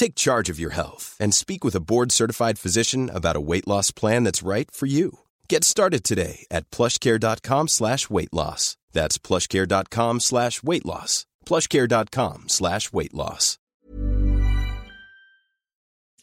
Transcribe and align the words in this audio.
Take 0.00 0.14
charge 0.14 0.48
of 0.52 0.58
your 0.58 0.72
health 0.72 1.14
and 1.20 1.34
speak 1.34 1.62
with 1.62 1.76
a 1.76 1.84
board-certified 1.90 2.58
physician 2.58 3.10
about 3.10 3.36
a 3.36 3.46
weight 3.50 3.68
loss 3.68 3.90
plan 3.90 4.24
that's 4.24 4.42
right 4.42 4.70
for 4.70 4.86
you. 4.86 5.10
Get 5.46 5.62
started 5.62 6.04
today 6.04 6.46
at 6.50 6.70
plushcare.com 6.70 7.68
slash 7.68 8.08
weight 8.08 8.32
loss. 8.32 8.78
That's 8.92 9.18
plushcare.com 9.18 10.20
slash 10.20 10.62
weight 10.62 10.86
loss. 10.86 11.26
plushcare.com 11.44 12.48
slash 12.48 12.92
weight 12.92 13.12
loss. 13.12 13.58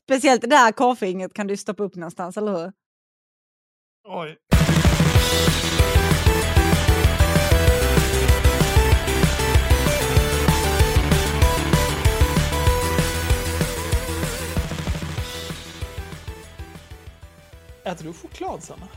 Speciellt 0.06 0.42
det 0.42 0.48
där 0.48 0.72
korvfingret 0.72 1.34
kan 1.34 1.48
du 1.48 1.58
stoppa 1.58 1.84
upp 1.84 1.96
någonstans, 1.96 2.38
eller 2.38 2.52
hur? 2.52 2.72
Oj. 4.08 4.38
Äter 17.88 18.04
du 18.04 18.14
choklad, 18.14 18.64
Sanna? 18.64 18.88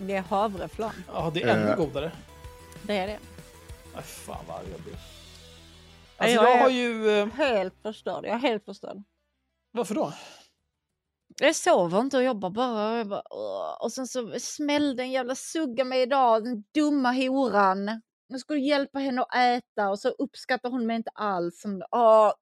Det 0.00 0.14
är 0.16 0.22
havreflan. 0.22 0.92
Ja, 1.08 1.30
det 1.34 1.42
är 1.42 1.48
ännu 1.56 1.70
Eh. 1.70 1.76
godare. 1.76 2.12
Det 2.82 2.96
är 2.98 3.06
det. 3.06 3.18
Aj, 3.94 4.02
fan 4.02 4.44
vad 4.48 4.56
arg 4.56 4.66
jag 4.70 4.80
blir. 4.80 4.94
Alltså, 6.16 6.34
jag 6.34 6.44
jag 6.56 6.62
har 6.62 6.68
ju... 6.70 7.10
eh, 7.10 7.26
Helt 7.26 7.74
förstörd. 7.82 8.24
Jag 8.24 8.34
är 8.34 8.38
helt 8.38 8.64
förstörd. 8.64 9.02
Varför 9.72 9.94
då? 9.94 10.12
Jag 11.40 11.56
sover 11.56 12.00
inte 12.00 12.16
och 12.16 12.22
jobbar 12.22 12.50
bara. 12.50 13.00
Och, 13.00 13.06
bara 13.06 13.22
och 13.80 13.92
sen 13.92 14.06
så 14.06 14.34
smällde 14.40 15.02
en 15.02 15.10
jävla 15.10 15.34
sugga 15.34 15.84
mig 15.84 16.02
idag, 16.02 16.44
den 16.44 16.64
dumma 16.74 17.12
horan. 17.12 18.02
Jag 18.26 18.40
skulle 18.40 18.60
hjälpa 18.60 18.98
henne 18.98 19.22
att 19.22 19.34
äta 19.36 19.90
och 19.90 19.98
så 19.98 20.08
uppskattar 20.08 20.70
hon 20.70 20.86
mig 20.86 20.96
inte 20.96 21.10
alls. 21.14 21.60
Som, 21.60 21.82
åh, 21.90 22.26
uh. 22.26 22.32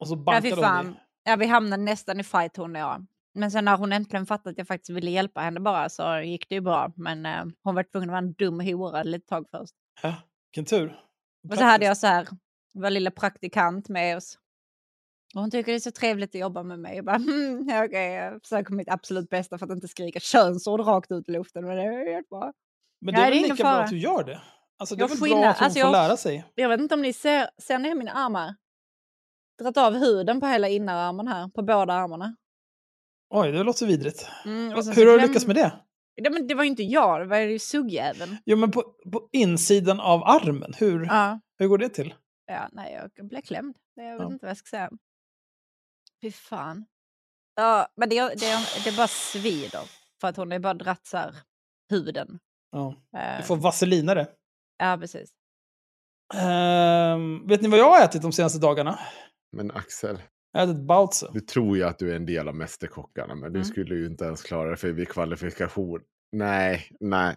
Och 0.00 0.08
så 0.08 0.14
Ja, 0.14 0.16
bankade 0.18 0.54
hon 0.54 0.64
fan. 0.64 0.84
dig. 0.86 1.02
Ja, 1.24 1.36
vi 1.36 1.46
hamnade 1.46 1.82
nästan 1.82 2.20
i 2.20 2.24
fight 2.24 2.56
hon 2.56 2.76
och 2.76 2.82
jag. 2.82 3.06
Men 3.36 3.50
sen 3.50 3.64
när 3.64 3.76
hon 3.76 3.92
äntligen 3.92 4.26
fattade 4.26 4.50
att 4.50 4.58
jag 4.58 4.66
faktiskt 4.68 4.90
ville 4.90 5.10
hjälpa 5.10 5.40
henne 5.40 5.60
bara 5.60 5.88
så 5.88 6.20
gick 6.20 6.48
det 6.48 6.54
ju 6.54 6.60
bra. 6.60 6.92
Men 6.96 7.26
eh, 7.26 7.44
hon 7.62 7.74
var 7.74 7.82
tvungen 7.82 8.08
att 8.08 8.12
vara 8.12 8.18
en 8.18 8.32
dum 8.32 8.60
hora 8.60 9.00
ett 9.00 9.06
litet 9.06 9.28
tag 9.28 9.46
först. 9.50 9.74
Ja, 10.02 10.14
vilken 10.50 10.64
tur. 10.64 11.00
Och 11.50 11.56
så 11.58 11.64
hade 11.64 11.84
jag 11.84 11.96
så 11.96 12.06
här, 12.06 12.28
vår 12.74 12.90
lilla 12.90 13.10
praktikant 13.10 13.88
med 13.88 14.16
oss. 14.16 14.38
Och 15.34 15.40
hon 15.40 15.50
tycker 15.50 15.72
det 15.72 15.76
är 15.78 15.80
så 15.80 15.90
trevligt 15.90 16.30
att 16.34 16.40
jobba 16.40 16.62
med 16.62 16.78
mig. 16.78 16.96
Jag 16.96 17.04
bara, 17.04 17.18
ja, 17.68 17.84
okej, 17.84 18.12
jag 18.12 18.42
försöker 18.42 18.72
mitt 18.74 18.90
absolut 18.90 19.30
bästa 19.30 19.58
för 19.58 19.66
att 19.66 19.72
inte 19.72 19.88
skrika 19.88 20.20
könsord 20.20 20.80
rakt 20.80 21.10
ut 21.12 21.28
i 21.28 21.32
luften. 21.32 21.66
Men 21.66 21.76
det 21.76 21.82
är 21.82 22.14
helt 22.14 22.28
bra. 22.28 22.52
Men 23.00 23.14
det 23.14 23.20
är 23.20 23.30
det 23.30 23.36
är 23.36 23.40
väl 23.40 23.50
lika 23.50 23.62
bra 23.62 23.72
att 23.72 23.90
du 23.90 23.98
gör 23.98 24.24
det? 24.24 24.40
Alltså, 24.78 24.96
det 24.96 25.04
är 25.04 25.08
väl 25.08 25.18
skinnar- 25.18 25.40
bra 25.40 25.48
att 25.50 25.58
hon 25.58 25.64
alltså, 25.64 25.80
får 25.80 25.86
jag- 25.86 25.92
lära 26.08 26.16
sig? 26.16 26.44
Jag 26.54 26.68
vet 26.68 26.80
inte 26.80 26.94
om 26.94 27.02
ni 27.02 27.12
ser, 27.12 27.50
ser 27.62 27.78
ni 27.78 27.94
mina 27.94 28.12
armar? 28.12 28.54
Dragit 29.58 29.76
av 29.76 29.94
huden 29.94 30.40
på 30.40 30.46
hela 30.46 30.68
innerarmen 30.68 31.28
här, 31.28 31.48
på 31.48 31.62
båda 31.62 31.92
armarna. 31.94 32.36
Oj, 33.30 33.52
det 33.52 33.62
låter 33.62 33.86
vidrigt. 33.86 34.28
Mm, 34.44 34.72
Hur 34.72 34.82
så 34.82 34.90
har 34.90 35.18
du 35.18 35.26
lyckats 35.26 35.46
med 35.46 35.56
det? 35.56 35.72
Ja, 36.14 36.30
men 36.30 36.46
det 36.46 36.54
var 36.54 36.62
ju 36.64 36.70
inte 36.70 36.82
jag, 36.82 37.20
det 37.20 37.26
var 37.26 37.36
ju 37.38 37.58
suggjäveln. 37.58 38.36
Jo, 38.46 38.56
men 38.56 38.70
på, 38.70 38.82
på 39.12 39.28
insidan 39.32 40.00
av 40.00 40.24
armen, 40.24 40.72
hur, 40.78 41.04
Ja. 41.06 41.40
hur 41.58 41.68
går 41.68 41.78
det 41.78 41.88
till? 41.88 42.14
Ja, 42.46 42.68
nej, 42.72 43.10
jag 43.16 43.28
blev 43.28 43.40
klämd. 43.40 43.76
Jag 43.94 44.12
vet 44.12 44.20
Ja. 44.20 44.26
inte 44.32 44.46
vad 44.46 44.50
jag 44.50 44.56
ska 44.56 44.66
säga. 44.68 44.90
Fy 46.22 46.30
fan. 46.32 46.86
Ja, 47.54 47.88
men 47.96 48.08
det, 48.08 48.20
det, 48.20 48.56
det 48.84 48.96
bara 48.96 49.08
svider. 49.08 49.82
För 50.20 50.28
att 50.28 50.36
hon 50.36 50.50
har 50.52 50.58
bara 50.58 50.74
dratt 50.74 51.06
så 51.06 51.16
här 51.16 51.34
huden. 51.90 52.38
Ja. 52.72 52.94
Eh, 53.18 53.36
Du 53.36 53.42
får 53.42 53.56
vaselina 53.56 54.14
det. 54.14 54.26
Ja, 54.78 54.96
precis. 55.00 55.30
Ehm, 56.34 57.46
vet 57.48 57.62
ni 57.62 57.68
vad 57.68 57.78
jag 57.80 57.90
har 57.90 58.04
ätit 58.04 58.22
de 58.22 58.32
senaste 58.32 58.58
dagarna? 58.58 58.98
Men 59.52 59.70
Axel, 59.70 60.18
Jag 60.56 60.70
ätit 60.70 60.82
bautze. 60.86 61.30
du 61.32 61.40
tror 61.40 61.76
ju 61.76 61.82
att 61.84 61.98
du 61.98 62.10
är 62.12 62.16
en 62.16 62.26
del 62.26 62.48
av 62.48 62.54
Mästerkockarna, 62.54 63.34
men 63.34 63.52
du 63.52 63.58
Mm. 63.58 63.64
skulle 63.64 63.94
ju 63.94 64.06
inte 64.06 64.24
ens 64.24 64.42
klara 64.42 64.70
det 64.70 64.76
för 64.76 64.88
vid 64.92 65.08
kvalifikation. 65.08 66.00
Nej, 66.32 66.88
nej. 67.00 67.34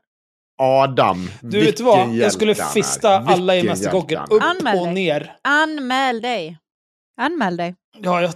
Adam, 0.62 1.30
Du 1.42 1.60
vet 1.60 1.80
vad? 1.80 2.16
Jag 2.16 2.32
skulle 2.34 2.56
fista 2.56 3.10
alla 3.20 3.56
i 3.56 3.64
Mästerkocken. 3.64 4.22
Upp 4.30 4.44
Anmäl 4.44 4.78
och 4.80 4.86
dig. 4.86 4.94
ner. 4.94 5.36
Anmäl 5.44 6.22
dig. 6.22 6.58
Anmäl 7.22 7.58
dig. 7.58 7.76
Ja, 7.98 8.22
jag... 8.22 8.34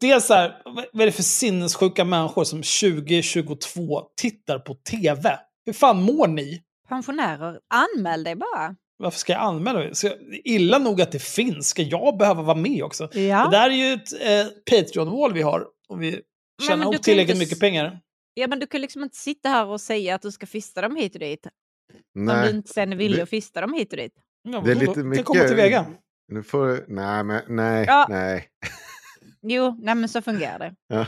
Dels 0.00 0.26
så 0.26 0.34
här, 0.34 0.62
vad 0.92 1.02
är 1.02 1.06
det 1.06 1.12
för 1.12 1.22
sinnessjuka 1.22 2.04
människor 2.04 2.44
som 2.44 2.58
2022 2.62 4.02
tittar 4.16 4.58
på 4.58 4.74
TV? 4.74 5.38
Hur 5.66 5.72
fan 5.72 6.02
mår 6.02 6.28
ni? 6.28 6.62
Pensionärer, 6.88 7.60
anmäl 7.74 8.24
dig 8.24 8.34
bara. 8.36 8.76
Varför 8.96 9.18
ska 9.18 9.32
jag 9.32 9.42
anmäla 9.42 9.78
mig? 9.78 9.92
Det 10.02 10.06
är 10.08 10.48
illa 10.48 10.78
nog 10.78 11.00
att 11.02 11.12
det 11.12 11.22
finns. 11.22 11.68
Ska 11.68 11.82
jag 11.82 12.16
behöva 12.18 12.42
vara 12.42 12.56
med 12.56 12.82
också? 12.82 13.08
Ja. 13.14 13.44
Det 13.44 13.56
där 13.56 13.70
är 13.70 13.74
ju 13.74 13.92
ett 13.92 14.12
eh, 14.12 14.52
Patreon-mål 14.70 15.32
vi 15.32 15.42
har. 15.42 15.66
Om 15.88 15.98
vi 15.98 16.10
men 16.10 16.68
tjänar 16.68 16.82
ihop 16.82 17.02
tillräckligt 17.02 17.34
inte 17.36 17.44
mycket 17.44 17.60
pengar. 17.60 18.00
ja, 18.34 18.46
men 18.46 18.58
du 18.58 18.66
kan 18.66 18.80
liksom 18.80 19.02
inte 19.02 19.16
sitta 19.16 19.48
här 19.48 19.66
och 19.66 19.80
säga 19.80 20.14
att 20.14 20.22
du 20.22 20.32
ska 20.32 20.46
fista 20.46 20.80
dem 20.80 20.96
hit 20.96 21.14
och 21.14 21.20
dit. 21.20 21.46
Om 22.16 22.24
Nej, 22.24 22.50
du 22.50 22.56
inte 22.56 22.72
sen 22.72 22.92
det- 23.16 23.22
att 23.22 23.28
fista 23.28 23.60
dem 23.60 23.72
hit 23.72 23.92
och 23.92 23.96
dit. 23.96 24.12
Ja, 24.48 24.60
Det 24.60 24.70
är 24.70 24.74
lite 24.74 24.92
då- 25.00 25.04
mycket- 25.06 25.24
komma 25.24 25.44
till 25.44 25.56
väga. 25.56 25.86
Nu 26.32 26.42
får 26.42 26.84
Nej, 26.88 27.24
men 27.24 27.42
nej, 27.48 27.84
Ja. 27.88 28.06
nej. 28.08 28.48
Jo, 29.42 29.78
nej 29.82 29.94
men 29.94 30.08
så 30.08 30.22
fungerar 30.22 30.58
det. 30.58 30.74
Ja. 30.88 31.06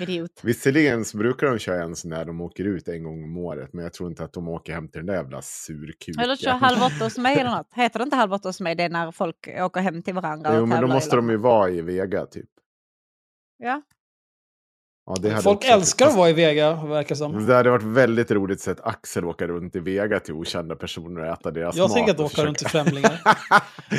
Idiot. 0.00 0.40
Visserligen 0.42 1.04
så 1.04 1.16
brukar 1.18 1.46
de 1.46 1.58
köra 1.58 1.82
en 1.82 1.96
sån 1.96 2.10
där 2.10 2.24
de 2.24 2.40
åker 2.40 2.64
ut 2.64 2.88
en 2.88 3.02
gång 3.04 3.24
om 3.24 3.36
året, 3.36 3.72
men 3.72 3.82
jag 3.84 3.92
tror 3.92 4.08
inte 4.10 4.24
att 4.24 4.32
de 4.32 4.48
åker 4.48 4.72
hem 4.72 4.88
till 4.88 4.98
den 4.98 5.06
där 5.06 5.14
jävla 5.14 5.42
surkuken. 5.42 6.24
Eller 6.24 6.36
kör 6.36 6.50
halv 6.50 6.82
åtta 6.82 7.04
hos 7.04 7.18
mig 7.18 7.38
eller 7.38 7.50
något. 7.50 7.68
Heter 7.74 7.98
det 7.98 8.02
inte 8.02 8.16
halv 8.16 8.32
åtta 8.32 8.48
hos 8.48 8.60
mig? 8.60 8.74
Det 8.74 8.82
är 8.82 8.88
när 8.90 9.10
folk 9.12 9.48
åker 9.60 9.80
hem 9.80 10.02
till 10.02 10.14
varandra 10.14 10.50
Jo, 10.54 10.62
och 10.62 10.68
men 10.68 10.80
då 10.80 10.86
måste 10.86 11.16
de 11.16 11.30
ju 11.30 11.36
vara 11.36 11.70
i 11.70 11.80
Vega 11.80 12.26
typ. 12.26 12.48
Ja. 13.58 13.82
Ja, 15.06 15.16
det 15.20 15.30
hade 15.30 15.42
Folk 15.42 15.64
älskar 15.64 16.06
att 16.06 16.16
vara 16.16 16.30
i 16.30 16.32
Vega, 16.32 16.84
verkar 16.86 17.14
som. 17.14 17.46
Det 17.46 17.54
hade 17.54 17.70
varit 17.70 17.82
väldigt 17.82 18.30
roligt 18.30 18.56
att 18.56 18.60
se 18.76 18.82
Axel 18.82 19.24
åka 19.24 19.46
runt 19.46 19.76
i 19.76 19.80
Vega 19.80 20.20
till 20.20 20.34
okända 20.34 20.76
personer 20.76 21.20
och 21.20 21.26
äta 21.26 21.50
deras 21.50 21.76
Jag 21.76 21.88
mat. 21.88 21.92
tänker 21.96 22.12
att 22.12 22.20
åka 22.20 22.44
runt 22.44 22.58
till 22.58 22.66
främlingar. 22.68 23.20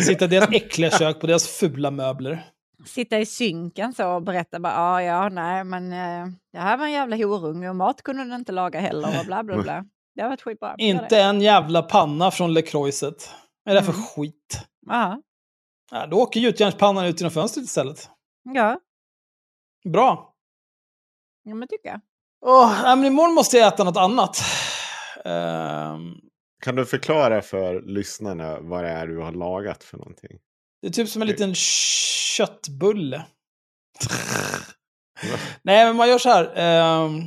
Sitta 0.04 0.25
i 0.25 0.28
deras 0.28 0.50
äckliga 0.51 0.92
kök 0.92 1.19
på 1.19 1.28
deras 1.28 1.48
fula 1.48 1.92
möbler. 1.92 2.44
Sitta 2.85 3.19
i 3.19 3.25
synken 3.25 3.94
så 3.94 4.09
och 4.15 4.21
berätta 4.24 4.59
bara 4.59 4.77
ah, 4.77 5.01
ja, 5.01 5.30
nej, 5.30 5.63
men 5.63 5.91
eh, 5.94 6.27
det 6.53 6.59
här 6.59 6.77
var 6.77 6.85
en 6.85 6.91
jävla 6.91 7.15
horunge 7.15 7.69
och 7.69 7.75
mat 7.75 8.01
kunde 8.01 8.24
den 8.24 8.33
inte 8.33 8.51
laga 8.51 8.80
heller 8.80 9.19
och 9.19 9.25
bla 9.25 9.44
bla 9.44 9.62
bla. 9.63 9.85
Det 10.15 10.21
har 10.21 10.30
varit 10.30 10.41
skitbra. 10.41 10.75
Inte 10.77 11.21
en 11.21 11.41
jävla 11.41 11.81
panna 11.81 12.31
från 12.31 12.53
LeCroixet. 12.53 13.30
Vad 13.63 13.75
är 13.75 13.80
det 13.80 13.85
för 13.85 13.94
Mm. 13.94 14.03
skit? 14.06 14.62
Ja. 14.85 15.21
Ja, 15.91 16.07
då 16.07 16.18
åker 16.18 16.39
gjutjärnspannan 16.39 17.06
ut 17.06 17.19
genom 17.21 17.31
fönstret 17.31 17.65
istället. 17.65 18.09
ja, 18.44 18.80
Bra. 19.94 20.33
ja, 21.44 21.56
men 21.56 21.68
tycker 21.68 21.89
jag. 21.89 22.00
Åh, 22.45 22.81
nej, 22.83 22.95
men 22.95 23.06
imorgon 23.06 23.33
måste 23.36 23.57
jag 23.57 23.68
äta 23.74 23.83
något 23.83 23.97
annat. 23.97 24.38
Ehm, 25.25 26.13
Kan 26.63 26.75
du 26.75 26.86
förklara 26.86 27.41
för 27.41 27.81
lyssnarna 27.81 28.59
vad 28.59 28.83
det 28.83 28.89
är 28.89 29.07
du 29.07 29.18
har 29.18 29.31
lagat 29.31 29.83
för 29.83 29.97
någonting? 29.97 30.39
Det 30.83 30.88
är 30.88 30.91
typ 30.91 31.09
som 31.09 31.21
en 31.21 31.27
liten 31.27 31.56
köttbulle. 31.56 33.25
nej, 35.63 35.85
men 35.85 35.95
man 35.95 36.09
gör 36.09 36.18
så 36.18 36.30
här. 36.30 36.51
ehm, 36.56 37.21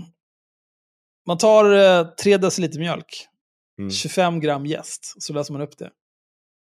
man 1.26 1.38
tar 1.38 1.72
eh, 2.00 2.06
3 2.08 2.36
deciliter 2.36 2.78
mjölk, 2.78 3.26
Mm. 3.78 3.90
25 3.90 4.40
gram 4.40 4.66
jäst, 4.66 5.14
så 5.22 5.32
läser 5.32 5.52
man 5.52 5.62
upp 5.62 5.78
det. 5.78 5.90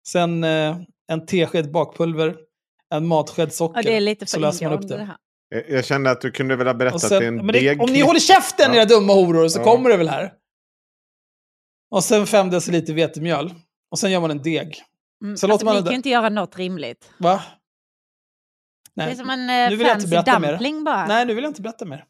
Sen 0.07 0.43
eh, 0.43 0.77
en 1.07 1.25
tesked 1.25 1.71
bakpulver, 1.71 2.35
en 2.93 3.07
matsked 3.07 3.53
socker, 3.53 3.79
Ja, 3.79 3.83
det 3.89 3.95
är 3.97 4.01
lite 4.01 4.25
så 4.25 4.35
för 4.35 4.41
läser 4.41 4.65
man 4.69 4.73
upp 4.83 4.87
det. 4.87 4.97
det 4.97 5.03
här. 5.03 5.17
Jag, 5.67 5.85
kände 5.85 6.11
att 6.11 6.21
du 6.21 6.31
kunde 6.31 6.55
väl 6.55 6.67
ha 6.67 6.73
berättat 6.73 7.01
sen, 7.01 7.13
att 7.17 7.19
det 7.19 7.25
är 7.25 7.27
en 7.27 7.35
men 7.37 7.47
det, 7.47 7.59
deg... 7.59 7.81
om 7.81 7.89
ni 7.93 8.01
håller 8.01 8.19
käften 8.19 8.73
Ja. 8.73 8.75
era 8.79 8.85
dumma 8.85 9.13
horor 9.13 9.47
så 9.47 9.59
Ja. 9.59 9.63
kommer 9.63 9.89
det 9.89 9.97
väl 9.97 10.09
här. 10.09 10.33
Och 11.91 12.03
sen 12.03 12.27
5 12.27 12.49
deciliter 12.49 12.93
vetemjöl. 12.93 13.53
Och 13.91 13.99
sen 13.99 14.11
gör 14.11 14.19
man 14.21 14.31
en 14.31 14.41
deg. 14.41 14.81
Mm. 15.23 15.37
Så 15.37 15.51
alltså, 15.51 15.65
man 15.65 15.75
ni 15.75 15.81
det- 15.81 15.85
kan 15.85 15.91
ju 15.93 15.97
inte 15.97 16.09
göra 16.09 16.29
något 16.29 16.57
rimligt. 16.57 17.11
Va? 17.17 17.41
Det 18.95 19.01
är 19.01 19.05
Nej. 19.05 19.15
som 19.15 19.29
en 19.29 19.47
nu 19.47 19.63
eh, 19.63 19.69
vill 19.69 19.79
jag 19.79 19.87
inte 19.87 19.93
fancy 19.93 20.07
berätta 20.09 20.39
mer. 20.39 20.49
dumpling 20.49 20.83
bara. 20.83 21.05
Nej, 21.07 21.25
nu 21.25 21.33
vill 21.33 21.43
jag 21.43 21.49
inte 21.51 21.61
berätta 21.61 21.85
mer. 21.85 22.05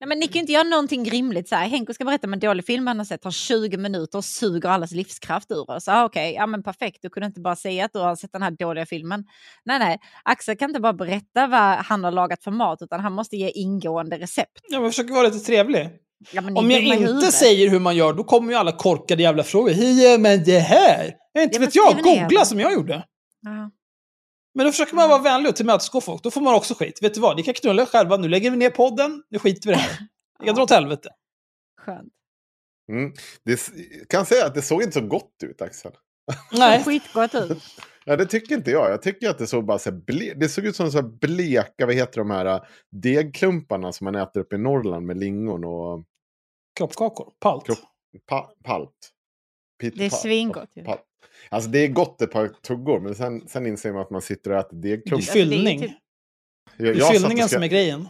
Nej, 0.00 0.08
men 0.08 0.18
ni 0.18 0.26
kan 0.26 0.32
ju 0.34 0.40
inte 0.40 0.52
göra 0.52 0.62
någonting 0.62 1.10
rimligt. 1.10 1.48
Så 1.48 1.54
här. 1.56 1.68
Henko 1.68 1.94
ska 1.94 2.04
berätta 2.04 2.26
om 2.26 2.32
en 2.32 2.38
dålig 2.38 2.66
film 2.66 2.86
han 2.86 2.98
har 2.98 3.04
sett, 3.04 3.22
tar 3.22 3.30
20 3.30 3.76
minuter 3.76 4.18
och 4.18 4.24
suger 4.24 4.68
allas 4.68 4.92
livskraft 4.92 5.50
ur 5.50 5.70
oss. 5.70 5.88
Ah, 5.88 6.04
Okej, 6.04 6.34
ja 6.34 6.46
men 6.46 6.62
perfekt, 6.62 7.02
du 7.02 7.10
kunde 7.10 7.26
inte 7.26 7.40
bara 7.40 7.56
säga 7.56 7.84
att 7.84 7.92
du 7.92 7.98
har 7.98 8.16
sett 8.16 8.32
den 8.32 8.42
här 8.42 8.50
dåliga 8.50 8.86
filmen. 8.86 9.24
Nej, 9.64 9.78
nej, 9.78 9.98
Axel 10.22 10.56
kan 10.56 10.70
inte 10.70 10.80
bara 10.80 10.92
berätta 10.92 11.46
vad 11.46 11.76
han 11.78 12.04
har 12.04 12.10
lagat 12.10 12.44
för 12.44 12.50
mat, 12.50 12.82
utan 12.82 13.00
han 13.00 13.12
måste 13.12 13.36
ge 13.36 13.50
ingående 13.50 14.18
recept. 14.18 14.60
Ja, 14.68 14.80
men 14.80 14.90
försöker 14.90 15.14
vara 15.14 15.26
lite 15.28 15.38
trevlig. 15.38 15.88
Ja, 16.32 16.40
men 16.40 16.54
ni 16.54 16.60
Om 16.60 16.70
jag 16.70 16.82
inte 16.82 16.96
huvudet. 16.96 17.34
säger 17.34 17.70
hur 17.70 17.80
man 17.80 17.96
gör, 17.96 18.12
då 18.12 18.24
kommer 18.24 18.52
ju 18.52 18.58
alla 18.58 18.72
korkade 18.72 19.22
jävla 19.22 19.42
frågor. 19.44 19.70
Hur 19.72 20.02
gör 20.02 20.18
man 20.18 20.44
det 20.44 20.58
här? 20.58 21.04
Inte 21.06 21.16
Ja, 21.32 21.48
men 21.52 21.60
vet 21.60 21.74
jag, 21.74 22.02
googla 22.02 22.40
det. 22.40 22.46
som 22.46 22.60
jag 22.60 22.72
gjorde. 22.72 23.04
Ja. 23.40 23.70
Men 24.54 24.66
då 24.66 24.72
försöker 24.72 24.94
man 24.94 25.08
vara 25.08 25.22
vänlig 25.22 25.50
och 25.50 25.56
tillmötesgå 25.56 26.00
folk. 26.00 26.22
Då 26.22 26.30
får 26.30 26.40
man 26.40 26.54
också 26.54 26.74
skit. 26.74 26.98
Vet 27.02 27.14
du 27.14 27.20
vad, 27.20 27.36
ni 27.36 27.42
kan 27.42 27.54
knulla 27.54 27.82
er 27.82 27.86
själva. 27.86 28.16
Nu 28.16 28.28
lägger 28.28 28.50
vi 28.50 28.56
ner 28.56 28.70
podden, 28.70 29.22
nu 29.30 29.38
skiter 29.38 29.68
vi 29.68 29.72
i 29.72 29.76
det 29.76 29.82
här. 29.82 29.98
Jag 30.44 30.54
drar 30.54 30.62
åt 30.62 30.70
helvete. 30.70 31.08
Skönt. 31.80 32.12
Mm. 32.92 33.12
Det 33.44 33.60
kan 34.08 34.26
säga 34.26 34.46
att 34.46 34.54
det 34.54 34.62
såg 34.62 34.82
inte 34.82 34.92
så 35.00 35.06
gott 35.06 35.32
ut, 35.42 35.62
Axel. 35.62 35.92
Nej, 36.52 36.84
Skitgott 36.84 37.34
ut. 37.34 37.62
Ja, 38.08 38.16
det 38.16 38.26
tycker 38.26 38.54
inte 38.54 38.70
jag. 38.70 38.90
Jag 38.90 39.02
tycker 39.02 39.30
att 39.30 39.38
det 39.38 39.46
såg 39.46 39.64
bara 39.64 39.78
så 39.78 39.92
ble... 39.92 40.34
Det 40.34 40.48
såg 40.48 40.64
ut 40.64 40.76
som 40.76 40.90
så 40.90 41.00
här 41.00 41.08
bleka, 41.08 41.86
vad 41.86 41.94
heter 41.94 42.18
de 42.18 42.30
här 42.30 42.46
äh, 42.46 42.62
degklumparna 42.90 43.92
som 43.92 44.04
man 44.04 44.14
äter 44.14 44.40
uppe 44.40 44.56
i 44.56 44.58
Norrland 44.58 45.06
med 45.06 45.16
lingon 45.16 45.64
och 45.64 46.04
kroppskakor. 46.78 47.32
Palt. 47.40 47.66
Kropp- 47.66 47.86
pa... 48.26 48.54
palt. 48.64 49.12
Peter 49.80 49.98
Det 49.98 50.04
är 50.04 50.10
svingott 50.10 50.70
ju. 50.74 50.82
Pal- 50.82 50.98
Alltså 51.48 51.70
det 51.70 51.78
är 51.78 51.88
gott 51.88 52.22
ett 52.22 52.30
par 52.30 52.48
tuggor, 52.48 53.00
men 53.00 53.14
sen, 53.14 53.48
sen 53.48 53.66
inser 53.66 53.92
man 53.92 54.02
att 54.02 54.10
man 54.10 54.22
sitter 54.22 54.50
och 54.50 54.58
äter 54.58 54.76
degklumpar. 54.76 55.24
det 55.26 55.30
är 55.30 55.32
fyllning. 55.32 55.80
typ- 55.80 55.90
Jag, 56.76 56.86
Det 56.86 56.90
är 56.90 56.94
jag 56.94 57.06
och 57.08 57.12
fyllningen 57.14 57.48
ska- 57.48 57.54
som 57.56 57.62
är 57.62 57.68
grejen. 57.68 58.08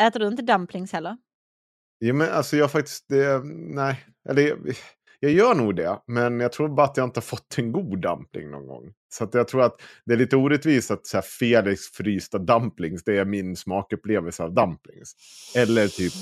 Äter 0.00 0.20
du 0.20 0.26
inte 0.26 0.42
dumplings 0.42 0.92
heller? 0.92 1.16
Ja, 1.98 2.12
men 2.12 2.30
alltså 2.30 2.56
jag 2.56 2.72
faktiskt, 2.72 3.04
det, 3.08 3.40
nej. 3.74 4.04
Eller 4.28 4.56
jag, 5.20 5.32
gör 5.32 5.54
nog 5.54 5.76
det, 5.76 5.98
men 6.06 6.40
jag 6.40 6.52
tror 6.52 6.68
bara 6.68 6.86
att 6.86 6.96
jag 6.96 7.04
inte 7.06 7.18
har 7.18 7.22
fått 7.22 7.58
en 7.58 7.72
god 7.72 8.00
dumpling 8.02 8.50
någon 8.50 8.66
gång. 8.66 8.92
Så 9.12 9.24
att 9.24 9.34
jag 9.34 9.48
tror 9.48 9.62
att 9.62 9.80
det 10.04 10.12
är 10.12 10.16
lite 10.16 10.36
orättvist 10.36 10.90
att 10.90 11.06
så 11.06 11.16
här, 11.16 11.22
Felix 11.22 11.80
frysta 11.92 12.38
dumplings, 12.38 13.04
det 13.04 13.18
är 13.18 13.24
min 13.24 13.56
smakupplevelse 13.56 14.42
av 14.42 14.54
dumplings. 14.54 15.12
Eller 15.56 15.88
typ 15.88 16.12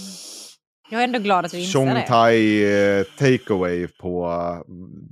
Jag 0.91 1.01
är 1.01 1.05
ändå 1.05 1.19
glad 1.19 1.45
att 1.45 1.51
du 1.51 1.59
inser 1.61 1.73
Chong. 1.73 2.03
Thai 2.09 2.65
eh, 2.99 3.05
takeaway 3.19 3.89
på 3.89 4.27
eh, 4.31 4.63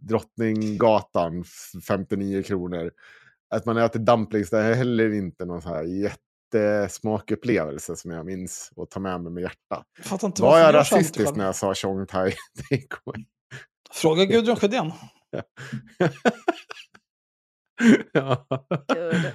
Drottninggatan, 0.08 1.40
f- 1.40 1.82
59 1.88 2.42
kronor. 2.42 2.90
Att 3.50 3.64
man 3.64 3.76
äter 3.76 4.00
dumplings, 4.00 4.50
det 4.50 4.58
är 4.58 4.74
heller 4.74 5.12
inte 5.12 5.44
någon 5.44 5.62
så 5.62 5.68
här 5.68 5.82
jättesmakupplevelse 6.54 7.96
som 7.96 8.10
jag 8.10 8.26
minns 8.26 8.70
och 8.76 8.90
tar 8.90 9.00
med 9.00 9.20
mig 9.20 9.32
med 9.32 9.42
hjärta. 9.42 9.84
Jag 9.96 10.06
fattar 10.06 10.26
inte 10.26 10.42
Var 10.42 10.58
jag 10.58 10.74
rasistisk 10.74 11.36
när 11.36 11.44
jag 11.44 11.56
sa 11.56 11.74
Chong 11.74 12.06
Thai 12.06 12.32
takeaway? 12.70 13.24
Fråga 13.90 14.24
Gudrun 14.24 14.56
Sjödén. 14.56 14.92
ja. 18.12 18.46
Gud. 18.94 19.32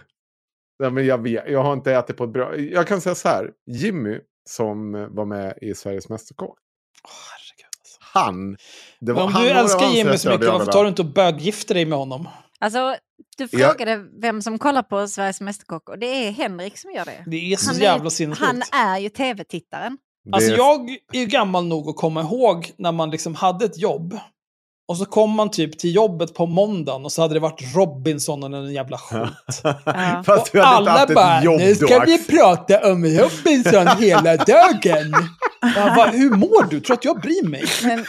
ja, 0.77 0.89
men 0.89 1.05
jag, 1.05 1.17
vet, 1.23 1.43
jag 1.49 1.63
har 1.63 1.73
inte 1.73 1.93
ätit 1.93 2.17
på 2.17 2.23
ett 2.23 2.29
bra... 2.33 2.57
Jag 2.57 2.87
kan 2.87 3.01
säga 3.01 3.15
så 3.15 3.27
här, 3.27 3.49
Jimmy 3.65 4.19
som 4.49 4.95
eh, 4.95 5.07
var 5.07 5.25
med 5.25 5.57
i 5.61 5.75
Sveriges 5.75 6.09
Mästerkock, 6.09 6.57
alltså. 7.03 7.97
han... 7.99 8.51
Det 8.99 9.13
Men 9.13 9.17
om 9.17 9.33
han 9.33 9.43
du 9.43 9.49
var 9.53 9.55
älskar 9.61 9.87
Jimmy 9.87 10.17
så 10.17 10.29
mycket, 10.29 10.45
jag 10.45 10.51
varför 10.59 10.71
tar 10.71 10.83
du 10.83 10.89
inte 10.89 11.01
och 11.01 11.07
böggifter 11.13 11.73
dig 11.75 11.85
med 11.85 11.97
honom? 11.97 12.27
Alltså, 12.59 12.95
du 13.37 13.47
Ja. 13.51 13.67
frågade 13.69 14.05
vem 14.21 14.41
som 14.41 14.59
kollar 14.59 14.83
på 14.83 15.07
Sveriges 15.07 15.41
Mästerkock 15.41 15.89
och 15.89 15.99
det 15.99 16.05
är 16.27 16.31
Henrik 16.31 16.77
som 16.77 16.91
gör 16.91 17.05
det. 17.05 17.23
Det 17.27 17.53
är 17.53 17.57
så 17.57 17.67
Han 17.71 17.75
är- 17.75 17.81
jävla 17.81 18.09
sinnessjukt. 18.09 18.47
Han 18.47 18.61
är 18.89 18.97
ju 18.99 19.09
tv-tittaren. 19.09 19.97
Alltså 20.31 20.51
är- 20.51 20.57
jag 20.57 20.89
är 21.13 21.19
ju 21.19 21.25
gammal 21.25 21.65
nog 21.65 21.89
att 21.89 21.95
komma 21.95 22.21
ihåg 22.21 22.71
när 22.77 22.91
man 22.91 23.09
liksom 23.09 23.35
hade 23.35 23.65
ett 23.65 23.77
jobb. 23.77 24.17
Och 24.91 24.97
så 24.97 25.05
kom 25.05 25.29
man 25.31 25.51
typ 25.51 25.79
till 25.79 25.95
jobbet 25.95 26.33
på 26.33 26.45
måndagen 26.45 27.05
och 27.05 27.11
så 27.11 27.21
hade 27.21 27.33
det 27.33 27.39
varit 27.39 27.75
Robinson 27.75 28.43
och 28.43 28.59
en 28.59 28.73
jävla 28.73 28.97
skit. 28.97 29.61
Ja. 29.85 30.23
Fast 30.25 30.41
och 30.47 30.49
du 30.53 30.61
hade 30.61 30.79
inte 30.79 30.91
alla 30.91 30.91
haft 30.91 31.13
bara, 31.13 31.37
ett 31.37 31.43
jobb 31.43 31.59
nu 31.59 31.73
då, 31.73 31.87
ska 31.87 31.99
vi 32.05 32.13
Axel." 32.13 32.37
prata 32.37 32.91
om 32.91 33.05
Robinson 33.05 33.87
hela 33.99 34.37
dagen. 34.37 35.13
Jag 35.75 35.95
bara, 35.95 36.09
hur 36.09 36.29
mår 36.29 36.69
du? 36.69 36.79
Tror 36.79 36.93
att 36.97 37.05
jag 37.05 37.21
bryr 37.21 37.47
mig? 37.47 37.63
Men, 37.83 37.97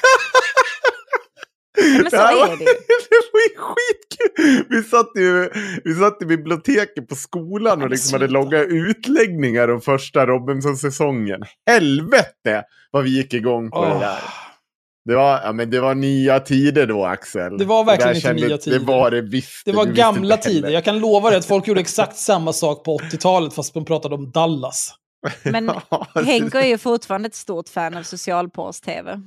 men 2.03 2.11
så 2.11 2.17
Det 2.17 2.23
här 2.23 2.35
var- 2.37 2.47
är 2.47 2.57
det 2.57 2.65
det 2.65 3.21
var 3.33 3.41
ju 3.41 3.57
skitkul! 3.59 4.67
Vi 4.77 4.83
satt, 4.83 5.11
ju, 5.17 5.51
vi 5.85 5.95
satt 5.95 6.23
i 6.23 6.27
biblioteket 6.27 7.09
på 7.09 7.15
skolan 7.15 7.83
och 7.83 7.91
liksom 7.91 8.13
hade 8.21 8.33
långa 8.33 8.59
utläggningar 8.59 9.69
om 9.71 9.81
första 9.81 10.27
Robinson-säsongen. 10.27 11.41
Helvete 11.71 12.65
vad 12.91 13.05
vi 13.05 13.11
gick 13.17 13.35
igång 13.35 13.71
på 13.71 13.85
det 13.85 13.93
Åh. 13.93 14.01
där. 14.01 14.19
Det 15.05 15.15
var, 15.15 15.41
ja, 15.45 15.53
men 15.53 15.71
det 15.71 15.81
var 15.81 15.95
nya 15.95 16.41
tider 16.41 16.87
då, 16.87 17.05
Axel. 17.05 17.59
Det 17.59 17.65
var 17.65 17.85
verkligen 17.85 18.11
inte 18.17 18.21
kände- 18.29 18.47
nya 18.49 18.59
tider. 18.59 18.79
Det 18.79 18.85
var 18.85 19.11
det 19.11 19.21
visst. 19.21 19.65
Det 19.65 19.73
var 19.73 19.85
gamla 19.87 20.37
tider. 20.37 20.71
Jag 20.71 20.85
kan 20.85 20.99
lova 20.99 21.29
dig 21.31 21.39
att 21.39 21.45
folk 21.45 21.67
gjorde 21.67 21.81
exakt 21.81 22.17
samma 22.17 22.53
sak 22.53 22.85
på 22.85 22.99
80-talet 22.99 23.55
fast 23.55 23.75
de 23.75 23.85
pratade 23.85 24.15
om 24.15 24.31
Dallas. 24.31 24.95
Men 25.45 25.71
Ja, 25.91 26.07
Henko 26.27 26.59
är 26.59 26.67
ju 26.67 26.79
fortfarande 26.79 27.27
ett 27.27 27.35
stort 27.35 27.69
fan 27.69 27.97
av 27.97 28.03
socialporrs-tv. 28.03 29.21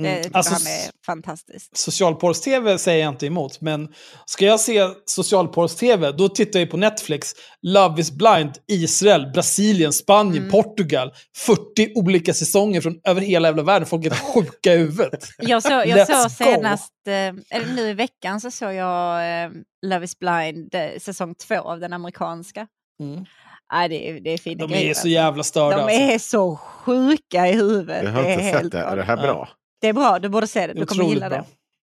Det 0.00 0.08
Mm. 0.08 0.22
tycker 0.22 0.36
Alltså, 0.36 0.52
han 0.52 0.62
är 0.62 0.90
fantastiskt. 1.06 1.76
Socialporrs-tv 1.76 2.78
säger 2.78 3.04
jag 3.04 3.12
inte 3.12 3.26
emot, 3.26 3.60
men 3.60 3.88
ska 4.26 4.44
jag 4.46 4.60
se 4.60 4.88
socialporrs-tv, 5.04 6.12
då 6.12 6.28
tittar 6.28 6.60
jag 6.60 6.70
på 6.70 6.76
Netflix. 6.76 7.32
Love 7.62 8.00
is 8.00 8.10
blind, 8.12 8.52
Israel, 8.68 9.30
Brasilien, 9.34 9.92
Spanien, 9.92 10.36
Mm. 10.38 10.50
Portugal. 10.50 11.12
40 11.36 11.92
olika 11.94 12.34
säsonger 12.34 12.80
från 12.80 13.00
över 13.08 13.20
hela 13.20 13.48
jävla 13.48 13.62
världen. 13.62 13.86
Folk 13.88 14.06
är 14.06 14.10
sjuka 14.10 14.74
i 14.74 14.78
huvudet. 14.78 15.24
Jag, 15.38 15.62
så, 15.62 15.68
jag 15.86 16.06
såg 16.06 16.30
senast, 16.30 16.92
eh, 17.06 17.12
eller 17.56 17.74
nu 17.74 17.88
i 17.88 17.92
veckan 17.94 18.40
så 18.40 18.50
såg 18.50 18.72
jag 18.74 19.42
eh, 19.44 19.50
Love 19.86 20.04
is 20.04 20.18
blind 20.18 20.74
eh, 20.74 20.98
säsong 21.00 21.34
två 21.34 21.54
av 21.60 21.80
den 21.80 21.92
amerikanska. 21.92 22.66
Mm. 23.02 23.24
Nej, 23.72 23.88
det, 23.88 24.08
är, 24.10 24.20
det 24.20 24.30
är 24.30 24.38
fina 24.38 24.66
De 24.66 24.72
grejer. 24.72 24.90
är 24.90 24.94
så 24.94 24.98
alltså. 24.98 25.08
jävla 25.08 25.42
störda. 25.42 25.76
De 25.76 25.82
alltså. 25.82 25.98
är 26.00 26.18
så 26.18 26.56
sjuka 26.56 27.48
i 27.48 27.52
huvudet. 27.52 28.04
Jag 28.04 28.10
har 28.12 28.22
det 28.22 28.28
är 28.28 28.32
inte 28.32 28.44
helt 28.44 28.62
sett 28.62 28.72
det. 28.72 28.78
Är 28.78 28.96
det 28.96 29.02
här 29.02 29.26
Ja. 29.26 29.48
Det 29.82 29.88
är 29.88 29.92
bra, 29.92 30.18
du 30.18 30.28
borde 30.28 30.46
se 30.46 30.66
det. 30.66 30.72
Du 30.72 30.86
kommer 30.86 31.04
gilla 31.04 31.28
bra. 31.28 31.38
det. 31.38 31.44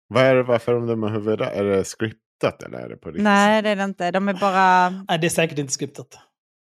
Vad 0.09 0.23
är 0.23 0.35
det, 0.35 0.43
varför 0.43 0.75
är 0.75 0.87
de 0.87 1.05
i 1.05 1.11
huvudet? 1.11 1.53
Är 1.53 1.65
det 1.65 1.85
scriptat 1.85 2.63
eller 2.63 2.79
är 2.79 2.89
det 2.89 2.97
på 2.97 3.09
riktigt? 3.09 3.25
Nej, 3.25 3.63
det 3.63 3.69
är 3.71 3.77
det 3.77 3.85
inte. 3.85 4.11
De 4.11 4.29
är 4.29 4.35
bara... 4.35 4.91
Nej, 4.91 5.19
det 5.19 5.27
är 5.27 5.29
säkert 5.29 5.59
inte 5.59 5.73
skriptat. 5.73 6.19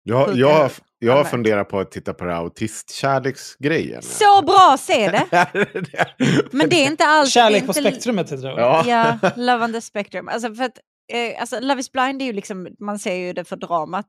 Jag, 0.03 0.37
jag, 0.37 0.71
jag 0.99 1.31
funderat 1.31 1.69
på 1.69 1.81
att 1.81 1.91
titta 1.91 2.15
på 2.15 2.25
det 2.25 2.33
här 2.33 2.39
autistkärleksgrejen. 2.39 4.03
Så 4.03 4.43
bra, 4.43 4.77
se 4.79 5.11
det! 5.11 5.27
Men 6.51 6.69
det 6.69 6.77
är 6.77 6.87
inte 6.87 7.05
alls... 7.05 7.33
Kärlek 7.33 7.67
på 7.67 7.71
inte- 7.71 7.81
spektrumet 7.81 8.33
heter 8.33 8.43
det? 8.43 8.61
Ja. 8.61 8.85
Ja, 8.87 9.31
Love 9.37 9.65
on 9.65 9.73
the 9.73 9.81
Spectrum. 9.81 10.29
Alltså 10.29 10.55
för 10.55 10.65
att, 10.65 10.79
eh, 11.13 11.41
alltså 11.41 11.61
Love 11.61 11.81
is 11.81 11.93
blind 11.93 12.23
är 12.23 12.27
ju 12.27 12.33
liksom, 12.33 12.69
man 12.81 12.99
ser 12.99 13.15
ju 13.15 13.33
det 13.33 13.45
för 13.45 13.57
dramat 13.57 14.09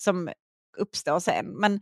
som 0.00 0.30
uppstår 0.78 1.20
sen. 1.20 1.46
Men 1.46 1.80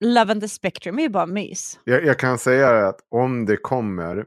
Love 0.00 0.32
on 0.32 0.40
the 0.40 0.48
Spectrum 0.48 0.98
är 0.98 1.02
ju 1.02 1.08
bara 1.08 1.26
mys. 1.26 1.80
Jag, 1.84 2.04
jag 2.04 2.18
kan 2.18 2.38
säga 2.38 2.88
att 2.88 3.00
om 3.10 3.44
det 3.46 3.56
kommer 3.56 4.24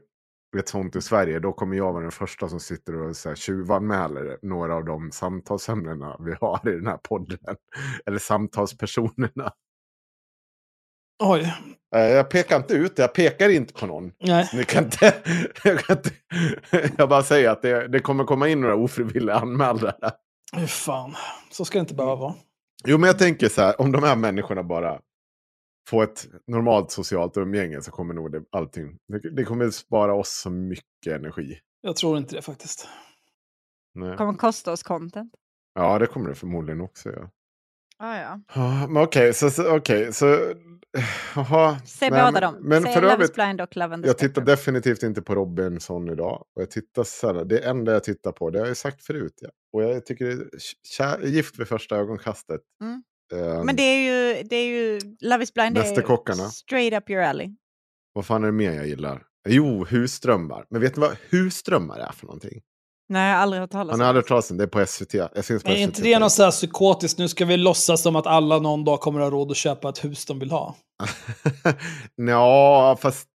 ett 0.58 0.68
sånt 0.68 0.96
i 0.96 1.00
Sverige, 1.00 1.38
då 1.38 1.52
kommer 1.52 1.76
jag 1.76 1.92
vara 1.92 2.02
den 2.02 2.10
första 2.10 2.48
som 2.48 2.60
sitter 2.60 2.94
och 3.02 3.16
så 3.16 3.28
här, 3.28 3.36
tjuvanmäler 3.36 4.38
några 4.42 4.74
av 4.74 4.84
de 4.84 5.10
samtalsämnena 5.12 6.16
vi 6.20 6.34
har 6.40 6.68
i 6.68 6.72
den 6.72 6.86
här 6.86 6.96
podden. 6.96 7.38
Eller 8.06 8.18
samtalspersonerna. 8.18 9.52
Oj. 11.24 11.54
Eh, 11.96 12.00
Jag 12.02 12.30
pekar 12.30 12.56
inte 12.56 12.74
ut 12.74 12.96
det, 12.96 13.02
jag 13.02 13.14
pekar 13.14 13.48
inte 13.48 13.72
på 13.74 13.86
någon. 13.86 14.12
Nej. 14.20 14.50
Ni 14.54 14.64
kan 14.64 14.84
inte, 14.84 15.14
jag, 15.64 15.78
kan 15.78 15.96
inte, 15.96 16.10
jag 16.98 17.08
bara 17.08 17.22
säger 17.22 17.50
att 17.50 17.62
det, 17.62 17.88
det 17.88 18.00
kommer 18.00 18.24
komma 18.24 18.48
in 18.48 18.60
några 18.60 18.74
ofrivilliga 18.76 19.36
anmälare. 19.36 20.10
Hur 20.52 20.66
fan. 20.66 21.14
Så 21.50 21.64
ska 21.64 21.78
det 21.78 21.80
inte 21.80 21.94
behöva 21.94 22.16
vara. 22.16 22.34
Jo, 22.86 22.98
men 22.98 23.06
jag 23.06 23.18
tänker 23.18 23.48
så 23.48 23.62
här, 23.62 23.80
om 23.80 23.92
de 23.92 24.02
här 24.02 24.16
människorna 24.16 24.62
bara 24.62 25.00
få 25.88 26.02
ett 26.02 26.26
normalt 26.46 26.90
socialt 26.90 27.36
umgänge 27.36 27.82
så 27.82 27.90
kommer 27.90 28.14
nog 28.14 28.32
det, 28.32 28.42
allting, 28.52 28.98
det, 29.36 29.44
kommer 29.44 29.70
spara 29.70 30.14
oss 30.14 30.40
så 30.42 30.50
mycket 30.50 31.12
energi. 31.12 31.58
Jag 31.80 31.96
tror 31.96 32.18
inte 32.18 32.34
det 32.36 32.42
faktiskt. 32.42 32.88
Nej. 33.94 34.16
kommer 34.16 34.34
kosta 34.34 34.72
oss 34.72 34.82
content. 34.82 35.32
Ja, 35.74 35.98
det 35.98 36.06
kommer 36.06 36.28
det 36.28 36.34
förmodligen 36.34 36.80
också 36.80 37.08
göra. 37.08 37.30
Ah, 37.98 38.16
ja. 38.16 38.40
Ja, 38.54 38.86
men 38.88 39.02
okej, 39.02 39.34
så, 39.34 39.50
så, 39.50 39.76
okej, 39.76 40.12
så... 40.12 40.26
Jaha. 41.34 41.78
Se 41.86 42.10
Nej, 42.10 42.20
båda 42.20 42.32
men- 42.32 42.42
dem. 42.42 42.56
Men 42.60 42.82
Se 42.82 42.92
för 42.92 43.02
Love 43.02 43.12
övrigt, 43.12 43.30
is 43.30 43.34
blind 43.34 43.60
och 43.60 43.76
Love 43.76 43.94
and 43.94 44.02
the 44.02 44.08
jag 44.08 44.18
tittar 44.18 44.42
definitivt 44.42 45.02
inte 45.02 45.22
på 45.22 45.34
Robinson 45.34 46.08
idag. 46.08 46.44
Och 46.56 46.62
jag 46.62 46.70
tittar 46.70 47.04
sällan. 47.04 47.48
Det 47.48 47.58
enda 47.58 47.92
jag 47.92 48.04
tittar 48.04 48.32
på, 48.32 48.50
det 48.50 48.58
har 48.58 48.66
jag 48.66 48.76
sagt 48.76 49.02
förut. 49.02 49.34
Ja. 49.40 49.48
Och 49.72 49.82
jag 49.82 50.06
tycker 50.06 50.24
det 50.24 50.32
är 50.32 50.48
kär, 50.82 51.20
gift 51.20 51.58
vid 51.58 51.68
första 51.68 51.96
ögonkastet. 51.96 52.60
Mm. 52.82 53.02
Ehm, 53.32 53.66
Men 53.66 53.76
det 53.76 53.82
är 53.82 53.98
ju, 54.36 54.42
det 54.42 54.56
är 54.56 54.66
ju 54.66 55.00
Love 55.20 55.42
is 55.44 55.54
blind. 55.54 55.74
det 55.74 55.80
är 55.80 55.84
Mästerkockarna. 55.84 56.48
Straight 56.48 56.94
up 56.94 57.10
your 57.10 57.22
alley. 57.22 57.48
Vad 58.12 58.26
fan 58.26 58.42
är 58.42 58.46
det 58.46 58.52
mer 58.52 58.72
jag 58.72 58.86
gillar? 58.88 59.22
Jo, 59.48 59.84
husdrömmar. 59.84 60.64
Men 60.70 60.80
vet 60.80 60.96
ni 60.96 61.00
vad 61.00 61.16
husdrömmar 61.30 61.98
är 61.98 62.12
för 62.12 62.26
någonting? 62.26 62.60
Nej, 63.10 63.28
jag 63.28 63.34
har 63.36 63.42
aldrig 63.42 63.60
hört 63.60 63.70
talas 63.70 63.90
Han 63.92 64.00
om 64.00 64.00
har 64.00 64.08
aldrig 64.08 64.22
det. 64.22 64.24
hört 64.24 64.28
talas 64.28 64.50
om 64.50 64.56
det. 64.56 64.64
Det 64.66 64.68
är 64.68 64.80
på 64.80 64.86
SVT. 64.86 65.14
Jag 65.14 65.44
syns 65.44 65.62
på 65.62 65.68
Är 65.70 65.74
SVT. 65.74 65.80
inte 65.82 66.02
det 66.02 66.18
något 66.18 66.32
så 66.32 66.42
här 66.42 66.50
psykotiskt? 66.50 67.18
Nu 67.18 67.28
ska 67.28 67.44
vi 67.44 67.56
låtsas 67.56 68.02
som 68.02 68.16
att 68.16 68.26
alla 68.26 68.58
någon 68.58 68.84
dag 68.84 69.00
kommer 69.00 69.20
att 69.20 69.24
ha 69.26 69.30
råd 69.38 69.50
att 69.50 69.56
köpa 69.56 69.88
ett 69.88 70.04
hus 70.04 70.26
de 70.26 70.38
vill 70.38 70.50
ha. 70.50 70.76
ja, 72.16 72.96
fast 73.00 73.28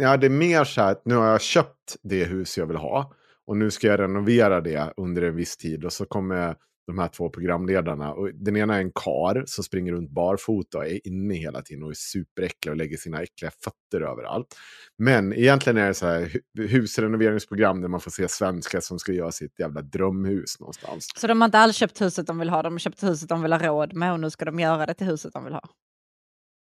ja, 0.00 0.16
det 0.16 0.26
är 0.26 0.30
mer 0.30 0.64
så 0.64 0.80
här 0.80 0.92
att 0.92 1.02
nu 1.04 1.14
har 1.14 1.26
jag 1.26 1.40
köpt 1.40 1.96
det 2.02 2.24
hus 2.24 2.58
jag 2.58 2.66
vill 2.66 2.76
ha. 2.76 3.12
Och 3.46 3.56
nu 3.56 3.70
ska 3.70 3.86
jag 3.86 4.00
renovera 4.00 4.60
det 4.60 4.92
under 4.96 5.22
en 5.22 5.36
viss 5.36 5.56
tid. 5.56 5.84
Och 5.84 5.92
så 5.92 6.06
kommer 6.06 6.56
de 6.86 6.98
här 6.98 7.08
två 7.08 7.30
programledarna. 7.30 8.12
Och 8.12 8.34
den 8.34 8.56
ena 8.56 8.74
är 8.76 8.80
en 8.80 8.92
kar 8.92 9.44
som 9.46 9.64
springer 9.64 9.92
runt 9.92 10.10
barfota 10.10 10.78
och 10.78 10.86
är 10.86 11.06
inne 11.06 11.34
hela 11.34 11.62
tiden 11.62 11.84
och 11.84 11.90
är 11.90 11.94
superäcklig 11.94 12.72
och 12.72 12.76
lägger 12.76 12.96
sina 12.96 13.22
äckliga 13.22 13.50
fötter 13.64 14.06
överallt. 14.06 14.46
Men 14.98 15.32
egentligen 15.32 15.76
är 15.76 15.88
det 15.88 15.94
så 15.94 16.06
här 16.06 16.32
husrenoveringsprogram 16.58 17.80
där 17.80 17.88
man 17.88 18.00
får 18.00 18.10
se 18.10 18.28
svenskar 18.28 18.80
som 18.80 18.98
ska 18.98 19.12
göra 19.12 19.32
sitt 19.32 19.58
jävla 19.58 19.82
drömhus 19.82 20.60
någonstans. 20.60 21.08
Så 21.16 21.26
de 21.26 21.40
har 21.40 21.46
inte 21.46 21.58
alls 21.58 21.76
köpt 21.76 22.00
huset 22.00 22.26
de 22.26 22.38
vill 22.38 22.50
ha, 22.50 22.62
de 22.62 22.72
har 22.72 22.78
köpt 22.78 23.02
huset 23.02 23.28
de 23.28 23.42
vill 23.42 23.52
ha 23.52 23.58
råd 23.58 23.94
med 23.94 24.12
och 24.12 24.20
nu 24.20 24.30
ska 24.30 24.44
de 24.44 24.60
göra 24.60 24.86
det 24.86 24.94
till 24.94 25.06
huset 25.06 25.32
de 25.32 25.44
vill 25.44 25.52
ha. 25.52 25.62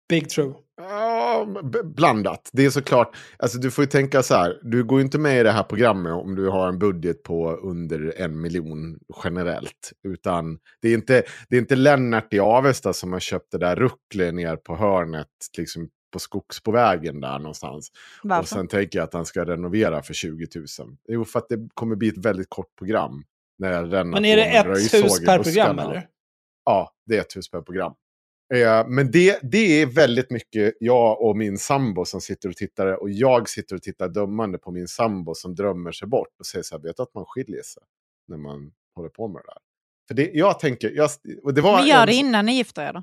Big 0.09 0.29
true. 0.31 0.55
Ja, 0.77 1.47
b- 1.73 1.83
blandat. 1.85 2.51
Det 2.53 2.65
är 2.65 2.71
såklart, 2.71 3.17
alltså 3.39 3.59
du 3.59 3.71
får 3.71 3.85
ju 3.85 3.89
tänka 3.89 4.23
så 4.23 4.35
här, 4.35 4.59
du 4.63 4.85
går 4.85 4.99
ju 4.99 5.05
inte 5.05 5.19
med 5.19 5.41
i 5.41 5.43
det 5.43 5.51
här 5.51 5.63
programmet 5.63 6.13
om 6.13 6.35
du 6.35 6.49
har 6.49 6.69
en 6.69 6.79
budget 6.79 7.23
på 7.23 7.51
under 7.53 8.15
en 8.17 8.41
miljon 8.41 8.99
generellt. 9.25 9.93
Utan 10.09 10.59
det 10.83 10.89
är 10.89 10.95
inte, 10.95 11.23
det 11.49 11.57
är 11.57 11.61
inte 11.61 11.77
Lennart 11.77 12.35
i 12.35 12.39
Avesta 12.41 12.93
som 12.93 13.13
har 13.13 13.21
köpt 13.21 13.53
det 13.53 13.59
där 13.59 13.77
rucklet 13.77 14.35
ner 14.35 14.57
på 14.57 14.77
hörnet, 14.77 15.29
liksom 15.59 15.89
på 16.13 16.19
skogs 16.19 16.63
på 16.63 16.71
vägen 16.71 17.21
där 17.21 17.39
någonstans. 17.39 17.93
Varför? 18.23 18.43
Och 18.43 18.49
sen 18.49 18.69
tänker 18.69 18.99
jag 18.99 19.05
att 19.05 19.15
han 19.15 19.27
ska 19.27 19.45
renovera 19.45 20.03
för 20.03 20.15
20 20.15 20.47
000. 20.55 20.97
Jo, 21.09 21.25
för 21.25 21.39
att 21.39 21.49
det 21.49 21.69
kommer 21.75 21.97
bli 21.97 22.09
ett 22.09 22.19
väldigt 22.25 22.51
kort 22.51 22.77
program. 22.79 23.25
När 23.59 23.73
jag 23.73 24.07
Men 24.07 24.25
är 24.25 24.37
det 24.37 24.45
ett 24.45 24.95
hus 24.95 25.25
per 25.25 25.43
program 25.43 25.79
eller? 25.79 26.07
Ja, 26.65 26.93
det 27.07 27.17
är 27.17 27.21
ett 27.21 27.37
hus 27.37 27.51
per 27.51 27.63
program. 27.63 27.93
Eh, 28.55 28.87
men 28.89 29.11
det, 29.11 29.39
det 29.43 29.83
är 29.83 29.87
väldigt 29.87 30.31
mycket 30.31 30.75
jag 30.81 31.23
och 31.23 31.37
min 31.37 31.59
sambo 31.59 32.05
som 32.05 32.21
sitter 32.21 32.49
och 32.49 32.57
tittar. 32.57 32.87
Och 33.03 33.11
jag 33.11 33.49
sitter 33.49 33.77
och 33.77 33.83
tittar 33.83 34.09
dömande 34.09 34.59
på 34.59 34.71
min 34.71 34.89
sambo 34.89 35.35
som 35.35 35.55
drömmer 35.55 35.93
sig 35.93 36.09
bort. 36.09 36.29
Och 36.39 36.47
säger 36.47 36.63
så 36.63 36.75
här, 36.77 36.83
vet 36.83 36.97
du 36.97 37.03
att 37.03 37.15
man 37.15 37.25
skiljer 37.27 37.63
sig 37.63 37.83
när 38.29 38.37
man 38.37 38.73
håller 38.95 39.09
på 39.09 39.29
med 39.29 39.43
det 39.43 39.47
där? 39.53 39.59
För 40.09 40.15
det, 40.15 40.31
jag 40.39 40.59
tänker, 40.61 40.91
jag, 40.91 41.11
det 41.55 41.61
var 41.61 41.77
Men 41.79 41.87
gör 41.87 42.01
en- 42.01 42.07
det 42.07 42.15
innan 42.15 42.47
ni 42.47 42.53
gifter 42.57 42.89
er 42.89 42.93
då. 42.93 43.03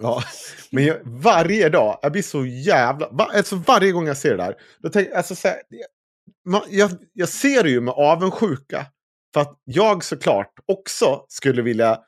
Ja, 0.00 0.22
men 0.70 0.84
jag, 0.84 0.98
varje 1.04 1.68
dag, 1.68 1.98
jag 2.02 2.12
blir 2.12 2.22
så 2.22 2.46
jävla... 2.46 3.08
Va, 3.10 3.30
alltså 3.34 3.56
varje 3.56 3.92
gång 3.92 4.06
jag 4.06 4.16
ser 4.16 4.30
det 4.30 4.36
där, 4.36 4.54
då 4.78 4.88
tänker 4.88 5.12
alltså, 5.16 5.34
så 5.34 5.48
här, 5.48 5.56
man, 6.48 6.62
jag, 6.70 6.90
jag 7.12 7.28
ser 7.28 7.62
det 7.62 7.70
ju 7.70 7.80
med 7.80 7.94
avundsjuka. 7.94 8.86
För 9.34 9.40
att 9.40 9.60
jag 9.64 10.04
såklart 10.04 10.52
också 10.66 11.24
skulle 11.28 11.62
vilja 11.62 11.98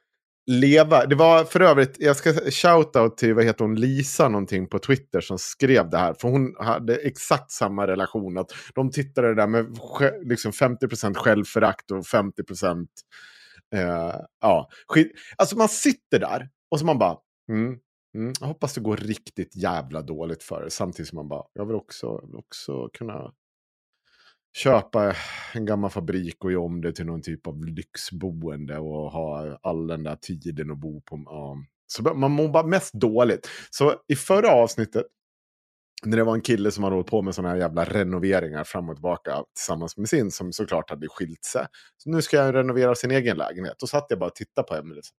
leva. 0.46 1.06
Det 1.06 1.14
var 1.14 1.44
för 1.44 1.60
övrigt, 1.60 1.96
jag 1.98 2.16
ska 2.16 2.32
shoutout 2.32 3.16
till 3.16 3.34
vad 3.34 3.44
heter 3.44 3.64
hon, 3.64 3.74
Lisa 3.74 4.28
någonting 4.28 4.68
på 4.68 4.78
Twitter 4.78 5.20
som 5.20 5.38
skrev 5.38 5.90
det 5.90 5.98
här. 5.98 6.14
För 6.14 6.28
hon 6.28 6.54
hade 6.58 6.96
exakt 6.96 7.50
samma 7.50 7.86
relation. 7.86 8.38
Att 8.38 8.50
de 8.74 8.90
tittade 8.90 9.34
där 9.34 9.46
med 9.46 9.78
liksom 10.22 10.52
50% 10.52 11.14
självförakt 11.14 11.90
och 11.90 11.98
50% 11.98 12.86
eh, 13.74 14.14
ja, 14.40 14.68
skit. 14.88 15.12
Alltså 15.36 15.56
man 15.56 15.68
sitter 15.68 16.18
där 16.18 16.48
och 16.70 16.78
så 16.78 16.86
man 16.86 16.98
bara, 16.98 17.16
mm, 17.48 17.78
mm, 18.14 18.32
jag 18.40 18.46
hoppas 18.46 18.74
det 18.74 18.80
går 18.80 18.96
riktigt 18.96 19.56
jävla 19.56 20.02
dåligt 20.02 20.42
för 20.42 20.64
er. 20.64 20.68
Samtidigt 20.68 21.08
som 21.08 21.16
man 21.16 21.28
bara, 21.28 21.44
jag 21.52 21.66
vill 21.66 21.76
också, 21.76 22.06
jag 22.06 22.26
vill 22.26 22.36
också 22.36 22.88
kunna 22.92 23.32
köpa 24.54 25.16
en 25.54 25.64
gammal 25.64 25.90
fabrik 25.90 26.44
och 26.44 26.52
göra 26.52 26.62
om 26.62 26.80
det 26.80 26.92
till 26.92 27.06
någon 27.06 27.22
typ 27.22 27.46
av 27.46 27.64
lyxboende 27.64 28.78
och 28.78 29.10
ha 29.10 29.58
all 29.62 29.86
den 29.86 30.02
där 30.02 30.16
tiden 30.16 30.70
att 30.70 30.78
bo 30.78 31.00
på. 31.00 31.22
Ja. 31.26 31.56
Så 31.86 32.02
man 32.14 32.30
mår 32.30 32.48
bara 32.48 32.66
mest 32.66 32.94
dåligt. 32.94 33.48
Så 33.70 33.94
i 34.08 34.16
förra 34.16 34.50
avsnittet, 34.50 35.06
när 36.04 36.16
det 36.16 36.24
var 36.24 36.34
en 36.34 36.40
kille 36.40 36.70
som 36.70 36.84
hade 36.84 36.96
hållit 36.96 37.10
på 37.10 37.22
med 37.22 37.34
sådana 37.34 37.48
här 37.48 37.60
jävla 37.60 37.84
renoveringar 37.84 38.64
fram 38.64 38.88
och 38.88 38.96
tillbaka 38.96 39.44
tillsammans 39.54 39.96
med 39.96 40.08
sin, 40.08 40.30
som 40.30 40.52
såklart 40.52 40.90
hade 40.90 41.08
skilt 41.08 41.44
sig. 41.44 41.66
Så 41.96 42.10
nu 42.10 42.22
ska 42.22 42.36
jag 42.36 42.54
renovera 42.54 42.94
sin 42.94 43.10
egen 43.10 43.36
lägenhet. 43.36 43.74
Då 43.78 43.86
satt 43.86 44.06
jag 44.08 44.18
bara 44.18 44.26
och 44.26 44.34
tittade 44.34 44.68
på 44.68 44.74
Emelie. 44.74 44.94
Liksom, 44.94 45.16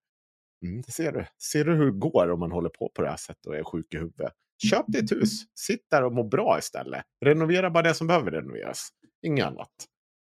mm, 0.65 0.81
det 0.81 0.91
ser 0.91 1.11
du. 1.11 1.25
Ser 1.51 1.65
du 1.65 1.75
hur 1.75 1.85
det 1.85 1.99
går 1.99 2.31
om 2.31 2.39
man 2.39 2.51
håller 2.51 2.69
på 2.69 2.91
på 2.95 3.01
det 3.01 3.09
här 3.09 3.17
sättet 3.17 3.45
och 3.45 3.55
är 3.55 3.63
sjuk 3.63 3.93
i 3.93 3.97
huvudet? 3.97 4.33
Köp 4.63 4.85
dig 4.87 5.01
ett 5.01 5.11
hus. 5.11 5.31
Sitt 5.55 5.89
där 5.91 6.03
och 6.03 6.13
må 6.13 6.23
bra 6.23 6.57
istället. 6.59 7.03
Renovera 7.25 7.69
bara 7.69 7.83
det 7.83 7.93
som 7.93 8.07
behöver 8.07 8.31
renoveras. 8.31 8.89
Inget 9.25 9.45
annat. 9.45 9.69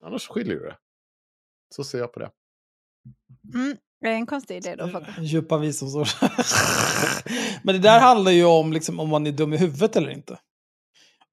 Annars 0.04 0.28
skiljer 0.28 0.54
du 0.54 0.60
det. 0.60 0.76
Så 1.74 1.84
ser 1.84 1.98
jag 1.98 2.12
på 2.12 2.20
det. 2.20 2.30
Mm, 3.54 3.76
det 4.00 4.08
är 4.08 4.12
en 4.12 4.26
konstig 4.26 4.56
idé 4.56 4.74
då. 4.76 4.88
Foppa. 4.88 5.14
Djupa 5.20 5.58
visdomsord. 5.58 6.06
Men 7.62 7.74
det 7.74 7.78
där 7.78 8.00
handlar 8.00 8.32
ju 8.32 8.44
om 8.44 8.72
liksom, 8.72 9.00
om 9.00 9.08
man 9.08 9.26
är 9.26 9.32
dum 9.32 9.52
i 9.52 9.56
huvudet 9.56 9.96
eller 9.96 10.10
inte. 10.10 10.38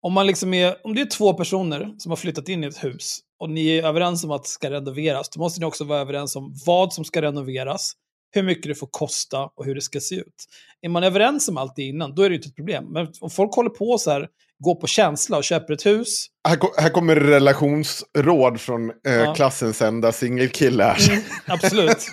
Om, 0.01 0.13
man 0.13 0.27
liksom 0.27 0.53
är, 0.53 0.85
om 0.85 0.95
det 0.95 1.01
är 1.01 1.05
två 1.05 1.33
personer 1.33 1.95
som 1.97 2.11
har 2.11 2.15
flyttat 2.15 2.49
in 2.49 2.63
i 2.63 2.67
ett 2.67 2.83
hus 2.83 3.19
och 3.39 3.49
ni 3.49 3.67
är 3.67 3.83
överens 3.83 4.23
om 4.23 4.31
att 4.31 4.43
det 4.43 4.49
ska 4.49 4.71
renoveras, 4.71 5.29
då 5.29 5.39
måste 5.39 5.59
ni 5.59 5.65
också 5.65 5.83
vara 5.83 5.99
överens 5.99 6.35
om 6.35 6.53
vad 6.65 6.93
som 6.93 7.05
ska 7.05 7.21
renoveras, 7.21 7.93
hur 8.31 8.43
mycket 8.43 8.63
det 8.63 8.75
får 8.75 8.89
kosta 8.91 9.49
och 9.55 9.65
hur 9.65 9.75
det 9.75 9.81
ska 9.81 9.99
se 9.99 10.15
ut. 10.15 10.45
Är 10.81 10.89
man 10.89 11.03
överens 11.03 11.49
om 11.49 11.57
allt 11.57 11.75
det 11.75 11.83
innan, 11.83 12.15
då 12.15 12.21
är 12.21 12.29
det 12.29 12.33
ju 12.33 12.37
inte 12.37 12.49
ett 12.49 12.55
problem. 12.55 12.85
Men 12.85 13.13
om 13.21 13.29
folk 13.29 13.55
håller 13.55 13.69
på 13.69 13.97
så 13.97 14.11
här, 14.11 14.29
går 14.63 14.75
på 14.75 14.87
känsla 14.87 15.37
och 15.37 15.43
köper 15.43 15.73
ett 15.73 15.85
hus, 15.85 16.25
Här, 16.47 16.57
här 16.81 16.89
kommer 16.89 17.15
relationsråd 17.15 18.61
från 18.61 18.89
eh, 18.89 19.13
Ja. 19.13 19.33
klassens 19.35 19.81
enda 19.81 20.11
singelkille. 20.11 20.95
mm, 21.09 21.21
absolut. 21.47 22.07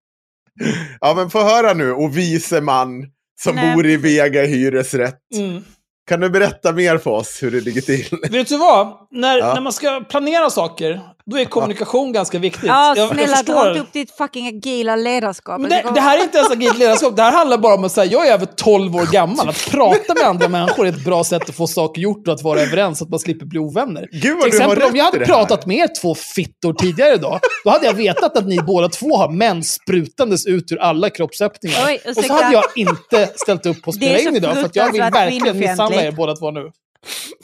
ja, 1.00 1.14
men 1.14 1.30
få 1.30 1.42
höra 1.42 1.74
nu, 1.74 1.92
och 1.92 2.16
vise 2.16 2.60
man 2.60 3.06
som 3.42 3.56
Nej, 3.56 3.74
bor 3.74 3.86
i. 3.86 3.96
Vega 3.96 4.42
hyresrätt. 4.44 5.18
Mm. 5.34 5.64
Kan 6.08 6.20
du 6.20 6.30
berätta 6.30 6.72
mer 6.72 6.98
för 6.98 7.10
oss 7.10 7.42
hur 7.42 7.50
det 7.50 7.60
ligger 7.60 7.80
till? 7.80 8.18
Vet 8.30 8.48
du 8.48 8.56
vad? 8.58 8.96
När, 9.10 9.38
Ja. 9.38 9.54
när 9.54 9.60
man 9.60 9.72
ska 9.72 10.00
planera 10.00 10.50
saker, 10.50 11.00
då 11.30 11.38
är 11.38 11.44
kommunikation 11.44 12.12
ganska 12.12 12.38
viktigt. 12.38 12.64
Ja, 12.66 12.88
Jag- 12.96 12.98
jag 12.98 13.08
snälla 13.14 13.36
förstår 13.36 13.54
dra 13.54 13.68
inte 13.68 13.80
upp 13.80 13.92
ditt 13.92 14.10
fucking 14.16 14.46
agila 14.48 14.96
ledarskap. 14.96 15.60
Men 15.60 15.70
det, 15.70 15.84
det 15.94 16.00
här 16.00 16.18
är 16.18 16.22
inte 16.22 16.38
ens 16.38 16.50
agilt 16.50 16.78
ledarskap. 16.78 17.16
Det 17.16 17.22
här 17.22 17.32
handlar 17.32 17.58
bara 17.58 17.74
om 17.74 17.84
att 17.84 17.92
säga, 17.92 18.12
jag 18.12 18.28
är 18.28 18.32
över 18.32 18.46
12 18.46 18.96
år 18.96 19.12
gammal. 19.12 19.48
Att 19.48 19.66
prata 19.70 20.14
med 20.14 20.22
andra 20.22 20.48
människor 20.48 20.86
är 20.86 20.88
ett 20.92 21.04
bra 21.04 21.24
sätt 21.24 21.48
att 21.48 21.54
få 21.54 21.66
saker 21.66 22.02
gjort 22.02 22.28
och 22.28 22.34
att 22.34 22.42
vara 22.42 22.60
överens 22.60 22.98
så 22.98 23.04
att 23.04 23.10
man 23.10 23.18
slipper 23.20 23.46
bli 23.46 23.58
ovänner. 23.58 24.08
Gud 24.12 24.34
vad 24.36 24.42
Till 24.42 24.50
du 24.50 24.58
har 24.58 24.64
exempel 24.72 24.90
om 24.90 24.96
jag 24.96 25.04
hade 25.04 25.24
pratat 25.26 25.66
med 25.66 25.76
er 25.76 25.88
två 26.02 26.14
fittor 26.14 26.72
tidigare 26.72 27.14
idag, 27.14 27.40
då 27.64 27.70
hade 27.70 27.86
jag 27.86 27.92
vetat 27.94 28.36
att 28.36 28.46
ni 28.46 28.58
båda 28.58 28.88
två 28.88 29.16
har 29.16 29.28
män 29.28 29.64
sprutandes 29.64 30.46
ut 30.46 30.72
ur 30.72 30.78
alla 30.80 31.10
kroppsöppningar. 31.10 31.78
Oj, 31.86 32.00
och 32.16 32.24
så 32.24 32.32
hade 32.32 32.52
jag 32.52 32.64
inte 32.76 33.26
ställt 33.36 33.66
upp 33.66 33.82
på 33.82 33.90
att 33.90 33.96
spela 33.96 34.18
in 34.18 34.36
idag, 34.36 34.54
för 34.54 34.64
att 34.64 34.76
jag 34.76 34.92
vill 34.92 35.00
verkligen 35.02 35.58
misshandla 35.58 36.02
er 36.02 36.12
båda 36.12 36.36
två 36.36 36.50
nu. 36.50 36.70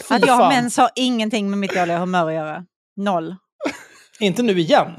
Fy 0.08 0.14
Att 0.14 0.26
jag 0.26 0.34
har 0.34 0.48
mens 0.48 0.76
har 0.76 0.90
ingenting 0.94 1.50
med 1.50 1.58
mitt 1.58 1.74
dåliga 1.74 1.98
humör 1.98 2.26
att 2.28 2.34
göra. 2.34 2.62
Noll. 2.96 3.34
Inte 4.20 4.42
nu 4.42 4.58
igen. 4.58 4.92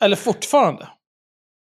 Eller 0.00 0.16
fortfarande. 0.16 0.88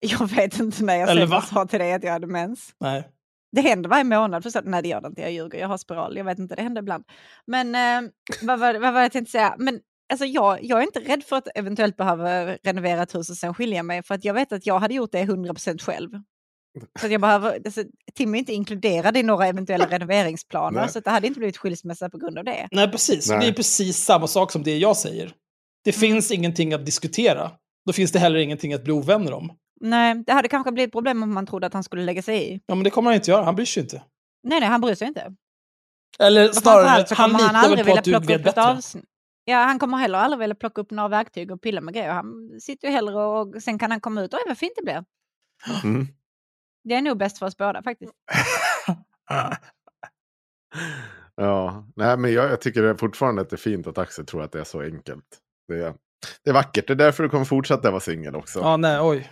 Jag 0.01 0.31
vet 0.31 0.59
inte 0.59 0.85
när 0.85 0.97
jag 0.97 1.11
Eller 1.11 1.41
sa 1.41 1.67
till 1.67 1.79
dig 1.79 1.93
att 1.93 2.03
jag 2.03 2.13
hade 2.13 2.27
mens. 2.27 2.75
Nej. 2.81 3.09
Det 3.53 3.61
händer 3.61 3.91
varje 3.91 4.05
månad. 4.05 4.43
Förstår 4.43 4.63
du? 4.63 4.71
Nej, 4.71 4.83
det 4.83 4.89
gör 4.89 5.01
det 5.01 5.09
inte. 5.09 5.21
Jag 5.21 5.33
ljuger. 5.33 5.59
Jag 5.59 5.69
har 5.69 5.79
spiral. 5.79 6.17
Jag 6.17 6.25
vet 6.25 6.39
inte. 6.39 6.55
Det 6.55 6.63
händer 6.63 6.83
ibland. 6.83 7.05
Men 7.47 7.75
eh, 7.75 8.11
vad, 8.43 8.59
var, 8.59 8.75
vad 8.75 8.93
var 8.93 9.01
det 9.01 9.05
jag 9.05 9.13
tänkte 9.13 9.33
säga? 9.33 9.55
Men 9.59 9.81
alltså, 10.13 10.27
jag, 10.27 10.65
jag 10.65 10.79
är 10.79 10.83
inte 10.83 11.01
rädd 11.01 11.25
för 11.25 11.37
att 11.37 11.49
eventuellt 11.55 11.97
behöva 11.97 12.45
renovera 12.45 13.03
ett 13.03 13.15
hus 13.15 13.31
och 13.31 13.37
sen 13.37 13.55
skilja 13.55 13.83
mig. 13.83 14.03
För 14.03 14.15
att 14.15 14.25
jag 14.25 14.35
vet 14.35 14.53
att 14.53 14.67
jag 14.67 14.79
hade 14.79 14.95
gjort 14.95 15.13
det 15.13 15.23
100% 15.23 15.79
själv. 15.79 16.11
Så 17.01 17.07
att 17.07 17.13
jag 17.13 17.21
behöver, 17.21 17.61
alltså, 17.65 17.85
Tim 18.15 18.35
är 18.35 18.39
inte 18.39 18.53
inkluderad 18.53 19.17
i 19.17 19.23
några 19.23 19.47
eventuella 19.47 19.87
renoveringsplaner. 19.87 20.81
Nej. 20.81 20.89
Så 20.89 20.99
att 20.99 21.05
det 21.05 21.11
hade 21.11 21.27
inte 21.27 21.39
blivit 21.39 21.57
skilsmässa 21.57 22.11
på 22.11 22.19
grund 22.19 22.39
av 22.39 22.45
det. 22.45 22.69
Nej, 22.71 22.91
precis. 22.91 23.31
Nej. 23.31 23.39
Det 23.41 23.47
är 23.47 23.53
precis 23.53 24.05
samma 24.05 24.27
sak 24.27 24.53
som 24.53 24.63
det 24.63 24.79
jag 24.79 24.97
säger. 24.97 25.33
Det 25.87 25.93
finns 25.93 26.31
ingenting 26.31 26.73
att 26.75 26.87
diskutera. 26.87 27.51
Då 27.87 27.93
finns 27.93 28.13
det 28.13 28.19
heller 28.19 28.39
ingenting 28.39 28.75
att 28.75 28.85
bli 28.85 28.93
ovänner 28.93 29.33
om. 29.33 29.53
Nej, 29.81 30.15
det 30.27 30.33
hade 30.33 30.49
kanske 30.49 30.73
blivit 30.73 30.93
problem 30.93 31.23
om 31.23 31.35
man 31.35 31.47
trodde 31.47 31.67
att 31.67 31.73
han 31.73 31.85
skulle 31.85 32.03
lägga 32.03 32.23
sig 32.23 32.53
i. 32.53 32.61
Ja, 32.67 32.75
men 32.75 32.85
det 32.85 32.91
kommer 32.91 33.11
han 33.11 33.15
inte 33.15 33.31
göra. 33.31 33.45
Han 33.45 33.55
bryr 33.55 33.65
sig 33.65 33.83
inte. 33.83 34.03
Nej, 34.43 34.61
nej, 34.61 34.69
han 34.69 34.81
bryr 34.81 34.95
sig 34.95 35.09
inte. 35.09 35.35
Eller 36.19 36.53
snarare, 36.53 37.07
han 37.11 37.31
kommer 37.31 37.39
han 37.39 37.49
litar 37.49 37.53
väl 37.53 37.71
aldrig 37.71 37.87
på 37.87 37.93
att 37.93 38.05
du 38.05 38.11
plocka 38.11 38.27
vet 38.27 38.45
bättre. 38.45 38.63
avsnitt. 38.63 39.05
Ja, 39.45 39.57
han 39.57 39.79
kommer 39.79 39.99
heller 39.99 40.19
aldrig 40.19 40.39
vilja 40.39 40.55
plocka 40.55 40.81
upp 40.81 40.91
några 40.91 41.09
verktyg 41.09 41.51
och 41.51 41.63
pilla 41.63 41.81
med 41.81 41.95
grejer. 41.95 42.13
Han 42.13 42.61
sitter 42.61 42.89
ju 42.89 42.95
hellre 42.95 43.15
och 43.25 43.63
sen 43.63 43.79
kan 43.79 43.91
han 43.91 44.01
komma 44.01 44.23
ut. 44.23 44.35
Oj, 44.35 44.41
vad 44.47 44.59
fint 44.59 44.73
det 44.77 44.83
blir. 44.83 45.05
Mm. 45.85 46.07
Det 46.85 46.95
är 46.95 47.03
nog 47.03 47.19
bäst 47.19 47.39
för 47.39 47.47
oss 47.47 47.57
båda 47.57 47.83
faktiskt. 47.83 48.13
Ja, 51.39 51.87
nej, 51.97 52.17
men 52.17 52.33
jag, 52.33 52.51
jag 52.51 52.61
tycker 52.61 52.83
det 52.83 52.89
är 52.89 52.95
fortfarande 52.95 53.43
att 53.43 53.51
det 53.51 53.57
är 53.57 53.59
fint 53.59 53.87
att 53.87 53.99
Axel 53.99 54.27
tror 54.27 54.43
att 54.43 54.53
det 54.53 54.61
är 54.61 54.65
så 54.65 54.81
enkelt. 54.81 55.41
Det 55.69 55.75
är, 55.75 55.95
det 56.45 56.51
är 56.51 56.55
vackert, 56.55 56.87
det 56.87 56.93
är 56.93 56.97
därför 56.97 57.23
du 57.23 57.29
kommer 57.29 57.45
fortsätta 57.45 57.91
vara 57.91 58.01
singel 58.01 58.37
också. 58.37 58.59
Ja, 58.59 58.77
nej, 58.77 59.01
oj. 59.01 59.31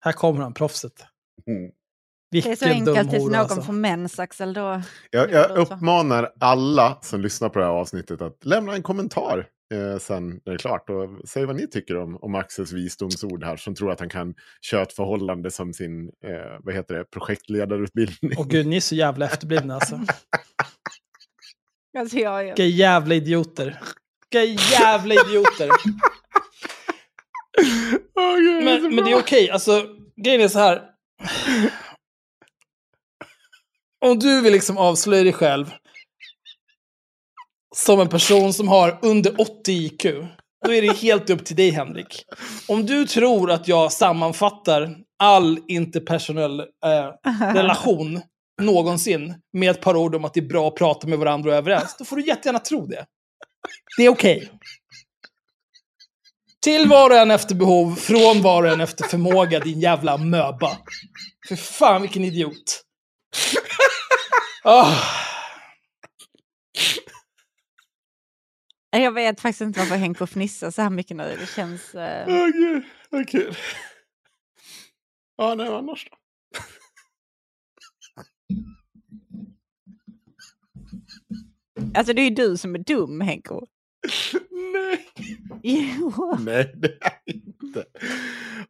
Här 0.00 0.12
kommer 0.12 0.40
han, 0.40 0.54
proffset. 0.54 1.06
Mm. 1.46 1.70
Det 2.30 2.38
är 2.38 2.56
så 2.56 2.64
enkelt 2.64 3.10
tills 3.10 3.24
någon 3.24 3.34
alltså. 3.34 3.62
får 3.62 3.72
mens, 3.72 4.18
Axel. 4.18 4.54
Då... 4.54 4.82
Jag, 5.10 5.30
jag 5.30 5.50
uppmanar 5.50 6.32
alla 6.40 6.98
som 7.02 7.20
lyssnar 7.20 7.48
på 7.48 7.58
det 7.58 7.64
här 7.64 7.72
avsnittet 7.72 8.22
att 8.22 8.44
lämna 8.44 8.74
en 8.74 8.82
kommentar 8.82 9.46
eh, 9.74 9.98
sen 9.98 10.28
när 10.28 10.40
det 10.44 10.52
är 10.52 10.58
klart. 10.58 10.90
Och 10.90 11.28
säg 11.28 11.44
vad 11.44 11.56
ni 11.56 11.66
tycker 11.66 11.96
om, 11.96 12.16
om 12.16 12.34
Axels 12.34 12.72
visdomsord 12.72 13.44
här, 13.44 13.56
som 13.56 13.74
tror 13.74 13.90
att 13.90 14.00
han 14.00 14.08
kan 14.08 14.34
köra 14.60 14.82
ett 14.82 14.92
förhållande 14.92 15.50
som 15.50 15.72
sin 15.72 16.08
eh, 16.24 16.58
vad 16.60 16.74
heter 16.74 16.94
det, 16.94 17.04
projektledarutbildning. 17.04 18.38
Åh 18.38 18.46
gud, 18.48 18.66
ni 18.66 18.76
är 18.76 18.80
så 18.80 18.94
jävla 18.94 19.26
efterblivna 19.26 19.74
alltså. 19.74 20.00
Alltså, 21.98 22.16
jag, 22.16 22.40
jag... 22.40 22.44
Vilka 22.44 22.64
jävla 22.64 23.14
idioter. 23.14 23.80
Vilka 24.34 24.62
jävla 24.80 25.14
idioter. 25.14 25.68
Gud, 27.60 28.00
så 28.14 28.64
Men, 28.64 28.94
men 28.94 29.04
det 29.04 29.10
är 29.10 29.18
okej, 29.18 29.50
alltså 29.50 29.86
grejen 30.24 30.40
är 30.40 30.48
så 30.48 30.58
här. 30.58 30.82
Om 34.04 34.18
du 34.18 34.40
vill 34.40 34.52
liksom 34.52 34.78
avslöja 34.78 35.22
dig 35.22 35.32
själv 35.32 35.74
som 37.76 38.00
en 38.00 38.08
person 38.08 38.52
som 38.52 38.68
har 38.68 38.98
under 39.02 39.40
80 39.40 39.72
IQ, 39.72 40.02
då 40.66 40.72
är 40.72 40.82
det 40.82 40.96
helt 40.96 41.30
upp 41.30 41.44
till 41.44 41.56
dig 41.56 41.70
Henrik. 41.70 42.24
Om 42.68 42.86
du 42.86 43.06
tror 43.06 43.50
att 43.50 43.68
jag 43.68 43.92
sammanfattar 43.92 44.96
all 45.18 45.58
interpersonell 45.68 46.60
eh, 46.60 46.66
relation 47.54 48.20
någonsin 48.62 49.34
med 49.52 49.70
ett 49.70 49.80
par 49.80 49.96
ord 49.96 50.14
om 50.14 50.24
att 50.24 50.34
det 50.34 50.40
är 50.40 50.48
bra 50.48 50.68
att 50.68 50.74
prata 50.74 51.06
med 51.06 51.18
varandra 51.18 51.50
och 51.50 51.56
överens, 51.56 51.96
då 51.98 52.04
får 52.04 52.16
du 52.16 52.26
jättegärna 52.26 52.58
tro 52.58 52.86
det. 52.86 53.06
Det 53.96 54.02
är 54.02 54.08
okej. 54.08 54.50
Till 56.62 56.88
var 56.88 57.10
och 57.10 57.16
en 57.16 57.30
efter 57.30 57.54
behov, 57.54 57.94
från 57.94 58.42
var 58.42 58.62
och 58.62 58.68
en 58.68 58.80
efter 58.80 59.04
förmåga, 59.04 59.60
din 59.60 59.80
jävla 59.80 60.16
möba. 60.16 60.78
För 61.48 61.56
fan 61.56 62.02
vilken 62.02 62.24
idiot. 62.24 62.84
Ah. 64.64 64.92
jag 68.90 69.12
vet 69.12 69.40
faktiskt 69.40 69.60
inte 69.60 69.80
varför 69.80 69.96
Henko 69.96 70.24
fnissar 70.26 70.70
så 70.70 70.82
här 70.82 70.90
mycket 70.90 71.16
nu. 71.16 71.36
Det 71.40 71.46
känns... 71.46 71.94
Eh... 71.94 72.24
Åh, 72.28 72.48
gud, 72.48 72.84
vad 73.10 73.28
kul. 73.28 73.56
Ja, 75.36 75.54
nej, 75.54 75.68
annars 75.68 76.08
då? 76.10 76.16
Alltså 81.94 82.12
det 82.12 82.22
är 82.22 82.24
ju 82.24 82.34
du 82.34 82.56
som 82.56 82.74
är 82.74 82.78
dum, 82.78 83.20
Henko. 83.20 83.66
Nej. 84.50 85.08
Jo. 85.62 86.36
Nej, 86.40 86.72
det 86.76 86.88
är 86.88 87.18
inte. 87.24 87.84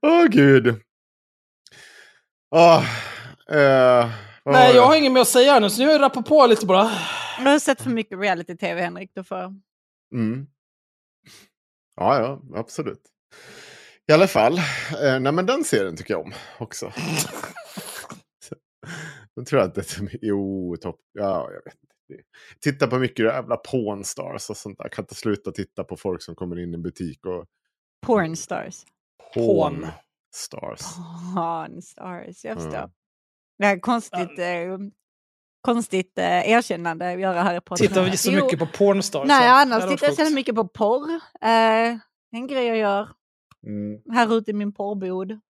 Åh, 0.02 0.24
gud. 0.24 0.80
Åh, 2.50 2.84
eh, 3.50 4.10
Nej, 4.44 4.74
jag 4.74 4.86
har 4.86 4.96
inget 4.96 5.12
mer 5.12 5.20
att 5.20 5.28
säga 5.28 5.60
nu, 5.60 5.70
så 5.70 5.82
nu 5.82 5.98
rappar 5.98 6.22
på 6.22 6.46
lite 6.46 6.66
bara. 6.66 6.90
Du 7.38 7.44
har 7.44 7.58
sett 7.58 7.82
för 7.82 7.90
mycket 7.90 8.18
reality-tv, 8.18 8.82
Henrik. 8.82 9.10
Du 9.14 9.24
får... 9.24 9.36
Mm. 10.14 10.46
Ja, 11.96 12.18
ja, 12.20 12.42
absolut. 12.60 13.02
I 14.08 14.12
alla 14.12 14.26
fall, 14.26 14.58
eh, 15.02 15.20
nej 15.20 15.32
men 15.32 15.46
den 15.46 15.64
serien 15.64 15.96
tycker 15.96 16.14
jag 16.14 16.20
om 16.20 16.32
också. 16.58 16.92
Jag 19.34 19.46
tror 19.46 19.60
att 19.60 19.74
det 19.74 19.80
är... 19.80 20.18
Jo, 20.22 20.76
topp... 20.80 21.00
Ja, 21.12 21.50
jag 21.52 21.64
vet 21.64 21.74
inte. 21.82 21.93
Titta 22.60 22.86
på 22.86 22.98
mycket 22.98 23.24
jävla 23.26 23.56
pornstars 23.56 24.50
och 24.50 24.56
sånt 24.56 24.78
där. 24.78 24.88
Kan 24.88 25.02
inte 25.02 25.14
sluta 25.14 25.52
titta 25.52 25.84
på 25.84 25.96
folk 25.96 26.22
som 26.22 26.34
kommer 26.34 26.58
in 26.58 26.70
i 26.70 26.74
en 26.74 26.82
butik 26.82 27.26
och... 27.26 27.46
Pornstars. 28.06 28.84
Porn. 29.34 29.86
Stars. 30.34 30.80
Pornstars, 31.34 32.44
jag 32.44 32.54
förstår. 32.56 32.74
Ja. 32.74 32.90
Det 33.58 33.66
här 33.66 33.76
är 33.76 33.80
konstigt, 33.80 34.38
eh, 34.38 34.78
konstigt 35.60 36.18
eh, 36.18 36.50
erkännande 36.50 37.12
att 37.12 37.20
göra 37.20 37.42
här 37.42 37.56
i 37.56 37.60
podden. 37.60 37.86
Tittar 37.88 38.04
vi 38.10 38.16
så 38.16 38.30
Jo. 38.32 38.44
mycket 38.44 38.58
på 38.58 38.66
pornstars? 38.66 39.28
Nej, 39.28 39.48
så. 39.48 39.54
annars 39.54 39.90
tittar 39.90 40.06
jag 40.06 40.28
så 40.28 40.34
mycket 40.34 40.54
på 40.54 40.68
porr. 40.68 41.10
Eh, 41.40 41.98
en 42.32 42.46
grej 42.46 42.66
jag 42.66 42.76
gör 42.76 43.08
Mm. 43.66 44.00
här 44.12 44.36
ute 44.38 44.50
i 44.50 44.54
min 44.54 44.72
porrbod. 44.72 45.40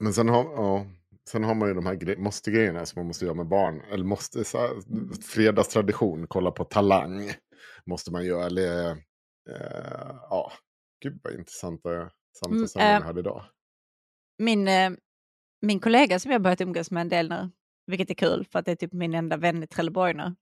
Men 0.00 0.14
sen 0.14 0.28
har, 0.28 0.44
ja, 0.44 0.86
sen 1.28 1.44
har 1.44 1.54
man 1.54 1.68
ju 1.68 1.74
de 1.74 1.86
här 1.86 1.94
gre- 1.94 2.18
måste-grejerna 2.18 2.86
som 2.86 3.00
man 3.00 3.06
måste 3.06 3.24
göra 3.24 3.34
med 3.34 3.46
barn. 3.48 3.82
Eller 3.92 4.04
måste, 4.04 4.44
så 4.44 4.58
här, 4.58 4.70
fredagstradition, 5.22 6.26
kolla 6.26 6.50
på 6.50 6.64
Talang. 6.64 7.30
Måste 7.86 8.12
man 8.12 8.24
göra. 8.24 8.46
Eller, 8.46 8.90
eh, 9.50 10.16
ja, 10.30 10.52
gud 11.02 11.20
vad 11.22 11.32
intressanta 11.32 12.10
samtalsämnen 12.38 12.88
Mm, 12.88 13.02
vi 13.02 13.06
hade 13.06 13.20
idag. 13.20 13.44
Min, 14.38 14.68
eh, 14.68 14.90
min 15.62 15.80
kollega 15.80 16.18
som 16.18 16.32
jag 16.32 16.42
börjat 16.42 16.60
umgås 16.60 16.90
med 16.90 17.00
en 17.00 17.08
del 17.08 17.28
nu, 17.28 17.50
vilket 17.86 18.10
är 18.10 18.14
kul 18.14 18.46
för 18.52 18.58
att 18.58 18.64
det 18.64 18.72
är 18.72 18.76
typ 18.76 18.92
min 18.92 19.14
enda 19.14 19.36
vän 19.36 19.62
i 19.62 19.66
Trelleborg 19.66 20.14
nu. 20.14 20.36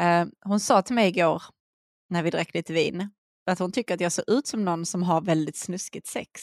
Eh, 0.00 0.26
hon 0.44 0.60
sa 0.60 0.82
till 0.82 0.94
mig 0.94 1.08
igår 1.08 1.42
när 2.08 2.22
vi 2.22 2.30
drack 2.30 2.54
lite 2.54 2.72
vin 2.72 3.10
att 3.50 3.58
hon 3.58 3.72
tycker 3.72 3.94
att 3.94 4.00
jag 4.00 4.12
ser 4.12 4.38
ut 4.38 4.46
som 4.46 4.64
någon 4.64 4.86
som 4.86 5.02
har 5.02 5.20
väldigt 5.20 5.56
snuskigt 5.56 6.06
sex. 6.06 6.40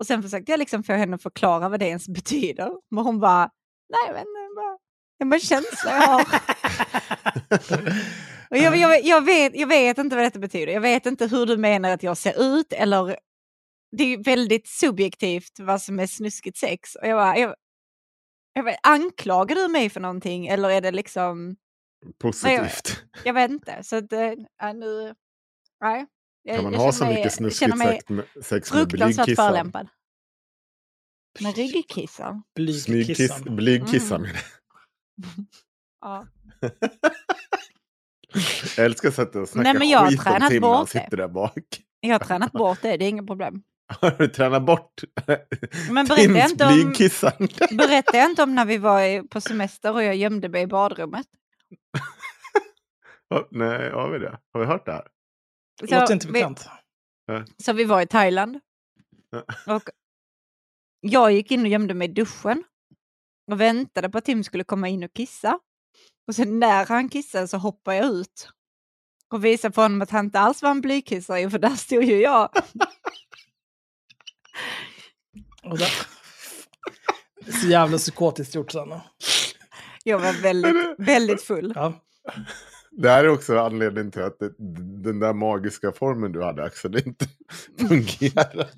Och 0.00 0.06
sen 0.06 0.22
försökte 0.22 0.52
jag 0.52 0.58
liksom 0.58 0.82
få 0.82 0.92
henne 0.92 1.14
att 1.14 1.22
förklara 1.22 1.68
vad 1.68 1.80
det 1.80 1.86
ens 1.86 2.08
betyder. 2.08 2.70
Men 2.90 3.04
hon 3.04 3.20
bara, 3.20 3.50
nej 3.88 4.00
jag 4.06 4.12
vet 4.12 4.20
inte, 4.20 4.54
bara, 4.56 4.78
det 5.18 5.24
är 5.24 5.26
bara 5.26 5.36
en 5.36 5.40
känsla 5.40 5.90
jag 5.90 6.06
har. 6.06 6.24
Och 8.50 8.56
jag, 8.56 8.76
jag, 8.76 9.04
jag, 9.04 9.24
vet, 9.24 9.56
jag 9.56 9.66
vet 9.66 9.98
inte 9.98 10.16
vad 10.16 10.24
detta 10.24 10.38
betyder. 10.38 10.72
Jag 10.72 10.80
vet 10.80 11.06
inte 11.06 11.26
hur 11.26 11.46
du 11.46 11.56
menar 11.56 11.90
att 11.90 12.02
jag 12.02 12.16
ser 12.16 12.42
ut 12.58 12.72
eller 12.72 13.16
det 13.96 14.04
är 14.04 14.24
väldigt 14.24 14.68
subjektivt 14.68 15.60
vad 15.60 15.82
som 15.82 16.00
är 16.00 16.06
snuskigt 16.06 16.58
sex. 16.58 16.94
Och 16.94 17.06
jag 17.06 17.18
bara, 17.18 17.38
jag, 17.38 17.54
jag 18.52 18.64
bara, 18.64 18.76
anklagar 18.82 19.56
du 19.56 19.68
mig 19.68 19.90
för 19.90 20.00
någonting 20.00 20.46
eller 20.46 20.70
är 20.70 20.80
det 20.80 20.90
liksom, 20.90 21.56
Positivt. 22.18 23.04
jag 23.24 23.34
vet 23.34 23.50
inte. 23.50 23.82
Så 23.82 23.96
att, 23.96 24.12
äh, 24.12 24.74
nu, 24.74 25.14
nej. 25.80 26.06
Jag, 26.42 26.54
Kan 26.56 26.64
man 26.64 26.72
jag 26.72 26.80
ha 26.80 26.92
känner 26.92 26.92
så 26.92 27.04
mig- 27.04 27.12
mycket 27.14 27.24
jag 27.24 27.32
snuskigt 27.32 27.60
känner 27.60 27.76
mig 27.76 27.86
sex 27.96 28.08
med, 28.08 28.24
sex 28.44 28.72
med 28.72 28.80
fruktansvärt 28.80 29.16
blygkissan? 29.16 29.36
förolämpad. 29.46 29.88
Med 31.40 31.56
ryggkissan? 31.56 32.42
Smygkiss, 32.56 32.86
Blygkissan. 32.86 33.56
blygkissan. 33.56 34.24
Mm. 34.24 34.36
Ja. 36.00 36.26
Jag 38.76 38.86
älskar 38.86 39.08
att 39.08 39.14
sätta 39.14 39.40
och 39.40 39.48
snacka 39.48 39.72
Nej, 39.72 39.78
men 39.78 39.88
jag 39.88 39.98
har 39.98 40.08
skit 40.08 40.18
om 40.18 40.24
tränat 40.24 40.50
Tim 40.50 40.60
när 40.62 40.68
han 40.68 40.78
bort 40.80 40.92
det. 40.92 41.00
sitter 41.04 41.16
där 41.16 41.28
bak. 41.28 41.54
Jag 42.00 42.14
har 42.14 42.18
tränat 42.26 42.52
bort 42.52 42.78
det, 42.82 42.96
det 42.96 43.04
är 43.04 43.08
inget 43.08 43.26
problem. 43.26 43.62
Har 44.00 44.10
du 44.10 44.28
tränat 44.28 44.62
bort 44.66 45.00
Men 45.90 46.06
jag 46.06 46.16
Tims 46.18 46.50
inte 46.52 46.66
om, 46.66 46.94
jag 48.12 48.30
inte 48.30 48.42
om 48.42 48.54
när 48.54 48.64
vi 48.64 48.78
var 48.78 49.28
på 49.28 49.40
semester 49.40 49.92
och 49.94 50.02
jag 50.02 50.16
gömde 50.16 50.48
mig 50.48 50.62
i 50.62 50.66
badrummet? 50.66 51.26
Nej, 53.50 53.90
har 53.90 54.10
vi 54.12 54.18
det? 54.18 54.38
Har 54.52 54.60
vi 54.60 54.66
hört 54.66 54.86
det 54.86 54.92
här? 54.92 55.06
Låter 55.80 56.12
inte 56.12 56.26
vi- 56.26 56.32
bekant. 56.32 56.68
Så 57.62 57.72
vi 57.72 57.84
var 57.84 58.02
i 58.02 58.06
Thailand. 58.06 58.60
Och 59.66 59.82
jag 61.00 61.32
gick 61.32 61.50
in 61.50 61.60
och 61.60 61.68
gömde 61.68 61.94
mig 61.94 62.08
i 62.08 62.12
duschen. 62.12 62.64
Och 63.50 63.60
väntade 63.60 64.10
på 64.10 64.18
att 64.18 64.24
Tim 64.24 64.44
skulle 64.44 64.64
komma 64.64 64.88
in 64.88 65.04
och 65.04 65.12
kissa. 65.12 65.58
Och 66.28 66.34
sen 66.34 66.58
när 66.60 66.86
han 66.86 67.08
kissade 67.08 67.48
så 67.48 67.56
hoppade 67.56 67.96
jag 67.96 68.06
ut. 68.06 68.48
Och 69.32 69.44
visade 69.44 69.74
för 69.74 69.82
honom 69.82 70.02
att 70.02 70.10
han 70.10 70.24
inte 70.24 70.40
alls 70.40 70.62
var 70.62 70.70
en 70.70 70.80
blykissare, 70.80 71.50
för 71.50 71.58
där 71.58 71.76
stod 71.76 72.04
ju 72.04 72.20
jag. 72.20 72.50
Och 75.62 75.78
där... 75.78 75.90
Så 77.60 77.66
jävla 77.66 77.98
psykotiskt 77.98 78.54
gjort, 78.54 78.72
Sanna. 78.72 79.02
Jag 80.04 80.18
var 80.18 80.42
väldigt, 80.42 80.94
väldigt 80.98 81.42
full. 81.42 81.72
Ja. 81.76 82.00
Det 82.90 83.08
här 83.08 83.24
är 83.24 83.28
också 83.28 83.58
anledningen 83.58 84.10
till 84.10 84.22
att 84.22 84.38
det, 84.38 84.54
den 85.02 85.20
där 85.20 85.32
magiska 85.32 85.92
formen 85.92 86.32
du 86.32 86.42
hade, 86.42 86.64
Axel, 86.64 86.96
inte 87.06 87.26
fungerar. 87.88 88.68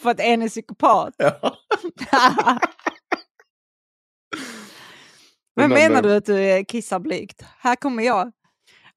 För 0.00 0.10
att 0.10 0.20
en 0.20 0.42
är 0.42 0.48
psykopat. 0.48 1.14
Ja. 1.16 1.56
Men 5.56 5.70
menar 5.70 6.02
du 6.02 6.14
att 6.14 6.26
du 6.26 6.36
är 6.36 6.64
kissar 6.64 6.98
blygt? 6.98 7.42
Här 7.58 7.76
kommer 7.76 8.02
jag. 8.02 8.32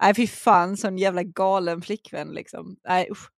Nej 0.01 0.15
fy 0.15 0.27
fan, 0.27 0.77
sån 0.77 0.97
jävla 0.97 1.23
galen 1.23 1.81
flickvän 1.81 2.27
liksom. 2.27 2.75
Nej 2.87 3.07
usch. 3.11 3.29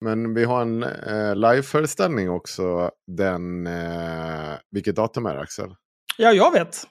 Men 0.00 0.34
vi 0.34 0.44
har 0.44 0.62
en 0.62 0.82
eh, 0.82 1.36
liveföreställning 1.36 2.30
också. 2.30 2.90
Den, 3.06 3.66
eh, 3.66 4.54
vilket 4.70 4.96
datum 4.96 5.26
är 5.26 5.34
det, 5.34 5.40
Axel? 5.40 5.74
ja, 6.18 6.32
jag 6.32 6.52
vet. 6.52 6.86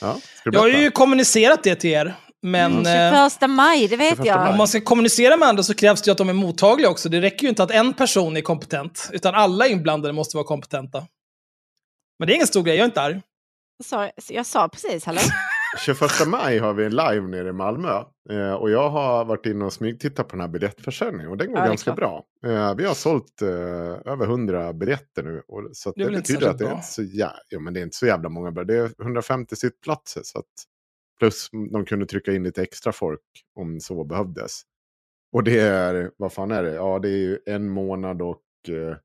Ja, 0.00 0.16
Jag 0.44 0.60
har 0.60 0.68
ju 0.68 0.90
kommunicerat 0.90 1.62
det 1.62 1.74
till 1.74 1.90
er, 1.90 2.14
men 2.42 2.86
Mm, 2.86 3.14
eh, 3.14 3.28
21 3.30 3.50
maj, 3.50 3.88
det 3.88 3.96
vet 3.96 4.16
21 4.16 4.26
jag. 4.26 4.50
om 4.50 4.56
man 4.56 4.68
ska 4.68 4.80
kommunicera 4.80 5.36
med 5.36 5.48
andra 5.48 5.62
så 5.62 5.74
krävs 5.74 6.02
det 6.02 6.08
ju 6.08 6.12
att 6.12 6.18
de 6.18 6.28
är 6.28 6.32
mottagliga 6.32 6.88
också. 6.90 7.08
Det 7.08 7.20
räcker 7.20 7.42
ju 7.42 7.48
inte 7.48 7.62
att 7.62 7.70
en 7.70 7.92
person 7.94 8.36
är 8.36 8.40
kompetent, 8.40 9.10
utan 9.12 9.34
alla 9.34 9.66
inblandade 9.66 10.12
måste 10.14 10.36
vara 10.36 10.46
kompetenta. 10.46 11.06
Men 12.18 12.26
det 12.26 12.32
är 12.32 12.34
ingen 12.34 12.46
stor 12.46 12.62
grej, 12.62 12.74
jag 12.76 12.82
är 12.82 12.86
inte 12.88 13.02
arg. 13.02 13.20
Jag 13.78 13.86
sa, 13.86 14.10
jag 14.28 14.46
sa 14.46 14.68
precis, 14.68 15.04
hallå? 15.04 15.20
21 15.78 16.26
maj 16.26 16.58
har 16.58 16.74
vi 16.74 16.84
en 16.84 16.90
live 16.90 17.20
nere 17.28 17.48
i 17.48 17.52
Malmö. 17.52 18.04
Eh, 18.30 18.52
och 18.52 18.70
jag 18.70 18.90
har 18.90 19.24
varit 19.24 19.46
inne 19.46 19.64
och 19.64 19.72
smygtittat 19.72 20.28
på 20.28 20.36
den 20.36 20.40
här 20.40 20.48
biljettförsäljningen. 20.48 21.30
Och 21.30 21.36
den 21.36 21.48
går 21.48 21.58
Ja, 21.58 21.66
ganska 21.66 21.92
bra. 21.92 22.24
Eh, 22.46 22.74
vi 22.74 22.84
har 22.84 22.94
sålt 22.94 23.42
eh, 23.42 23.48
över 24.12 24.24
100 24.24 24.72
biljetter 24.72 25.22
nu. 25.22 25.42
Och, 25.48 25.68
så 25.72 25.92
Det 25.96 26.04
det, 26.04 26.10
betyder 26.10 26.48
att 26.48 26.58
det 26.58 26.66
är 26.66 26.80
så, 26.80 27.02
ja, 27.02 27.32
men 27.60 27.74
det 27.74 27.80
är 27.80 27.82
inte 27.82 27.96
så 27.96 28.06
jävla 28.06 28.28
många. 28.28 28.50
Det 28.50 28.76
är 28.76 28.90
150 29.02 29.56
sittplatser. 29.56 30.20
Så 30.24 30.38
att, 30.38 30.44
plus 31.18 31.48
de 31.72 31.84
kunde 31.84 32.06
trycka 32.06 32.32
in 32.32 32.42
lite 32.42 32.62
extra 32.62 32.92
folk 32.92 33.20
om 33.54 33.80
så 33.80 34.04
behövdes. 34.04 34.62
Och 35.32 35.44
det 35.44 35.60
är, 35.60 36.10
vad 36.16 36.32
fan 36.32 36.50
är 36.50 36.62
det? 36.62 36.74
Ja, 36.74 36.98
det 36.98 37.08
är 37.08 37.16
ju 37.18 37.38
en 37.46 37.68
månad 37.68 38.22
och 38.22 38.42
eh, 38.68 38.96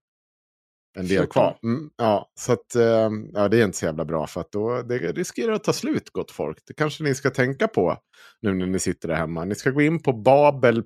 en 0.97 1.07
del 1.07 1.17
14. 1.17 1.27
kvar. 1.31 1.59
Mm, 1.63 1.89
ja, 1.97 2.29
så 2.39 2.53
att 2.53 2.75
eh, 2.75 3.09
ja, 3.33 3.47
det 3.47 3.61
är 3.61 3.65
inte 3.65 3.77
så 3.77 3.85
jävla 3.85 4.05
bra 4.05 4.27
för 4.27 4.41
att 4.41 4.51
då 4.51 4.81
det 4.81 4.97
riskerar 4.97 5.53
att 5.53 5.63
ta 5.63 5.73
slut 5.73 6.09
gott 6.09 6.31
folk. 6.31 6.57
Det 6.67 6.73
kanske 6.73 7.03
ni 7.03 7.15
ska 7.15 7.29
tänka 7.29 7.67
på 7.67 7.97
nu 8.41 8.53
när 8.53 8.65
ni 8.65 8.79
sitter 8.79 9.07
där 9.07 9.15
hemma. 9.15 9.45
Ni 9.45 9.55
ska 9.55 9.69
gå 9.71 9.81
in 9.81 10.03
på 10.03 10.13
babel. 10.13 10.83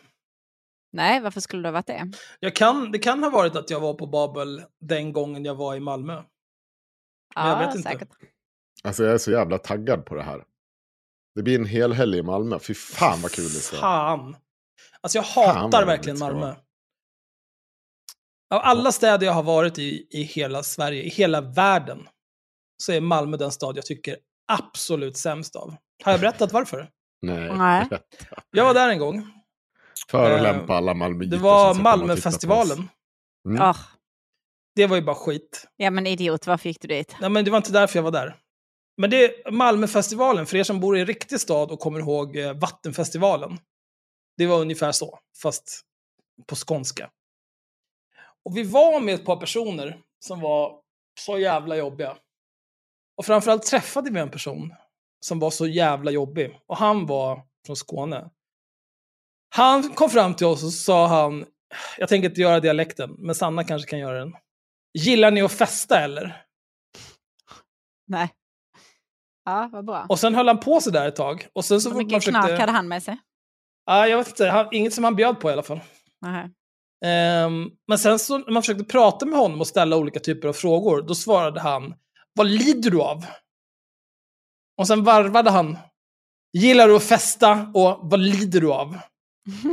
Nej, 0.93 1.21
varför 1.21 1.41
skulle 1.41 1.63
du 1.63 1.67
ha 1.69 1.73
varit 1.73 1.87
det? 1.87 2.11
Jag 2.41 2.57
kan, 2.57 2.93
det 2.93 2.99
kan 2.99 3.23
ha 3.23 3.31
varit 3.31 3.57
att 3.57 3.71
jag 3.71 3.81
var 3.81 3.95
på 3.95 4.07
Babel 4.07 4.63
den 4.81 5.13
gången 5.13 5.45
jag 5.45 5.55
var 5.55 5.75
i 5.77 5.81
Malmö. 5.81 6.15
Men 6.15 6.25
jag 7.49 7.63
Ja, 7.63 7.67
vet 7.67 7.77
inte. 7.77 7.91
säkert. 7.91 8.09
Alltså 8.85 9.05
jag 9.05 9.15
är 9.15 9.19
så 9.19 9.31
jävla 9.31 9.59
taggad 9.59 10.07
på 10.07 10.15
det 10.15 10.23
här. 10.23 10.45
Det 11.35 11.43
blir 11.43 11.59
en 11.59 11.67
hel 11.67 11.93
helg 11.93 12.19
i 12.19 12.23
Malmö. 12.23 12.59
Fy 12.59 12.75
fan 12.75 13.23
vad 13.23 13.33
kul 13.33 13.45
det 13.45 13.51
ska 13.51 13.77
vara. 13.77 13.83
Fan. 13.83 14.37
Alltså 15.01 15.19
jag 15.19 15.23
hatar 15.23 15.87
verkligen 15.87 16.19
det 16.19 16.25
Malmö. 16.25 16.55
Av 18.55 18.61
alla 18.63 18.93
städer 18.93 19.27
jag 19.27 19.33
har 19.33 19.43
varit 19.43 19.79
i, 19.79 20.07
i 20.11 20.23
hela 20.23 20.63
Sverige, 20.63 21.03
i 21.03 21.09
hela 21.09 21.41
världen, 21.41 22.09
så 22.83 22.93
är 22.93 23.01
Malmö 23.01 23.37
den 23.37 23.51
stad 23.53 23.77
jag 23.77 23.87
tycker 23.87 24.17
absolut 24.53 25.17
sämst 25.17 25.57
av. 25.57 25.75
Har 26.05 26.13
jag 26.13 26.21
berättat 26.21 26.53
varför? 26.53 26.91
Nej. 27.23 27.53
Nej. 27.57 27.89
Jag 28.51 28.65
var 28.65 28.75
där 28.75 28.89
en 28.89 28.99
gång. 28.99 29.27
Förolämpa 30.11 30.73
Eh, 30.73 30.77
alla 30.77 30.95
Malmöiter 30.95 31.31
Det 31.31 31.37
var. 31.37 31.75
Malmöfestivalen. 31.75 32.89
Mm. 33.49 33.63
Ah, 33.63 33.77
Det 34.75 34.87
var 34.87 34.97
ju 34.97 35.03
bara 35.03 35.17
skit. 35.17 35.67
ja, 35.77 35.91
men 35.91 36.07
idiot, 36.07 36.47
varför 36.47 36.69
gick 36.69 36.81
du 36.81 36.89
dit? 36.89 37.17
Nej, 37.21 37.31
men 37.31 37.45
det 37.45 37.51
var 37.51 37.57
inte 37.59 37.73
därför 37.73 37.99
jag 37.99 38.05
var 38.05 38.11
där. 38.11 38.37
Men 38.97 39.11
det 39.11 39.25
är 39.25 39.51
Malmöfestivalen, 39.51 40.47
för 40.47 40.57
er 40.57 40.65
som 40.65 40.81
bor 40.81 40.97
i 40.97 41.01
en 41.01 41.07
riktig 41.07 41.41
stad 41.41 41.71
och 41.71 41.81
kommer 41.81 42.01
ihåg 42.01 42.37
eh, 42.37 42.53
Vattenfestivalen. 42.53 43.59
Det 44.37 44.47
var 44.47 44.61
ungefär 44.61 44.93
så, 44.93 45.19
fast 45.43 45.81
på 46.47 46.55
skånska. 46.57 47.11
Och 48.45 48.57
vi 48.57 48.63
var 48.63 49.01
med 49.01 49.15
ett 49.15 49.25
par 49.25 49.37
personer 49.37 50.01
som 50.25 50.41
var 50.41 50.81
så 51.21 51.39
jävla 51.39 51.77
jobbiga. 51.77 52.17
Och 53.17 53.27
framförallt 53.27 53.67
träffade 53.67 54.11
vi 54.11 54.21
en 54.21 54.31
person 54.31 54.75
som 55.21 55.39
var 55.39 55.51
så 55.51 55.67
jävla 55.67 56.11
jobbig. 56.11 56.61
Och 56.67 56.77
han 56.77 57.07
var 57.07 57.43
från 57.67 57.77
Skåne. 57.77 58.31
Han 59.55 59.95
kom 59.95 60.11
fram 60.11 60.35
till 60.35 60.47
oss 60.47 60.65
och 60.65 60.73
sa 60.73 61.07
han, 61.07 61.45
jag 61.99 62.09
tänker 62.09 62.29
inte 62.29 62.41
göra 62.41 62.61
dialekten, 62.61 63.15
men 63.19 63.35
Sanna 63.35 63.65
kanske 63.65 63.91
kan 63.91 63.99
göra 63.99 64.19
den. 64.19 64.37
Gillar 64.99 65.31
ni 65.31 65.43
att 65.43 65.53
festa 65.53 66.01
eller? 66.01 66.45
Nej. 68.07 68.31
Ja, 69.45 69.69
vad 69.73 69.85
bra. 69.85 70.07
Och 70.09 70.19
sen 70.19 70.35
höll 70.35 70.49
han 70.49 70.61
på 70.61 70.81
sig 70.81 70.93
där 70.93 71.09
ett 71.09 71.17
tag. 71.17 71.47
Och 71.53 71.65
sen 71.65 71.81
så 71.81 71.91
Hur 71.91 71.97
mycket 71.97 72.25
försökte... 72.25 72.39
hade 72.39 72.73
han 72.73 72.89
med 72.89 73.03
sig? 73.03 73.19
Ja, 73.87 74.07
jag 74.07 74.19
vet 74.19 74.29
inte, 74.29 74.47
han, 74.47 74.69
inget 74.73 74.95
som 74.95 75.05
han 75.05 75.17
bjöd 75.17 75.41
på 75.41 75.51
i 75.51 75.53
alla 75.53 75.63
fall. 75.63 75.81
Nej. 76.21 76.51
Ehm, 77.05 77.71
men 77.89 77.99
sen 77.99 78.19
så 78.19 78.39
när 78.39 78.53
man 78.53 78.63
försökte 78.63 78.85
prata 78.85 79.27
med 79.27 79.39
honom 79.39 79.61
och 79.61 79.67
ställa 79.67 79.97
olika 79.97 80.21
typer 80.21 80.49
av 80.49 80.53
frågor, 80.53 81.03
då 81.03 81.15
svarade 81.15 81.61
han 81.61 81.95
Vad 82.33 82.47
lider 82.47 82.91
du 82.91 83.01
av? 83.03 83.27
Och 84.79 84.87
sen 84.87 85.05
varvade 85.05 85.51
han 85.51 85.79
Gillar 86.53 86.89
du 86.89 86.97
att 86.97 87.03
festa 87.03 87.71
och 87.75 87.99
vad 88.03 88.21
lider 88.21 88.61
du 88.61 88.73
av? 88.73 88.99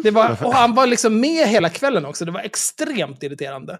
Det 0.03 0.11
var, 0.11 0.45
och 0.45 0.53
han 0.53 0.75
var 0.75 0.87
liksom 0.87 1.19
med 1.19 1.47
hela 1.47 1.69
kvällen 1.69 2.05
också, 2.05 2.25
det 2.25 2.31
var 2.31 2.41
extremt 2.41 3.23
irriterande. 3.23 3.79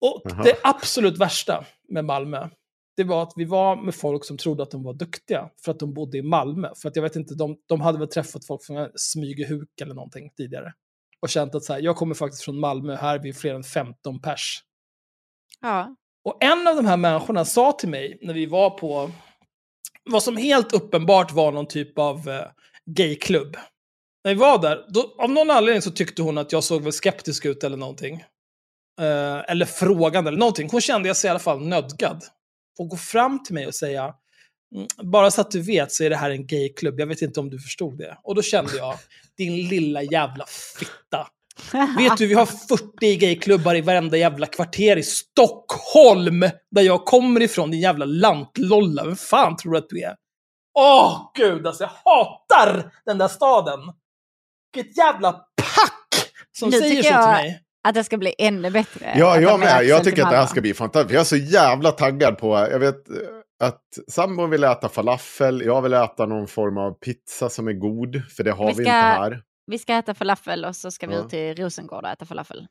Och 0.00 0.22
Jaha. 0.24 0.42
det 0.42 0.56
absolut 0.62 1.18
värsta 1.18 1.64
med 1.88 2.04
Malmö, 2.04 2.48
det 2.96 3.04
var 3.04 3.22
att 3.22 3.32
vi 3.36 3.44
var 3.44 3.76
med 3.76 3.94
folk 3.94 4.24
som 4.24 4.38
trodde 4.38 4.62
att 4.62 4.70
de 4.70 4.82
var 4.82 4.94
duktiga 4.94 5.50
för 5.64 5.72
att 5.72 5.78
de 5.78 5.94
bodde 5.94 6.18
i 6.18 6.22
Malmö. 6.22 6.68
För 6.82 6.88
att 6.88 6.96
jag 6.96 7.02
vet 7.02 7.16
inte, 7.16 7.34
de, 7.34 7.56
de 7.68 7.80
hade 7.80 7.98
väl 7.98 8.08
träffat 8.08 8.46
folk 8.46 8.64
från 8.64 8.88
Smygehuk 8.94 9.80
eller 9.82 9.94
någonting 9.94 10.30
tidigare. 10.36 10.72
Och 11.20 11.28
känt 11.28 11.54
att 11.54 11.64
så 11.64 11.72
här, 11.72 11.80
jag 11.80 11.96
kommer 11.96 12.14
faktiskt 12.14 12.42
från 12.42 12.60
Malmö, 12.60 12.96
här 12.96 13.14
är 13.14 13.22
vi 13.22 13.32
fler 13.32 13.54
än 13.54 13.62
15 13.62 14.20
pers. 14.20 14.62
Ja. 15.60 15.96
Och 16.24 16.44
en 16.44 16.66
av 16.66 16.76
de 16.76 16.86
här 16.86 16.96
människorna 16.96 17.44
sa 17.44 17.72
till 17.72 17.88
mig 17.88 18.18
när 18.22 18.34
vi 18.34 18.46
var 18.46 18.70
på 18.70 19.10
vad 20.10 20.22
som 20.22 20.36
helt 20.36 20.72
uppenbart 20.72 21.32
var 21.32 21.52
någon 21.52 21.66
typ 21.66 21.98
av 21.98 22.28
eh, 22.28 22.46
gayklubb. 22.86 23.56
När 24.24 24.34
vi 24.34 24.40
var 24.40 24.58
där, 24.58 24.84
då, 24.88 25.14
av 25.18 25.30
någon 25.30 25.50
anledning 25.50 25.82
så 25.82 25.90
tyckte 25.90 26.22
hon 26.22 26.38
att 26.38 26.52
jag 26.52 26.64
såg 26.64 26.82
väl 26.82 26.92
skeptisk 26.92 27.44
ut 27.44 27.64
eller 27.64 27.76
någonting. 27.76 28.14
Eh, 29.00 29.50
eller 29.50 29.66
frågande 29.66 30.28
eller 30.28 30.38
någonting. 30.38 30.68
Hon 30.72 30.80
kände 30.80 31.08
jag 31.08 31.16
sig 31.16 31.28
i 31.28 31.30
alla 31.30 31.38
fall 31.38 31.60
nödgad. 31.66 32.24
Och 32.78 32.88
gå 32.88 32.96
fram 32.96 33.42
till 33.42 33.54
mig 33.54 33.66
och 33.66 33.74
säga, 33.74 34.14
"Mm, 34.74 34.86
bara 35.12 35.30
så 35.30 35.40
att 35.40 35.50
du 35.50 35.60
vet 35.62 35.92
så 35.92 36.04
är 36.04 36.10
det 36.10 36.16
här 36.16 36.30
en 36.30 36.46
gayklubb, 36.46 37.00
jag 37.00 37.06
vet 37.06 37.22
inte 37.22 37.40
om 37.40 37.50
du 37.50 37.58
förstod 37.58 37.98
det. 37.98 38.18
Och 38.22 38.34
då 38.34 38.42
kände 38.42 38.76
jag, 38.76 38.94
din 39.36 39.68
lilla 39.68 40.02
jävla 40.02 40.44
fitta. 40.78 41.26
Vet 41.98 42.18
du, 42.18 42.26
vi 42.26 42.34
har 42.34 42.46
40 42.68 43.16
gayklubbar 43.16 43.74
i 43.74 43.80
varenda 43.80 44.16
jävla 44.16 44.46
kvarter 44.46 44.96
i 44.96 45.02
Stockholm, 45.02 46.40
där 46.70 46.82
jag 46.82 47.04
kommer 47.04 47.42
ifrån, 47.42 47.70
din 47.70 47.80
jävla 47.80 48.04
lantlolla. 48.04 49.04
Vem 49.04 49.16
fan 49.16 49.56
tror 49.56 49.72
du 49.72 49.78
att 49.78 49.88
du 49.88 50.00
är? 50.02 50.14
Åh, 50.78 51.30
gud, 51.34 51.66
alltså 51.66 51.84
jag 51.84 51.90
hatar 52.04 52.92
den 53.04 53.18
där 53.18 53.28
staden. 53.28 53.80
Vilket 54.74 54.96
jävla 54.96 55.32
pack 55.32 56.30
som 56.52 56.68
Nu 56.70 56.78
säger 56.78 56.96
så 56.96 57.02
till 57.02 57.10
jag- 57.12 57.30
mig. 57.30 57.62
Att 57.88 57.94
det 57.94 58.04
ska 58.04 58.18
bli 58.18 58.34
ännu 58.38 58.70
bättre. 58.70 59.14
Ja, 59.16 59.40
jag 59.40 59.60
med. 59.60 59.84
Jag 59.84 60.02
till 60.02 60.12
tycker 60.12 60.24
att 60.24 60.30
det 60.30 60.36
här 60.36 60.46
ska 60.46 60.60
bli 60.60 60.74
fantastiskt. 60.74 61.12
Jag 61.14 61.20
är 61.20 61.24
så 61.24 61.36
jävla 61.36 61.90
taggad 61.92 62.38
på, 62.38 62.54
jag 62.70 62.78
vet 62.78 63.10
eh, 63.10 63.16
att 63.64 63.82
sambon 64.10 64.50
vill 64.50 64.64
äta 64.64 64.88
falafel, 64.88 65.62
jag 65.64 65.82
vill 65.82 65.92
äta 65.92 66.26
någon 66.26 66.46
form 66.46 66.78
av 66.78 66.90
pizza 66.92 67.48
som 67.50 67.68
är 67.68 67.72
god, 67.72 68.22
för 68.36 68.44
det 68.44 68.50
har 68.52 68.64
vi, 68.66 68.70
Vi 68.70 68.74
ska- 68.74 68.82
inte 68.82 68.90
här. 68.92 69.42
Vi 69.66 69.78
ska 69.78 69.94
äta 69.94 70.14
falafel 70.14 70.64
och 70.64 70.76
så 70.76 70.90
ska 70.90 71.06
vi 71.06 71.14
Ja. 71.14 71.20
ut 71.20 71.28
till 71.30 71.56
Rosengård 71.56 72.04
och 72.04 72.10
äta 72.10 72.24
falafel. 72.26 72.66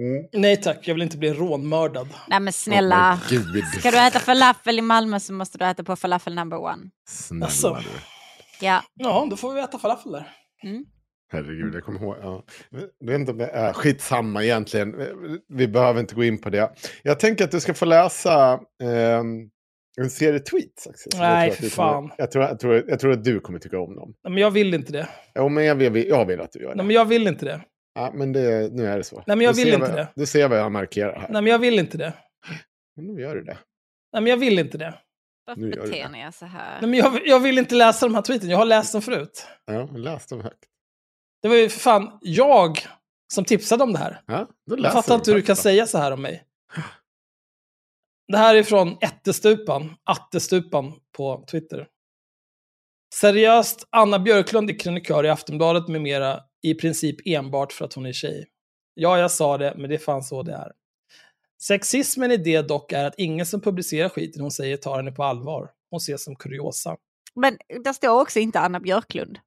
Mm. 0.00 0.28
Nej 0.32 0.56
tack, 0.56 0.78
jag 0.88 0.94
vill 0.94 1.02
inte 1.02 1.18
bli 1.18 1.32
rånmördad. 1.32 2.08
Nej 2.28 2.40
men 2.40 2.52
snälla. 2.52 3.20
Gud. 3.30 3.64
Ska 3.78 3.90
du 3.90 3.98
äta 3.98 4.18
falafel 4.18 4.78
i 4.78 4.82
Malmö 4.82 5.20
så 5.20 5.32
måste 5.32 5.58
du 5.58 5.64
äta 5.64 5.84
på 5.84 5.96
falafel 5.96 6.34
number 6.34 6.58
one. 6.58 6.82
Snälla 7.08 7.46
Alltså. 7.46 7.74
du. 7.74 8.66
Ja. 8.66 8.82
Ja, 8.94 9.26
då 9.30 9.36
får 9.36 9.52
vi 9.52 9.60
äta 9.60 9.78
falafel 9.78 10.12
där. 10.12 10.28
Mm. 10.62 10.84
Herregud, 11.32 11.74
jag 11.74 11.84
kommer 11.84 12.00
ihåg. 12.00 12.16
Ja. 12.22 12.44
Det 13.00 13.12
är 13.12 13.16
inte, 13.16 13.32
om 13.32 13.38
det 13.38 13.46
är 13.46 13.72
skitsamma 13.72 14.44
egentligen. 14.44 14.94
Vi 15.48 15.68
behöver 15.68 16.00
inte 16.00 16.14
gå 16.14 16.24
in 16.24 16.40
på 16.40 16.50
det. 16.50 16.70
Jag 17.02 17.20
tänker 17.20 17.44
att 17.44 17.50
du 17.50 17.60
ska 17.60 17.74
få 17.74 17.84
läsa 17.84 18.60
ehm, 18.82 19.50
en 19.98 20.10
serie 20.10 20.38
tweets. 20.40 20.86
Axel, 20.86 21.12
Nej, 21.18 21.48
jag 21.48 21.56
tror 21.56 21.66
att 21.66 21.72
för 21.72 21.76
fan. 21.76 22.10
Jag 22.18 22.30
tror, 22.30 22.44
jag, 22.44 22.60
tror, 22.60 22.84
jag 22.88 23.00
tror 23.00 23.12
att 23.12 23.24
du 23.24 23.40
kommer 23.40 23.58
tycka 23.58 23.78
om 23.80 23.96
dem. 23.96 24.14
Nej, 24.24 24.32
men 24.32 24.42
jag 24.42 24.50
vill 24.50 24.74
inte 24.74 24.92
det. 24.92 25.08
Jo, 25.34 25.48
men 25.48 25.64
jag 25.64 25.74
vill, 25.74 26.08
jag 26.08 26.24
vill 26.26 26.40
att 26.40 26.52
du 26.52 26.58
gör 26.58 26.68
det. 26.68 26.74
Nej, 26.76 26.86
men 26.86 26.94
jag 26.96 27.04
vill 27.04 27.26
inte 27.26 27.44
det. 27.44 27.60
Ja, 27.94 28.10
men 28.14 28.32
det, 28.32 28.72
nu 28.72 28.86
är 28.86 28.96
det 28.96 29.04
så. 29.04 29.22
Nej, 29.26 29.36
men 29.36 29.44
jag 29.44 29.54
Du 29.54 29.58
vill 29.64 29.66
ser 29.72 29.74
inte 29.74 29.88
vad, 29.88 29.96
det. 29.96 30.08
Du 30.16 30.26
ser 30.26 30.48
vad 30.48 30.58
jag 30.58 30.72
markerar 30.72 31.12
här. 31.18 31.28
Nej, 31.30 31.42
men 31.42 31.46
jag 31.52 31.58
vill 31.58 31.78
inte 31.78 31.98
det. 31.98 32.12
Men 32.96 33.06
nu 33.06 33.20
gör 33.22 33.34
du 33.34 33.42
det. 33.42 33.58
Nej, 34.12 34.22
men 34.22 34.26
jag 34.26 34.36
vill 34.36 34.58
inte 34.58 34.78
det. 34.78 34.94
Varför 35.46 35.62
beter 35.62 35.92
det. 35.92 36.08
ni 36.08 36.20
er 36.20 36.30
så 36.30 36.46
här? 36.46 36.80
Nej, 36.80 36.90
men 36.90 36.98
jag, 36.98 37.20
jag 37.26 37.40
vill 37.40 37.58
inte 37.58 37.74
läsa 37.74 38.06
de 38.06 38.14
här 38.14 38.22
tweeten. 38.22 38.48
Jag 38.50 38.58
har 38.58 38.64
läst 38.64 38.92
dem 38.92 39.02
förut. 39.02 39.46
Ja, 39.66 39.88
läs 39.96 40.26
dem 40.26 40.40
högt. 40.40 40.64
Det 41.42 41.48
var 41.48 41.56
ju 41.56 41.68
för 41.68 41.80
fan 41.80 42.18
jag 42.20 42.78
som 43.32 43.44
tipsade 43.44 43.84
om 43.84 43.92
det 43.92 43.98
här. 43.98 44.22
Ja, 44.26 44.48
Jag 44.64 44.92
fattar 44.92 45.14
inte 45.14 45.30
hur 45.30 45.36
du 45.38 45.42
kan 45.46 45.56
då. 45.56 45.62
säga 45.62 45.86
så 45.86 45.98
här 45.98 46.12
om 46.12 46.22
mig. 46.22 46.44
Det 48.28 48.38
här 48.38 48.54
är 48.54 48.62
från 48.62 48.96
Ättestupan, 49.00 49.96
Attestupan 50.04 50.92
på 51.16 51.44
Twitter. 51.50 51.88
Seriöst, 53.14 53.86
Anna 53.90 54.18
Björklund 54.18 54.70
är 54.70 54.78
krönikör 54.78 55.24
i 55.24 55.28
Aftonbladet 55.28 55.88
med 55.88 56.00
mera 56.02 56.40
i 56.62 56.74
princip 56.74 57.16
enbart 57.24 57.72
för 57.72 57.84
att 57.84 57.94
hon 57.94 58.06
är 58.06 58.12
tjej. 58.12 58.46
Ja, 58.94 59.18
jag 59.18 59.30
sa 59.30 59.58
det, 59.58 59.74
men 59.76 59.88
det 59.90 59.94
är 59.96 59.98
fan 59.98 60.22
så 60.22 60.42
det 60.42 60.52
är. 60.52 60.72
Sexismen 61.62 62.32
i 62.32 62.36
det 62.36 62.62
dock 62.62 62.92
är 62.92 63.04
att 63.04 63.14
ingen 63.18 63.46
som 63.46 63.60
publicerar 63.60 64.08
skiten 64.08 64.42
hon 64.42 64.50
säger 64.50 64.76
tar 64.76 64.96
henne 64.96 65.12
på 65.12 65.24
allvar. 65.24 65.70
hon 65.90 65.98
ses 65.98 66.24
som 66.24 66.36
kuriosa. 66.36 66.96
Men 67.34 67.58
där 67.84 67.92
står 67.92 68.20
också 68.20 68.38
inte 68.38 68.60
Anna 68.60 68.80
Björklund. 68.80 69.38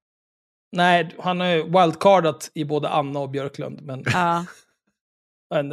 Nej, 0.74 1.16
han 1.20 1.40
har 1.40 1.48
ju 1.48 1.64
wildcardat 1.64 2.52
i 2.54 2.66
både 2.66 2.90
Anna 2.90 3.20
och 3.20 3.30
Björklund. 3.30 3.82
Men 3.82 4.04
Ja. 4.14 4.46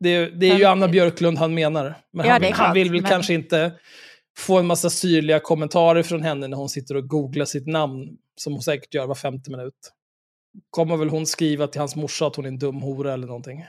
det, 0.00 0.08
är- 0.10 0.30
det 0.30 0.46
är 0.50 0.58
ju 0.58 0.64
Anna 0.64 0.88
Björklund 0.88 1.38
han 1.38 1.54
menar. 1.54 1.94
Men 2.12 2.26
Ja, 2.26 2.32
han, 2.32 2.42
är 2.44 2.46
han 2.46 2.54
klart, 2.54 2.76
vill 2.76 2.90
väl 2.92 3.02
men- 3.02 3.10
kanske 3.10 3.34
inte 3.34 3.72
få 4.38 4.58
en 4.58 4.66
massa 4.66 4.90
syrliga 4.90 5.40
kommentarer 5.40 6.02
från 6.02 6.22
henne 6.22 6.48
när 6.48 6.56
hon 6.56 6.68
sitter 6.68 6.96
och 6.96 7.08
googlar 7.08 7.44
sitt 7.44 7.66
namn, 7.66 8.16
som 8.40 8.52
hon 8.52 8.62
säkert 8.62 8.94
gör 8.94 9.06
var 9.06 9.14
50 9.14 9.50
minut. 9.50 9.92
Kommer 10.70 10.96
väl 10.96 11.08
hon 11.08 11.26
skriva 11.26 11.66
till 11.66 11.80
hans 11.80 11.96
morsa 11.96 12.26
att 12.26 12.36
hon 12.36 12.44
är 12.44 12.48
en 12.48 12.58
dum 12.58 12.80
hora 12.82 13.12
eller 13.12 13.26
någonting. 13.26 13.60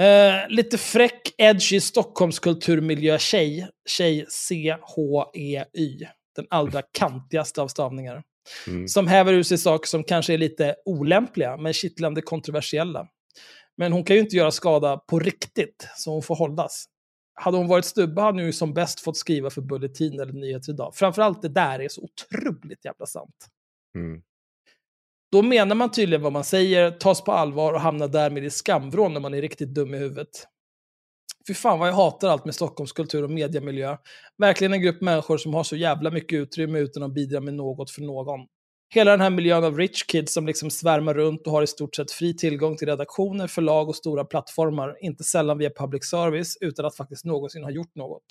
Eh, 0.00 0.48
lite 0.48 0.78
fräck, 0.78 1.34
edgy 1.38 1.80
Stockholmskulturmiljö-tjej. 1.80 3.68
Tjej 3.88 4.26
C-H-E-Y. 4.28 6.06
Den 6.36 6.46
allra 6.50 6.82
kantigaste 6.82 7.62
av 7.62 7.68
stavningar. 7.68 8.22
Mm. 8.66 8.88
Som 8.88 9.06
häver 9.06 9.32
ur 9.32 9.42
sig 9.42 9.58
saker 9.58 9.88
som 9.88 10.04
kanske 10.04 10.34
är 10.34 10.38
lite 10.38 10.74
olämpliga, 10.84 11.56
men 11.56 11.72
kittlande 11.72 12.22
kontroversiella. 12.22 13.08
Men 13.76 13.92
hon 13.92 14.04
kan 14.04 14.16
ju 14.16 14.22
inte 14.22 14.36
göra 14.36 14.50
skada 14.50 14.96
på 14.96 15.18
riktigt, 15.18 15.88
så 15.96 16.10
hon 16.10 16.22
får 16.22 16.36
hållas. 16.36 16.84
Hade 17.34 17.56
hon 17.56 17.68
varit 17.68 17.84
stubbe 17.84 18.20
hade 18.20 18.38
hon 18.38 18.46
ju 18.46 18.52
som 18.52 18.74
bäst 18.74 19.00
fått 19.00 19.16
skriva 19.16 19.50
för 19.50 19.60
Bulletin 19.60 20.20
eller 20.20 20.32
Nyheter 20.32 20.72
idag. 20.72 20.94
Framförallt 20.94 21.42
det 21.42 21.48
där 21.48 21.80
är 21.80 21.88
så 21.88 22.02
otroligt 22.02 22.84
jävla 22.84 23.06
sant. 23.06 23.48
Mm. 23.94 24.22
Då 25.32 25.42
menar 25.42 25.74
man 25.74 25.90
tydligen 25.90 26.22
vad 26.22 26.32
man 26.32 26.44
säger, 26.44 26.90
tas 26.90 27.24
på 27.24 27.32
allvar 27.32 27.72
och 27.72 27.80
hamnar 27.80 28.08
därmed 28.08 28.44
i 28.44 28.50
skamvrån 28.50 29.12
när 29.12 29.20
man 29.20 29.34
är 29.34 29.40
riktigt 29.40 29.74
dum 29.74 29.94
i 29.94 29.98
huvudet. 29.98 30.46
Fy 31.46 31.54
fan 31.54 31.78
vad 31.78 31.88
jag 31.88 31.94
hatar 31.94 32.28
allt 32.28 32.44
med 32.44 32.54
Stockholms 32.54 32.92
kultur 32.92 33.22
och 33.22 33.30
mediemiljö. 33.30 33.96
Verkligen 34.38 34.72
en 34.72 34.82
grupp 34.82 35.00
människor 35.00 35.38
som 35.38 35.54
har 35.54 35.64
så 35.64 35.76
jävla 35.76 36.10
mycket 36.10 36.36
utrymme 36.36 36.78
utan 36.78 37.02
att 37.02 37.14
bidra 37.14 37.40
med 37.40 37.54
något 37.54 37.90
för 37.90 38.02
någon. 38.02 38.40
Hela 38.94 39.10
den 39.10 39.20
här 39.20 39.30
miljön 39.30 39.64
av 39.64 39.78
rich 39.78 40.02
kids 40.06 40.34
som 40.34 40.46
liksom 40.46 40.70
svärmar 40.70 41.14
runt 41.14 41.46
och 41.46 41.52
har 41.52 41.62
i 41.62 41.66
stort 41.66 41.94
sett 41.94 42.12
fri 42.12 42.36
tillgång 42.36 42.76
till 42.76 42.88
redaktioner, 42.88 43.46
förlag 43.46 43.88
och 43.88 43.96
stora 43.96 44.24
plattformar, 44.24 44.96
inte 45.00 45.24
sällan 45.24 45.58
via 45.58 45.70
public 45.70 46.04
service, 46.04 46.58
utan 46.60 46.86
att 46.86 46.96
faktiskt 46.96 47.24
någonsin 47.24 47.64
ha 47.64 47.70
gjort 47.70 47.94
något. 47.94 48.24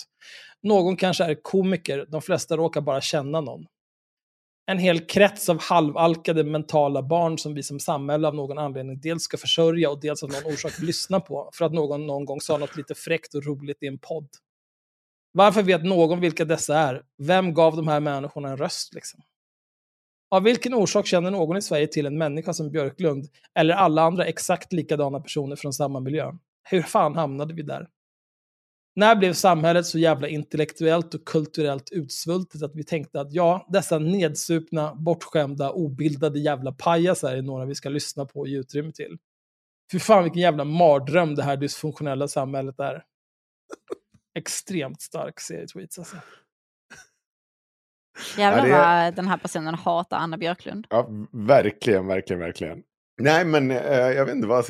Någon 0.64 0.98
kanske 0.98 1.24
är 1.24 1.36
komiker, 1.42 2.06
de 2.10 2.22
flesta 2.22 2.58
råkar 2.58 2.82
bara 2.82 3.02
känna 3.02 3.42
någon 3.42 3.66
en 4.66 4.78
hel 4.78 5.00
krets 5.00 5.50
av 5.50 5.62
halvalkade 5.62 6.44
mentala 6.44 7.02
barn 7.02 7.38
som 7.38 7.54
vi 7.54 7.64
som 7.64 7.80
samhälle 7.80 8.28
av 8.28 8.36
någon 8.36 8.58
anledning 8.58 9.00
dels 9.00 9.24
ska 9.24 9.38
försörja 9.38 9.90
och 9.90 10.00
dels 10.00 10.24
av 10.24 10.30
någon 10.30 10.54
orsak 10.54 10.80
lyssna 10.82 11.20
på 11.20 11.50
för 11.54 11.66
att 11.66 11.74
någon 11.74 12.08
någon 12.08 12.26
gång 12.26 12.42
sa 12.42 12.58
något 12.58 12.78
lite 12.78 12.96
fräckt 12.96 13.34
och 13.34 13.46
roligt 13.46 13.84
i 13.84 13.88
en 13.88 14.00
podd. 14.00 14.28
Varför 15.32 15.64
vet 15.64 15.84
någon 15.84 16.20
vilka 16.20 16.46
dessa 16.46 16.78
är? 16.78 17.02
Vem 17.18 17.54
gav 17.54 17.76
de 17.76 17.88
här 17.88 18.00
människorna 18.00 18.50
en 18.50 18.58
röst 18.58 18.94
liksom? 18.94 19.22
Av 20.32 20.44
vilken 20.44 20.74
orsak 20.74 21.08
känner 21.08 21.32
någon 21.32 21.58
i 21.58 21.62
Sverige 21.62 21.88
till 21.88 22.06
en 22.06 22.18
människa 22.18 22.54
som 22.54 22.72
Björklund 22.72 23.30
eller 23.60 23.74
alla 23.74 24.02
andra 24.02 24.26
exakt 24.26 24.74
likadana 24.74 25.20
personer 25.20 25.56
från 25.56 25.74
samma 25.74 26.00
miljö? 26.00 26.32
Hur 26.64 26.82
fan 26.82 27.16
hamnade 27.16 27.54
vi 27.54 27.62
där? 27.62 27.88
När 28.96 29.16
blev 29.16 29.34
samhället 29.34 29.86
så 29.86 30.00
jävla 30.00 30.28
intellektuellt 30.28 31.14
och 31.14 31.26
kulturellt 31.26 31.92
utsvultet 31.92 32.64
att 32.64 32.76
vi 32.76 32.84
tänkte 32.84 33.22
att 33.22 33.34
ja, 33.34 33.68
dessa 33.70 34.00
nedsupna, 34.00 34.96
bortskämda, 34.96 35.72
obildade 35.72 36.40
jävla 36.40 36.72
pajasar 36.72 37.36
är 37.36 37.42
några 37.42 37.66
vi 37.66 37.76
ska 37.76 37.90
lyssna 37.90 38.26
på 38.26 38.40
och 38.40 38.48
ge 38.48 38.58
utrymme 38.60 38.92
till. 38.92 39.18
Fy 39.92 40.00
fan 40.00 40.24
vilken 40.24 40.42
jävla 40.42 40.64
mardröm 40.66 41.36
det 41.36 41.44
här 41.44 41.58
dysfunktionella 41.58 42.28
samhället 42.28 42.80
är. 42.80 43.04
Extremt 44.40 45.02
stark 45.02 45.40
serie 45.40 45.68
tweets 45.68 46.00
alltså. 46.00 46.16
Jävlar 48.38 48.68
Ja, 48.68 48.76
det 48.78 48.84
är- 48.84 49.06
vad 49.06 49.16
den 49.16 49.28
här 49.28 49.38
personen 49.38 49.76
hatar 49.76 50.18
Anna 50.18 50.38
Björklund. 50.38 50.88
Ja, 50.90 51.10
verkligen, 51.32 52.08
verkligen, 52.08 52.40
verkligen. 52.40 52.84
Nej, 53.22 53.46
men 53.46 53.72
eh, 53.72 53.78
jag 53.94 54.26
vet 54.26 54.36
inte 54.36 54.48
vad. 54.48 54.66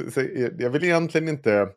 Jag 0.59 0.69
vill 0.69 0.83
egentligen 0.83 1.29
inte... 1.29 1.69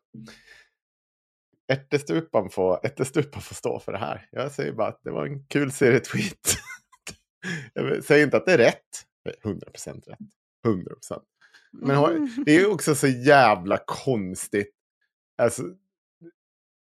Ärtestupan 1.68 2.50
får, 2.50 2.86
ärtestupan 2.86 3.42
får 3.42 3.54
stå 3.54 3.80
för 3.80 3.92
det 3.92 3.98
här. 3.98 4.28
Jag 4.30 4.52
säger 4.52 4.72
bara 4.72 4.88
att 4.88 5.00
det 5.04 5.10
var 5.10 5.26
en 5.26 5.46
kul 5.46 5.72
serietweet. 5.72 6.56
jag 7.74 8.04
säger 8.04 8.24
inte 8.24 8.36
att 8.36 8.46
det 8.46 8.52
är 8.52 8.58
rätt. 8.58 9.06
100% 9.44 10.02
rätt. 10.06 10.18
100%. 10.66 11.22
Men 11.72 11.96
har, 11.96 12.44
det 12.44 12.56
är 12.56 12.72
också 12.72 12.94
så 12.94 13.06
jävla 13.06 13.78
konstigt. 13.86 14.72
Alltså, 15.42 15.62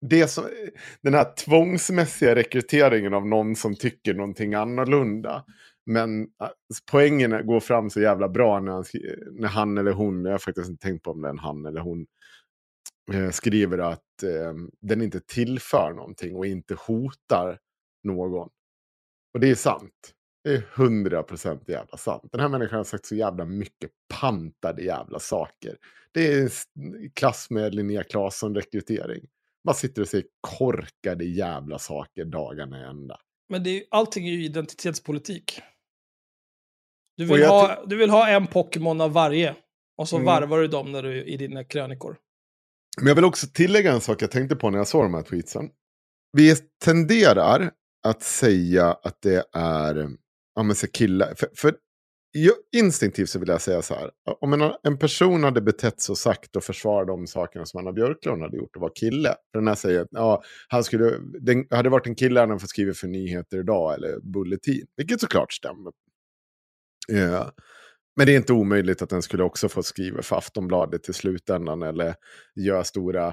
det 0.01 0.27
som, 0.27 0.45
den 1.01 1.13
här 1.13 1.35
tvångsmässiga 1.35 2.35
rekryteringen 2.35 3.13
av 3.13 3.27
någon 3.27 3.55
som 3.55 3.75
tycker 3.75 4.13
någonting 4.13 4.53
annorlunda. 4.53 5.45
Men 5.85 6.21
äh, 6.21 6.49
poängen 6.91 7.47
går 7.47 7.59
fram 7.59 7.89
så 7.89 8.01
jävla 8.01 8.29
bra 8.29 8.59
när 8.59 8.71
han, 8.71 8.85
när 9.31 9.47
han 9.47 9.77
eller 9.77 9.91
hon, 9.91 10.25
jag 10.25 10.31
har 10.31 10.37
faktiskt 10.37 10.69
inte 10.69 10.87
tänkt 10.87 11.03
på 11.03 11.11
om 11.11 11.21
det 11.21 11.27
är 11.27 11.29
en 11.29 11.39
han 11.39 11.65
eller 11.65 11.81
hon, 11.81 12.05
skriver 13.31 13.77
att 13.77 14.23
eh, 14.23 14.53
den 14.81 15.01
inte 15.01 15.19
tillför 15.19 15.93
någonting 15.93 16.35
och 16.35 16.45
inte 16.45 16.75
hotar 16.87 17.59
någon. 18.03 18.49
Och 19.33 19.39
det 19.39 19.49
är 19.49 19.55
sant. 19.55 20.13
Det 20.43 20.53
är 20.53 20.63
hundra 20.73 21.23
procent 21.23 21.69
jävla 21.69 21.97
sant. 21.97 22.23
Den 22.31 22.41
här 22.41 22.49
människan 22.49 22.77
har 22.77 22.83
sagt 22.83 23.05
så 23.05 23.15
jävla 23.15 23.45
mycket 23.45 23.91
pantade 24.19 24.83
jävla 24.83 25.19
saker. 25.19 25.77
Det 26.11 26.33
är 26.33 26.51
klass 27.13 27.49
med 27.49 27.75
Linnea 27.75 28.03
Claesson-rekrytering. 28.03 29.27
Man 29.63 29.75
sitter 29.75 30.01
och 30.01 30.07
säger 30.07 30.25
korkade 30.41 31.25
jävla 31.25 31.79
saker 31.79 32.25
dagarna 32.25 32.81
i 32.81 32.83
ända. 32.83 33.19
Men 33.49 33.63
det 33.63 33.69
är, 33.69 33.83
allting 33.91 34.27
är 34.27 34.31
ju 34.31 34.45
identitetspolitik. 34.45 35.61
Du 37.17 37.25
vill, 37.25 37.45
ha, 37.45 37.85
du 37.85 37.95
vill 37.97 38.09
ha 38.09 38.29
en 38.29 38.47
Pokémon 38.47 39.01
av 39.01 39.11
varje. 39.11 39.55
Och 39.97 40.09
så 40.09 40.15
Mm. 40.15 40.25
varvar 40.25 40.59
du 40.59 40.67
dem 40.67 40.91
när 40.91 41.03
du, 41.03 41.23
i 41.23 41.37
dina 41.37 41.63
krönikor. 41.63 42.17
Men 43.01 43.07
jag 43.07 43.15
vill 43.15 43.25
också 43.25 43.47
tillägga 43.47 43.91
en 43.91 44.01
sak 44.01 44.21
jag 44.21 44.31
tänkte 44.31 44.55
på 44.55 44.69
när 44.69 44.77
jag 44.77 44.87
såg 44.87 45.05
de 45.05 45.13
här 45.13 45.21
tweetsen. 45.21 45.69
Vi 46.31 46.55
tenderar 46.83 47.71
att 48.03 48.23
säga 48.23 48.85
att 48.85 49.21
det 49.21 49.45
är 49.53 50.09
ja, 50.55 50.63
men 50.63 50.75
så 50.75 50.87
killar. 50.87 51.33
För, 51.35 51.49
för 51.55 51.75
jag, 52.31 52.55
instinktivt 52.75 53.29
så 53.29 53.39
vill 53.39 53.49
jag 53.49 53.61
säga 53.61 53.81
så 53.81 53.93
här. 53.93 54.11
Om 54.41 54.53
en, 54.53 54.71
en 54.83 54.99
person 54.99 55.43
hade 55.43 55.61
betett 55.61 56.01
sig 56.01 56.13
och 56.13 56.17
sagt 56.17 56.55
och 56.55 56.63
försvarat 56.63 57.07
de 57.07 57.27
sakerna 57.27 57.65
som 57.65 57.79
Anna 57.79 57.93
Björklund 57.93 58.41
hade 58.41 58.57
gjort 58.57 58.75
och 58.75 58.81
var 58.81 58.91
kille. 58.95 59.35
För 59.51 59.59
den 59.59 59.67
här 59.67 59.75
säger 59.75 60.01
att 60.01 60.07
ja, 60.11 60.43
han 60.67 60.83
skulle, 60.83 61.13
den, 61.41 61.67
hade 61.69 61.89
varit 61.89 62.07
en 62.07 62.15
kille 62.15 62.39
hade 62.39 62.51
han 62.51 62.59
fått 62.59 62.69
skriva 62.69 62.93
för 62.93 63.07
nyheter 63.07 63.59
idag 63.59 63.93
eller 63.93 64.19
Bulletin. 64.19 64.85
Vilket 64.97 65.21
såklart 65.21 65.53
stämmer. 65.53 65.91
Ja. 67.07 67.51
Men 68.17 68.25
det 68.25 68.33
är 68.33 68.37
inte 68.37 68.53
omöjligt 68.53 69.01
att 69.01 69.09
den 69.09 69.21
skulle 69.21 69.43
också 69.43 69.69
få 69.69 69.83
skriva 69.83 70.21
för 70.21 70.35
Aftonbladet 70.35 71.09
i 71.09 71.13
slutändan 71.13 71.83
eller 71.83 72.15
göra 72.55 72.83
stora 72.83 73.27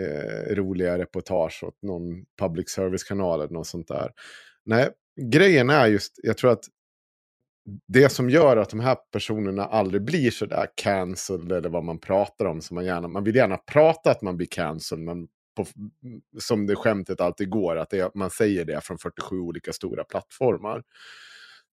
eh, 0.00 0.54
roliga 0.54 0.98
reportage 0.98 1.64
åt 1.64 1.82
någon 1.82 2.24
public 2.40 2.70
service-kanal 2.70 3.40
eller 3.40 3.52
något 3.52 3.66
sånt 3.66 3.88
där. 3.88 4.10
Nej, 4.64 4.90
grejen 5.20 5.70
är 5.70 5.86
just, 5.86 6.12
jag 6.22 6.36
tror 6.38 6.50
att 6.50 6.64
det 7.88 8.08
som 8.08 8.30
gör 8.30 8.56
att 8.56 8.70
de 8.70 8.80
här 8.80 8.96
personerna 9.12 9.64
aldrig 9.64 10.02
blir 10.02 10.30
så 10.30 10.46
där 10.46 10.66
cancelled 10.74 11.52
eller 11.52 11.68
vad 11.68 11.84
man 11.84 11.98
pratar 11.98 12.44
om, 12.44 12.60
som 12.60 12.74
man, 12.74 12.84
gärna, 12.84 13.08
man 13.08 13.24
vill 13.24 13.36
gärna 13.36 13.56
prata 13.56 14.10
att 14.10 14.22
man 14.22 14.36
blir 14.36 14.48
cancelled, 14.50 15.04
men 15.04 15.28
på, 15.56 15.66
som 16.38 16.66
det 16.66 16.76
skämtet 16.76 17.20
alltid 17.20 17.50
går, 17.50 17.76
att 17.76 17.90
det, 17.90 18.14
man 18.14 18.30
säger 18.30 18.64
det 18.64 18.80
från 18.84 18.98
47 18.98 19.40
olika 19.40 19.72
stora 19.72 20.04
plattformar. 20.04 20.82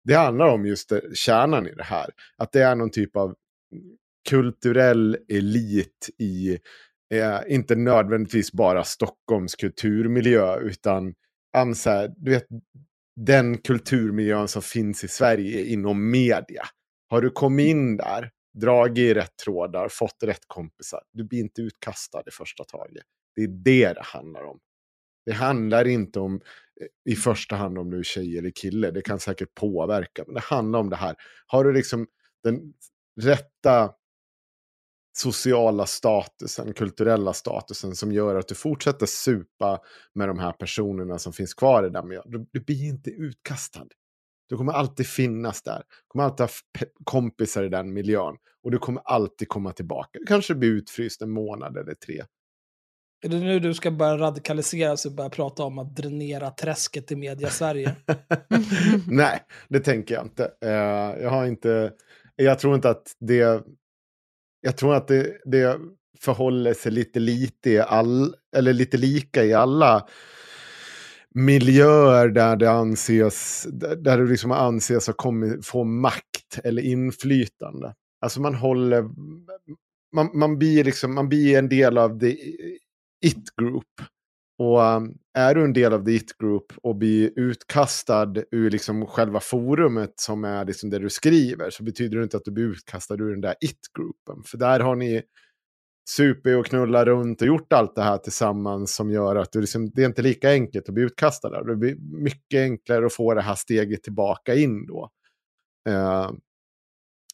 Det 0.04 0.14
handlar 0.14 0.46
om 0.46 0.66
just 0.66 0.88
det, 0.88 1.16
kärnan 1.16 1.66
i 1.66 1.74
det 1.74 1.84
här. 1.84 2.10
Att 2.36 2.52
det 2.52 2.62
är 2.62 2.74
någon 2.74 2.90
typ 2.90 3.16
av 3.16 3.34
kulturell 4.28 5.16
elit 5.28 6.10
i, 6.18 6.58
eh, 7.14 7.40
inte 7.48 7.76
nödvändigtvis 7.76 8.52
bara 8.52 8.84
Stockholms 8.84 9.54
kulturmiljö, 9.54 10.58
utan 10.60 11.14
så 11.74 11.90
här, 11.90 12.14
du 12.16 12.30
vet, 12.30 12.46
den 13.16 13.58
kulturmiljön 13.58 14.48
som 14.48 14.62
finns 14.62 15.04
i 15.04 15.08
Sverige 15.08 15.64
inom 15.64 16.10
media. 16.10 16.62
Har 17.08 17.20
du 17.20 17.30
kommit 17.30 17.66
in 17.66 17.96
där, 17.96 18.30
dragit 18.60 18.98
i 18.98 19.14
rätt 19.14 19.36
trådar, 19.44 19.88
fått 19.88 20.22
rätt 20.22 20.44
kompisar, 20.46 21.02
du 21.12 21.24
blir 21.24 21.40
inte 21.40 21.62
utkastad 21.62 22.22
i 22.26 22.30
första 22.30 22.64
taget. 22.64 23.04
Det 23.36 23.42
är 23.42 23.48
det 23.48 23.92
det 23.92 24.02
handlar 24.02 24.44
om. 24.44 24.60
Det 25.26 25.32
handlar 25.32 25.86
inte 25.86 26.20
om 26.20 26.34
eh, 26.80 27.12
i 27.12 27.16
första 27.16 27.56
hand 27.56 27.78
om 27.78 27.90
du 27.90 27.98
är 27.98 28.02
tjej 28.02 28.38
eller 28.38 28.50
kille. 28.50 28.90
Det 28.90 29.02
kan 29.02 29.20
säkert 29.20 29.54
påverka. 29.54 30.24
Men 30.26 30.34
det 30.34 30.40
handlar 30.40 30.78
om 30.78 30.90
det 30.90 30.96
här. 30.96 31.16
Har 31.46 31.64
du 31.64 31.72
liksom 31.72 32.06
den 32.42 32.72
rätta 33.20 33.92
sociala 35.16 35.86
statusen, 35.86 36.72
kulturella 36.72 37.32
statusen 37.32 37.96
som 37.96 38.12
gör 38.12 38.34
att 38.34 38.48
du 38.48 38.54
fortsätter 38.54 39.06
supa 39.06 39.80
med 40.14 40.28
de 40.28 40.38
här 40.38 40.52
personerna 40.52 41.18
som 41.18 41.32
finns 41.32 41.54
kvar 41.54 41.86
i 41.86 41.90
den 41.90 42.08
miljön. 42.08 42.24
Du, 42.26 42.46
du 42.52 42.60
blir 42.60 42.84
inte 42.84 43.10
utkastad. 43.10 43.86
Du 44.48 44.56
kommer 44.56 44.72
alltid 44.72 45.06
finnas 45.06 45.62
där. 45.62 45.78
Du 45.78 46.08
kommer 46.08 46.24
alltid 46.24 46.46
ha 46.46 46.50
kompisar 47.04 47.62
i 47.62 47.68
den 47.68 47.92
miljön. 47.92 48.36
Och 48.62 48.70
du 48.70 48.78
kommer 48.78 49.02
alltid 49.04 49.48
komma 49.48 49.72
tillbaka. 49.72 50.18
Du 50.18 50.26
kanske 50.26 50.54
blir 50.54 50.70
utfryst 50.70 51.22
en 51.22 51.30
månad 51.30 51.76
eller 51.76 51.94
tre. 51.94 52.24
Är 53.22 53.28
det 53.28 53.38
nu 53.38 53.60
du 53.60 53.74
ska 53.74 53.90
börja 53.90 54.18
radikaliseras 54.18 55.06
och 55.06 55.12
börja 55.12 55.30
prata 55.30 55.62
om 55.62 55.78
att 55.78 55.96
dränera 55.96 56.50
träsket 56.50 57.12
i 57.12 57.16
media-Sverige? 57.16 57.96
Nej, 59.08 59.40
det 59.68 59.80
tänker 59.80 60.14
jag 60.14 60.24
inte. 60.24 60.50
Eh, 60.60 61.22
jag 61.22 61.30
har 61.30 61.46
inte... 61.46 61.92
Jag 62.36 62.58
tror 62.58 62.74
inte 62.74 62.90
att 62.90 63.16
det... 63.20 63.64
Jag 64.60 64.76
tror 64.76 64.94
att 64.94 65.08
det, 65.08 65.40
det 65.44 65.78
förhåller 66.20 66.74
sig 66.74 66.92
lite, 66.92 67.20
lite, 67.20 67.70
i 67.70 67.80
all, 67.80 68.34
eller 68.56 68.72
lite 68.72 68.96
lika 68.96 69.44
i 69.44 69.54
alla 69.54 70.06
miljöer 71.34 72.28
där 72.28 72.56
det 72.56 72.70
anses, 72.70 73.66
där 73.72 74.18
det 74.18 74.30
liksom 74.30 74.52
anses 74.52 75.08
att 75.08 75.16
få 75.62 75.84
makt 75.84 76.60
eller 76.64 76.82
inflytande. 76.82 77.94
Alltså 78.20 78.40
man 78.40 78.54
håller, 78.54 79.02
man, 80.12 80.30
man, 80.34 80.58
blir 80.58 80.84
liksom, 80.84 81.14
man 81.14 81.28
blir 81.28 81.58
en 81.58 81.68
del 81.68 81.98
av 81.98 82.18
det 82.18 82.38
it 83.26 83.56
group. 83.60 83.86
Och 84.58 84.80
um, 84.80 85.18
är 85.38 85.54
du 85.54 85.64
en 85.64 85.72
del 85.72 85.92
av 85.92 86.04
the 86.04 86.10
it 86.10 86.38
group 86.38 86.72
och 86.82 86.96
blir 86.96 87.38
utkastad 87.38 88.34
ur 88.50 88.70
liksom 88.70 89.06
själva 89.06 89.40
forumet 89.40 90.12
som 90.16 90.44
är 90.44 90.64
liksom 90.64 90.90
det 90.90 90.98
du 90.98 91.10
skriver 91.10 91.70
så 91.70 91.82
betyder 91.82 92.18
det 92.18 92.24
inte 92.24 92.36
att 92.36 92.44
du 92.44 92.50
blir 92.50 92.64
utkastad 92.64 93.14
ur 93.14 93.30
den 93.30 93.40
där 93.40 93.54
it-gruppen. 93.60 94.44
För 94.44 94.58
där 94.58 94.80
har 94.80 94.96
ni 94.96 95.22
super 96.10 96.58
och 96.58 96.66
knullat 96.66 97.06
runt 97.06 97.40
och 97.40 97.46
gjort 97.46 97.72
allt 97.72 97.94
det 97.94 98.02
här 98.02 98.18
tillsammans 98.18 98.94
som 98.94 99.10
gör 99.10 99.36
att 99.36 99.52
du 99.52 99.60
liksom, 99.60 99.90
det 99.90 100.02
är 100.02 100.06
inte 100.06 100.22
lika 100.22 100.50
enkelt 100.50 100.88
att 100.88 100.94
bli 100.94 101.04
utkastad 101.04 101.50
där. 101.50 101.64
Det 101.64 101.76
blir 101.76 101.96
mycket 102.22 102.60
enklare 102.60 103.06
att 103.06 103.14
få 103.14 103.34
det 103.34 103.42
här 103.42 103.54
steget 103.54 104.02
tillbaka 104.02 104.54
in 104.54 104.86
då. 104.86 105.10
Uh, 105.88 106.32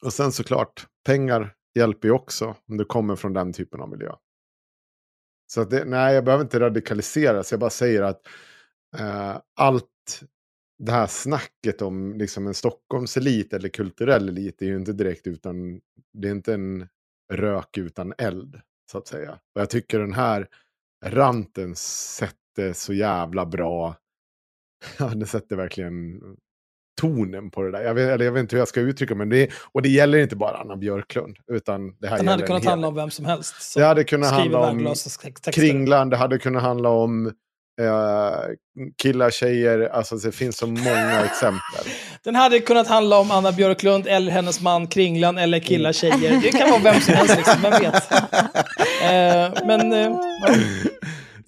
och 0.05 0.13
sen 0.13 0.33
såklart, 0.33 0.87
pengar 1.07 1.55
hjälper 1.75 2.09
ju 2.09 2.15
också 2.15 2.57
om 2.69 2.77
du 2.77 2.85
kommer 2.85 3.17
från 3.17 3.33
den 3.33 3.53
typen 3.53 3.81
av 3.81 3.91
miljö. 3.91 4.13
Så 5.51 5.61
att 5.61 5.71
det, 5.71 5.85
nej, 5.85 6.15
jag 6.15 6.25
behöver 6.25 6.45
inte 6.45 6.61
radikaliseras. 6.61 7.51
Jag 7.51 7.61
bara 7.61 7.71
säger 7.71 8.03
att 8.03 8.27
eh, 8.99 9.41
allt 9.57 10.21
det 10.79 10.93
här 10.93 11.07
snacket 11.07 11.83
om 11.83 12.15
liksom 12.15 12.47
en 12.47 12.55
Stockholmselit 12.55 13.53
eller 13.53 13.69
kulturell 13.69 14.29
elit 14.29 14.63
är 14.63 14.67
ju 14.67 14.77
inte 14.77 14.93
direkt 14.93 15.27
utan, 15.27 15.81
det 16.13 16.29
är 16.29 16.33
inte 16.33 16.55
en 16.55 16.89
rök 17.33 17.79
utan 17.79 18.15
eld, 18.19 18.61
så 18.91 18.99
att 18.99 19.07
säga. 19.07 19.33
Och 19.55 19.61
jag 19.61 19.71
tycker 19.71 19.99
den 19.99 20.13
här 20.13 20.49
ranten 21.05 21.77
sätter 21.77 22.73
så 22.73 22.93
jävla 22.93 23.47
bra. 23.47 23.97
den 24.99 25.27
sätter 25.27 25.57
verkligen 25.57 26.21
tonen 27.01 27.51
på 27.51 27.63
det 27.63 27.71
där. 27.71 27.83
Jag 27.83 27.95
vet, 27.95 28.11
eller 28.11 28.25
jag 28.25 28.33
vet 28.33 28.41
inte 28.41 28.57
hur 28.57 28.61
jag 28.61 28.69
ska 28.69 28.81
uttrycka 28.81 29.15
men 29.15 29.29
det. 29.29 29.51
Och 29.73 29.83
det 29.83 29.89
gäller 29.89 30.19
inte 30.19 30.37
bara 30.37 30.57
Anna 30.57 30.77
Björklund. 30.77 31.37
Utan 31.53 31.95
det 31.99 32.09
här 32.09 32.17
den 32.17 32.29
hade 32.29 32.47
kunnat 32.47 32.65
handla 32.65 32.89
om 32.89 32.95
vem 32.95 33.11
som 33.11 33.25
helst. 33.25 33.75
Det 33.77 33.85
hade 33.85 34.05
kunnat 34.05 34.31
handla 34.31 34.59
om 34.59 34.95
Kringland, 35.53 36.11
det 36.11 36.17
hade 36.17 36.39
kunnat 36.39 36.63
handla 36.63 36.89
om 36.89 37.33
Uh, 37.81 38.55
killar, 39.03 39.31
tjejer, 39.31 39.89
alltså 39.93 40.17
det 40.17 40.33
finns 40.33 40.57
så 40.57 40.67
många 40.67 41.25
exempel. 41.25 41.93
Den 42.25 42.35
hade 42.35 42.61
kunnat 42.61 42.89
handla 42.89 43.19
om 43.19 43.31
Anna 43.31 43.53
Björklund, 43.53 44.07
eller 44.07 44.33
hennes 44.33 44.61
man 44.61 44.87
Kringlan, 44.87 45.39
eller 45.39 45.59
killar, 45.59 45.93
tjejer. 45.93 46.41
Det 46.43 46.51
kan 46.51 46.71
vara 46.71 46.81
vem 46.81 47.01
som 47.01 47.15
helst, 47.15 47.37
liksom, 47.37 47.63
vem 47.63 47.73
vet. 47.73 48.13
Uh, 48.13 49.67
men... 49.67 49.93
Uh, 49.93 50.21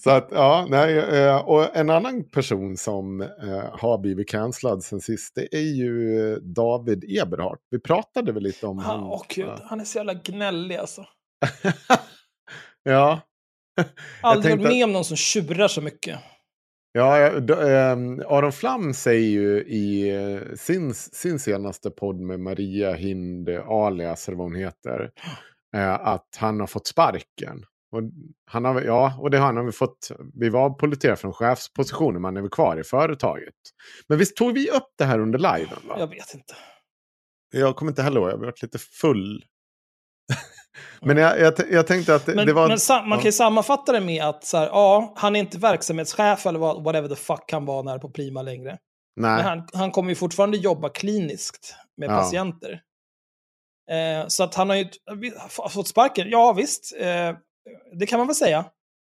Så 0.05 0.11
att, 0.11 0.29
ja, 0.31 0.67
nej, 0.71 1.31
och 1.35 1.77
en 1.77 1.91
annan 1.91 2.25
person 2.25 2.77
som 2.77 3.21
har 3.73 3.99
blivit 3.99 4.29
cancellad 4.29 4.85
sen 4.85 5.01
sist, 5.01 5.35
det 5.35 5.55
är 5.55 5.75
ju 5.75 6.37
David 6.41 7.05
Eberhardt. 7.23 7.63
Vi 7.71 7.81
pratade 7.81 8.33
väl 8.33 8.43
lite 8.43 8.67
om 8.67 8.79
ah, 8.79 8.83
honom. 8.83 9.11
Åh 9.11 9.23
gud, 9.29 9.61
han 9.65 9.81
är 9.81 9.85
så 9.85 9.99
jävla 9.99 10.15
gnällig 10.15 10.77
alltså. 10.77 11.05
ja, 12.83 13.21
Aldrig 14.21 14.59
varit 14.59 14.73
med 14.73 14.85
om 14.85 14.93
någon 14.93 15.05
som 15.05 15.17
tjurar 15.17 15.69
så 15.69 15.81
mycket. 15.81 16.19
Ja, 16.93 17.41
då, 17.41 17.61
eh, 17.61 17.97
Aron 18.29 18.53
Flam 18.53 18.95
säger 18.95 19.29
ju 19.29 19.63
i 19.63 20.17
eh, 20.17 20.55
sin, 20.55 20.95
sin 20.95 21.39
senaste 21.39 21.91
podd 21.91 22.21
med 22.21 22.41
Maria 22.41 22.93
Hind 22.93 23.49
alias, 23.49 24.29
eller 24.29 24.39
vad 24.39 24.47
hon 24.47 24.57
heter, 24.57 25.11
eh, 25.77 25.93
att 25.93 26.37
han 26.37 26.61
har 26.61 26.67
fått 26.67 26.87
sparken. 26.87 27.65
Och 27.93 28.03
han 28.51 28.65
har, 28.65 28.81
ja, 28.81 29.17
och 29.19 29.31
det 29.31 29.39
har 29.39 29.47
han, 29.47 29.57
har 29.57 29.71
fått. 29.71 30.11
Vi 30.35 30.49
var 30.49 30.71
polleterade 30.71 31.17
från 31.17 31.33
chefspositioner, 31.33 32.13
men 32.13 32.25
han 32.25 32.37
är 32.37 32.41
väl 32.41 32.51
kvar 32.51 32.81
i 32.81 32.85
företaget. 32.85 33.55
Men 34.09 34.19
visst 34.19 34.37
tog 34.37 34.55
vi 34.55 34.71
upp 34.71 34.89
det 34.99 35.05
här 35.05 35.19
under 35.19 35.39
liven? 35.39 35.79
Va? 35.89 35.97
Jag 35.99 36.07
vet 36.07 36.35
inte. 36.35 36.55
Jag 37.51 37.77
kommer 37.77 37.93
inte 37.93 38.03
heller 38.03 38.21
ihåg, 38.21 38.29
jag 38.29 38.37
har 38.37 38.45
varit 38.45 38.63
lite 38.63 38.79
full 38.79 39.45
men 41.01 41.17
jag, 41.17 41.41
jag, 41.41 41.55
jag, 41.71 41.87
tänkte 41.87 42.15
att 42.15 42.27
men, 42.27 42.47
det 42.47 42.53
var... 42.53 42.69
Men 42.69 42.79
sam, 42.79 43.09
man 43.09 43.19
kan 43.19 43.25
ju 43.25 43.33
sammanfatta 43.33 43.93
det 43.93 44.01
med 44.01 44.25
att 44.25 44.45
så 44.45 44.57
här, 44.57 44.67
ja, 44.67 45.13
han 45.17 45.37
är 45.37 45.41
inte 45.41 45.59
verksamhetschef 45.59 46.47
eller 46.47 46.59
whatever 46.59 47.09
the 47.09 47.17
fuck 47.17 47.53
han 47.53 47.65
var 47.65 47.83
när 47.83 47.99
på 47.99 48.11
Prima 48.11 48.43
längre. 48.43 48.79
Nej. 49.17 49.37
Men 49.37 49.45
han, 49.45 49.69
han 49.73 49.91
kommer 49.91 50.09
ju 50.09 50.15
fortfarande 50.15 50.57
jobba 50.57 50.89
kliniskt 50.89 51.75
med 51.97 52.11
ja. 52.11 52.17
patienter. 52.17 52.83
Eh, 53.91 54.27
så 54.29 54.45
att 54.45 54.55
han 54.55 54.69
har 54.69 54.77
ju 54.77 54.87
fått 55.71 55.89
sparken, 55.89 56.31
ja 56.31 56.53
visst, 56.53 56.97
eh, 57.01 57.37
det 57.93 58.07
kan 58.07 58.19
man 58.19 58.27
väl 58.27 58.37
säga. 58.37 58.65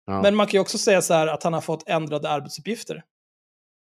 Ja. 0.05 0.21
Men 0.21 0.35
man 0.35 0.47
kan 0.47 0.53
ju 0.53 0.59
också 0.59 0.77
säga 0.77 1.01
så 1.01 1.13
här 1.13 1.27
att 1.27 1.43
han 1.43 1.53
har 1.53 1.61
fått 1.61 1.89
ändrade 1.89 2.29
arbetsuppgifter. 2.29 3.03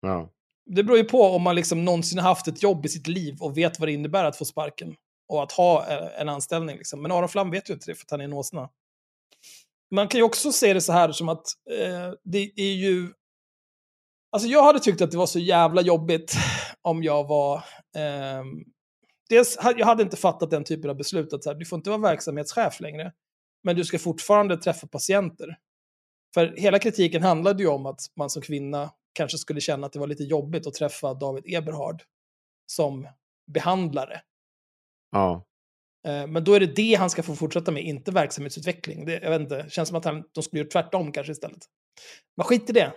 Ja. 0.01 0.29
Det 0.65 0.83
beror 0.83 0.97
ju 0.97 1.03
på 1.03 1.23
om 1.23 1.41
man 1.41 1.55
liksom 1.55 1.85
någonsin 1.85 2.19
haft 2.19 2.47
ett 2.47 2.63
jobb 2.63 2.85
i 2.85 2.89
sitt 2.89 3.07
liv 3.07 3.37
och 3.41 3.57
vet 3.57 3.79
vad 3.79 3.87
det 3.87 3.93
innebär 3.93 4.23
att 4.23 4.37
få 4.37 4.45
sparken 4.45 4.95
och 5.27 5.43
att 5.43 5.51
ha 5.51 5.87
eh, 5.87 6.21
en 6.21 6.29
anställning. 6.29 6.77
Liksom. 6.77 7.01
Men 7.01 7.11
Aron 7.11 7.29
Flam 7.29 7.51
vet 7.51 7.69
ju 7.69 7.73
inte 7.73 7.91
det 7.91 7.95
för 7.95 8.05
att 8.05 8.11
han 8.11 8.21
är 8.21 8.25
en 8.25 8.33
åsna. 8.33 8.69
Man 9.91 10.07
kan 10.07 10.19
ju 10.19 10.23
också 10.23 10.51
se 10.51 10.73
det 10.73 10.81
så 10.81 10.93
här 10.93 11.11
som 11.11 11.29
att 11.29 11.45
eh, 11.71 12.13
det 12.23 12.51
är 12.55 12.73
ju... 12.73 13.13
Alltså 14.31 14.49
jag 14.49 14.63
hade 14.63 14.79
tyckt 14.79 15.01
att 15.01 15.11
det 15.11 15.17
var 15.17 15.25
så 15.25 15.39
jävla 15.39 15.81
jobbigt 15.81 16.33
om 16.81 17.03
jag 17.03 17.27
var... 17.27 17.55
Eh, 17.95 18.43
dels, 19.29 19.57
jag 19.77 19.85
hade 19.85 20.03
inte 20.03 20.17
fattat 20.17 20.51
den 20.51 20.63
typen 20.63 20.89
av 20.89 20.95
beslut 20.95 21.33
att 21.33 21.43
så 21.43 21.49
här, 21.49 21.57
du 21.57 21.65
får 21.65 21.77
inte 21.77 21.89
vara 21.89 22.01
verksamhetschef 22.01 22.79
längre. 22.79 23.13
Men 23.63 23.75
du 23.75 23.85
ska 23.85 23.99
fortfarande 23.99 24.57
träffa 24.57 24.87
patienter. 24.87 25.57
För 26.33 26.53
hela 26.57 26.79
kritiken 26.79 27.23
handlade 27.23 27.63
ju 27.63 27.69
om 27.69 27.85
att 27.85 27.99
man 28.15 28.29
som 28.29 28.41
kvinna 28.41 28.91
kanske 29.13 29.37
skulle 29.37 29.61
känna 29.61 29.87
att 29.87 29.93
det 29.93 29.99
var 29.99 30.07
lite 30.07 30.23
jobbigt 30.23 30.67
att 30.67 30.73
träffa 30.73 31.13
David 31.13 31.43
Eberhard 31.47 32.03
som 32.71 33.07
behandlare. 33.53 34.21
Ja. 35.11 35.45
Eh, 36.07 36.27
men 36.27 36.43
då 36.43 36.53
är 36.53 36.59
det 36.59 36.75
det 36.75 36.95
han 36.95 37.09
ska 37.09 37.23
få 37.23 37.35
fortsätta 37.35 37.71
med, 37.71 37.83
inte 37.83 38.11
verksamhetsutveckling. 38.11 39.05
Det, 39.05 39.19
jag 39.23 39.29
vet 39.29 39.41
inte, 39.41 39.63
det 39.63 39.69
känns 39.69 39.89
som 39.89 39.97
att 39.97 40.05
han, 40.05 40.23
de 40.31 40.43
skulle 40.43 40.59
göra 40.59 40.69
tvärtom 40.69 41.11
kanske 41.11 41.31
istället. 41.31 41.65
Men 42.37 42.43
skit 42.43 42.69
i 42.69 42.73
det. 42.73 42.93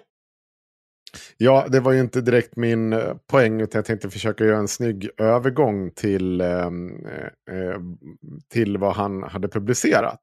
Ja, 1.37 1.67
det 1.69 1.81
var 1.81 1.93
ju 1.93 2.01
inte 2.01 2.21
direkt 2.21 2.57
min 2.57 2.93
eh, 2.93 3.15
poäng, 3.27 3.61
utan 3.61 3.79
jag 3.79 3.85
tänkte 3.85 4.11
försöka 4.11 4.45
göra 4.45 4.59
en 4.59 4.69
snygg 4.69 5.11
övergång 5.17 5.91
till, 5.91 6.41
eh, 6.41 6.71
till 8.53 8.79
vad 8.79 8.93
han 8.93 9.23
hade 9.23 9.49
publicerat. 9.49 10.21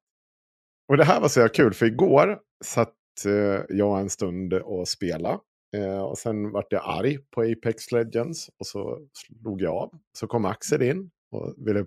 Och 0.88 0.98
det 0.98 1.04
här 1.04 1.22
var 1.22 1.28
så 1.28 1.50
kul, 1.50 1.74
för 1.74 1.86
igår 1.86 2.40
satt 2.64 2.96
eh, 3.26 3.62
jag 3.70 4.00
en 4.00 4.10
stund 4.10 4.54
och 4.54 4.88
spelade. 4.88 5.40
Eh, 5.76 6.00
och 6.00 6.18
sen 6.18 6.52
vart 6.52 6.72
jag 6.72 6.82
arg 6.86 7.18
på 7.18 7.42
Apex 7.42 7.92
Legends 7.92 8.50
och 8.60 8.68
så 8.68 9.00
slog 9.14 9.62
jag 9.62 9.76
av. 9.76 9.92
Så 10.18 10.28
kom 10.28 10.46
Axel 10.46 10.82
in 10.82 11.10
och 11.32 11.54
ville 11.58 11.86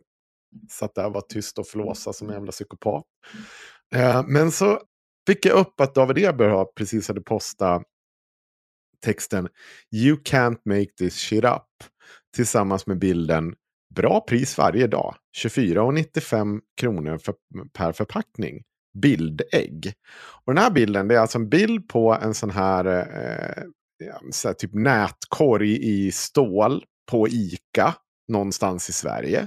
satt 0.71 0.95
där 0.95 1.07
och 1.07 1.13
var 1.13 1.21
tyst 1.21 1.59
och 1.59 1.67
flåsa 1.67 2.13
som 2.13 2.29
en 2.29 2.35
jävla 2.35 2.53
psykopat. 2.53 3.05
Eh, 3.95 4.25
men 4.27 4.51
så 4.51 4.81
fick 5.27 5.47
jag 5.47 5.59
upp 5.59 5.81
att 5.81 5.95
David 5.95 6.25
Eber 6.25 6.65
precis 6.65 7.09
hade 7.09 7.21
postat 7.21 7.83
texten 9.05 9.49
You 9.95 10.17
can't 10.17 10.61
make 10.65 10.91
this 10.99 11.15
shit 11.15 11.45
up 11.45 11.67
tillsammans 12.37 12.87
med 12.87 12.99
bilden 12.99 13.55
Bra 13.95 14.21
pris 14.21 14.59
varje 14.59 14.87
dag, 14.87 15.15
24,95 15.45 16.61
kronor 16.81 17.19
för, 17.19 17.35
per 17.73 17.93
förpackning. 17.93 18.63
Bildägg. 19.03 19.93
Och 20.45 20.55
den 20.55 20.63
här 20.63 20.71
bilden 20.71 21.09
det 21.09 21.15
är 21.15 21.19
alltså 21.19 21.39
en 21.39 21.49
bild 21.49 21.89
på 21.89 22.19
en 22.23 22.35
sån 22.35 22.51
här, 22.51 22.85
eh, 22.87 23.63
så 24.31 24.49
här 24.49 24.55
typ 24.55 24.75
nätkorg 24.75 25.79
i 25.83 26.13
stål 26.13 26.85
på 27.11 27.29
ICA 27.29 27.95
någonstans 28.29 28.89
i 28.89 28.93
Sverige. 28.93 29.47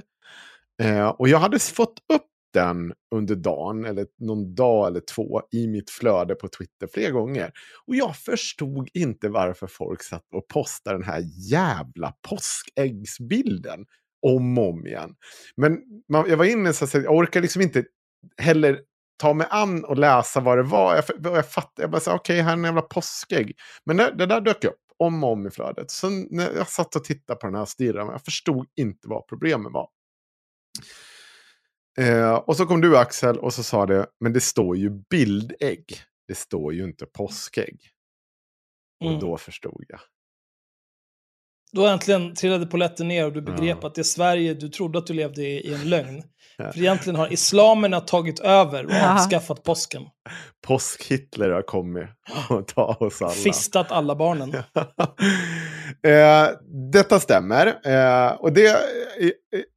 Eh, 0.82 1.08
och 1.08 1.28
jag 1.28 1.38
hade 1.38 1.58
fått 1.58 1.98
upp 2.12 2.26
den 2.54 2.92
under 3.14 3.34
dagen, 3.34 3.84
eller 3.84 4.06
någon 4.18 4.54
dag 4.54 4.86
eller 4.86 5.00
två, 5.00 5.42
i 5.50 5.66
mitt 5.66 5.90
flöde 5.90 6.34
på 6.34 6.48
Twitter 6.48 6.88
flera 6.94 7.10
gånger. 7.10 7.52
Och 7.86 7.96
jag 7.96 8.16
förstod 8.16 8.88
inte 8.94 9.28
varför 9.28 9.66
folk 9.66 10.02
satt 10.02 10.34
och 10.34 10.48
postade 10.48 10.98
den 10.98 11.06
här 11.06 11.22
jävla 11.50 12.14
påskäggsbilden 12.28 13.86
om 14.26 14.58
och 14.58 14.68
om 14.68 14.86
igen. 14.86 15.14
Men 15.56 15.78
man, 16.08 16.30
jag 16.30 16.36
var 16.36 16.44
inne 16.44 16.72
så 16.72 16.84
att 16.84 16.94
jag 16.94 17.14
orkar 17.14 17.40
liksom 17.40 17.62
inte 17.62 17.84
heller 18.38 18.80
ta 19.16 19.34
mig 19.34 19.46
an 19.50 19.84
och 19.84 19.98
läsa 19.98 20.40
vad 20.40 20.58
det 20.58 20.62
var. 20.62 20.94
Jag, 20.94 21.04
jag 21.36 21.50
fattade, 21.50 21.82
jag 21.82 21.90
bara 21.90 21.98
okej, 22.00 22.14
okay, 22.14 22.40
här 22.40 22.52
är 22.52 22.56
en 22.56 22.64
jävla 22.64 22.82
påskägg. 22.82 23.56
Men 23.84 23.96
det, 23.96 24.14
det 24.18 24.26
där 24.26 24.40
dök 24.40 24.64
upp 24.64 24.80
om 24.98 25.24
och 25.24 25.32
om 25.32 25.46
i 25.46 25.50
flödet. 25.50 25.90
Så 25.90 26.10
när 26.10 26.52
jag 26.52 26.68
satt 26.68 26.96
och 26.96 27.04
tittade 27.04 27.38
på 27.40 27.46
den 27.46 27.56
här 27.56 27.64
stirren, 27.64 28.06
jag 28.06 28.24
förstod 28.24 28.66
inte 28.76 29.08
vad 29.08 29.26
problemet 29.26 29.72
var. 29.72 29.88
Eh, 31.98 32.34
och 32.34 32.56
så 32.56 32.66
kom 32.66 32.80
du 32.80 32.96
Axel 32.98 33.38
och 33.38 33.54
så 33.54 33.62
sa 33.62 33.86
det, 33.86 34.06
men 34.20 34.32
det 34.32 34.40
står 34.40 34.76
ju 34.76 34.90
bildägg. 34.90 35.84
det 36.28 36.34
står 36.34 36.74
ju 36.74 36.84
inte 36.84 37.06
påskägg. 37.06 37.80
Och 39.00 39.06
Mm. 39.10 39.20
då 39.20 39.36
förstod 39.36 39.84
jag. 39.88 40.00
Då 41.74 41.86
äntligen 41.86 42.34
trillade 42.34 42.66
polletten 42.66 43.08
ner 43.08 43.24
och 43.26 43.32
du 43.32 43.42
begrep 43.42 43.78
Ja. 43.80 43.88
att 43.88 43.94
det 43.94 44.04
Sverige 44.04 44.54
du 44.54 44.68
trodde 44.68 44.98
att 44.98 45.06
du 45.06 45.12
levde 45.14 45.42
i, 45.42 45.68
i 45.70 45.74
en 45.74 45.90
lögn. 45.90 46.22
Ja. 46.58 46.72
För 46.72 46.80
egentligen 46.80 47.16
har 47.16 47.32
islamerna 47.32 48.00
tagit 48.00 48.40
över 48.40 48.84
och 48.86 48.92
Ja. 48.92 49.14
avskaffat 49.14 49.62
påsken. 49.62 50.02
Påsk-Hitler 50.66 51.50
har 51.50 51.62
kommit 51.62 52.04
och 52.50 52.68
ta 52.68 52.84
oss 53.00 53.22
alla. 53.22 53.30
Fistat 53.30 53.92
alla 53.92 54.16
barnen. 54.16 54.54
eh, 56.06 56.48
detta 56.92 57.20
stämmer. 57.20 57.66
Eh, 57.66 58.32
och, 58.32 58.52
det, 58.52 58.76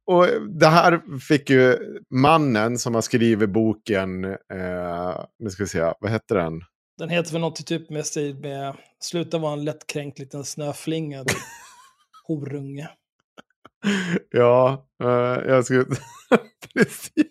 och 0.06 0.26
det 0.58 0.66
här 0.66 1.18
fick 1.28 1.50
ju 1.50 1.76
mannen 2.10 2.78
som 2.78 2.94
har 2.94 3.02
skrivit 3.02 3.50
boken, 3.50 4.24
eh, 4.24 5.20
nu 5.38 5.50
ska 5.50 5.62
vi 5.62 5.68
se, 5.68 5.92
vad 6.00 6.10
heter 6.10 6.34
den? 6.34 6.60
Den 6.98 7.08
heter 7.08 7.32
väl 7.32 7.40
något 7.40 7.66
typ 7.66 7.90
med 7.90 8.04
med 8.42 8.74
sluta 9.00 9.38
vara 9.38 9.52
en 9.52 9.64
lättkränkt 9.64 10.18
liten 10.18 10.44
snöflinga. 10.44 11.24
Horunge. 12.28 12.88
Ja, 14.30 14.86
eh, 15.02 15.50
jag 15.50 15.64
skulle... 15.64 15.84
Precis. 16.74 17.26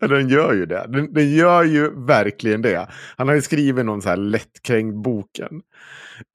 Den 0.00 0.28
gör 0.28 0.54
ju 0.54 0.66
det. 0.66 0.86
Den, 0.88 1.12
den 1.12 1.30
gör 1.30 1.64
ju 1.64 2.06
verkligen 2.06 2.62
det. 2.62 2.88
Han 3.16 3.28
har 3.28 3.34
ju 3.34 3.42
skrivit 3.42 3.84
någon 3.84 4.02
så 4.02 4.08
här 4.08 4.16
lättkränkt 4.16 4.96
boken. 4.96 5.62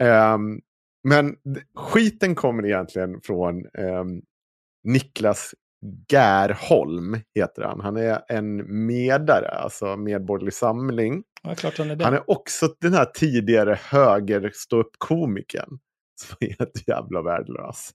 Ehm, 0.03 0.61
men 1.03 1.35
skiten 1.75 2.35
kommer 2.35 2.65
egentligen 2.65 3.21
från 3.21 3.65
ehm, 3.65 4.21
Niklas 4.83 5.55
Gärholm, 6.09 7.17
heter 7.35 7.61
han. 7.61 7.81
Han 7.81 7.97
är 7.97 8.21
en 8.27 8.85
medare, 8.85 9.47
alltså 9.47 9.97
Medborgerlig 9.97 10.53
Samling. 10.53 11.23
Ja, 11.43 11.55
han 11.77 11.89
är. 11.89 12.03
Han 12.03 12.13
är 12.13 12.29
också 12.29 12.69
den 12.81 12.93
här 12.93 13.05
tidigare 13.05 13.79
höger 13.81 14.51
komikern 14.97 15.79
som 16.27 16.37
är 16.39 16.55
helt 16.59 16.87
jävla 16.87 17.21
värdelös. 17.21 17.91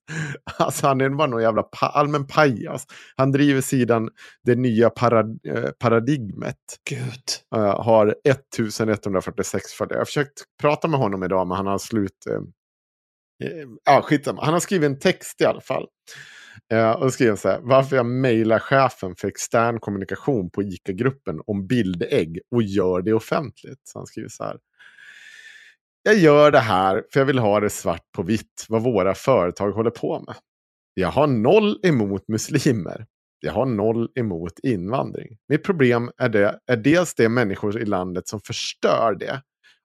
Alltså 0.58 0.86
han 0.86 1.00
är 1.00 1.08
bara 1.08 1.26
någon 1.28 1.42
jävla 1.42 1.62
pa 1.62 1.86
allmän 1.86 2.26
pajas. 2.26 2.86
Han 3.16 3.32
driver 3.32 3.60
sidan 3.60 4.10
Det 4.44 4.54
nya 4.54 4.90
parad 4.90 5.38
eh, 5.48 5.70
paradigmet. 5.78 6.56
Gud. 6.90 7.56
Eh, 7.56 7.82
har 7.82 8.14
1146 8.24 9.72
följare. 9.72 9.94
Jag 9.94 10.00
har 10.00 10.04
försökt 10.04 10.44
prata 10.60 10.88
med 10.88 11.00
honom 11.00 11.22
idag 11.24 11.46
men 11.46 11.56
han 11.56 11.66
har 11.66 11.78
slut... 11.78 12.12
Uh, 12.30 12.40
ja, 13.84 14.02
skitsamma. 14.02 14.44
Han 14.44 14.52
har 14.52 14.60
skrivit 14.60 14.86
en 14.86 14.98
text 14.98 15.40
i 15.40 15.44
alla 15.44 15.60
fall. 15.60 15.86
Eh, 16.72 16.90
och 16.90 17.12
skriver 17.12 17.36
så 17.36 17.48
här. 17.48 17.60
Varför 17.62 17.96
jag 17.96 18.06
mejlar 18.06 18.58
chefen 18.58 19.14
för 19.16 19.28
extern 19.28 19.80
kommunikation 19.80 20.50
på 20.50 20.62
ICA-gruppen 20.62 21.40
om 21.46 21.66
bildägg 21.66 22.40
och 22.50 22.62
gör 22.62 23.02
det 23.02 23.12
offentligt. 23.12 23.80
Så 23.84 23.98
han 23.98 24.06
skriver 24.06 24.28
så 24.28 24.44
här. 24.44 24.56
Jag 26.06 26.18
gör 26.18 26.50
det 26.50 26.58
här 26.58 27.04
för 27.12 27.20
jag 27.20 27.24
vill 27.24 27.38
ha 27.38 27.60
det 27.60 27.70
svart 27.70 28.12
på 28.12 28.22
vitt 28.22 28.66
vad 28.68 28.82
våra 28.82 29.14
företag 29.14 29.70
håller 29.70 29.90
på 29.90 30.20
med. 30.20 30.34
Jag 30.94 31.08
har 31.08 31.26
noll 31.26 31.80
emot 31.82 32.28
muslimer. 32.28 33.06
Jag 33.40 33.52
har 33.52 33.66
noll 33.66 34.08
emot 34.14 34.58
invandring. 34.62 35.36
Mitt 35.48 35.64
problem 35.64 36.10
är, 36.18 36.28
det, 36.28 36.58
är 36.66 36.76
dels 36.76 37.14
det 37.14 37.28
människor 37.28 37.82
i 37.82 37.84
landet 37.84 38.28
som 38.28 38.40
förstör 38.40 39.16
det 39.20 39.42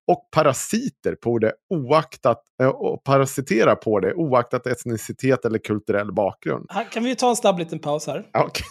och 0.08 0.30
parasiter 0.32 1.16
på 1.16 1.40
det 1.40 1.54
oaktat, 1.70 2.44
eh, 2.62 2.68
och 2.68 3.04
parasiterar 3.04 3.76
på 3.76 4.00
det 4.00 4.14
oaktat 4.14 4.68
etnicitet 4.68 5.46
eller 5.46 5.60
kulturell 5.60 6.14
bakgrund. 6.14 6.70
Kan 6.92 7.04
vi 7.04 7.16
ta 7.16 7.30
en 7.30 7.36
snabb 7.36 7.60
liten 7.60 7.80
paus 7.80 8.08
här? 8.08 8.26
Okej. 8.34 8.66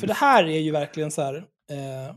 För 0.00 0.06
det 0.06 0.14
här 0.14 0.44
är 0.44 0.58
ju 0.58 0.72
verkligen 0.72 1.10
så 1.10 1.22
här. 1.22 1.34
Eh, 1.70 2.14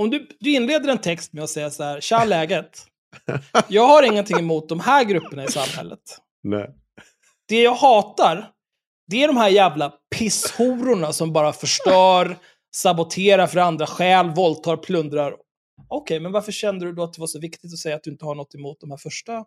om 0.00 0.10
du, 0.10 0.28
du 0.40 0.50
inleder 0.50 0.88
en 0.88 0.98
text 0.98 1.32
med 1.32 1.44
att 1.44 1.50
säga 1.50 1.70
så 1.70 1.82
här, 1.82 2.00
tja 2.00 2.24
läget. 2.24 2.84
Jag 3.68 3.86
har 3.86 4.02
ingenting 4.02 4.38
emot 4.38 4.68
de 4.68 4.80
här 4.80 5.04
grupperna 5.04 5.44
i 5.44 5.48
samhället. 5.48 6.00
Nej. 6.42 6.70
Det 7.48 7.62
jag 7.62 7.74
hatar, 7.74 8.50
det 9.06 9.22
är 9.22 9.26
de 9.28 9.36
här 9.36 9.48
jävla 9.48 9.92
pisshororna 10.18 11.12
som 11.12 11.32
bara 11.32 11.52
förstör, 11.52 12.36
saboterar 12.76 13.46
för 13.46 13.58
andra, 13.60 13.86
stjäl, 13.86 14.30
våldtar, 14.30 14.76
plundrar. 14.76 15.36
Okej, 15.88 16.20
men 16.20 16.32
varför 16.32 16.52
kände 16.52 16.84
du 16.86 16.92
då 16.92 17.02
att 17.02 17.12
det 17.12 17.20
var 17.20 17.26
så 17.26 17.40
viktigt 17.40 17.72
att 17.72 17.78
säga 17.78 17.96
att 17.96 18.02
du 18.02 18.10
inte 18.10 18.24
har 18.24 18.34
något 18.34 18.54
emot 18.54 18.80
de 18.80 18.90
här 18.90 18.98
första 18.98 19.44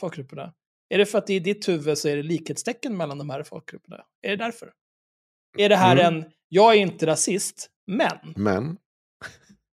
folkgrupperna? 0.00 0.52
Är 0.88 0.98
det 0.98 1.06
för 1.06 1.18
att 1.18 1.30
i 1.30 1.38
ditt 1.38 1.68
huvud 1.68 1.98
så 1.98 2.08
är 2.08 2.16
det 2.16 2.22
likhetstecken 2.22 2.96
mellan 2.96 3.18
de 3.18 3.30
här 3.30 3.42
folkgrupperna? 3.42 3.96
Är 4.22 4.30
det 4.30 4.36
därför? 4.36 4.72
Är 5.58 5.68
det 5.68 5.76
här 5.76 5.96
Mm. 5.96 6.14
en, 6.14 6.24
jag 6.48 6.72
är 6.74 6.78
inte 6.78 7.06
rasist, 7.06 7.70
men 7.86 8.34
Men, 8.36 8.76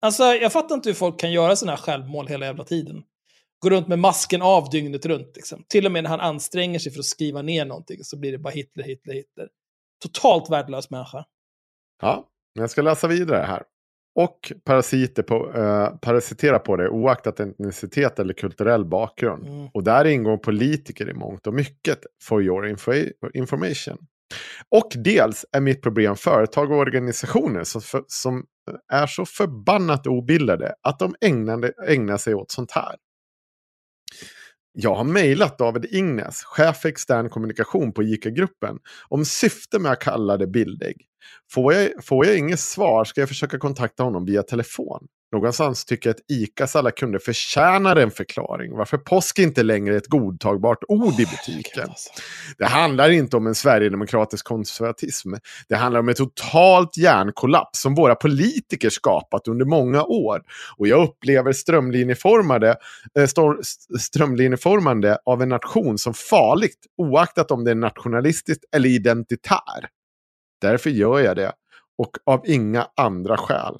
Alltså, 0.01 0.23
jag 0.23 0.51
fattar 0.53 0.75
inte 0.75 0.89
hur 0.89 0.93
folk 0.93 1.19
kan 1.19 1.31
göra 1.31 1.55
sådana 1.55 1.75
här 1.75 1.83
självmål 1.83 2.27
hela 2.27 2.45
jävla 2.45 2.63
tiden. 2.63 3.03
Gå 3.59 3.69
runt 3.69 3.87
med 3.87 3.99
masken 3.99 4.41
av 4.41 4.69
dygnet 4.69 5.05
runt. 5.05 5.31
Liksom. 5.35 5.63
Till 5.67 5.85
och 5.85 5.91
med 5.91 6.03
när 6.03 6.09
han 6.09 6.19
anstränger 6.19 6.79
sig 6.79 6.91
för 6.91 6.99
att 6.99 7.05
skriva 7.05 7.41
ner 7.41 7.65
någonting 7.65 8.03
så 8.03 8.17
blir 8.19 8.31
det 8.31 8.37
bara 8.37 8.49
Hitler, 8.53 8.83
Hitler, 8.83 9.13
Hitler. 9.13 9.47
Totalt 10.03 10.49
värdelös 10.49 10.89
människa. 10.89 11.25
ja, 12.01 12.27
men 12.55 12.61
jag 12.61 12.69
ska 12.69 12.81
läsa 12.81 13.07
vidare 13.07 13.43
här. 13.45 13.63
Och 14.19 14.53
parasiter 14.65 15.23
på, 15.23 15.51
eh, 15.55 15.89
parasitera 15.97 16.59
på 16.59 16.75
det 16.75 16.89
oaktat 16.89 17.39
etnicitet 17.39 18.19
eller 18.19 18.33
kulturell 18.33 18.85
bakgrund. 18.85 19.47
Mm. 19.47 19.67
Och 19.73 19.83
där 19.83 20.05
ingår 20.05 20.37
politiker 20.37 21.09
i 21.09 21.13
mångt 21.13 21.47
och 21.47 21.53
mycket, 21.53 21.99
for 22.23 22.43
your 22.43 22.65
info- 22.67 23.11
information. 23.33 23.97
Och 24.69 24.91
dels 24.95 25.45
är 25.51 25.61
mitt 25.61 25.81
problem 25.81 26.15
företag 26.15 26.71
och 26.71 26.77
organisationer 26.77 27.63
som, 27.63 27.81
för, 27.81 28.03
som 28.07 28.45
är 28.93 29.07
så 29.07 29.25
förbannat 29.25 30.07
obildade 30.07 30.75
att 30.81 30.99
de 30.99 31.15
ägnar, 31.21 31.73
ägnar 31.89 32.17
sig 32.17 32.35
åt 32.35 32.51
sånt 32.51 32.71
här. 32.71 32.95
Jag 34.71 34.95
har 34.95 35.03
mejlat 35.03 35.57
David 35.57 35.85
Ingnes, 35.85 36.43
chef 36.43 36.77
för 36.77 36.89
extern 36.89 37.29
kommunikation 37.29 37.93
på 37.93 38.03
ICA-gruppen, 38.03 38.79
om 39.07 39.25
syfte 39.25 39.79
med 39.79 39.91
att 39.91 39.99
kalla 39.99 40.37
det 40.37 40.47
bildägg. 40.47 41.05
Får 41.51 41.73
jag, 41.73 42.05
får 42.05 42.25
jag 42.25 42.37
inget 42.37 42.59
svar 42.59 43.05
ska 43.05 43.21
jag 43.21 43.27
försöka 43.27 43.59
kontakta 43.59 44.03
honom 44.03 44.25
via 44.25 44.43
telefon. 44.43 45.07
Någonstans 45.31 45.85
tycker 45.85 46.09
jag 46.09 46.13
att 46.15 46.31
ICAs 46.31 46.75
alla 46.75 46.91
kunder 46.91 47.19
förtjänar 47.19 47.95
en 47.95 48.11
förklaring 48.11 48.77
varför 48.77 48.97
påsk 48.97 49.39
inte 49.39 49.63
längre 49.63 49.93
är 49.93 49.97
ett 49.97 50.07
godtagbart 50.07 50.83
ord 50.87 51.13
i 51.13 51.25
butiken. 51.25 51.83
Alltså. 51.83 52.09
Det 52.57 52.65
handlar 52.65 53.09
inte 53.09 53.37
om 53.37 53.47
en 53.47 53.55
sverigedemokratisk 53.55 54.45
konservatism. 54.45 55.33
Det 55.69 55.75
handlar 55.75 55.99
om 55.99 56.09
ett 56.09 56.17
totalt 56.17 56.97
hjärnkollaps 56.97 57.81
som 57.81 57.95
våra 57.95 58.15
politiker 58.15 58.89
skapat 58.89 59.47
under 59.47 59.65
många 59.65 60.03
år. 60.03 60.41
Och 60.77 60.87
jag 60.87 61.03
upplever 61.03 61.51
strömlinjeformade, 61.51 62.75
eh, 63.19 63.27
strömlinjeformande 63.99 65.17
av 65.25 65.41
en 65.41 65.49
nation 65.49 65.97
som 65.97 66.13
farligt, 66.13 66.79
oaktat 66.97 67.51
om 67.51 67.63
det 67.63 67.71
är 67.71 67.75
nationalistiskt 67.75 68.63
eller 68.75 68.89
identitär. 68.89 69.89
Därför 70.61 70.89
gör 70.89 71.19
jag 71.19 71.35
det. 71.35 71.51
Och 71.97 72.11
av 72.25 72.41
inga 72.45 72.87
andra 72.95 73.37
skäl. 73.37 73.79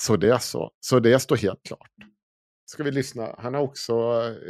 Så 0.00 0.16
det 0.16 0.34
är 0.34 0.38
så. 0.38 0.72
Så 0.80 1.00
det 1.00 1.20
står 1.20 1.36
helt 1.36 1.62
klart. 1.62 1.90
Ska 2.66 2.82
vi 2.82 2.90
lyssna? 2.90 3.34
Han 3.38 3.54
har 3.54 3.62
också 3.62 3.92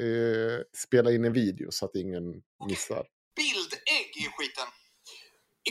eh, 0.04 0.58
spelat 0.76 1.12
in 1.12 1.24
en 1.24 1.32
video 1.32 1.70
så 1.70 1.84
att 1.84 1.94
ingen 1.94 2.24
missar. 2.68 3.04
bildägg 3.36 4.10
i 4.22 4.24
skiten. 4.36 4.68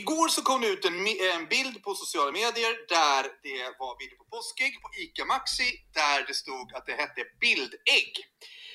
Igår 0.00 0.28
så 0.28 0.42
kom 0.42 0.60
det 0.60 0.68
ut 0.68 0.84
en, 0.84 0.98
en 1.36 1.46
bild 1.54 1.76
på 1.84 1.94
sociala 1.94 2.32
medier 2.32 2.72
där 2.96 3.22
det 3.46 3.58
var 3.80 3.92
bild 4.00 4.14
på 4.18 4.24
påskägg 4.32 4.74
på 4.82 4.88
ICA 5.02 5.24
Maxi 5.24 5.70
där 6.00 6.18
det 6.28 6.34
stod 6.34 6.66
att 6.76 6.86
det 6.86 6.96
hette 7.02 7.22
bildägg. 7.40 8.10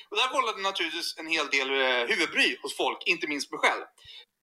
Och 0.08 0.16
det 0.16 0.22
här 0.22 0.32
vållade 0.36 0.62
naturligtvis 0.62 1.08
en 1.20 1.28
hel 1.36 1.48
del 1.56 1.68
eh, 1.70 2.02
huvudbry 2.10 2.48
hos 2.62 2.76
folk, 2.76 3.00
inte 3.06 3.26
minst 3.32 3.50
mig 3.52 3.60
själv. 3.64 3.84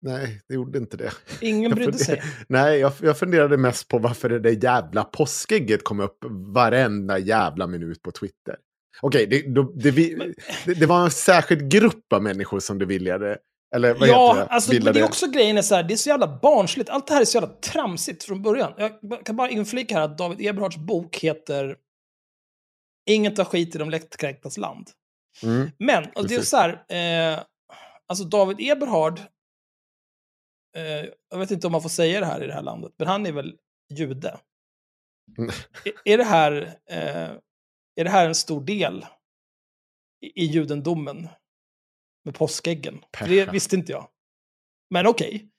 Nej, 0.06 0.42
det 0.48 0.54
gjorde 0.56 0.78
inte 0.78 0.98
det. 0.98 1.12
Ingen 1.42 1.72
brydde 1.72 1.98
sig. 1.98 2.22
Nej, 2.48 2.80
jag, 2.80 2.94
jag 3.02 3.18
funderade 3.20 3.58
mest 3.58 3.88
på 3.88 3.98
varför 4.00 4.30
det 4.30 4.40
där 4.40 4.64
jävla 4.64 5.04
påskägget 5.04 5.84
kom 5.84 6.00
upp 6.00 6.18
varenda 6.54 7.18
jävla 7.20 7.68
minut 7.68 8.02
på 8.02 8.12
Twitter. 8.12 8.56
Okej, 9.02 9.28
det, 9.28 9.42
då- 9.56 9.72
det, 9.76 9.92
vi- 9.92 10.34
det, 10.66 10.74
det 10.74 10.86
var 10.86 11.04
en 11.06 11.12
särskild 11.12 11.72
grupp 11.72 12.14
av 12.14 12.24
människor 12.24 12.60
som 12.60 12.78
du 12.80 12.86
viljade, 12.86 13.38
eller 13.76 13.94
vad 13.94 14.08
Ja, 14.10 14.28
heter 14.34 14.46
det? 14.46 14.52
alltså, 14.52 14.72
det 14.72 15.00
är 15.00 15.04
också 15.04 15.28
grejen 15.32 15.58
är 15.58 15.62
så 15.62 15.76
här, 15.76 15.84
det 15.84 15.94
är 15.94 15.98
så 15.98 16.10
jävla 16.10 16.40
barnsligt. 16.42 16.90
Allt 16.90 17.08
det 17.08 17.14
här 17.14 17.22
är 17.22 17.26
så 17.26 17.38
jävla 17.38 17.54
tramsigt 17.54 18.24
från 18.24 18.42
början. 18.42 18.74
Jag 18.78 18.92
kan 19.26 19.36
bara 19.36 19.50
inflika 19.50 19.96
här 19.96 20.02
att 20.02 20.18
David 20.18 20.48
Eberhards 20.48 20.78
bok 20.78 21.18
heter 21.18 21.76
Inget 23.10 23.40
av 23.40 23.46
skit 23.46 23.76
i 23.76 23.78
de 23.78 23.90
lättkränktas 23.90 24.58
land. 24.58 24.90
Mm. 25.44 25.70
Men, 25.80 26.04
och 26.16 26.28
det 26.28 26.36
är 26.36 26.42
så 26.42 26.58
här, 26.58 26.70
eh, 26.70 27.40
alltså 28.08 28.24
David 28.26 28.58
Eberhard, 28.60 29.20
eh, 30.76 31.06
jag 31.30 31.40
vet 31.40 31.52
inte 31.52 31.68
om 31.68 31.72
man 31.72 31.82
får 31.82 31.90
säga 31.90 32.20
det 32.20 32.26
här 32.26 32.44
i 32.44 32.48
det 32.48 32.54
här 32.54 32.62
landet, 32.62 32.94
men 32.98 33.08
han 33.08 33.26
är 33.26 33.32
väl 33.32 33.58
jude. 33.94 34.40
Är, 35.86 35.94
är, 36.06 36.18
det 36.18 36.24
här, 36.24 36.80
eh, 36.90 37.32
är 37.96 38.04
det 38.04 38.10
här 38.10 38.28
en 38.28 38.36
stor 38.36 38.62
del 38.62 39.06
i, 40.22 40.44
i 40.44 40.46
judendomen 40.46 41.28
med 42.26 42.36
påskäggen? 42.36 43.06
Det 43.20 43.52
visste 43.52 43.76
inte 43.76 43.92
jag. 43.92 44.10
Men 44.90 45.08
okej. 45.08 45.50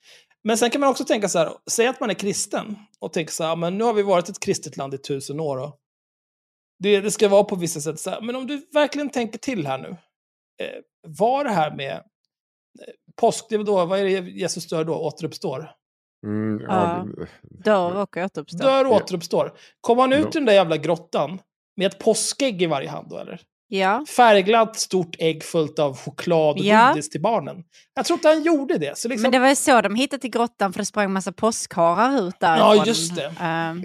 Men 0.43 0.57
sen 0.57 0.69
kan 0.69 0.81
man 0.81 0.89
också 0.89 1.05
tänka 1.05 1.29
så 1.29 1.39
här, 1.39 1.53
säg 1.71 1.87
att 1.87 1.99
man 1.99 2.09
är 2.09 2.13
kristen 2.13 2.75
och 2.99 3.13
tänker 3.13 3.33
så 3.33 3.43
här, 3.43 3.55
men 3.55 3.77
nu 3.77 3.83
har 3.83 3.93
vi 3.93 4.03
varit 4.03 4.29
ett 4.29 4.39
kristet 4.39 4.77
land 4.77 4.93
i 4.93 4.97
tusen 4.97 5.39
år 5.39 5.57
och 5.57 5.79
det, 6.79 7.01
det 7.01 7.11
ska 7.11 7.29
vara 7.29 7.43
på 7.43 7.55
vissa 7.55 7.81
sätt 7.81 7.99
så 7.99 8.09
här. 8.09 8.21
Men 8.21 8.35
om 8.35 8.47
du 8.47 8.67
verkligen 8.73 9.09
tänker 9.09 9.39
till 9.39 9.67
här 9.67 9.77
nu. 9.77 9.89
Eh, 10.63 10.81
var 11.07 11.43
det 11.43 11.51
här 11.51 11.75
med 11.75 12.03
påsk, 13.21 13.45
det 13.49 13.55
är 13.55 13.63
då, 13.63 13.85
vad 13.85 13.99
är 13.99 14.03
det 14.03 14.09
Jesus 14.31 14.67
dör 14.67 14.83
då, 14.83 14.95
återuppstår? 14.95 15.71
Mm, 16.25 16.61
Ja. 16.67 17.05
Dör 17.63 17.95
och 17.95 18.17
återuppstår. 18.17 18.59
Dör 18.59 18.85
och 18.85 18.91
återuppstår. 18.93 19.53
Kom 19.81 19.97
han 19.99 20.13
ut 20.13 20.25
i 20.25 20.29
den 20.31 20.45
där 20.45 20.53
jävla 20.53 20.77
grottan 20.77 21.39
med 21.77 21.87
ett 21.87 21.99
påskägg 21.99 22.61
i 22.61 22.65
varje 22.65 22.89
hand 22.89 23.07
då 23.09 23.17
eller? 23.17 23.41
Ja. 23.67 24.05
Färgglatt 24.15 24.75
stort 24.79 25.15
ägg 25.19 25.43
fullt 25.43 25.79
av 25.79 25.97
choklad 25.97 26.59
och 26.59 26.65
Ja. 26.65 26.89
godis 26.89 27.09
till 27.09 27.21
barnen. 27.21 27.63
Jag 27.95 28.05
tror 28.05 28.17
inte 28.17 28.27
han 28.27 28.43
gjorde 28.43 28.77
det. 28.77 28.97
Så 28.97 29.07
liksom, 29.07 29.21
Men 29.21 29.31
det 29.31 29.39
var 29.39 29.49
ju 29.49 29.55
så 29.55 29.81
de 29.81 29.95
hittade 29.95 30.21
till 30.21 30.29
grottan 30.29 30.73
för 30.73 30.79
det 30.79 30.85
sprang 30.85 31.13
massa 31.13 31.31
påskharar 31.31 32.27
ut 32.27 32.39
där. 32.39 32.57
Ja, 32.57 32.85
just 32.85 33.15
det. 33.15 33.33
Ehm, 33.41 33.83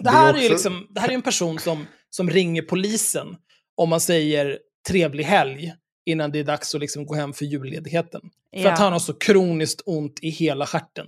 Det 0.00 0.10
här, 0.10 0.32
Det 0.32 0.38
är 0.38 0.42
ju 0.42 0.48
liksom, 0.48 0.86
det 0.90 1.00
här 1.00 1.08
är 1.08 1.12
en 1.12 1.22
person 1.22 1.58
som, 1.58 1.86
som 2.10 2.30
ringer 2.30 2.62
polisen 2.62 3.36
om 3.76 3.88
man 3.88 4.00
säger 4.00 4.58
trevlig 4.88 5.24
helg 5.24 5.74
innan 6.06 6.30
det 6.32 6.38
är 6.38 6.44
dags 6.44 6.74
att 6.74 6.80
liksom 6.80 7.06
gå 7.06 7.14
hem 7.14 7.32
för 7.32 7.44
julledigheten. 7.44 8.20
För 8.54 8.60
Ja. 8.62 8.72
att 8.72 8.78
han 8.78 8.92
har 8.92 9.00
så 9.00 9.14
kroniskt 9.14 9.80
ont 9.86 10.18
i 10.22 10.28
hela 10.28 10.66
stjärten. 10.66 11.06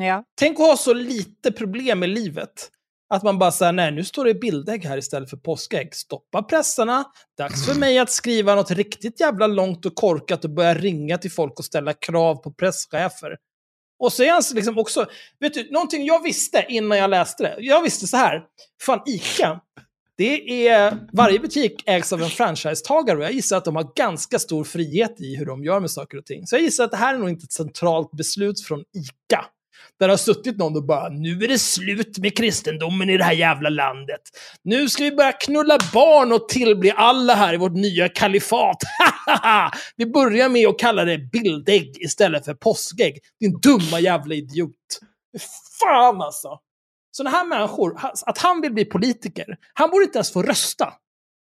ja. 0.00 0.24
Tänk 0.38 0.60
att 0.60 0.66
ha 0.66 0.76
så 0.76 0.94
lite 0.94 1.52
problem 1.52 2.02
i 2.02 2.06
livet. 2.06 2.70
Att 3.08 3.22
man 3.22 3.38
bara 3.38 3.52
säger 3.52 3.72
nej 3.72 3.92
nu 3.92 4.04
står 4.04 4.24
det 4.24 4.34
bildägg 4.34 4.84
här 4.84 4.98
istället 4.98 5.30
för 5.30 5.36
påskägg. 5.36 5.94
Stoppa 5.94 6.42
pressarna. 6.42 7.04
Dags 7.38 7.66
för 7.66 7.74
mig 7.74 7.98
att 7.98 8.10
skriva 8.10 8.54
något 8.54 8.70
riktigt 8.70 9.20
jävla 9.20 9.46
långt 9.46 9.86
och 9.86 9.94
korkat 9.94 10.44
och 10.44 10.50
börja 10.50 10.74
ringa 10.74 11.18
till 11.18 11.32
folk 11.32 11.58
och 11.58 11.64
ställa 11.64 11.92
krav 11.92 12.34
på 12.36 12.52
presschefer. 12.52 13.36
Och 13.98 14.12
så 14.12 14.22
är 14.22 14.30
han 14.32 14.42
liksom 14.54 14.78
också, 14.78 15.06
vet 15.40 15.54
du, 15.54 15.70
någonting 15.70 16.04
jag 16.06 16.22
visste 16.22 16.66
innan 16.68 16.98
jag 16.98 17.10
läste 17.10 17.42
det. 17.42 17.56
Jag 17.58 17.82
visste 17.82 18.06
så 18.06 18.16
här, 18.16 18.42
fan 18.82 19.00
ICA, 19.06 19.60
det 20.16 20.68
är, 20.68 20.98
varje 21.12 21.38
butik 21.38 21.82
ägs 21.86 22.12
av 22.12 22.22
en 22.22 22.30
franchisetagare 22.30 23.18
och 23.18 23.24
jag 23.24 23.32
gissar 23.32 23.56
att 23.56 23.64
de 23.64 23.76
har 23.76 23.92
ganska 23.96 24.38
stor 24.38 24.64
frihet 24.64 25.20
i 25.20 25.36
hur 25.36 25.46
de 25.46 25.64
gör 25.64 25.80
med 25.80 25.90
saker 25.90 26.18
och 26.18 26.26
ting. 26.26 26.46
Så 26.46 26.56
jag 26.56 26.62
gissar 26.62 26.84
att 26.84 26.90
det 26.90 26.96
här 26.96 27.14
är 27.14 27.18
nog 27.18 27.28
inte 27.28 27.44
ett 27.44 27.52
centralt 27.52 28.10
beslut 28.10 28.60
från 28.60 28.80
ICA. 28.80 29.44
Där 29.98 30.08
har 30.08 30.16
suttit 30.16 30.56
någon 30.56 30.76
och 30.76 30.84
bara, 30.84 31.08
nu 31.08 31.44
är 31.44 31.48
det 31.48 31.58
slut 31.58 32.18
med 32.18 32.36
kristendomen 32.36 33.10
i 33.10 33.16
det 33.16 33.24
här 33.24 33.32
jävla 33.32 33.68
landet. 33.68 34.20
Nu 34.62 34.88
ska 34.88 35.04
vi 35.04 35.12
börja 35.12 35.32
knulla 35.32 35.78
barn 35.92 36.32
och 36.32 36.48
tillbli 36.48 36.92
alla 36.96 37.34
här 37.34 37.54
i 37.54 37.56
vårt 37.56 37.74
nya 37.74 38.08
kalifat. 38.08 38.76
vi 39.96 40.06
börjar 40.06 40.48
med 40.48 40.68
att 40.68 40.78
kalla 40.78 41.04
det 41.04 41.18
bildägg 41.18 41.96
istället 42.00 42.44
för 42.44 42.54
påskägg. 42.54 43.18
Din 43.40 43.60
dumma 43.60 44.00
jävla 44.00 44.34
idiot. 44.34 44.70
Fan 45.80 46.22
alltså! 46.22 46.58
Sådana 47.16 47.36
här 47.36 47.44
människor, 47.44 48.00
att 48.26 48.38
han 48.38 48.60
vill 48.60 48.72
bli 48.72 48.84
politiker, 48.84 49.46
han 49.74 49.90
borde 49.90 50.04
inte 50.04 50.18
ens 50.18 50.32
få 50.32 50.42
rösta. 50.42 50.94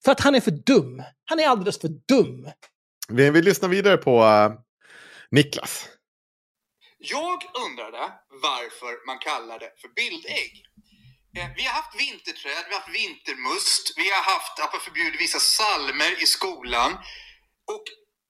För 0.06 0.12
att 0.12 0.20
han 0.20 0.36
är 0.36 0.42
för 0.42 0.52
dum. 0.52 1.04
Han 1.26 1.40
är 1.40 1.48
alldeles 1.48 1.80
för 1.82 1.88
dum. 1.88 2.52
Vi, 3.10 3.30
vi 3.30 3.42
lyssnar 3.42 3.70
vidare 3.70 3.98
på 3.98 4.24
uh, 4.24 4.52
Niklas. 5.32 5.88
Jag 6.98 7.40
undrade 7.66 8.04
varför 8.30 9.06
man 9.08 9.18
kallar 9.20 9.60
det 9.60 9.72
för 9.82 9.90
bildägg. 10.02 10.52
Eh, 11.38 11.50
Vi 11.58 11.64
har 11.68 11.74
haft 11.82 11.96
vinterträd, 12.06 12.64
vi 12.68 12.74
har 12.74 12.82
haft 12.82 12.96
vintermust, 13.02 13.86
vi 14.02 14.08
har 14.16 14.24
haft 14.34 14.56
att 14.64 14.72
man 14.74 14.82
förbjuder 14.88 15.18
vissa 15.26 15.40
salmer 15.40 16.12
i 16.24 16.26
skolan. 16.38 16.92
Och 17.74 17.86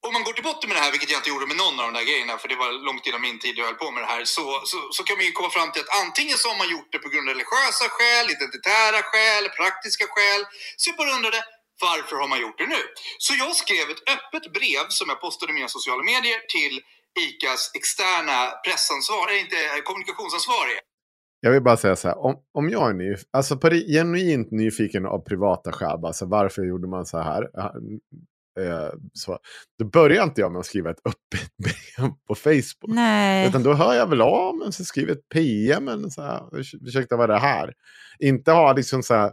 om 0.07 0.13
man 0.17 0.25
går 0.27 0.35
till 0.37 0.49
botten 0.49 0.67
med 0.69 0.75
det 0.77 0.83
här, 0.85 0.93
vilket 0.95 1.11
jag 1.13 1.19
inte 1.21 1.31
gjorde 1.33 1.51
med 1.51 1.59
någon 1.63 1.77
av 1.79 1.85
de 1.89 1.93
där 1.99 2.07
grejerna, 2.09 2.33
för 2.41 2.47
det 2.51 2.57
var 2.63 2.69
långt 2.87 3.05
innan 3.07 3.21
min 3.27 3.39
tid 3.43 3.53
jag 3.57 3.65
höll 3.69 3.81
på 3.83 3.89
med 3.95 4.01
det 4.03 4.11
här, 4.13 4.23
så, 4.35 4.45
så, 4.71 4.77
så 4.95 5.01
kan 5.07 5.15
man 5.17 5.25
ju 5.29 5.33
komma 5.37 5.51
fram 5.57 5.69
till 5.71 5.83
att 5.83 5.93
antingen 6.03 6.37
så 6.41 6.45
har 6.51 6.57
man 6.61 6.69
gjort 6.75 6.89
det 6.93 6.99
på 7.05 7.09
grund 7.11 7.25
av 7.27 7.33
religiösa 7.35 7.85
skäl, 7.95 8.25
identitära 8.35 8.99
skäl, 9.09 9.43
praktiska 9.59 10.05
skäl. 10.13 10.41
Så 10.79 10.83
jag 10.89 10.95
bara 11.01 11.11
undrade, 11.17 11.39
varför 11.87 12.15
har 12.21 12.29
man 12.33 12.39
gjort 12.45 12.57
det 12.61 12.69
nu? 12.75 12.83
Så 13.25 13.31
jag 13.43 13.53
skrev 13.63 13.85
ett 13.93 14.03
öppet 14.15 14.45
brev 14.57 14.85
som 14.99 15.05
jag 15.11 15.19
postade 15.25 15.49
i 15.51 15.55
mina 15.59 15.69
sociala 15.77 16.03
medier 16.11 16.39
till 16.55 16.75
ICAs 17.25 17.63
externa 17.79 18.37
pressansvar, 18.65 19.25
eh, 19.31 19.43
inte 19.43 19.57
eh, 19.65 19.81
kommunikationsansvarig. 19.89 20.77
Jag 21.39 21.51
vill 21.51 21.63
bara 21.69 21.77
säga 21.77 21.95
så 21.95 22.07
här, 22.07 22.17
om, 22.27 22.35
om 22.53 22.69
jag 22.69 22.89
är 22.89 22.93
ny, 22.93 23.15
alltså 23.31 23.57
på 23.57 23.69
det, 23.69 23.79
genuint 23.95 24.51
nyfiken 24.51 25.05
av 25.05 25.19
privata 25.19 25.71
skäl, 25.71 26.05
alltså 26.05 26.25
varför 26.25 26.61
gjorde 26.63 26.87
man 26.87 27.05
så 27.05 27.17
här? 27.17 27.41
Eh, 28.59 28.89
så, 29.13 29.37
då 29.79 29.85
börjar 29.85 30.23
inte 30.23 30.41
jag 30.41 30.51
med 30.51 30.59
att 30.59 30.65
skriva 30.65 30.89
ett 30.89 31.01
öppet 31.05 31.49
brev 31.63 32.09
på 32.27 32.35
Facebook. 32.35 32.95
Nej. 32.95 33.47
Utan 33.49 33.63
då 33.63 33.73
hör 33.73 33.93
jag 33.93 34.07
väl 34.09 34.21
av 34.21 34.55
mig, 34.55 34.73
så 34.73 34.85
skriver 34.85 35.11
ett 35.11 35.29
PM 35.33 35.87
eller 35.87 36.09
så 36.09 36.21
här, 36.21 36.39
"Urs- 36.39 36.77
ursäkta 36.87 37.17
vad 37.17 37.29
är 37.29 37.33
det 37.33 37.39
här? 37.39 37.73
Inte 38.19 38.51
ha 38.51 38.73
liksom 38.73 39.03
så 39.03 39.13
här, 39.13 39.31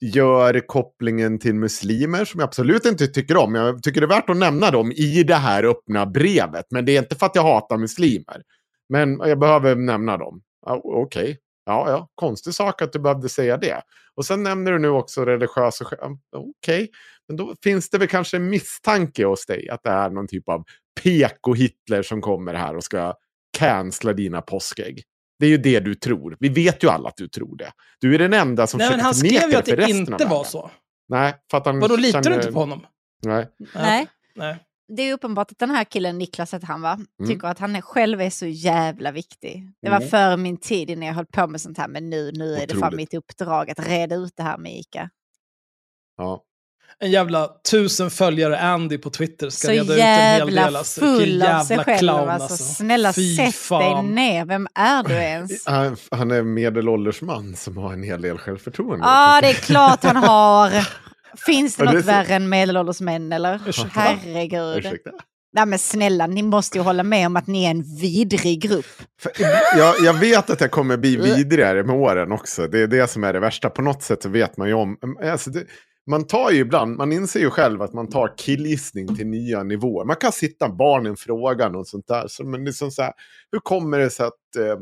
gör 0.00 0.66
kopplingen 0.66 1.38
till 1.38 1.54
muslimer 1.54 2.24
som 2.24 2.40
jag 2.40 2.46
absolut 2.46 2.84
inte 2.86 3.06
tycker 3.06 3.36
om. 3.36 3.54
Jag 3.54 3.82
tycker 3.82 4.00
det 4.00 4.04
är 4.04 4.08
värt 4.08 4.30
att 4.30 4.36
nämna 4.36 4.70
dem 4.70 4.92
i 4.92 5.22
det 5.22 5.34
här 5.34 5.64
öppna 5.64 6.06
brevet. 6.06 6.66
Men 6.70 6.84
det 6.84 6.96
är 6.96 6.98
inte 7.02 7.16
för 7.16 7.26
att 7.26 7.34
jag 7.34 7.42
hatar 7.42 7.76
muslimer. 7.76 8.42
Men 8.88 9.18
jag 9.18 9.38
behöver 9.38 9.74
nämna 9.76 10.16
dem. 10.16 10.42
Ja, 10.66 10.80
Okej, 10.84 11.38
ja, 11.66 11.90
ja, 11.90 12.08
konstig 12.14 12.54
sak 12.54 12.82
att 12.82 12.92
du 12.92 12.98
behövde 12.98 13.28
säga 13.28 13.56
det. 13.56 13.82
Och 14.14 14.24
sen 14.24 14.42
nämner 14.42 14.72
du 14.72 14.78
nu 14.78 14.88
också 14.88 15.24
religiösa 15.24 15.84
skäl. 15.84 15.98
Okej, 16.36 16.90
men 17.28 17.36
då 17.36 17.54
finns 17.62 17.90
det 17.90 17.98
väl 17.98 18.08
kanske 18.08 18.36
en 18.36 18.50
misstanke 18.50 19.24
hos 19.24 19.46
dig 19.46 19.68
att 19.68 19.82
det 19.82 19.90
är 19.90 20.10
någon 20.10 20.28
typ 20.28 20.48
av 20.48 20.64
PK-Hitler 21.02 22.02
som 22.02 22.20
kommer 22.20 22.54
här 22.54 22.76
och 22.76 22.84
ska 22.84 23.14
cancella 23.58 24.12
dina 24.12 24.42
påskägg. 24.42 25.02
Det 25.38 25.46
är 25.46 25.50
ju 25.50 25.56
det 25.58 25.80
du 25.80 25.94
tror. 25.94 26.36
Vi 26.40 26.48
vet 26.48 26.84
ju 26.84 26.88
alla 26.88 27.08
att 27.08 27.16
du 27.16 27.28
tror 27.28 27.56
det. 27.56 27.72
Du 28.00 28.14
är 28.14 28.18
den 28.18 28.32
enda 28.32 28.66
som 28.66 28.78
Nej, 28.78 28.90
men 28.90 29.00
han 29.00 29.14
skrev 29.14 29.50
ju 29.50 29.56
att 29.56 29.64
det 29.64 29.90
inte 29.90 30.24
var 30.24 30.44
så. 30.44 30.70
Nej, 31.08 31.34
för 31.50 31.58
att 31.58 31.66
han 31.66 31.80
Vadå, 31.80 31.96
litar 31.96 32.18
du 32.18 32.24
känner- 32.24 32.36
inte 32.36 32.52
på 32.52 32.58
honom? 32.58 32.86
Nej. 33.22 33.48
Nej. 33.74 34.06
Nej. 34.34 34.64
Det 34.96 35.02
är 35.02 35.12
uppenbart 35.14 35.52
att 35.52 35.58
den 35.58 35.70
här 35.70 35.84
killen, 35.84 36.18
Niklas 36.18 36.54
heter 36.54 36.66
han 36.66 36.82
va, 36.82 36.92
Mm. 37.18 37.30
tycker 37.30 37.48
att 37.48 37.58
han 37.58 37.82
själv 37.82 38.20
är 38.20 38.30
så 38.30 38.46
jävla 38.46 39.10
viktig. 39.12 39.72
Det 39.82 39.90
var 39.90 39.96
Mm. 39.96 40.08
före 40.08 40.36
min 40.36 40.56
tid 40.56 40.90
innan 40.90 41.06
jag 41.06 41.14
höll 41.14 41.26
på 41.26 41.46
med 41.46 41.60
sånt 41.60 41.78
här, 41.78 41.88
men 41.88 42.10
nu, 42.10 42.32
nu 42.32 42.54
är 42.54 42.66
det 42.66 42.74
fan 42.74 42.96
mitt 42.96 43.14
uppdrag 43.14 43.70
att 43.70 43.88
reda 43.88 44.14
ut 44.16 44.32
det 44.36 44.42
här 44.42 44.58
med 44.58 44.72
ICA. 44.78 45.10
Ja. 46.16 46.44
En 47.00 47.10
jävla 47.10 47.48
tusen 47.70 48.10
följare 48.10 48.58
Andy 48.60 48.98
på 48.98 49.10
Twitter 49.10 49.50
ska 49.50 49.66
Så 49.66 49.72
reda 49.72 49.94
ut 49.94 50.00
en 50.00 50.06
hel 50.48 50.54
del. 50.54 50.76
Alltså. 50.76 51.00
Full 51.00 51.42
av 51.42 51.62
sig 51.64 51.76
jävla 51.76 51.84
själv. 51.84 51.98
clown 51.98 52.28
alltså. 52.28 52.52
alltså. 52.52 52.74
Snälla 52.74 53.12
Fy 53.12 53.36
sätt 53.36 53.44
dig 53.44 53.52
fan. 53.52 54.14
ner, 54.14 54.44
vem 54.44 54.66
är 54.74 55.02
du 55.02 55.14
ens? 55.14 55.66
Han, 55.66 55.96
han 56.10 56.30
är 56.30 56.42
medelålders 56.42 57.22
man 57.22 57.56
som 57.56 57.76
har 57.76 57.92
en 57.92 58.02
hel 58.02 58.22
del 58.22 58.38
självförtroende. 58.38 59.04
Ja, 59.06 59.38
det 59.42 59.48
är 59.48 59.54
klart 59.54 60.04
han 60.04 60.16
har. 60.16 60.88
Finns 61.46 61.76
det 61.76 61.84
något 61.84 61.94
så- 61.94 62.06
värre 62.06 62.34
än 62.34 62.48
medelålders 62.48 63.00
män 63.00 63.32
eller? 63.32 63.60
Ursäkta? 63.68 64.00
Herregud. 64.00 64.76
Ursäkta. 64.78 65.10
Nej 65.52 65.66
men 65.66 65.78
snälla, 65.78 66.26
ni 66.26 66.42
måste 66.42 66.78
ju 66.78 66.84
hålla 66.84 67.02
med 67.02 67.26
om 67.26 67.36
att 67.36 67.46
ni 67.46 67.64
är 67.64 67.70
en 67.70 67.82
vidrig 68.00 68.62
grupp. 68.62 68.86
För, 69.20 69.32
jag, 69.78 69.94
jag 70.00 70.14
vet 70.14 70.50
att 70.50 70.60
jag 70.60 70.70
kommer 70.70 70.96
bli 70.96 71.16
vidrigare 71.36 71.84
med 71.84 71.96
åren 71.96 72.32
också. 72.32 72.66
Det 72.66 72.80
är 72.82 72.86
det 72.86 73.10
som 73.10 73.24
är 73.24 73.32
det 73.32 73.40
värsta. 73.40 73.70
På 73.70 73.82
något 73.82 74.02
sätt 74.02 74.22
så 74.22 74.28
vet 74.28 74.56
man 74.56 74.68
ju 74.68 74.74
om... 74.74 74.96
Alltså 75.32 75.50
det, 75.50 75.64
man 76.08 76.26
tar 76.26 76.50
ju 76.50 76.58
ibland, 76.58 76.96
man 76.96 77.12
inser 77.12 77.40
ju 77.40 77.50
själv 77.50 77.82
att 77.82 77.92
man 77.92 78.08
tar 78.08 78.34
killgissning 78.36 79.16
till 79.16 79.26
nya 79.26 79.62
nivåer. 79.62 80.04
Man 80.04 80.16
kan 80.16 80.32
sitta 80.32 80.68
barnen 80.68 81.16
frågan 81.16 81.74
och 81.76 81.86
sånt 81.88 82.06
där. 82.06 82.24
Så, 82.28 82.44
men 82.44 82.64
liksom 82.64 82.90
så 82.90 83.02
här, 83.02 83.12
hur 83.52 83.58
kommer 83.60 83.98
det 83.98 84.10
sig 84.10 84.26
att 84.26 84.56
eh, 84.58 84.78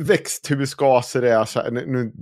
växthusgaser 0.00 1.22
är 1.22 1.44
så 1.44 1.60
här, 1.60 1.70
nu, 1.70 2.12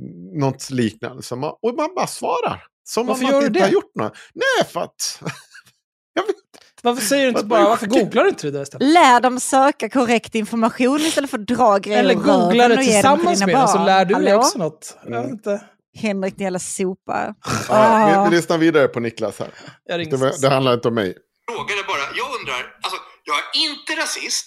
något 0.40 0.70
liknande? 0.70 1.22
Så 1.22 1.36
man, 1.36 1.52
och 1.62 1.74
man 1.76 1.94
bara 1.96 2.06
svarar. 2.06 2.62
Som 2.84 3.06
Varför 3.06 3.24
om 3.24 3.30
man 3.32 3.40
inte 3.40 3.48
det? 3.58 3.60
har 3.60 3.68
gjort 3.70 3.94
något. 3.94 4.16
Nej, 4.34 4.68
för 4.68 4.80
att... 4.80 5.22
jag 6.14 6.26
vet 6.26 6.36
Varför 6.82 7.02
säger 7.02 7.22
du 7.22 7.28
inte 7.28 7.44
bara, 7.44 7.64
varför 7.64 7.86
googlar 7.86 8.22
du 8.22 8.28
inte 8.28 8.46
det 8.46 8.50
där 8.50 8.62
istället? 8.62 8.88
Lär 8.92 9.20
dem 9.20 9.40
söka 9.40 9.88
korrekt 9.88 10.34
information 10.34 10.96
istället 11.00 11.30
för 11.30 11.38
att 11.38 11.46
dra 11.46 11.78
grejer 11.78 11.98
Eller 11.98 12.14
googla 12.14 12.68
det 12.68 12.76
till 12.76 12.84
tillsammans 12.86 13.40
med 13.46 13.54
dem 13.54 13.68
så 13.68 13.84
lär 13.84 14.04
du 14.04 14.14
dig 14.14 14.34
också 14.34 14.58
något. 14.58 14.96
Jag 15.04 15.10
vet 15.10 15.18
Mm. 15.20 15.30
inte. 15.32 15.60
Henrik, 15.94 16.36
din 16.36 16.44
jävla 16.44 16.58
sopa. 16.58 17.34
Ja, 17.46 17.54
Ah. 17.68 18.24
vi, 18.24 18.30
vi 18.30 18.36
lyssnar 18.36 18.58
vidare 18.58 18.88
på 18.88 19.00
Niklas 19.00 19.38
här. 19.38 19.48
Jag 19.84 20.10
Det, 20.10 20.40
det 20.40 20.48
handlar 20.48 20.74
inte 20.74 20.88
om 20.88 20.94
mig. 20.94 21.14
frågade 21.50 21.82
bara, 21.86 22.04
jag 22.16 22.26
undrar, 22.40 22.60
alltså 22.82 22.98
jag 23.24 23.36
är 23.36 23.70
inte 23.70 24.02
rasist. 24.02 24.46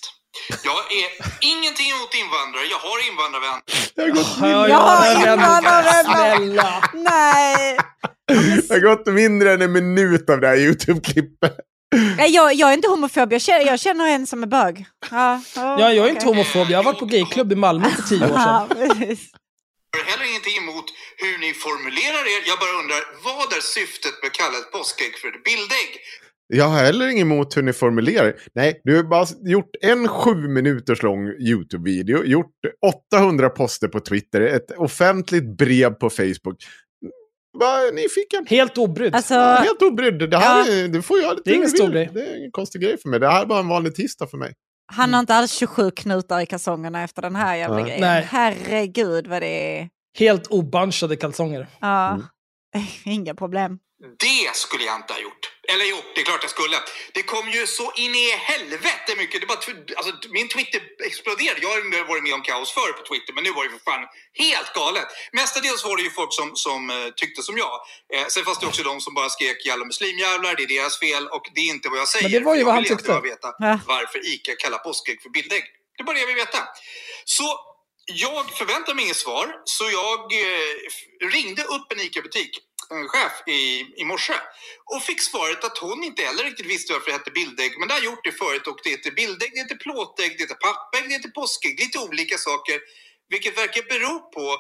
Jag 0.64 0.78
är 1.00 1.08
ingenting 1.54 1.88
emot 1.96 2.14
invandrare, 2.24 2.66
jag 2.76 2.82
har 2.88 2.98
invandrarvänner. 3.12 3.62
Jag 3.96 4.04
har 4.04 4.10
gått, 4.12 4.38
Ja, 4.42 4.68
Ja, 4.68 4.68
ja, 4.68 5.26
ja, 5.26 5.34
invandrarvänner. 5.34 6.82
Nej! 6.94 7.78
det 8.68 8.74
har 8.74 8.80
gått 8.80 9.08
mindre 9.08 9.54
än 9.54 9.62
en 9.62 9.72
minut 9.72 10.30
av 10.30 10.42
det 10.42 10.48
här 10.48 10.56
YouTube-klippet. 10.58 11.58
Nej, 12.18 12.32
jag, 12.32 12.54
jag 12.54 12.70
är 12.70 12.74
inte 12.74 12.88
homofob, 12.88 13.34
jag 13.34 13.42
känner, 13.42 13.66
jag 13.66 13.80
känner 13.80 14.08
en 14.08 14.28
som 14.28 14.44
är 14.44 14.48
bög. 14.48 14.86
Ja, 15.12 15.42
Ja, 15.56 15.92
jag 15.94 16.06
är 16.06 16.10
inte 16.10 16.26
homofob. 16.26 16.70
Jag 16.70 16.78
har 16.78 16.84
varit 16.84 17.00
på 17.00 17.06
gayklubb 17.06 17.52
i 17.52 17.56
Malmö 17.56 17.90
för 17.90 18.02
tio 18.02 18.24
år 18.32 18.38
sedan. 18.38 18.68
Jag 19.92 20.04
har 20.04 20.12
heller 20.12 20.26
ingenting 20.32 20.58
emot 20.64 20.86
hur 21.24 21.38
ni 21.44 21.54
formulerar 21.54 22.24
er. 22.34 22.40
Jag 22.52 22.58
bara 22.64 22.74
undrar, 22.82 23.02
vad 23.28 23.48
är 23.58 23.62
syftet 23.78 24.14
med 24.22 24.28
att 24.32 24.38
kalla 24.42 24.58
ett 24.58 24.72
påskägg 24.72 25.14
för 25.22 25.28
ett 25.28 25.44
bildägg? 25.44 25.90
Jag 26.48 26.66
har 26.66 26.78
heller 26.80 27.08
inget 27.08 27.22
emot 27.22 27.58
hur 27.58 27.62
ni 27.62 27.74
formulerar. 27.74 28.36
Nej, 28.56 28.82
du 28.84 28.96
har 28.96 29.04
bara 29.04 29.26
gjort 29.46 29.70
en 29.82 30.08
sju 30.08 30.36
minuters 30.36 31.04
lång 31.04 31.28
YouTube-video, 31.28 32.24
gjort 32.24 32.56
800 33.14 33.50
poster 33.50 33.88
på 33.88 34.00
Twitter, 34.00 34.42
ett 34.42 34.72
offentligt 34.78 35.58
brev 35.58 35.90
på 35.94 36.10
Facebook. 36.10 36.58
Bara 37.60 37.92
nyfiken. 37.92 38.46
Helt 38.48 38.78
obrydd. 38.78 39.16
Alltså, 39.16 39.34
Helt 39.34 39.82
obrydd. 39.82 40.30
Det 40.30 40.38
här 40.38 40.68
Ja. 40.68 40.74
är, 40.74 40.88
det 40.88 41.02
får 41.02 41.20
jag 41.20 41.30
lite 41.36 41.42
Det 41.50 41.54
är 41.54 41.56
ingen 41.56 41.70
stor 41.70 41.90
grej. 41.92 42.10
Det 42.14 42.22
är 42.22 42.38
ingen 42.38 42.52
konstig 42.52 42.82
grej 42.82 42.98
för 43.02 43.10
mig. 43.10 43.20
Det 43.20 43.28
här 43.30 43.42
är 43.42 43.46
bara 43.46 43.60
en 43.60 43.68
vanlig 43.68 43.96
tisdag 43.96 44.28
för 44.28 44.38
mig. 44.38 44.54
Han 44.88 45.14
har 45.14 45.20
inte 45.20 45.36
alls 45.36 45.52
27 45.52 45.92
knutar 45.92 46.40
i 46.40 46.46
kalsongerna 46.46 47.04
efter 47.04 47.22
den 47.22 47.36
här 47.36 47.56
jävla 47.56 47.82
grejen. 47.82 48.02
Nej. 48.02 48.28
Herregud 48.32 49.28
vad 49.28 49.42
det 49.42 49.80
är. 49.80 49.90
Helt 50.20 50.48
obunchade 50.48 51.16
kalsonger. 51.16 51.68
Ja, 51.80 52.10
Mm. 52.76 52.88
inga 53.06 53.36
problem. 53.36 53.80
Det 54.20 54.56
skulle 54.56 54.84
jag 54.84 54.96
inte 54.96 55.14
ha 55.14 55.20
gjort. 55.20 55.57
Eller 55.72 55.86
jo, 55.86 55.98
det 56.16 56.22
är 56.22 56.26
klart 56.26 56.40
jag 56.42 56.50
skulle. 56.52 56.78
Det 57.14 57.24
kom 57.24 57.50
ju 57.52 57.68
så 57.68 57.92
in 57.96 58.16
i 58.16 58.32
helvete 58.32 59.16
mycket. 59.18 59.42
Det 59.42 59.48
bara, 59.48 59.60
alltså, 59.96 60.12
min 60.30 60.48
Twitter 60.48 60.82
exploderade. 61.06 61.60
Jag 61.62 61.70
har 61.70 62.08
varit 62.08 62.24
med 62.24 62.34
om 62.34 62.42
kaos 62.42 62.72
förr 62.74 62.92
på 62.94 63.04
Twitter, 63.10 63.34
men 63.34 63.44
nu 63.44 63.52
var 63.52 63.64
det 63.64 63.70
för 63.70 63.80
fan 63.92 64.06
helt 64.34 64.74
galet. 64.74 65.08
Mestadels 65.32 65.84
var 65.84 65.98
det 65.98 66.04
ju 66.04 66.10
folk 66.10 66.34
som, 66.34 66.56
som 66.56 66.90
eh, 66.90 66.96
tyckte 67.16 67.44
som 67.44 67.58
jag. 67.58 67.76
Eh, 68.14 68.28
sen 68.28 68.44
fanns 68.46 68.60
det 68.60 68.68
också 68.68 68.84
de 68.84 69.02
som 69.02 69.14
bara 69.14 69.30
skrek 69.30 69.66
jävla 69.66 69.86
muslimjävlar, 69.86 70.56
det 70.56 70.64
är 70.64 70.68
deras 70.68 71.00
fel 71.00 71.28
och 71.28 71.46
det 71.56 71.62
är 71.62 71.70
inte 71.70 71.90
vad 71.90 72.00
jag 72.00 72.08
säger. 72.08 72.24
Men 72.30 72.32
det 72.40 72.46
var 72.46 72.54
ju 72.56 72.60
Jag 72.60 72.66
vad 72.66 72.74
han 72.74 72.84
vill 72.84 72.90
tyckte. 72.98 73.12
egentligen 73.12 73.40
bara 73.40 73.52
veta 73.70 73.80
Ja. 73.88 73.94
varför 73.96 74.20
ICA 74.34 74.56
kallar 74.56 74.78
påskägg 74.78 75.22
för 75.22 75.30
bildägg. 75.30 75.64
Det 75.98 76.04
bara 76.04 76.14
det 76.14 76.20
jag 76.20 76.28
vill 76.28 76.36
veta. 76.36 76.60
Så 77.26 77.60
jag 78.06 78.52
förväntar 78.52 78.94
mig 78.94 79.04
inget 79.06 79.16
svar, 79.18 79.48
så 79.66 79.84
jag 79.90 80.20
eh, 80.34 81.30
ringde 81.34 81.64
upp 81.64 81.92
en 81.92 82.00
ICA-butik, 82.00 82.52
chef 82.90 83.48
i, 83.48 83.62
i 84.02 84.06
morse 84.06 84.34
och 84.86 85.02
fick 85.04 85.22
svaret 85.22 85.64
att 85.64 85.78
hon 85.78 86.04
inte 86.04 86.22
heller 86.24 86.44
riktigt 86.44 86.66
visste 86.66 86.94
varför 86.94 87.08
det 87.12 87.18
hette 87.18 87.32
bildägg, 87.32 87.80
men 87.80 87.88
det 87.88 87.94
har 87.94 88.02
gjort 88.02 88.24
det 88.24 88.32
förut 88.32 88.68
och 88.68 88.80
det 88.84 88.90
heter 88.90 89.12
bildägg, 89.12 89.52
det 89.54 89.60
heter 89.60 89.76
plåtägg, 89.76 90.32
det 90.38 90.44
heter 90.44 90.56
pappägg, 90.56 91.04
det 91.08 91.14
heter 91.14 91.30
påskägg, 91.30 91.80
lite 91.80 92.00
olika 92.00 92.38
saker, 92.38 92.80
vilket 93.30 93.58
verkar 93.58 93.82
bero 93.82 94.20
på 94.20 94.58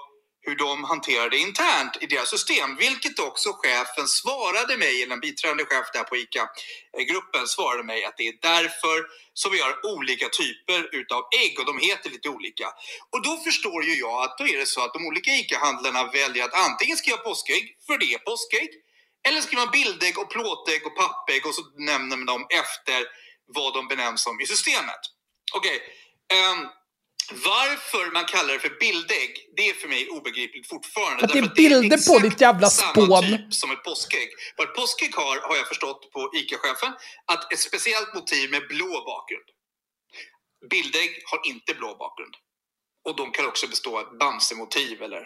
hur 0.47 0.55
de 0.55 0.83
hanterar 0.83 1.29
det 1.29 1.37
internt 1.37 1.93
i 2.01 2.05
deras 2.05 2.29
system, 2.29 2.75
vilket 2.75 3.19
också 3.19 3.49
chefen 3.53 4.07
svarade 4.07 4.77
mig, 4.77 5.03
eller 5.03 5.13
en 5.13 5.19
biträdande 5.19 5.65
chef 5.65 5.87
där 5.93 6.03
på 6.03 6.17
ICA-gruppen 6.17 7.47
svarade 7.47 7.83
mig 7.83 8.05
att 8.05 8.17
det 8.17 8.27
är 8.27 8.37
därför 8.41 8.97
som 9.33 9.51
vi 9.51 9.59
har 9.61 9.73
olika 9.95 10.29
typer 10.29 10.95
utav 10.95 11.21
ägg 11.43 11.59
och 11.59 11.65
de 11.65 11.77
heter 11.87 12.09
lite 12.09 12.29
olika. 12.29 12.67
Och 13.11 13.21
då 13.23 13.37
förstår 13.37 13.83
ju 13.83 13.93
jag 13.95 14.23
att 14.23 14.37
då 14.37 14.47
är 14.47 14.57
det 14.57 14.65
så 14.65 14.81
att 14.85 14.93
de 14.93 15.05
olika 15.05 15.31
ICA-handlarna 15.31 16.11
väljer 16.11 16.43
att 16.45 16.53
antingen 16.67 16.97
skriva 16.97 17.17
påskägg, 17.17 17.77
för 17.87 17.97
det 17.97 18.13
är 18.13 18.17
påskägg, 18.17 18.69
eller 19.27 19.41
skriva 19.41 19.67
bildägg 19.67 20.17
och 20.17 20.29
plåtägg 20.29 20.85
och 20.87 20.95
pappägg 20.95 21.45
och 21.45 21.55
så 21.55 21.61
nämner 21.77 22.17
man 22.17 22.25
dem 22.25 22.45
efter 22.49 22.99
vad 23.47 23.73
de 23.73 23.87
benämns 23.87 24.23
som 24.23 24.41
i 24.41 24.45
systemet. 24.45 25.01
Okej. 25.53 25.81
ehm, 26.33 26.67
varför 27.31 28.11
man 28.11 28.25
kallar 28.25 28.53
det 28.53 28.59
för 28.59 28.75
bildägg, 28.79 29.31
det 29.55 29.69
är 29.69 29.73
för 29.73 29.87
mig 29.87 30.09
obegripligt 30.09 30.67
fortfarande. 30.69 31.19
För 31.19 31.25
att 31.27 31.33
det 31.33 31.39
är 31.39 31.55
bilder 31.55 32.13
på 32.13 32.19
ditt 32.19 32.41
jävla 32.41 32.69
samma 32.69 32.91
spån. 32.91 33.23
typ 33.23 33.53
som 33.53 33.71
ett 33.71 33.83
påskägg. 33.83 34.29
Vad 34.57 34.67
ett 34.67 34.75
påskägg 34.75 35.15
har, 35.15 35.35
har 35.47 35.55
jag 35.55 35.67
förstått 35.67 36.11
på 36.13 36.31
ICA-chefen, 36.35 36.93
att 37.25 37.53
ett 37.53 37.59
speciellt 37.59 38.13
motiv 38.13 38.51
med 38.51 38.67
blå 38.67 38.91
bakgrund. 39.11 39.47
Bildägg 40.69 41.11
har 41.25 41.39
inte 41.51 41.73
blå 41.73 41.95
bakgrund. 41.95 42.35
Och 43.05 43.15
de 43.15 43.31
kan 43.31 43.45
också 43.45 43.67
bestå 43.67 43.97
av 43.97 44.03
ett 44.03 44.19
Bamse-motiv 44.19 45.01
eller 45.01 45.23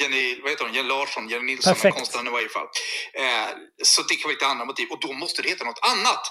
Jenny, 0.00 0.40
vad 0.42 0.50
heter 0.50 0.64
hon? 0.64 0.74
Jenny 0.74 0.88
Larsson, 0.88 1.28
Jenny 1.28 1.44
Nilsson, 1.44 1.92
konstnären 1.92 2.26
i 2.26 2.30
varje 2.30 2.48
fall. 2.48 2.68
Eh, 3.14 3.48
så 3.82 4.02
det 4.02 4.14
kan 4.14 4.28
vara 4.28 4.32
lite 4.32 4.46
andra 4.46 4.64
motiv 4.64 4.88
och 4.90 5.00
då 5.00 5.12
måste 5.12 5.42
det 5.42 5.48
heta 5.48 5.64
något 5.64 5.80
annat. 5.92 6.24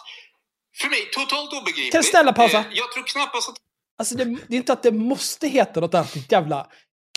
För 0.82 0.90
mig 0.90 1.10
totalt 1.12 1.54
obegripligt. 1.54 1.92
Kan 1.92 2.02
du 2.02 2.08
snälla 2.08 2.34
pausa? 2.34 2.58
Eh, 2.58 2.66
jag 2.72 2.92
tror 2.92 3.04
knappast 3.04 3.50
att 3.50 3.58
Alltså 3.98 4.16
det, 4.18 4.26
det 4.26 4.56
är 4.56 4.58
inte 4.58 4.74
att 4.74 4.84
det 4.84 4.92
måste 4.92 5.48
heta 5.48 5.80
något 5.80 5.94
annat, 5.94 6.14
ditt 6.14 6.32
jävla 6.32 6.68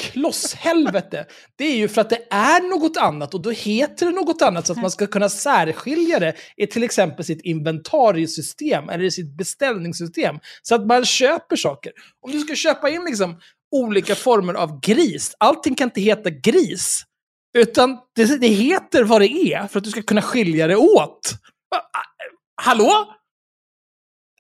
klosshelvete. 0.01 1.27
Det 1.57 1.65
är 1.65 1.77
ju 1.77 1.89
för 1.89 2.01
att 2.01 2.11
det 2.11 2.27
är 2.31 2.69
något 2.71 2.97
annat 2.97 3.35
och 3.35 3.43
då 3.43 3.51
heter 3.51 4.07
det 4.07 4.13
något 4.13 4.43
annat 4.43 4.67
så 4.67 4.73
att 4.73 4.79
man 4.79 4.91
ska 4.91 5.07
kunna 5.07 5.29
särskilja 5.29 6.19
det 6.19 6.35
i 6.57 6.67
till 6.67 6.83
exempel 6.83 7.25
sitt 7.25 7.45
inventariesystem 7.45 8.89
eller 8.89 9.05
i 9.05 9.11
sitt 9.11 9.37
beställningssystem. 9.37 10.39
Så 10.63 10.75
att 10.75 10.87
man 10.87 11.05
köper 11.05 11.57
saker. 11.57 11.93
Om 12.21 12.33
du 12.33 12.41
ska 12.41 12.55
köpa 12.55 12.91
in 12.91 13.05
liksom 13.05 13.41
olika 13.71 14.15
former 14.15 14.55
av 14.55 14.81
gris, 14.81 15.35
allting 15.39 15.75
kan 15.75 15.89
inte 15.89 16.01
heta 16.01 16.31
gris. 16.31 17.05
Utan 17.59 17.99
det, 18.17 18.41
det 18.41 18.47
heter 18.47 19.05
vad 19.05 19.21
det 19.21 19.33
är 19.33 19.67
för 19.67 19.79
att 19.79 19.85
du 19.85 19.91
ska 19.91 20.03
kunna 20.03 20.23
skilja 20.23 20.67
det 20.67 20.77
åt. 20.77 21.33
Hallå? 22.63 23.15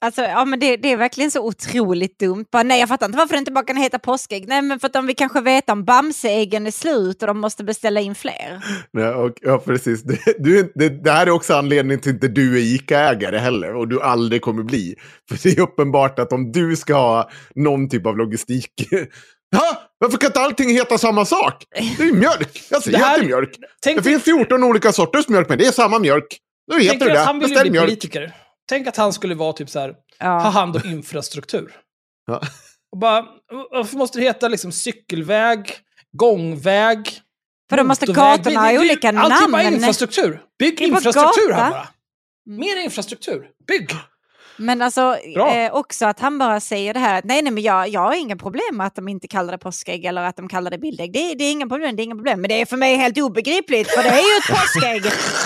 Alltså, 0.03 0.23
ja, 0.23 0.45
men 0.45 0.61
det, 0.61 0.77
det 0.77 0.93
är 0.93 0.97
verkligen 0.97 1.31
så 1.31 1.47
otroligt 1.47 2.19
dumt. 2.19 2.45
Bara, 2.53 2.63
nej, 2.63 2.81
jag 2.81 2.89
fattar 2.89 3.07
inte 3.07 3.19
varför 3.19 3.35
det 3.35 3.39
inte 3.39 3.53
bara 3.53 3.65
kan 3.65 3.77
heta 3.77 3.99
påskägg. 3.99 4.49
Nej, 4.49 4.63
men 4.63 4.81
för 4.81 4.87
att 4.87 4.93
de 4.93 5.07
vill 5.07 5.17
kanske 5.17 5.41
veta 5.41 5.73
om 5.73 5.85
Bamseäggen 5.85 6.67
är 6.67 6.71
slut 6.71 7.23
och 7.23 7.27
de 7.27 7.39
måste 7.41 7.65
beställa 7.65 8.01
in 8.01 8.15
fler. 8.15 8.61
Nej, 8.93 9.09
och, 9.09 9.33
ja, 9.41 9.59
precis. 9.59 10.03
Det, 10.03 10.19
du, 10.39 10.73
det, 10.75 10.89
det 10.89 11.11
här 11.11 11.27
är 11.27 11.31
också 11.31 11.55
anledningen 11.55 12.01
till 12.01 12.11
att 12.11 12.15
inte 12.15 12.29
du 12.29 12.57
är 12.59 12.63
ICA-ägare 12.75 13.39
heller 13.39 13.75
och 13.75 13.89
du 13.89 14.03
aldrig 14.03 14.43
kommer 14.43 14.63
bli. 14.63 14.95
För 15.29 15.39
det 15.43 15.59
är 15.59 15.61
uppenbart 15.61 16.19
att 16.19 16.33
om 16.33 16.53
du 16.53 16.77
ska 16.77 16.95
ha 16.95 17.31
någon 17.55 17.89
typ 17.89 18.07
av 18.07 18.17
logistik... 18.17 18.71
Ha? 19.57 19.83
Varför 19.99 20.19
kan 20.19 20.27
inte 20.27 20.41
allting 20.41 20.71
heta 20.71 20.99
samma 20.99 21.25
sak? 21.25 21.65
Det 21.97 22.03
är 22.03 22.07
ju 22.07 22.13
mjölk. 22.13 22.63
Jag 22.71 22.83
säger 22.83 22.99
Det 22.99 23.05
här- 23.05 23.15
att 23.15 23.21
det 23.21 23.25
är 23.25 23.27
mjölk. 23.27 23.51
Det 23.85 24.03
finns 24.03 24.23
14 24.23 24.65
olika 24.65 24.93
sorters 24.93 25.29
mjölk, 25.29 25.49
men 25.49 25.59
det 25.59 25.67
är 25.67 25.73
samma 25.73 25.99
mjölk. 25.99 26.39
Då 26.73 26.79
heter 26.79 27.07
det 27.07 27.13
det. 27.13 27.19
han 27.19 27.39
vill 27.39 27.49
ju 27.49 27.55
Beställ 27.55 27.65
bli 27.65 27.71
mjölk. 27.71 27.87
politiker. 27.87 28.33
Tänk 28.71 28.87
att 28.87 28.97
han 28.97 29.13
skulle 29.13 29.35
vara 29.35 29.53
typ 29.53 29.71
så 29.71 29.81
här, 29.81 29.89
ha 29.89 29.95
Ja. 30.19 30.39
hand 30.39 30.77
om 30.77 30.83
infrastruktur. 30.85 31.73
Ja. 32.27 32.41
Och 32.93 32.99
bara, 32.99 33.25
varför 33.71 33.97
måste 33.97 34.19
det 34.19 34.25
heta 34.25 34.49
liksom 34.49 34.73
cykelväg, 34.73 35.73
gångväg, 36.13 37.21
För 37.71 37.77
då 37.77 37.85
måste 37.85 38.07
kartorna 38.07 38.61
ha 38.61 38.81
olika 38.81 39.09
Allt 39.09 39.43
är 39.43 39.49
bara 39.53 39.63
namn. 39.63 39.75
infrastruktur. 39.77 40.43
Bygg 40.59 40.81
infrastruktur 40.81 41.53
här 41.53 41.71
bara. 41.71 41.89
Mer 42.47 42.77
infrastruktur. 42.85 43.47
Bygg! 43.67 43.91
Men 44.57 44.83
alltså 44.83 45.17
eh, 45.17 45.75
också 45.75 46.07
att 46.07 46.21
han 46.21 46.39
bara 46.39 46.61
säger 46.61 46.95
det 46.95 47.01
här 47.01 47.23
nej, 47.25 47.43
nej, 47.43 47.53
men 47.53 47.63
jag, 47.63 47.89
jag 47.89 48.01
har 48.01 48.15
inga 48.15 48.37
problem 48.37 48.77
med 48.77 48.87
att 48.87 48.95
de 48.95 49.09
inte 49.09 49.29
kallar 49.29 49.53
det 49.53 49.59
påskägg 49.59 50.05
eller 50.05 50.23
att 50.23 50.37
de 50.37 50.49
kallar 50.49 50.71
det 50.71 50.79
bildägg. 50.79 51.13
Det, 51.13 51.35
det 51.35 51.45
är 51.45 51.53
inga 51.53 51.67
problem, 51.69 51.97
det 51.97 52.03
är 52.03 52.05
inga 52.05 52.15
problem. 52.15 52.41
Men 52.41 52.49
det 52.49 52.61
är 52.61 52.67
för 52.67 52.77
mig 52.77 52.97
helt 52.97 53.19
obegripligt 53.19 53.91
för 53.91 54.03
det 54.03 54.09
är 54.09 54.15
ju 54.17 54.37
ett 54.39 54.49
påskägg. 54.61 55.03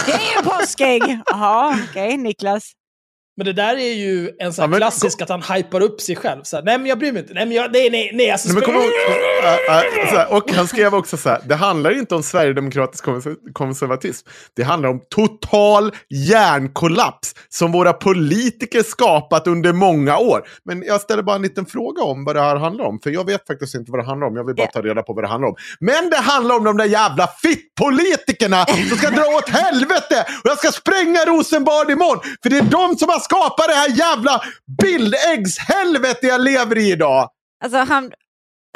Det 0.06 0.12
är 0.12 0.36
ju 0.36 0.42
påskägg. 0.50 1.20
Jaha, 1.26 1.78
okej 1.90 2.16
Niklas. 2.16 2.72
Men 3.36 3.46
det 3.46 3.52
där 3.52 3.76
är 3.76 3.92
ju 3.94 4.30
en 4.38 4.52
sån 4.52 4.62
Ja, 4.62 4.66
men- 4.66 4.78
klassisk 4.78 5.22
att 5.22 5.28
han 5.28 5.42
hypar 5.42 5.80
upp 5.80 6.00
sig 6.00 6.16
själv. 6.16 6.42
Så 6.42 6.56
här, 6.56 6.62
nej 6.64 6.78
men 6.78 6.86
jag 6.86 6.98
bryr 6.98 7.12
mig 7.12 7.22
inte. 7.22 7.34
Nej 7.34 7.46
men 7.46 7.56
jag, 7.56 7.72
nej 7.72 7.90
nej 7.90 8.10
nej. 8.14 8.30
Alltså, 8.30 8.48
Nej, 8.48 8.54
men 8.54 8.62
kom 8.64 8.74
ihåg, 8.74 8.84
äh, 9.44 9.76
äh, 9.76 10.10
så 10.10 10.16
här, 10.16 10.32
och 10.32 10.50
han 10.52 10.68
skrev 10.68 10.94
också 10.94 11.16
så 11.16 11.28
här, 11.28 11.40
det 11.44 11.54
handlar 11.54 11.98
inte 11.98 12.14
om 12.14 12.22
sverigedemokratisk 12.22 13.04
konser- 13.04 13.52
konservatism. 13.52 14.26
Det 14.56 14.62
handlar 14.62 14.88
om 14.88 15.00
total 15.14 15.92
hjärnkollaps 16.08 17.34
som 17.48 17.72
våra 17.72 17.92
politiker 17.92 18.82
skapat 18.82 19.46
under 19.46 19.72
många 19.72 20.18
år. 20.18 20.42
Men 20.64 20.82
jag 20.82 21.00
ställer 21.00 21.22
bara 21.22 21.36
en 21.36 21.42
liten 21.42 21.66
fråga 21.66 22.02
om 22.02 22.24
vad 22.24 22.36
det 22.36 22.40
här 22.42 22.56
handlar 22.56 22.84
om. 22.84 23.00
För 23.02 23.10
jag 23.10 23.26
vet 23.26 23.46
faktiskt 23.46 23.74
inte 23.74 23.90
vad 23.90 24.00
det 24.00 24.06
handlar 24.06 24.26
om. 24.26 24.36
Jag 24.36 24.44
vill 24.46 24.54
bara 24.56 24.66
ta 24.66 24.82
reda 24.82 25.02
på 25.02 25.12
vad 25.12 25.24
det 25.24 25.28
handlar 25.28 25.48
om. 25.48 25.56
Men 25.80 26.10
det 26.10 26.16
handlar 26.16 26.56
om 26.56 26.64
de 26.64 26.76
där 26.76 26.84
jävla 26.84 27.28
fittpolitikerna 27.42 28.66
som 28.66 28.96
ska 28.98 29.10
dra 29.10 29.24
åt 29.26 29.48
helvete! 29.48 30.24
Och 30.44 30.50
jag 30.50 30.58
ska 30.58 30.72
spränga 30.72 31.20
Rosenbad 31.24 31.90
imorgon! 31.90 32.20
För 32.42 32.50
det 32.50 32.58
är 32.58 32.62
de 32.62 32.96
som 32.98 33.08
har 33.08 33.20
skapat 33.24 33.66
det 33.68 33.74
här 33.74 33.98
jävla 33.98 34.40
bildäggshelvete 34.82 36.26
jag 36.26 36.40
lever 36.40 36.78
i 36.78 36.90
idag! 36.92 37.30
Alltså 37.64 37.78
han, 37.78 38.12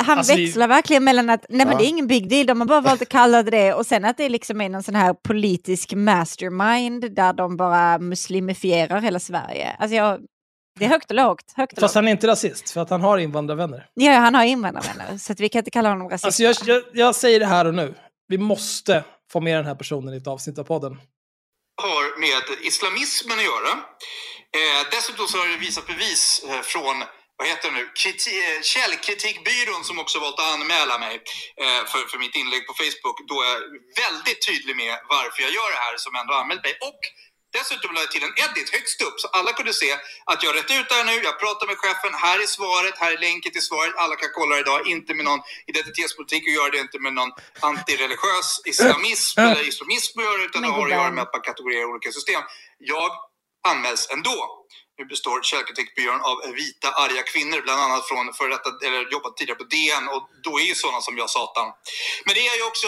han 0.02 0.18
Alltså, 0.18 0.36
växlar 0.36 0.68
verkligen 0.68 1.04
mellan 1.04 1.30
att 1.30 1.46
nej 1.48 1.66
men 1.66 1.72
Ja. 1.72 1.78
det 1.78 1.84
är 1.84 1.88
ingen 1.88 2.06
big 2.06 2.28
deal, 2.30 2.46
de 2.46 2.60
har 2.60 2.66
bara 2.68 2.80
valt 2.80 3.02
att 3.02 3.08
kalla 3.08 3.42
det 3.42 3.50
det 3.50 3.74
och 3.74 3.86
sen 3.86 4.04
att 4.04 4.16
det 4.16 4.28
liksom 4.28 4.60
är 4.60 4.68
någon 4.68 4.82
sån 4.82 4.94
här 4.94 5.14
politisk 5.14 5.92
mastermind 5.94 7.14
där 7.14 7.32
de 7.32 7.56
bara 7.56 7.98
muslimifierar 7.98 9.00
hela 9.00 9.20
Sverige. 9.20 9.76
Alltså 9.78 9.96
jag, 9.96 10.20
det 10.78 10.84
är 10.84 10.88
högt 10.88 11.10
och 11.10 11.16
lågt. 11.16 11.52
Högt 11.56 11.72
och 11.72 11.80
Fast 11.80 11.94
lågt. 11.94 11.94
han 11.94 12.08
är 12.08 12.12
inte 12.12 12.26
rasist, 12.26 12.70
för 12.70 12.80
att 12.80 12.90
han 12.90 13.00
har 13.00 13.18
invandrarvänner. 13.18 13.86
Ja, 13.94 14.12
han 14.12 14.34
har 14.34 14.44
invandrarvänner 14.44 15.18
så 15.18 15.32
att 15.32 15.40
vi 15.40 15.48
kan 15.48 15.58
inte 15.58 15.70
kalla 15.70 15.88
honom 15.88 16.08
rasist. 16.08 16.24
Alltså 16.24 16.42
jag, 16.42 16.56
jag, 16.66 16.82
jag 16.92 17.14
säger 17.14 17.40
det 17.40 17.46
här 17.46 17.64
och 17.64 17.74
nu. 17.74 17.94
Vi 18.28 18.38
måste 18.38 19.04
få 19.32 19.40
med 19.40 19.56
den 19.56 19.64
här 19.66 19.74
personen 19.74 20.14
i 20.14 20.16
ett 20.16 20.26
avsnitt 20.26 20.58
av 20.58 20.64
podden. 20.64 20.90
har 21.82 22.20
med 22.20 22.66
islamismen 22.66 23.38
att 23.38 23.44
göra. 23.44 23.82
Eh, 24.56 24.86
dessutom 24.90 25.28
så 25.28 25.38
har 25.38 25.48
det 25.48 25.56
visat 25.56 25.86
bevis 25.86 26.44
eh, 26.48 26.62
från 26.62 27.04
vad 27.38 27.48
heter 27.48 27.70
det 27.70 27.76
nu? 27.80 27.86
Kriti 28.00 28.34
eh, 28.46 28.60
källkritikbyrån 28.72 29.84
som 29.84 29.98
också 29.98 30.16
valt 30.18 30.38
att 30.40 30.52
anmäla 30.54 30.98
mig 30.98 31.14
eh, 31.62 31.82
för, 31.90 32.02
för 32.10 32.18
mitt 32.24 32.36
inlägg 32.40 32.62
på 32.66 32.74
Facebook. 32.82 33.18
Då 33.30 33.36
är 33.42 33.48
jag 33.52 33.60
väldigt 34.04 34.40
tydlig 34.48 34.74
med 34.82 34.94
varför 35.14 35.38
jag 35.46 35.52
gör 35.58 35.70
det 35.74 35.82
här 35.86 35.94
som 36.04 36.12
ändå 36.20 36.32
anmält 36.34 36.62
mig. 36.68 36.74
Och 36.88 37.00
dessutom 37.58 37.90
la 37.94 38.00
jag 38.04 38.10
till 38.14 38.26
en 38.28 38.36
edit 38.44 38.68
högst 38.76 38.98
upp 39.06 39.16
så 39.22 39.28
alla 39.38 39.50
kunde 39.58 39.74
se 39.82 39.90
att 40.32 40.40
jag 40.44 40.52
rätt 40.58 40.70
ut 40.78 40.88
det 40.88 40.96
här 40.98 41.06
nu. 41.10 41.16
Jag 41.30 41.36
pratar 41.44 41.66
med 41.70 41.76
chefen. 41.82 42.12
Här 42.26 42.38
är 42.44 42.50
svaret. 42.58 42.94
Här 43.02 43.12
är 43.16 43.20
länken 43.28 43.52
till 43.52 43.66
svaret. 43.70 43.94
Alla 44.02 44.16
kan 44.22 44.30
kolla 44.38 44.52
det 44.54 44.60
idag. 44.64 44.80
Inte 44.94 45.10
med 45.18 45.24
någon 45.30 45.42
identitetspolitik 45.70 46.42
och 46.48 46.54
gör 46.58 46.70
det 46.70 46.78
inte 46.86 46.98
med 47.06 47.12
någon 47.18 47.32
antireligiös 47.70 48.50
islamism 48.70 49.40
eller 49.50 49.68
islamism 49.72 50.18
att 50.18 50.24
göra 50.28 50.40
utan 50.48 50.62
det 50.62 50.68
har 50.76 50.86
att 50.86 50.98
göra 50.98 51.10
med 51.16 51.22
att 51.26 51.32
man 51.36 51.42
kategorerar 51.50 51.84
olika 51.92 52.10
system. 52.18 52.42
Jag 52.94 53.10
anmäls 53.70 54.02
ändå. 54.16 54.38
Nu 54.98 55.04
består 55.12 55.38
källkritikbyrån 55.42 56.20
av 56.30 56.36
vita 56.62 56.88
arga 57.04 57.22
kvinnor, 57.32 57.58
bland 57.66 57.80
annat 57.86 58.04
från 58.10 58.24
före 58.38 58.50
detta, 58.56 58.70
eller 58.86 59.00
jobbat 59.16 59.36
tidigare 59.36 59.58
på 59.62 59.66
DN 59.74 60.04
och 60.14 60.22
då 60.46 60.52
är 60.62 60.66
ju 60.72 60.74
sådana 60.82 61.00
som 61.06 61.14
jag 61.22 61.30
satan. 61.30 61.66
Men 62.24 62.32
det 62.36 62.40
är 62.50 62.56
ju 62.60 62.64
också 62.72 62.86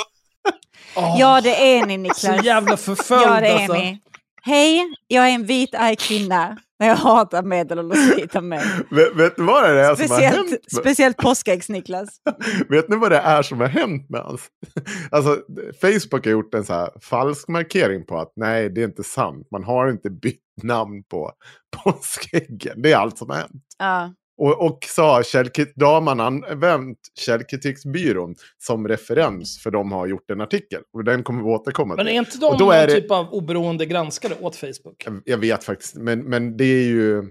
Åh, 0.97 1.17
Ja, 1.21 1.41
det 1.41 1.57
är 1.75 1.87
ni 1.87 1.97
Niklas. 1.99 2.21
Så 2.21 2.35
jävla 2.53 2.77
förföljd 2.77 3.27
Ja, 3.27 3.41
det 3.41 3.49
är 3.49 3.55
alltså. 3.55 3.73
ni. 3.73 4.01
Hej, 4.43 4.95
jag 5.07 5.29
är 5.29 5.35
en 5.35 5.47
vit 5.47 5.75
arg 5.75 5.97
kvinna. 5.97 6.59
Men 6.79 6.89
jag 6.89 6.97
hatar 6.97 7.43
medelålders 7.43 8.17
vita 8.17 8.41
män. 8.41 8.87
Vet, 8.91 9.17
vet 9.17 9.39
ni 9.39 9.45
vad 9.45 9.63
det 9.65 9.81
är 9.81 9.95
som 9.95 10.11
har 10.11 10.21
hänt? 10.21 10.35
Speciellt, 10.35 10.51
med- 10.51 10.81
speciellt 10.81 11.17
påskäggs-Niklas. 11.17 12.09
Vet 12.69 12.89
ni 12.89 12.97
vad 12.97 13.11
det 13.13 13.19
är 13.19 13.43
som 13.43 13.61
har 13.61 13.67
hänt 13.67 14.11
med 14.11 14.21
hans? 14.21 14.41
Alltså, 15.11 15.39
Facebook 15.81 16.25
har 16.25 16.33
gjort 16.33 16.55
en 16.55 16.65
så 16.65 16.73
här 16.73 16.91
falsk 17.11 17.49
markering 17.49 18.07
på 18.07 18.19
att 18.19 18.33
nej, 18.37 18.69
det 18.71 18.81
är 18.81 18.85
inte 18.85 19.05
sant. 19.05 19.49
Man 19.51 19.65
har 19.65 19.91
inte 19.91 20.11
bytt 20.11 20.41
namn 20.63 21.03
på 21.03 21.33
påskäggen. 21.85 22.83
Det 22.83 22.93
är 22.93 22.97
allt 22.97 23.19
som 23.19 23.31
har 23.31 23.37
hänt. 23.37 23.63
Ja. 23.79 24.15
Och, 24.39 24.67
och 24.67 24.79
så 24.89 25.03
har 25.03 25.23
källkrit- 25.23 25.73
då 25.77 25.87
har 25.87 26.01
man 26.01 26.21
använt 26.21 26.99
källkritiksbyrån 27.21 28.35
som 28.59 28.89
referens 28.89 29.63
för 29.63 29.71
de 29.71 29.93
har 29.93 30.07
gjort 30.07 30.31
en 30.31 30.41
artikel. 30.41 30.81
Och 30.93 31.05
den 31.05 31.23
kommer 31.23 31.43
vi 31.43 31.49
återkomma 31.49 31.97
Men 31.97 32.07
till. 32.07 32.15
är 32.15 32.19
inte 32.19 32.47
Och 32.47 32.59
de 32.59 32.65
då 32.65 32.71
är 32.71 32.81
någon 32.87 32.95
det- 32.95 33.01
typ 33.01 33.11
av 33.11 33.29
oberoende 33.33 33.87
granskare 33.87 34.33
åt 34.41 34.57
Facebook? 34.57 35.03
Jag- 35.05 35.23
Jag 35.25 35.39
vet 35.39 35.65
faktiskt, 35.65 35.95
men, 35.97 36.21
men 36.21 36.57
det 36.57 36.65
är 36.65 36.85
ju... 36.85 37.23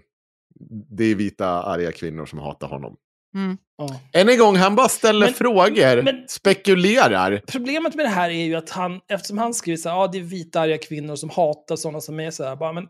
Det 0.98 1.04
är 1.04 1.16
vita 1.16 1.48
arga 1.48 1.92
kvinnor 1.92 2.26
som 2.26 2.40
hatar 2.40 2.68
honom. 2.68 2.96
Mm. 3.36 3.58
Ja. 3.78 4.00
Än 4.14 4.30
en 4.30 4.38
gång, 4.38 4.56
han 4.56 4.76
bara 4.76 4.90
ställer 4.90 5.26
Men- 5.26 5.34
frågor, 5.34 6.02
men- 6.04 6.24
spekulerar. 6.28 7.42
Problemet 7.48 7.96
med 7.96 8.06
det 8.06 8.10
här 8.10 8.30
är 8.30 8.44
ju 8.44 8.56
att 8.56 8.70
han, 8.70 9.00
eftersom 9.12 9.38
han 9.38 9.54
skriver 9.54 9.78
så 9.78 9.90
här, 9.90 9.96
ja 9.96 10.08
det 10.08 10.18
är 10.18 10.22
vita 10.22 10.62
arga 10.62 10.78
kvinnor 10.78 11.16
som 11.16 11.30
hatar 11.30 11.76
sådana 11.76 12.02
som 12.02 12.20
är 12.20 12.32
så 12.32 12.44
här, 12.44 12.56
bara 12.56 12.74
men... 12.74 12.88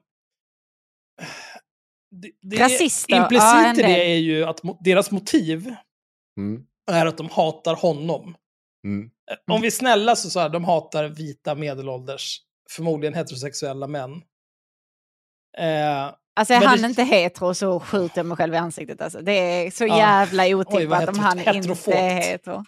Det, 2.12 2.32
det 2.42 2.58
Implicit 3.18 3.46
ja, 3.50 3.72
i 3.72 3.82
det 3.82 4.12
är 4.12 4.18
ju 4.18 4.44
att 4.46 4.62
mo- 4.62 4.78
deras 4.80 5.12
motiv 5.12 5.76
Mm, 6.38 6.64
är 6.92 7.06
att 7.06 7.18
de 7.18 7.30
hatar 7.30 7.76
honom. 7.76 8.36
mm. 8.86 9.10
Eh, 9.32 9.54
Om 9.56 9.62
vi 9.62 9.68
är 9.68 9.72
snälla 9.72 10.16
så, 10.16 10.30
så 10.30 10.40
här, 10.40 10.50
de 10.50 10.64
hatar 10.64 11.04
vita 11.08 11.56
medelålders, 11.56 12.38
förmodligen 12.70 13.14
heterosexuella 13.14 13.88
män. 13.88 14.12
Eh, 15.58 16.14
Alltså 16.36 16.54
är 16.54 16.60
Men 16.60 16.68
han 16.68 16.82
det- 16.82 16.88
inte 16.88 17.04
hetero 17.04 17.54
så 17.54 17.80
skjuter 17.80 18.18
jag 18.20 18.26
mig 18.26 18.38
själv 18.38 18.54
i 18.54 18.58
ansiktet. 18.58 19.02
Alltså. 19.02 19.22
Det 19.22 19.32
är 19.32 19.72
så 19.72 19.86
Ja. 19.86 19.98
jävla 19.98 20.44
Oj, 20.44 20.54
vad 20.54 20.68
otippat 20.68 21.10
om 21.10 21.16
hetero- 21.16 21.20
han 21.22 21.56
inte 21.56 21.92
är 21.94 22.22
hetero. 22.22 22.66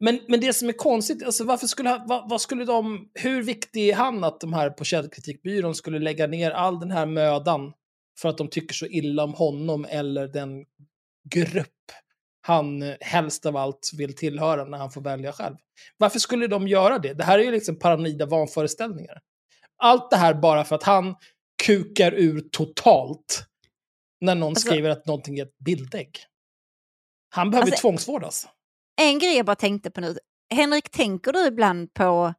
Men, 0.00 0.20
men 0.28 0.40
det 0.40 0.52
som 0.52 0.68
är 0.68 0.72
konstigt, 0.72 1.22
alltså 1.22 1.44
varför 1.44 1.66
skulle, 1.66 2.04
vad, 2.06 2.30
vad 2.30 2.40
skulle 2.40 2.64
de, 2.64 3.10
hur 3.14 3.42
viktig 3.42 3.88
är 3.88 3.94
han 3.94 4.24
att 4.24 4.40
de 4.40 4.52
här 4.52 4.70
på 4.70 4.84
källkritikbyrån 4.84 5.74
skulle 5.74 5.98
lägga 5.98 6.26
ner 6.26 6.50
all 6.50 6.80
den 6.80 6.90
här 6.90 7.06
mödan 7.06 7.72
för 8.20 8.28
att 8.28 8.38
de 8.38 8.48
tycker 8.48 8.74
så 8.74 8.86
illa 8.86 9.24
om 9.24 9.34
honom 9.34 9.86
eller 9.88 10.28
den 10.28 10.64
grupp 11.30 11.66
han 12.42 12.94
helst 13.00 13.46
av 13.46 13.56
allt 13.56 13.90
vill 13.96 14.16
tillhöra 14.16 14.64
när 14.64 14.78
han 14.78 14.90
får 14.90 15.00
välja 15.00 15.32
själv. 15.32 15.56
Varför 15.96 16.18
skulle 16.18 16.46
de 16.46 16.68
göra 16.68 16.98
det? 16.98 17.14
Det 17.14 17.24
här 17.24 17.38
är 17.38 17.42
ju 17.42 17.50
liksom 17.50 17.78
paranoida 17.78 18.26
vanföreställningar. 18.26 19.20
Allt 19.76 20.10
det 20.10 20.16
här 20.16 20.34
bara 20.34 20.64
för 20.64 20.74
att 20.76 20.82
han 20.82 21.14
kukar 21.66 22.12
ur 22.12 22.40
totalt 22.40 23.44
när 24.20 24.34
någon 24.34 24.48
Alltså- 24.48 24.68
skriver 24.68 24.90
att 24.90 25.06
någonting 25.06 25.38
är 25.38 25.42
ett 25.42 25.58
bildägg. 25.58 26.18
Han 27.30 27.50
behöver 27.50 27.70
Alltså- 27.70 27.80
tvångsvårdas. 27.80 28.48
En 29.00 29.18
grej 29.18 29.36
jag 29.36 29.46
bara 29.46 29.56
tänkte 29.56 29.90
på 29.90 30.00
nu. 30.00 30.18
Henrik, 30.54 30.90
tänker 30.90 31.32
du 31.32 31.46
ibland 31.46 31.94
på 31.94 32.34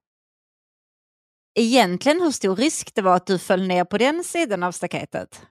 egentligen 1.59 2.21
hur 2.21 2.31
stor 2.31 2.55
risk 2.55 2.95
det 2.95 3.01
var 3.01 3.15
att 3.15 3.27
du 3.27 3.39
föll 3.39 3.67
ner 3.67 3.83
på 3.85 3.97
den 3.97 4.23
sidan 4.23 4.63
av 4.63 4.71
staketet? 4.71 5.41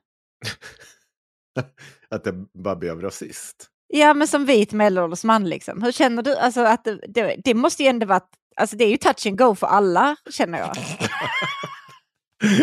Att 2.11 2.25
det 2.25 2.33
bara 2.65 2.77
blev 2.77 3.01
rasist. 3.01 3.69
Ja, 3.87 4.15
men 4.15 4.29
som 4.29 4.45
vit 4.45 4.73
medelålders 4.73 5.25
man 5.25 5.49
liksom. 5.49 5.83
Hur 5.83 5.93
känner 5.93 6.23
du? 6.23 6.37
Alltså 6.37 6.61
att 6.61 6.85
det, 6.85 7.01
det, 7.09 7.37
det 7.45 7.55
måste 7.55 7.83
ju 7.83 7.89
ändå 7.89 8.07
vara, 8.07 8.21
alltså 8.57 8.77
det 8.77 8.85
är 8.85 8.89
ju 8.89 8.97
touch 8.97 9.27
and 9.27 9.39
go 9.39 9.55
för 9.55 9.67
alla, 9.67 10.17
känner 10.31 10.59
jag. 10.59 10.77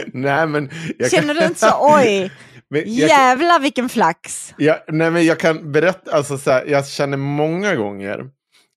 Nej, 0.13 0.47
men... 0.47 0.69
Jag 0.97 1.11
Känner 1.11 1.33
du 1.33 1.45
inte 1.45 1.59
så, 1.59 1.77
oj, 1.79 2.31
Men 2.69 2.81
jag, 2.85 3.09
jävlar 3.09 3.59
vilken 3.59 3.89
flax. 3.89 4.53
jag, 4.57 4.79
nej, 4.87 5.11
men 5.11 5.25
jag 5.25 5.39
kan 5.39 5.71
berätta, 5.71 6.15
alltså 6.15 6.37
så 6.37 6.51
här, 6.51 6.65
jag 6.65 6.87
känner 6.87 7.17
många 7.17 7.75
gånger 7.75 8.29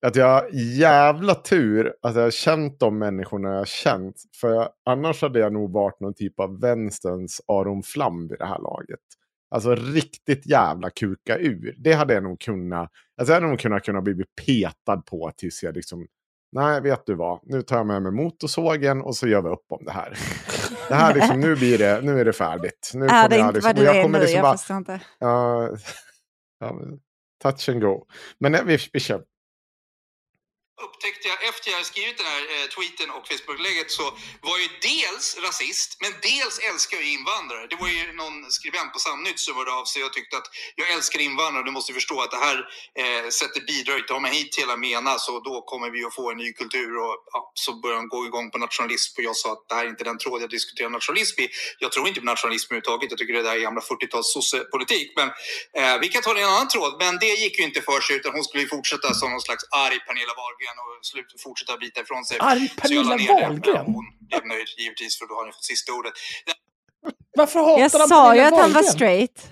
att 0.06 0.16
jag 0.16 0.26
har 0.26 0.48
jävla 0.78 1.34
tur 1.34 1.94
att 2.02 2.14
jag 2.14 2.22
har 2.22 2.30
känt 2.30 2.80
de 2.80 2.98
människorna 2.98 3.48
jag 3.48 3.58
har 3.58 3.64
känt. 3.64 4.16
För 4.40 4.68
annars 4.84 5.22
hade 5.22 5.38
jag 5.38 5.52
nog 5.52 5.72
varit 5.72 6.00
någon 6.00 6.14
typ 6.14 6.40
av 6.40 6.60
vänsterns 6.60 7.40
Aron 7.46 7.82
Flam 7.82 8.28
vid 8.28 8.38
det 8.38 8.46
här 8.46 8.58
laget. 8.58 9.00
Alltså 9.54 9.74
riktigt 9.74 10.46
jävla 10.46 10.90
kuka 10.90 11.38
ur. 11.38 11.74
Det 11.78 11.92
hade 11.92 12.14
jag 12.14 12.22
nog 12.22 12.40
kunnat, 12.40 12.90
alltså 13.20 13.32
jag 13.32 13.40
hade 13.40 13.46
nog 13.50 13.58
kunnat, 13.60 13.84
kunnat 13.84 14.04
bli 14.04 14.24
petad 14.46 14.96
på 14.96 15.32
tills 15.36 15.62
jag 15.62 15.74
liksom, 15.74 16.06
nej 16.52 16.80
vet 16.80 17.06
du 17.06 17.14
vad, 17.14 17.40
nu 17.42 17.62
tar 17.62 17.76
jag 17.76 17.86
med 17.86 18.02
mig 18.02 18.12
motorsågen 18.12 19.02
och 19.02 19.16
så 19.16 19.28
gör 19.28 19.42
vi 19.42 19.48
upp 19.48 19.66
om 19.68 19.84
det 19.84 19.92
här. 19.92 20.18
Det 20.88 20.94
här 20.94 21.14
liksom, 21.14 21.40
nu 21.40 21.56
blir 21.56 21.78
det, 21.78 22.00
nu 22.02 22.20
är 22.20 22.24
det 22.24 22.32
färdigt. 22.32 22.90
Nu 22.94 23.06
Är 23.06 23.28
det 23.28 23.36
jag 23.36 23.46
inte 23.48 23.54
liksom, 23.54 23.68
vad 23.68 23.76
du 23.76 23.88
är 23.88 24.02
kommer 24.02 24.18
nu? 24.18 24.24
liksom 24.24 24.36
Jag 24.36 24.42
bara- 24.44 24.56
förstår 24.58 24.76
inte. 24.76 25.00
Men 26.60 27.00
touch 27.42 27.68
and 27.68 27.80
go. 27.80 28.04
Men 28.38 28.52
nej, 28.52 28.62
vi, 28.66 28.78
vi 28.92 29.00
kör 29.00 29.22
upptäckte 30.86 31.28
jag 31.28 31.38
efter 31.48 31.64
jag 31.70 31.76
hade 31.78 31.90
skrivit 31.94 32.18
den 32.18 32.26
här 32.34 32.42
eh, 32.54 32.66
tweeten 32.74 33.10
och 33.16 33.24
Facebook-läget 33.30 33.90
så 33.98 34.04
var 34.46 34.54
jag 34.58 34.60
ju 34.60 34.72
dels 34.90 35.26
rasist, 35.46 35.90
men 36.02 36.12
dels 36.30 36.56
älskar 36.70 36.96
jag 36.96 37.06
invandrare. 37.18 37.66
Det 37.70 37.76
var 37.82 37.88
ju 37.88 38.12
någon 38.12 38.36
skribent 38.58 38.92
på 38.92 38.98
Samnytt 38.98 39.40
som 39.40 39.56
hörde 39.56 39.72
av 39.80 39.84
sig 39.84 40.04
och 40.04 40.12
tyckte 40.12 40.36
att 40.36 40.48
jag 40.80 40.90
älskar 40.90 41.20
invandrare, 41.20 41.64
du 41.64 41.70
måste 41.70 41.92
förstå 41.92 42.16
att 42.20 42.30
det 42.30 42.42
här 42.48 42.58
eh, 43.02 43.28
sättet 43.40 43.66
bidrar 43.66 43.94
inte. 43.94 44.06
till, 44.06 44.14
har 44.14 44.20
man 44.20 44.30
hit 44.40 44.58
hela 44.62 44.76
MENA 44.76 45.14
så 45.18 45.40
då 45.40 45.54
kommer 45.70 45.90
vi 45.90 46.04
att 46.04 46.14
få 46.14 46.30
en 46.30 46.38
ny 46.38 46.52
kultur 46.52 46.92
och 47.04 47.16
ja, 47.32 47.52
så 47.54 47.80
börjar 47.82 47.96
de 47.96 48.08
gå 48.08 48.26
igång 48.26 48.50
på 48.50 48.58
nationalism 48.58 49.14
och 49.18 49.24
jag 49.24 49.36
sa 49.36 49.52
att 49.52 49.68
det 49.68 49.74
här 49.74 49.84
är 49.84 49.88
inte 49.88 50.04
den 50.04 50.18
tråd 50.18 50.42
jag 50.42 50.50
diskuterar 50.50 50.90
nationalism 50.90 51.40
i. 51.40 51.48
Jag 51.78 51.92
tror 51.92 52.08
inte 52.08 52.20
på 52.20 52.26
nationalism 52.26 52.66
överhuvudtaget, 52.66 53.10
jag 53.10 53.18
tycker 53.18 53.34
det 53.34 53.42
där 53.42 53.56
är 53.56 53.60
gamla 53.60 53.80
40-tals 53.80 54.32
sossepolitik. 54.32 55.12
Men 55.16 55.28
eh, 55.78 56.00
vi 56.00 56.08
kan 56.08 56.22
ta 56.22 56.34
det 56.34 56.40
i 56.40 56.42
en 56.42 56.48
annan 56.48 56.68
tråd, 56.68 56.92
men 56.98 57.18
det 57.18 57.26
gick 57.26 57.58
ju 57.58 57.64
inte 57.64 57.80
för 57.82 58.00
sig 58.00 58.16
utan 58.16 58.32
hon 58.32 58.44
skulle 58.44 58.62
ju 58.62 58.68
fortsätta 58.68 59.14
som 59.14 59.30
någon 59.30 59.40
slags 59.40 59.64
arg 59.70 59.98
Pernilla 60.06 60.34
Wahlgren 60.40 60.69
och 60.82 61.06
slut, 61.06 61.26
fortsätta 61.42 61.76
bita 61.76 62.00
ifrån 62.00 62.24
sig. 62.24 62.36
Arg 62.40 62.68
Pernilla. 62.76 63.16
Wahlgren? 63.40 63.86
Hon 63.86 64.06
blev 64.28 64.46
nöjd 64.46 64.68
givetvis 64.78 65.18
för 65.18 65.26
då 65.26 65.34
har 65.34 65.46
ni 65.46 65.52
fått 65.52 65.64
sista 65.64 65.92
ordet. 65.92 66.12
Varför 67.36 67.60
hatar 67.60 67.80
Jag 67.80 67.98
han 67.98 68.08
sa 68.08 68.34
ju 68.34 68.40
att 68.40 68.60
han 68.60 68.72
var 68.72 68.82
straight. 68.82 69.48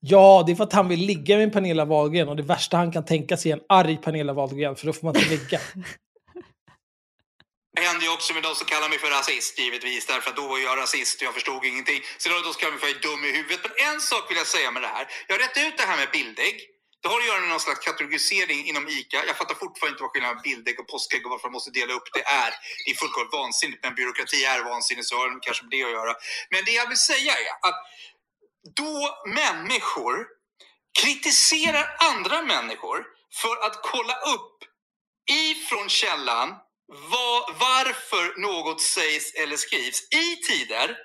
Ja, 0.00 0.44
det 0.46 0.52
är 0.52 0.56
för 0.56 0.64
att 0.64 0.72
han 0.72 0.88
vill 0.88 1.00
ligga 1.00 1.36
med 1.36 1.52
Pernilla 1.52 1.84
Wahlgren 1.84 2.28
och 2.28 2.36
det 2.36 2.42
värsta 2.42 2.76
han 2.76 2.92
kan 2.92 3.04
tänka 3.04 3.36
sig 3.36 3.50
är 3.52 3.56
en 3.56 3.62
arg 3.68 3.96
Pernilla 3.96 4.32
Wahlgren, 4.32 4.76
för 4.76 4.86
då 4.86 4.92
får 4.92 5.06
man 5.06 5.16
inte 5.16 5.28
ligga. 5.28 5.60
Det 7.76 7.82
hände 7.82 8.04
ju 8.04 8.12
också 8.12 8.34
med 8.34 8.42
de 8.42 8.54
som 8.54 8.66
kallar 8.66 8.88
mig 8.88 8.98
för 8.98 9.10
rasist 9.10 9.58
givetvis 9.58 10.06
därför 10.06 10.30
att 10.30 10.36
då 10.36 10.46
var 10.48 10.58
jag 10.58 10.78
rasist 10.78 11.20
och 11.20 11.26
jag 11.26 11.34
förstod 11.34 11.64
ingenting. 11.64 12.00
Så 12.18 12.28
då, 12.28 12.34
då 12.46 12.52
ska 12.52 12.60
jag 12.66 12.72
mig 12.72 12.80
för 12.80 12.88
jag 12.88 12.96
är 12.96 13.02
dum 13.08 13.24
i 13.24 13.32
huvudet. 13.38 13.60
Men 13.64 13.74
en 13.88 14.00
sak 14.00 14.30
vill 14.30 14.38
jag 14.42 14.46
säga 14.46 14.70
med 14.70 14.82
det 14.82 14.92
här. 14.96 15.04
Jag 15.26 15.34
har 15.34 15.40
rätt 15.46 15.58
ut 15.66 15.76
det 15.80 15.86
här 15.90 15.96
med 16.02 16.08
bildägg. 16.12 16.56
Det 17.04 17.10
har 17.10 17.20
att 17.20 17.26
göra 17.26 17.40
med 17.40 17.48
någon 17.48 17.60
slags 17.60 17.84
kategorisering 17.84 18.66
inom 18.66 18.88
ICA. 18.88 19.24
Jag 19.26 19.36
fattar 19.36 19.54
fortfarande 19.54 19.92
inte 19.94 20.02
vad 20.02 20.10
skillnaden 20.12 20.36
mellan 20.36 20.42
bildägg 20.42 20.80
och 20.80 20.88
påskägg 20.88 21.26
och 21.26 21.30
varför 21.30 21.48
man 21.48 21.52
måste 21.52 21.70
dela 21.70 21.92
upp 21.92 22.08
det 22.12 22.22
är. 22.22 22.50
Det 22.84 22.90
är 22.90 22.94
fullkomligt 22.94 23.32
vansinnigt, 23.32 23.82
men 23.82 23.94
byråkrati 23.94 24.44
är 24.44 24.64
vansinnigt 24.64 25.08
så 25.08 25.16
har 25.16 25.30
det 25.30 25.40
kanske 25.40 25.64
med 25.64 25.70
det 25.70 25.84
att 25.84 25.90
göra. 25.90 26.14
Men 26.50 26.64
det 26.64 26.72
jag 26.72 26.88
vill 26.88 26.98
säga 26.98 27.32
är 27.32 27.68
att 27.68 27.78
då 28.76 29.22
människor 29.26 30.26
kritiserar 31.02 31.96
andra 32.10 32.42
människor 32.42 33.06
för 33.42 33.56
att 33.66 33.82
kolla 33.82 34.16
upp 34.34 34.58
ifrån 35.30 35.88
källan 35.88 36.48
var, 36.86 37.52
varför 37.52 38.40
något 38.40 38.80
sägs 38.80 39.34
eller 39.34 39.56
skrivs 39.56 40.02
i 40.12 40.36
tider 40.36 40.96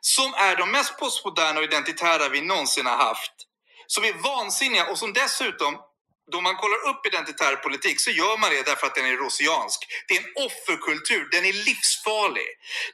som 0.00 0.34
är 0.34 0.56
de 0.56 0.70
mest 0.70 0.98
postmoderna 0.98 1.58
och 1.58 1.64
identitära 1.64 2.28
vi 2.28 2.40
någonsin 2.40 2.86
har 2.86 2.96
haft. 2.96 3.47
Som 3.94 4.02
är 4.10 4.14
vansinniga 4.30 4.84
och 4.90 4.98
som 5.02 5.10
dessutom, 5.22 5.72
då 6.32 6.38
man 6.48 6.56
kollar 6.62 6.80
upp 6.90 7.00
identitär 7.10 7.54
politik 7.66 7.96
så 8.06 8.10
gör 8.20 8.34
man 8.42 8.48
det 8.54 8.62
därför 8.70 8.86
att 8.88 8.96
den 8.98 9.06
är 9.12 9.16
rosiansk. 9.24 9.78
Det 10.06 10.12
är 10.16 10.20
en 10.24 10.32
offerkultur, 10.46 11.24
den 11.34 11.44
är 11.50 11.54
livsfarlig. 11.68 12.50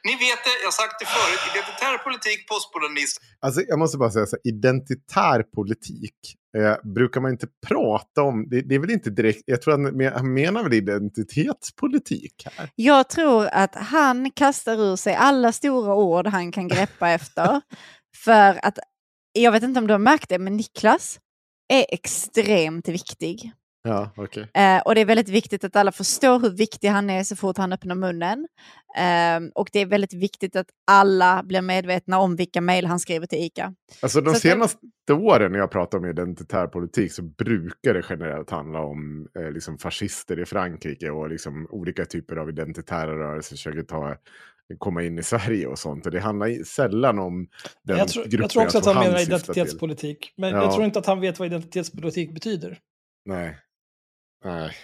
Ni 0.07 0.13
vet 0.25 0.39
det, 0.45 0.55
jag 0.63 0.69
har 0.71 0.77
sagt 0.83 0.95
det 1.01 1.07
förut, 1.17 1.43
identitär 1.51 1.95
politik, 2.07 2.39
postmodernism 2.51 3.17
Alltså, 3.45 3.61
jag 3.61 3.79
måste 3.79 3.97
bara 3.97 4.11
säga 4.11 4.25
så 4.25 4.35
här, 4.35 4.51
identitär 4.53 5.43
politik 5.43 6.15
eh, 6.57 6.75
brukar 6.95 7.21
man 7.21 7.31
inte 7.31 7.47
prata 7.67 8.21
om. 8.21 8.49
Det, 8.49 8.61
det 8.61 8.75
är 8.75 8.79
väl 8.79 8.91
inte 8.91 9.09
direkt, 9.09 9.43
jag 9.45 9.61
tror 9.61 9.73
att 9.73 10.13
han 10.13 10.33
menar 10.33 10.63
väl 10.63 10.73
identitetspolitik 10.73 12.47
här. 12.55 12.69
Jag 12.75 13.09
tror 13.09 13.47
att 13.51 13.75
han 13.75 14.31
kastar 14.31 14.81
ur 14.81 14.95
sig 14.95 15.15
alla 15.15 15.51
stora 15.51 15.95
ord 15.95 16.27
han 16.27 16.51
kan 16.51 16.67
greppa 16.67 17.09
efter. 17.09 17.61
För 18.25 18.59
att, 18.65 18.79
jag 19.35 19.51
vet 19.51 19.63
inte 19.63 19.79
om 19.79 19.87
du 19.87 19.93
har 19.93 19.99
märkt 19.99 20.29
det, 20.29 20.39
men 20.39 20.57
Niklas 20.57 21.19
är 21.73 21.85
extremt 21.89 22.87
viktig. 22.87 23.51
Ja, 23.87 24.11
okej. 24.15 24.47
Eh, 24.53 24.79
och 24.85 24.95
det 24.95 25.01
är 25.01 25.05
väldigt 25.05 25.29
viktigt 25.29 25.63
att 25.63 25.75
alla 25.75 25.91
förstår 25.91 26.39
hur 26.39 26.49
viktig 26.49 26.87
han 26.87 27.09
är 27.09 27.23
så 27.23 27.35
fort 27.35 27.57
han 27.57 27.73
öppnar 27.73 27.95
munnen. 27.95 28.47
Eh, 28.97 29.49
och 29.55 29.69
det 29.73 29.79
är 29.79 29.85
väldigt 29.85 30.13
viktigt 30.13 30.55
att 30.55 30.65
alla 30.91 31.43
blir 31.43 31.61
medvetna 31.61 32.19
om 32.19 32.35
vilka 32.35 32.61
mejl 32.61 32.85
han 32.85 32.99
skriver 32.99 33.27
till 33.27 33.39
ICA. 33.43 33.73
Alltså 34.01 34.21
de 34.21 34.25
Så 34.25 34.35
att 34.37 34.43
det- 34.43 34.49
senaste 34.49 35.13
åren 35.13 35.51
när 35.51 35.59
jag 35.59 35.71
pratar 35.71 35.97
om 35.97 36.05
identitär 36.05 36.67
politik 36.67 37.11
så 37.13 37.21
brukar 37.23 37.93
det 37.93 38.03
generellt 38.09 38.49
handla 38.49 38.79
om 38.79 39.27
eh, 39.39 39.51
liksom 39.51 39.77
fascister 39.77 40.39
i 40.39 40.45
Frankrike 40.45 41.09
och 41.09 41.29
liksom 41.29 41.67
olika 41.69 42.05
typer 42.05 42.35
av 42.35 42.49
identitära 42.49 43.17
rörelser 43.19 43.55
försöker 43.55 43.83
ta, 43.83 44.15
komma 44.77 45.03
in 45.03 45.19
i 45.19 45.23
Sverige 45.23 45.67
och 45.67 45.79
sånt. 45.79 46.05
Och 46.05 46.11
det 46.11 46.19
handlar 46.19 46.63
sällan 46.63 47.19
om 47.19 47.47
den 47.83 47.97
Jag 47.97 48.07
tror, 48.07 48.23
gruppen 48.23 48.41
jag 48.41 48.49
tror 48.49 48.63
också 48.63 48.77
att 48.77 48.85
han 48.85 48.95
menar 48.95 49.17
syftar 49.17 49.37
till. 49.39 49.45
identitetspolitik. 49.45 50.33
Men 50.37 50.49
Ja. 50.53 50.63
jag 50.63 50.73
tror 50.73 50.85
inte 50.85 50.99
att 50.99 51.05
han 51.05 51.21
vet 51.21 51.39
vad 51.39 51.45
identitetspolitik 51.45 52.33
betyder. 52.33 52.79
Nej. 53.25 53.57
Nej. 54.45 54.75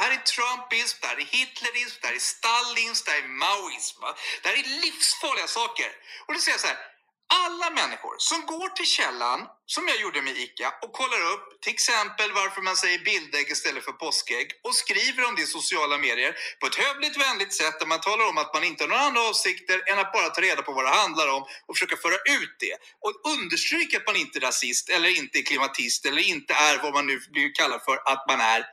Här 0.00 0.10
är 0.16 0.20
Trumpism, 0.34 0.96
det 1.00 1.06
här 1.12 1.16
är 1.24 1.28
Hitlerism, 1.38 1.96
det 2.00 2.06
här 2.10 2.16
är 2.20 2.24
Stalinism, 2.34 3.02
det 3.06 3.12
här 3.16 3.22
är 3.28 3.32
Maoism. 3.44 3.98
Det 4.42 4.48
här 4.48 4.56
är 4.62 4.66
livsfarliga 4.84 5.48
saker. 5.58 5.90
Och 6.26 6.32
då 6.34 6.38
säger 6.40 6.56
jag 6.56 6.64
så 6.66 6.70
här. 6.72 6.80
Alla 7.34 7.70
människor 7.70 8.14
som 8.18 8.46
går 8.46 8.68
till 8.68 8.86
källan, 8.86 9.46
som 9.66 9.88
jag 9.88 10.00
gjorde 10.00 10.22
med 10.22 10.36
ICA, 10.36 10.74
och 10.82 10.92
kollar 10.92 11.32
upp 11.32 11.62
till 11.62 11.72
exempel 11.72 12.32
varför 12.32 12.62
man 12.62 12.76
säger 12.76 12.98
bildägg 12.98 13.50
istället 13.50 13.84
för 13.84 13.92
påskägg 13.92 14.48
och 14.64 14.74
skriver 14.74 15.28
om 15.28 15.34
det 15.36 15.42
i 15.42 15.46
sociala 15.46 15.98
medier 15.98 16.34
på 16.60 16.66
ett 16.66 16.74
hövligt 16.74 17.16
vänligt 17.16 17.54
sätt 17.54 17.80
där 17.80 17.86
man 17.86 18.00
talar 18.00 18.28
om 18.28 18.38
att 18.38 18.54
man 18.54 18.64
inte 18.64 18.84
har 18.84 18.88
några 18.88 19.02
andra 19.02 19.20
avsikter 19.20 19.92
än 19.92 19.98
att 19.98 20.12
bara 20.12 20.28
ta 20.30 20.40
reda 20.40 20.62
på 20.62 20.72
vad 20.72 20.84
det 20.84 20.94
handlar 21.02 21.28
om 21.36 21.42
och 21.66 21.76
försöka 21.76 21.96
föra 21.96 22.18
ut 22.36 22.56
det. 22.60 22.76
Och 23.04 23.12
understryka 23.34 23.96
att 23.96 24.06
man 24.06 24.16
inte 24.16 24.38
är 24.38 24.40
rasist 24.40 24.88
eller 24.88 25.18
inte 25.18 25.38
är 25.38 25.42
klimatist 25.42 26.06
eller 26.06 26.22
inte 26.34 26.54
är 26.54 26.82
vad 26.82 26.92
man 26.94 27.06
nu 27.06 27.20
blir 27.32 27.54
kallad 27.54 27.80
för 27.84 27.96
att 28.12 28.24
man 28.28 28.40
är 28.40 28.64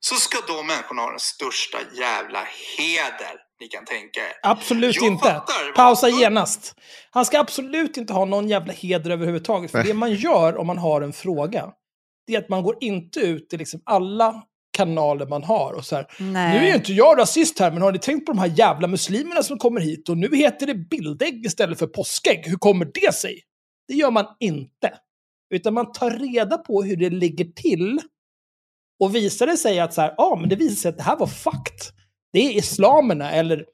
så 0.00 0.14
ska 0.14 0.40
de 0.40 0.66
människorna 0.66 1.02
ha 1.02 1.10
den 1.10 1.20
största 1.20 1.78
jävla 1.92 2.48
heder 2.76 3.36
ni 3.60 3.68
kan 3.68 3.84
tänka 3.84 4.20
er. 4.20 4.32
Absolut 4.42 4.96
Jag 4.96 5.06
inte. 5.06 5.24
fattar. 5.24 5.72
Pausa 5.76 6.08
genast. 6.08 6.74
Han 7.10 7.24
ska 7.24 7.38
absolut 7.40 7.96
inte 7.96 8.12
ha 8.12 8.24
någon 8.24 8.48
jävla 8.48 8.72
heder 8.72 9.10
överhuvudtaget. 9.10 9.70
För 9.70 9.82
det 9.84 9.94
man 9.94 10.14
gör 10.14 10.56
om 10.56 10.66
man 10.66 10.78
har 10.78 11.02
en 11.02 11.12
fråga, 11.12 11.72
det 12.26 12.34
är 12.34 12.38
att 12.38 12.48
man 12.48 12.62
går 12.62 12.76
inte 12.80 13.20
ut 13.20 13.52
i 13.52 13.56
liksom 13.56 13.80
alla 13.84 14.42
kanaler 14.76 15.26
man 15.26 15.44
har 15.44 15.72
och 15.72 15.84
så 15.84 15.96
här, 15.96 16.06
Nej. 16.18 16.58
nu 16.58 16.64
är 16.66 16.68
ju 16.68 16.74
inte 16.74 16.92
jag 16.92 17.18
rasist 17.18 17.58
här, 17.58 17.70
men 17.70 17.82
har 17.82 17.92
ni 17.92 17.98
tänkt 17.98 18.26
på 18.26 18.32
de 18.32 18.38
här 18.38 18.52
jävla 18.56 18.88
muslimerna 18.88 19.42
som 19.42 19.58
kommer 19.58 19.80
hit 19.80 20.08
och 20.08 20.18
nu 20.18 20.36
heter 20.36 20.66
det 20.66 20.74
bildägg 20.74 21.46
istället 21.46 21.78
för 21.78 21.86
påskägg. 21.86 22.42
Hur 22.46 22.56
kommer 22.56 22.90
det 22.94 23.14
sig? 23.14 23.40
Det 23.88 23.94
gör 23.94 24.10
man 24.10 24.26
inte. 24.40 24.92
Utan 25.54 25.74
man 25.74 25.92
tar 25.92 26.10
reda 26.10 26.58
på 26.58 26.82
hur 26.82 26.96
det 26.96 27.10
ligger 27.10 27.44
till 27.44 28.00
och 29.00 29.14
visar 29.14 29.46
det 29.46 29.56
sig 29.56 29.80
att 29.80 29.94
så 29.94 30.00
här, 30.00 30.14
ja, 30.16 30.36
men 30.40 30.48
det 30.48 30.56
visar 30.56 30.74
sig 30.76 30.88
att 30.88 30.96
det 30.96 31.02
här 31.02 31.16
var 31.16 31.26
fakt. 31.26 31.92
Det 32.34 32.40
är 32.40 32.58
islamerna 32.58 33.30
eller 33.30 33.64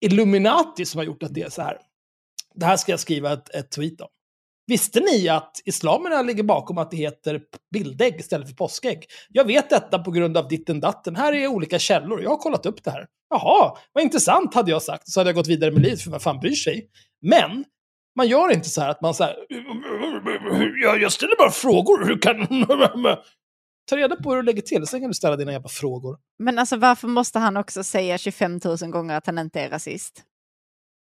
Illuminati 0.00 0.86
som 0.86 0.98
har 0.98 1.04
gjort 1.04 1.22
att 1.22 1.34
det 1.34 1.42
är 1.42 1.50
så 1.50 1.62
här. 1.62 1.78
Det 2.54 2.66
här 2.66 2.76
ska 2.76 2.92
jag 2.92 3.00
skriva 3.00 3.32
ett, 3.32 3.54
ett 3.54 3.70
tweet 3.70 4.00
om. 4.00 4.08
Visste 4.66 5.00
ni 5.00 5.28
att 5.28 5.60
islamerna 5.64 6.22
ligger 6.22 6.42
bakom 6.42 6.78
att 6.78 6.90
det 6.90 6.96
heter 6.96 7.40
bildägg 7.72 8.20
istället 8.20 8.48
för 8.48 8.54
påskägg? 8.54 9.04
Jag 9.28 9.44
vet 9.44 9.70
detta 9.70 9.98
på 9.98 10.10
grund 10.10 10.36
av 10.36 10.48
ditten 10.48 10.80
datten. 10.80 11.16
Här 11.16 11.32
är 11.32 11.46
olika 11.46 11.78
källor. 11.78 12.22
Jag 12.22 12.30
har 12.30 12.36
kollat 12.36 12.66
upp 12.66 12.84
det 12.84 12.90
här. 12.90 13.06
Jaha, 13.30 13.76
vad 13.92 14.04
intressant 14.04 14.54
hade 14.54 14.70
jag 14.70 14.82
sagt. 14.82 15.08
Så 15.08 15.20
hade 15.20 15.30
jag 15.30 15.34
gått 15.34 15.48
vidare 15.48 15.70
med 15.70 15.82
livet, 15.82 16.02
för 16.02 16.10
vad 16.10 16.22
fan 16.22 16.40
bryr 16.40 16.54
sig? 16.54 16.88
Men, 17.22 17.64
man 18.16 18.28
gör 18.28 18.52
inte 18.52 18.68
så 18.68 18.80
här 18.80 18.88
att 18.88 19.00
man 19.00 19.14
så 19.14 19.24
här... 19.24 19.36
Jag, 20.82 21.02
jag 21.02 21.12
ställer 21.12 21.36
bara 21.36 21.50
frågor. 21.50 22.04
Hur 22.04 22.22
kan... 22.22 22.36
Ta 23.90 23.96
reda 23.96 24.16
på 24.16 24.30
hur 24.30 24.36
du 24.36 24.42
lägger 24.42 24.62
till, 24.62 24.86
sen 24.86 25.00
kan 25.00 25.10
du 25.10 25.14
ställa 25.14 25.36
dina 25.36 25.52
jävla 25.52 25.68
frågor. 25.68 26.18
Men 26.38 26.58
alltså 26.58 26.76
varför 26.76 27.08
måste 27.08 27.38
han 27.38 27.56
också 27.56 27.84
säga 27.84 28.18
25 28.18 28.60
000 28.64 28.76
gånger 28.90 29.16
att 29.16 29.26
han 29.26 29.38
inte 29.38 29.60
är 29.60 29.70
rasist? 29.70 30.24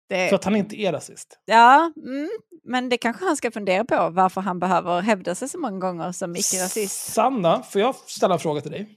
Det, 0.10 0.30
För 0.30 0.36
att 0.36 0.44
han 0.44 0.56
inte 0.56 0.76
är 0.82 0.92
rasist. 0.92 1.40
Ja, 1.46 1.92
mm, 2.06 2.30
men 2.64 2.90
det 2.90 2.98
kanske 2.98 3.26
han 3.26 3.38
ska 3.38 3.52
fundera 3.52 3.86
på 3.86 4.10
varför 4.10 4.42
han 4.42 4.60
behöver 4.60 5.02
hävda 5.02 5.36
sig 5.36 5.50
så 5.50 5.60
många 5.60 5.80
gånger 5.80 6.12
som 6.12 6.36
icke-rasist. 6.36 7.14
Sanna, 7.14 7.64
får 7.64 7.82
jag 7.82 7.96
ställa 7.96 8.34
en 8.34 8.40
fråga 8.40 8.62
till 8.62 8.72
dig? 8.72 8.90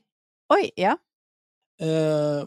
Oj, 0.54 0.70
ja. 0.76 0.96
Eh, 1.80 2.46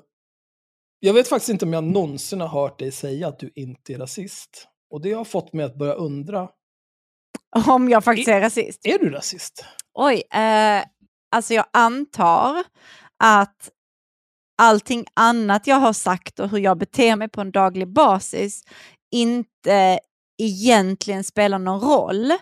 jag 1.00 1.14
vet 1.14 1.28
faktiskt 1.28 1.50
inte 1.50 1.66
om 1.66 1.74
jag 1.74 1.84
någonsin 1.84 2.42
har 2.42 2.48
hört 2.48 2.80
dig 2.80 2.92
säga 2.92 3.28
att 3.28 3.40
du 3.40 3.52
inte 3.56 3.94
är 3.94 3.98
rasist. 3.98 4.68
Och 4.90 5.02
det 5.02 5.14
har 5.14 5.26
fått 5.26 5.54
mig 5.54 5.66
att 5.66 5.76
börja 5.76 5.94
undra, 5.94 6.50
Om 7.68 7.90
jag 7.90 8.04
faktiskt 8.04 8.30
är 8.30 8.42
rasist. 8.42 8.86
är 8.86 9.00
du 9.00 9.10
rasist? 9.10 9.66
Oj, 9.94 10.24
eh, 10.34 10.84
alltså 11.36 11.54
jag 11.54 11.66
antar 11.74 12.64
att 13.24 13.70
allting 14.58 15.06
annat 15.14 15.68
jag 15.68 15.76
har 15.76 15.94
sagt 15.94 16.40
och 16.40 16.50
hur 16.50 16.58
jag 16.58 16.78
beter 16.78 17.16
mig 17.16 17.30
på 17.30 17.42
en 17.42 17.52
daglig 17.52 17.94
basis 17.94 18.64
inte 19.12 20.00
egentligen 20.38 21.24
spelar 21.24 21.60
någon 21.60 21.80
roll, 21.82 22.34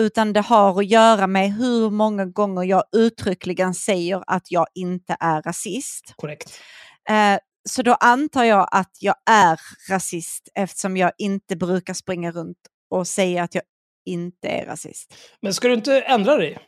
utan 0.00 0.32
det 0.32 0.40
har 0.40 0.78
att 0.80 0.86
göra 0.86 1.26
med 1.26 1.52
hur 1.52 1.90
många 1.90 2.26
gånger 2.26 2.62
jag 2.62 2.84
uttryckligen 2.96 3.74
säger 3.74 4.22
att 4.26 4.50
jag 4.50 4.66
inte 4.74 5.16
är 5.20 5.42
rasist. 5.42 6.14
Korrekt. 6.16 6.60
Eh, 7.08 7.38
så 7.68 7.82
då 7.82 7.94
antar 7.94 8.44
jag 8.44 8.68
att 8.72 8.96
jag 9.00 9.14
är 9.30 9.60
rasist 9.90 10.48
eftersom 10.54 10.96
jag 10.96 11.12
inte 11.18 11.56
brukar 11.56 11.94
springa 11.94 12.32
runt 12.32 12.58
och 12.90 13.08
säga 13.08 13.42
att 13.42 13.54
jag 13.54 13.64
inte 14.06 14.48
är 14.48 14.66
rasist. 14.66 15.14
Men 15.40 15.54
ska 15.54 15.68
du 15.68 15.74
inte 15.74 16.00
ändra 16.00 16.36
dig 16.36 16.58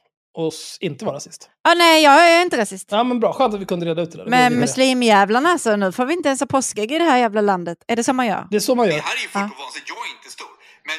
och 0.40 0.52
s- 0.52 0.76
inte 0.80 1.04
vara 1.04 1.16
rasist? 1.16 1.50
Ah, 1.68 1.74
nej, 1.74 2.02
jag 2.04 2.32
är 2.32 2.42
inte 2.42 2.56
rasist. 2.58 2.88
Ja, 2.90 3.04
men 3.04 3.20
bra. 3.20 3.32
Skönt 3.32 3.54
att 3.54 3.60
vi 3.60 3.64
kunde 3.64 3.86
reda 3.86 4.02
ut 4.02 4.10
det 4.12 4.18
där. 4.18 4.26
Men 4.26 4.54
muslimjävlarna 4.58 5.48
alltså, 5.48 5.76
nu 5.76 5.92
får 5.92 6.04
vi 6.06 6.12
inte 6.14 6.28
ens 6.28 6.40
ha 6.40 6.46
påskägg 6.46 6.92
i 6.92 6.98
det 6.98 7.04
här 7.04 7.18
jävla 7.18 7.40
landet. 7.40 7.78
Är 7.86 7.96
det 7.96 8.04
så 8.04 8.12
man 8.12 8.26
gör? 8.26 8.46
Det 8.50 8.56
är 8.56 8.60
så 8.60 8.74
man 8.74 8.86
Det 8.86 8.92
gör. 8.94 9.00
här 9.02 9.14
är 9.16 9.20
ju 9.20 9.28
Ja. 9.34 9.40
fullt 9.40 9.56
på 9.56 9.62
vanligt. 9.62 9.88
Jag 9.88 9.96
är 10.06 10.10
inte 10.16 10.30
stor. 10.38 10.52
Men 10.88 10.98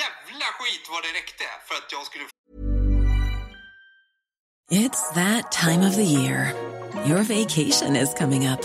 jävla 0.00 0.46
skit 0.58 0.84
vad 0.92 1.02
det 1.02 1.12
räckte 1.18 1.44
för 1.68 1.74
att 1.74 1.92
jag 1.92 2.06
skulle 2.06 2.24
It's 4.70 5.02
that 5.14 5.52
time 5.52 5.88
of 5.88 5.94
the 5.96 6.02
year. 6.02 6.52
Your 7.06 7.22
vacation 7.22 7.96
is 7.96 8.14
coming 8.18 8.48
up. 8.48 8.60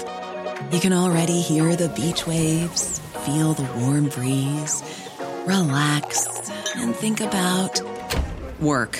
You 0.74 0.80
can 0.82 0.94
already 0.94 1.42
hear 1.42 1.76
the 1.76 1.88
beach 2.02 2.28
waves, 2.28 3.02
feel 3.26 3.54
the 3.56 3.68
warm 3.80 4.10
breeze, 4.10 4.84
relax, 5.48 6.28
and 6.76 6.96
think 6.98 7.22
about 7.22 7.82
work. 8.60 9.00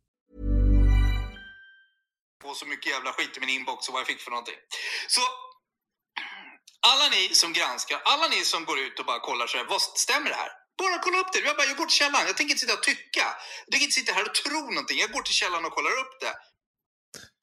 få 2.41 2.55
så 2.55 2.65
mycket 2.65 2.91
jävla 2.91 3.13
skit 3.13 3.37
i 3.37 3.39
min 3.39 3.49
inbox 3.49 3.87
och 3.87 3.93
vad 3.93 3.99
jag 3.99 4.07
fick 4.07 4.21
för 4.21 4.31
någonting. 4.31 4.59
Så 5.07 5.21
alla 6.87 7.09
ni 7.09 7.35
som 7.35 7.53
granskar, 7.53 8.01
alla 8.05 8.27
ni 8.27 8.45
som 8.45 8.65
går 8.65 8.79
ut 8.79 8.99
och 8.99 9.05
bara 9.05 9.19
kollar 9.19 9.47
så 9.47 9.57
här, 9.57 9.65
vad 9.65 9.81
stämmer 9.81 10.29
det 10.29 10.35
här? 10.35 10.51
Bara 10.77 10.99
kolla 10.99 11.17
upp 11.17 11.31
det. 11.33 11.39
Jag, 11.39 11.57
bara, 11.57 11.67
jag 11.67 11.77
går 11.77 11.85
till 11.85 11.95
källan. 12.01 12.21
Jag 12.25 12.37
tänker 12.37 12.53
inte 12.53 12.61
sitta 12.65 12.73
och 12.73 12.83
tycka. 12.83 13.25
Jag 13.65 13.71
tänker 13.71 13.85
inte 13.85 13.99
sitta 13.99 14.13
här 14.13 14.25
och 14.29 14.35
tro 14.35 14.61
någonting. 14.61 14.97
Jag 14.99 15.11
går 15.11 15.21
till 15.21 15.33
källan 15.33 15.65
och 15.65 15.71
kollar 15.71 15.91
upp 15.91 16.19
det. 16.19 16.33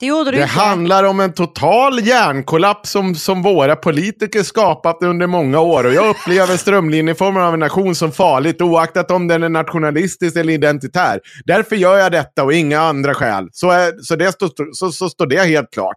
Det 0.00 0.06
gjorde 0.06 0.30
du 0.30 0.36
Det 0.36 0.42
inte. 0.42 0.54
handlar 0.54 1.04
om 1.04 1.20
en 1.20 1.34
total 1.34 2.00
hjärnkollaps 2.06 2.90
som, 2.90 3.14
som 3.14 3.42
våra 3.42 3.76
politiker 3.76 4.42
skapat 4.42 5.02
under 5.02 5.26
många 5.26 5.60
år. 5.60 5.84
Och 5.86 5.92
jag 5.92 6.08
upplever 6.08 6.56
strömlinjeformen 6.56 7.42
av 7.42 7.54
en 7.54 7.60
nation 7.60 7.94
som 7.94 8.12
farligt 8.12 8.62
oaktat 8.62 9.10
om 9.10 9.28
den 9.28 9.42
är 9.42 9.48
nationalistisk 9.48 10.36
eller 10.36 10.52
identitär. 10.52 11.20
Därför 11.44 11.76
gör 11.76 11.98
jag 11.98 12.12
detta 12.12 12.44
och 12.44 12.52
inga 12.52 12.80
andra 12.80 13.14
skäl. 13.14 13.48
Så, 13.52 13.70
är, 13.70 13.92
så, 14.02 14.16
det 14.16 14.32
står, 14.32 14.72
så, 14.74 14.92
så 14.92 15.10
står 15.10 15.26
det 15.26 15.44
helt 15.44 15.70
klart. 15.72 15.96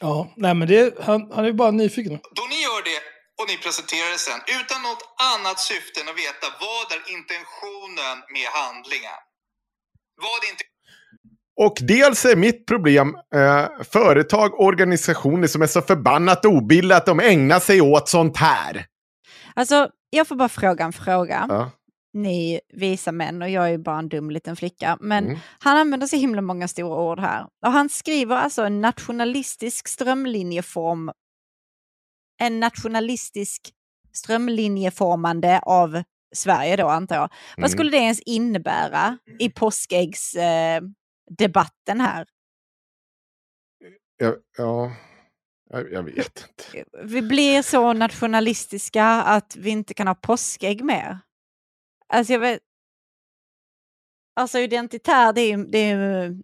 Ja, 0.00 0.32
nej 0.36 0.54
men 0.54 0.68
det, 0.68 0.94
han, 1.00 1.30
han 1.34 1.44
är 1.44 1.48
ju 1.48 1.54
bara 1.54 1.70
nyfiken. 1.70 2.12
Då 2.12 2.42
ni 2.50 2.62
gör 2.62 2.74
och 3.40 3.46
ni 3.50 3.56
presenterar 3.64 4.10
det 4.14 4.22
sen 4.28 4.40
utan 4.60 4.78
något 4.88 5.04
annat 5.32 5.58
syfte 5.70 5.96
än 6.00 6.08
att 6.12 6.20
veta 6.26 6.46
vad 6.66 6.86
är 6.96 7.02
intentionen 7.16 8.16
med 8.36 8.48
handlingen. 8.60 9.20
Vad 10.24 10.38
är 10.44 10.48
inte 10.54 10.66
Och 11.56 11.78
dels 11.80 12.24
är 12.24 12.36
mitt 12.36 12.66
problem 12.66 13.16
eh, 13.34 13.66
företag 13.92 14.54
och 14.54 14.64
organisationer 14.64 15.46
som 15.46 15.62
är 15.62 15.66
så 15.66 15.82
förbannat 15.82 16.44
obildade 16.44 16.96
att 16.96 17.06
de 17.06 17.20
ägnar 17.20 17.60
sig 17.60 17.80
åt 17.80 18.08
sånt 18.08 18.36
här. 18.36 18.86
Alltså, 19.54 19.88
jag 20.10 20.28
får 20.28 20.36
bara 20.36 20.48
fråga 20.48 20.84
en 20.84 20.92
fråga. 20.92 21.46
Ja. 21.48 21.70
Ni 22.16 22.60
visa 22.72 23.12
män, 23.12 23.42
och 23.42 23.50
jag 23.50 23.64
är 23.64 23.68
ju 23.68 23.78
bara 23.78 23.98
en 23.98 24.08
dum 24.08 24.30
liten 24.30 24.56
flicka. 24.56 24.98
Men 25.00 25.24
Mm. 25.24 25.38
han 25.58 25.76
använder 25.76 26.06
så 26.06 26.16
himla 26.16 26.40
många 26.42 26.68
stora 26.68 27.00
ord 27.02 27.18
här. 27.20 27.46
Och 27.66 27.72
han 27.72 27.88
skriver 27.88 28.36
alltså 28.36 28.62
en 28.62 28.80
nationalistisk 28.80 29.88
strömlinjeform. 29.88 31.10
En 32.40 32.60
nationalistisk 32.60 33.60
strömlinjeformande 34.12 35.60
av 35.62 36.02
Sverige 36.34 36.76
då, 36.76 36.88
antar 36.88 37.16
jag. 37.16 37.28
Vad 37.56 37.58
Mm. 37.58 37.70
skulle 37.70 37.90
det 37.90 37.96
ens 37.96 38.20
innebära 38.20 39.18
i 39.38 39.50
påskäggsdebatten 39.50 40.84
eh, 40.84 40.90
debatten 41.30 42.00
här? 42.00 42.26
Ja, 44.16 44.36
ja, 44.58 44.92
jag, 45.70 45.92
jag 45.92 46.02
vet 46.02 46.48
inte. 46.48 46.84
Vi 47.04 47.22
blir 47.22 47.62
så 47.62 47.92
nationalistiska 47.92 49.04
att 49.06 49.56
vi 49.56 49.70
inte 49.70 49.94
kan 49.94 50.06
ha 50.06 50.14
påskägg 50.14 50.84
mer. 50.84 51.18
Alltså 52.08 52.32
jag 52.32 52.40
vet... 52.40 52.60
Alltså 54.36 54.58
identitär, 54.58 55.32
det 55.32 55.40
är 55.40 55.56
ju, 55.56 55.64
det 55.64 55.78
är 55.78 55.96
ju, 55.96 56.42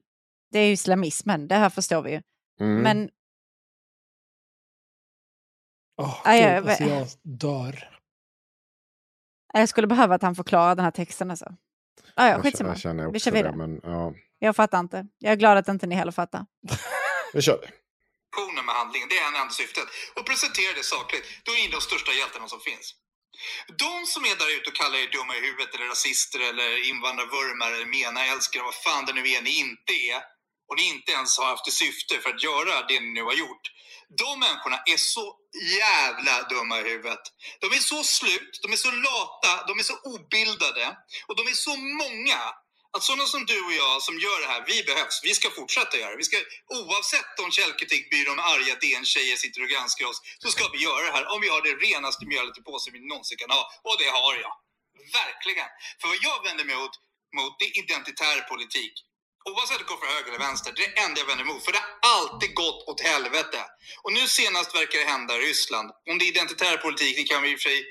det 0.50 0.58
är 0.58 0.72
islamismen, 0.72 1.48
det 1.48 1.54
här 1.54 1.70
förstår 1.70 2.02
vi 2.02 2.10
ju. 2.10 2.22
Mm. 2.60 2.82
Men 2.82 3.10
Åh, 5.96 6.20
Ja, 6.24 6.32
gud, 6.32 6.40
jag 6.42 6.68
alltså, 6.68 6.84
jag 6.84 7.06
dör. 7.22 7.98
jag 9.52 9.68
skulle 9.68 9.86
behöva 9.86 10.14
att 10.14 10.22
han 10.22 10.34
förklarar 10.34 10.74
den 10.76 10.84
här 10.84 10.90
texten 10.92 11.30
alltså. 11.30 11.44
Ah, 12.14 12.26
ja, 12.26 12.28
jag, 12.32 12.42
skitsamma. 12.42 12.70
jag 12.70 12.78
känner 12.78 13.06
också 13.06 13.12
Vi 13.12 13.20
kör 13.20 13.30
det, 13.30 13.36
vidare. 13.36 13.56
men 13.56 13.80
ja, 13.82 14.14
Jag 14.42 14.56
fattar 14.56 14.80
inte. 14.80 15.06
Jag 15.18 15.32
är 15.32 15.36
glad 15.36 15.58
att 15.58 15.68
inte 15.68 15.86
ni 15.86 15.94
heller 15.94 16.12
fattar. 16.12 16.46
vi 17.32 17.42
kör. 17.42 17.54
intentionen 17.54 18.64
med 18.66 18.74
handlingen. 18.74 19.08
Det 19.08 19.18
är 19.18 19.28
en 19.28 19.40
enda 19.42 19.54
syftet. 19.60 19.88
Och 20.16 20.26
presentera 20.26 20.72
det 20.74 20.84
sakligt. 20.84 21.24
Då 21.44 21.52
är 21.52 21.56
ni 21.56 21.68
de 21.68 21.80
största 21.80 22.12
hjältarna 22.12 22.48
som 22.48 22.60
finns. 22.60 22.94
De 23.84 24.06
som 24.06 24.22
är 24.24 24.36
där 24.40 24.50
ute 24.56 24.70
och 24.70 24.76
kallar 24.76 24.98
er 24.98 25.10
dumma 25.16 25.36
i 25.36 25.40
huvudet 25.40 25.74
eller 25.74 25.86
rasister 25.86 26.40
eller 26.50 26.70
invandrarvurmare 26.90 27.74
eller 27.76 27.86
mena 27.98 28.20
älskare, 28.32 28.62
vad 28.62 28.74
fan 28.74 29.04
det 29.06 29.12
nu 29.12 29.24
är 29.36 29.42
ni 29.42 29.52
inte 29.64 29.92
är 29.92 30.20
och 30.68 30.76
ni 30.76 30.84
inte 30.94 31.12
ens 31.12 31.38
har 31.38 31.46
haft 31.46 31.64
det 31.64 31.76
syfte 31.84 32.14
för 32.22 32.30
att 32.30 32.42
göra 32.42 32.86
det 32.88 33.00
ni 33.00 33.10
nu 33.18 33.22
har 33.22 33.36
gjort. 33.44 33.64
De 34.22 34.40
människorna 34.40 34.78
är 34.92 34.96
så 34.96 35.36
jävla 35.80 36.34
dumma 36.52 36.80
i 36.80 36.82
huvudet. 36.82 37.24
De 37.60 37.66
är 37.66 37.82
så 37.92 38.02
slut, 38.04 38.52
de 38.62 38.72
är 38.72 38.76
så 38.76 38.90
lata, 38.90 39.52
de 39.68 39.78
är 39.78 39.82
så 39.82 39.96
obildade 40.14 40.96
och 41.26 41.36
de 41.36 41.42
är 41.52 41.58
så 41.68 41.76
många 41.76 42.40
att 42.96 43.02
sådana 43.02 43.26
som 43.34 43.42
du 43.46 43.58
och 43.68 43.72
jag 43.72 44.02
som 44.02 44.14
gör 44.26 44.38
det 44.40 44.48
här, 44.52 44.64
vi 44.72 44.82
behövs. 44.90 45.20
Vi 45.22 45.34
ska 45.34 45.50
fortsätta 45.50 45.98
göra 45.98 46.10
det. 46.10 46.16
Vi 46.16 46.28
ska, 46.30 46.36
oavsett 46.80 47.34
om 47.44 47.50
Källkritikbyrån 47.50 48.36
med 48.36 48.46
arga 48.54 48.74
DN-tjejer 48.82 49.36
sitter 49.36 49.60
och 49.64 49.70
granskar 49.74 50.06
oss, 50.10 50.20
så 50.42 50.48
ska 50.54 50.68
vi 50.74 50.78
göra 50.88 51.02
det 51.06 51.12
här 51.12 51.26
om 51.34 51.40
vi 51.44 51.48
har 51.54 51.62
det 51.68 51.74
renaste 51.86 52.26
mjölet 52.26 52.58
i 52.58 52.62
påsen 52.62 52.92
vi 52.92 53.00
någonsin 53.12 53.38
kan 53.42 53.50
ha. 53.50 53.62
Och 53.88 53.96
det 54.02 54.10
har 54.18 54.34
jag. 54.44 54.54
Verkligen. 55.22 55.70
För 56.00 56.06
vad 56.08 56.20
jag 56.28 56.38
vänder 56.46 56.64
mig 56.64 56.76
mot, 56.76 56.94
mot 57.38 57.52
det 57.58 57.64
är 57.68 57.72
identitär 57.84 58.36
politik. 58.52 58.94
Oavsett 59.50 59.76
om 59.76 59.82
det 59.82 59.88
går 59.92 60.00
för 60.02 60.06
höger 60.14 60.28
eller 60.28 60.44
vänster, 60.48 60.72
det 60.76 60.84
är 60.84 60.90
det 60.94 61.00
enda 61.04 61.20
jag 61.20 61.26
vänder 61.26 61.44
mig 61.44 61.54
mot. 61.54 61.64
För 61.64 61.72
det 61.72 61.82
har 61.84 61.92
alltid 62.14 62.54
gått 62.54 62.88
åt 62.88 63.00
helvete. 63.00 63.60
Och 64.02 64.12
nu 64.12 64.28
senast 64.28 64.74
verkar 64.74 64.98
det 64.98 65.04
hända 65.04 65.36
i 65.36 65.40
Ryssland. 65.48 65.90
Om 66.10 66.18
det 66.18 66.24
är 66.24 66.28
identitär 66.36 66.76
politik, 66.76 67.16
det 67.16 67.24
kan 67.32 67.42
vi 67.42 67.50
i 67.50 67.56
och 67.56 67.60
för 67.60 67.68
sig 67.70 67.84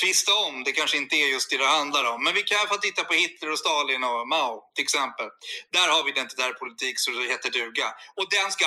tvista 0.00 0.32
om. 0.46 0.54
Det 0.66 0.72
kanske 0.80 0.96
inte 1.02 1.14
är 1.22 1.28
just 1.36 1.50
det 1.50 1.58
det 1.64 1.70
handlar 1.80 2.04
om. 2.12 2.18
Men 2.24 2.32
vi 2.34 2.42
kan 2.42 2.56
i 2.56 2.60
alla 2.60 2.72
fall 2.72 2.86
titta 2.88 3.02
på 3.08 3.14
Hitler 3.22 3.50
och 3.52 3.60
Stalin 3.64 4.02
och 4.10 4.28
Mao 4.32 4.54
till 4.74 4.86
exempel. 4.88 5.28
Där 5.76 5.88
har 5.94 6.00
vi 6.04 6.10
identitär 6.16 6.52
politik 6.62 6.94
så 7.02 7.10
det 7.10 7.32
heter 7.34 7.50
duga. 7.60 7.88
Och 8.18 8.26
den 8.36 8.48
ska 8.56 8.66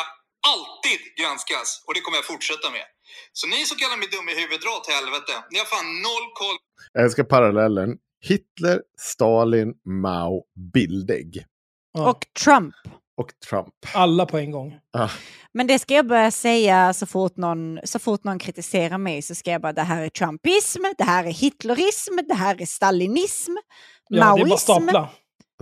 alltid 0.54 1.00
granskas. 1.20 1.70
Och 1.86 1.94
det 1.94 2.02
kommer 2.04 2.18
jag 2.22 2.28
fortsätta 2.34 2.68
med. 2.78 2.88
Så 3.40 3.44
ni 3.54 3.60
som 3.70 3.78
kallar 3.82 3.98
mig 4.02 4.08
dum 4.16 4.30
i 4.30 4.36
huvudet, 4.42 4.62
dra 4.66 4.74
åt 4.80 4.88
helvete. 4.98 5.34
Ni 5.52 5.58
har 5.62 5.70
fan 5.76 5.88
noll 6.08 6.28
koll 6.42 6.58
Jag 6.94 7.04
älskar 7.06 7.24
parallellen. 7.36 7.90
Hitler, 8.30 8.78
Stalin, 9.12 9.70
Mao, 10.04 10.44
Bildägg. 10.74 11.46
Och 11.98 12.22
Trump. 12.44 12.76
Och 13.18 13.28
Trump. 13.50 13.68
Alla 13.94 14.26
på 14.26 14.38
en 14.38 14.52
gång. 14.52 14.74
Ah, 14.98 15.10
Men 15.54 15.68
det 15.68 15.80
ska 15.80 15.94
jag 15.94 16.08
börja 16.08 16.32
säga 16.32 16.94
så 16.94 17.06
fort, 17.06 17.38
någon, 17.38 17.80
så 17.84 18.00
fort 18.00 18.24
någon 18.24 18.40
kritiserar 18.40 18.98
mig 18.98 19.22
så 19.22 19.36
ska 19.36 19.52
jag 19.52 19.62
bara 19.62 19.74
det 19.74 19.82
här 19.82 20.02
är 20.02 20.10
trumpism, 20.10 20.82
det 20.98 21.04
här 21.04 21.24
är 21.24 21.32
hitlerism, 21.32 22.14
det 22.28 22.34
här 22.34 22.62
är 22.62 22.66
stalinism, 22.66 23.52
Ja, 24.10 24.16
det 24.36 24.42
är 24.42 24.46
maoism. 24.46 24.86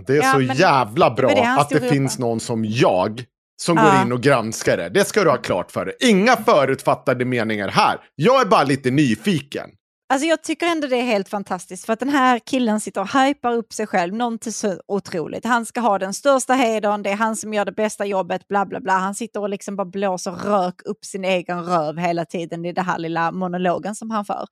det 0.06 0.12
är 0.12 0.16
Ja, 0.22 0.32
så 0.32 0.38
men 0.38 0.56
jävla 0.56 1.10
bra 1.10 1.28
det 1.28 1.48
att 1.60 1.68
det 1.68 1.88
finns 1.90 2.18
någon 2.18 2.40
som 2.40 2.64
jag 2.64 3.24
som 3.62 3.76
Ja. 3.76 3.82
går 3.92 4.02
in 4.06 4.12
och 4.12 4.20
granskar 4.20 4.76
det. 4.76 4.88
Det 4.88 5.04
ska 5.04 5.24
du 5.24 5.30
ha 5.30 5.36
klart 5.36 5.70
för 5.70 5.84
dig. 5.84 5.94
Inga 6.00 6.36
förutfattade 6.36 7.24
meningar 7.24 7.68
här. 7.68 8.00
Jag 8.14 8.40
är 8.40 8.44
bara 8.44 8.62
lite 8.64 8.90
nyfiken. 8.90 9.70
Alltså 10.08 10.26
jag 10.26 10.42
tycker 10.42 10.66
ändå 10.66 10.86
det 10.86 10.96
är 10.96 11.04
helt 11.04 11.28
fantastiskt 11.28 11.86
för 11.86 11.92
att 11.92 12.00
den 12.00 12.08
här 12.08 12.38
killen 12.38 12.80
sitter 12.80 13.00
och 13.00 13.20
hypar 13.20 13.52
upp 13.52 13.72
sig 13.72 13.86
själv 13.86 14.14
någonting 14.14 14.52
så 14.52 14.80
otroligt. 14.88 15.44
Han 15.44 15.66
ska 15.66 15.80
ha 15.80 15.98
den 15.98 16.14
största 16.14 16.52
hedern, 16.52 17.02
det 17.02 17.10
är 17.10 17.16
han 17.16 17.36
som 17.36 17.54
gör 17.54 17.64
det 17.64 17.72
bästa 17.72 18.06
jobbet, 18.06 18.48
bla 18.48 18.66
bla 18.66 18.80
bla. 18.80 18.92
Han 18.92 19.14
sitter 19.14 19.40
och 19.40 19.48
liksom 19.48 19.76
bara 19.76 19.84
blåser 19.84 20.30
rök 20.30 20.82
upp 20.84 21.04
sin 21.04 21.24
egen 21.24 21.64
röv 21.64 21.98
hela 21.98 22.24
tiden 22.24 22.64
i 22.64 22.72
den 22.72 22.84
här 22.84 22.98
lilla 22.98 23.32
monologen 23.32 23.94
som 23.94 24.10
han 24.10 24.24
för. 24.24 24.46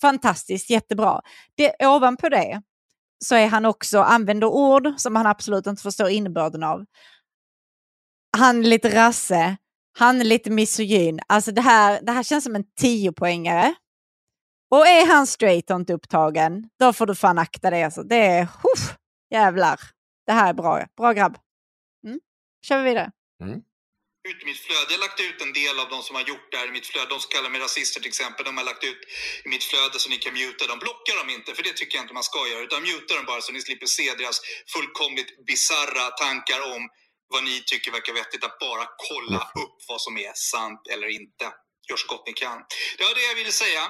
Fantastiskt, 0.00 0.70
jättebra. 0.70 1.20
Det, 1.54 1.86
ovanpå 1.86 2.28
det 2.28 2.62
så 3.24 3.34
är 3.34 3.46
han 3.46 3.64
också, 3.64 4.00
använder 4.00 4.46
ord 4.46 4.88
som 4.96 5.16
han 5.16 5.26
absolut 5.26 5.66
inte 5.66 5.82
förstår 5.82 6.08
innebörden 6.08 6.62
av. 6.62 6.84
Han 8.36 8.58
är 8.58 8.68
lite 8.68 8.96
rasse, 8.96 9.56
han 9.98 10.20
är 10.20 10.24
lite 10.24 10.50
misogyn. 10.50 11.20
Alltså 11.26 11.52
det 11.52 11.60
här, 11.60 12.00
det 12.02 12.12
här 12.12 12.22
känns 12.22 12.44
som 12.44 12.54
en 12.56 12.64
tiopoängare. 12.80 13.74
Och 14.70 14.86
är 14.86 15.06
han 15.06 15.26
straight 15.26 15.70
och 15.70 15.76
inte 15.76 15.92
upptagen, 15.92 16.64
då 16.80 16.92
får 16.92 17.06
du 17.06 17.14
fan 17.14 17.38
akta 17.38 17.70
dig. 17.70 17.82
Alltså. 17.82 18.02
Det 18.02 18.16
är, 18.16 18.42
huff, 18.44 18.94
jävlar. 19.30 19.80
Det 20.26 20.32
här 20.32 20.48
är 20.48 20.54
bra. 20.54 20.86
Bra 20.96 21.12
grabb. 21.12 21.38
Mm. 22.06 22.20
Kör 22.66 22.78
vi 22.78 22.84
vidare. 22.84 23.10
ut 24.28 24.42
i 24.42 24.46
mitt 24.50 24.60
flöde. 24.66 24.86
Jag 24.92 24.98
har 24.98 25.04
lagt 25.06 25.20
ut 25.28 25.38
en 25.46 25.52
del 25.52 25.76
av 25.82 25.88
de 25.94 25.98
som 26.02 26.14
har 26.18 26.24
gjort 26.32 26.48
det 26.50 26.56
här 26.60 26.68
i 26.68 26.74
mitt 26.76 26.86
flöde. 26.86 27.08
De 27.14 27.20
som 27.20 27.30
kallar 27.34 27.50
mig 27.50 27.60
rasister 27.60 28.00
till 28.00 28.12
exempel. 28.14 28.44
De 28.44 28.56
har 28.56 28.64
lagt 28.64 28.84
ut 28.84 29.00
i 29.44 29.48
mitt 29.48 29.64
flöde 29.70 29.98
så 29.98 30.08
ni 30.10 30.18
kan 30.24 30.34
muta 30.34 30.66
dem. 30.70 30.78
Blocka 30.84 31.12
dem 31.20 31.28
inte, 31.36 31.54
för 31.56 31.62
det 31.62 31.74
tycker 31.76 31.94
jag 31.96 32.04
inte 32.04 32.14
man 32.20 32.28
ska 32.30 32.40
göra. 32.52 32.62
Utan 32.68 32.82
muta 32.82 33.10
dem 33.18 33.26
bara 33.32 33.40
så 33.40 33.52
ni 33.52 33.60
slipper 33.60 33.86
se 33.86 34.14
deras 34.20 34.38
fullkomligt 34.74 35.30
bizarra 35.50 36.04
tankar 36.22 36.60
om 36.74 36.82
vad 37.32 37.42
ni 37.48 37.56
tycker 37.70 37.90
verkar 37.96 38.12
vettigt. 38.20 38.44
Att 38.48 38.58
bara 38.58 38.84
kolla 39.08 39.42
upp 39.62 39.78
vad 39.88 40.00
som 40.06 40.14
är 40.28 40.32
sant 40.34 40.82
eller 40.92 41.08
inte. 41.20 41.44
Gör 41.88 41.96
så 42.02 42.06
gott 42.12 42.26
ni 42.26 42.32
kan. 42.32 42.58
Det 42.98 43.04
var 43.08 43.14
det 43.14 43.26
jag 43.30 43.34
ville 43.40 43.52
säga. 43.64 43.84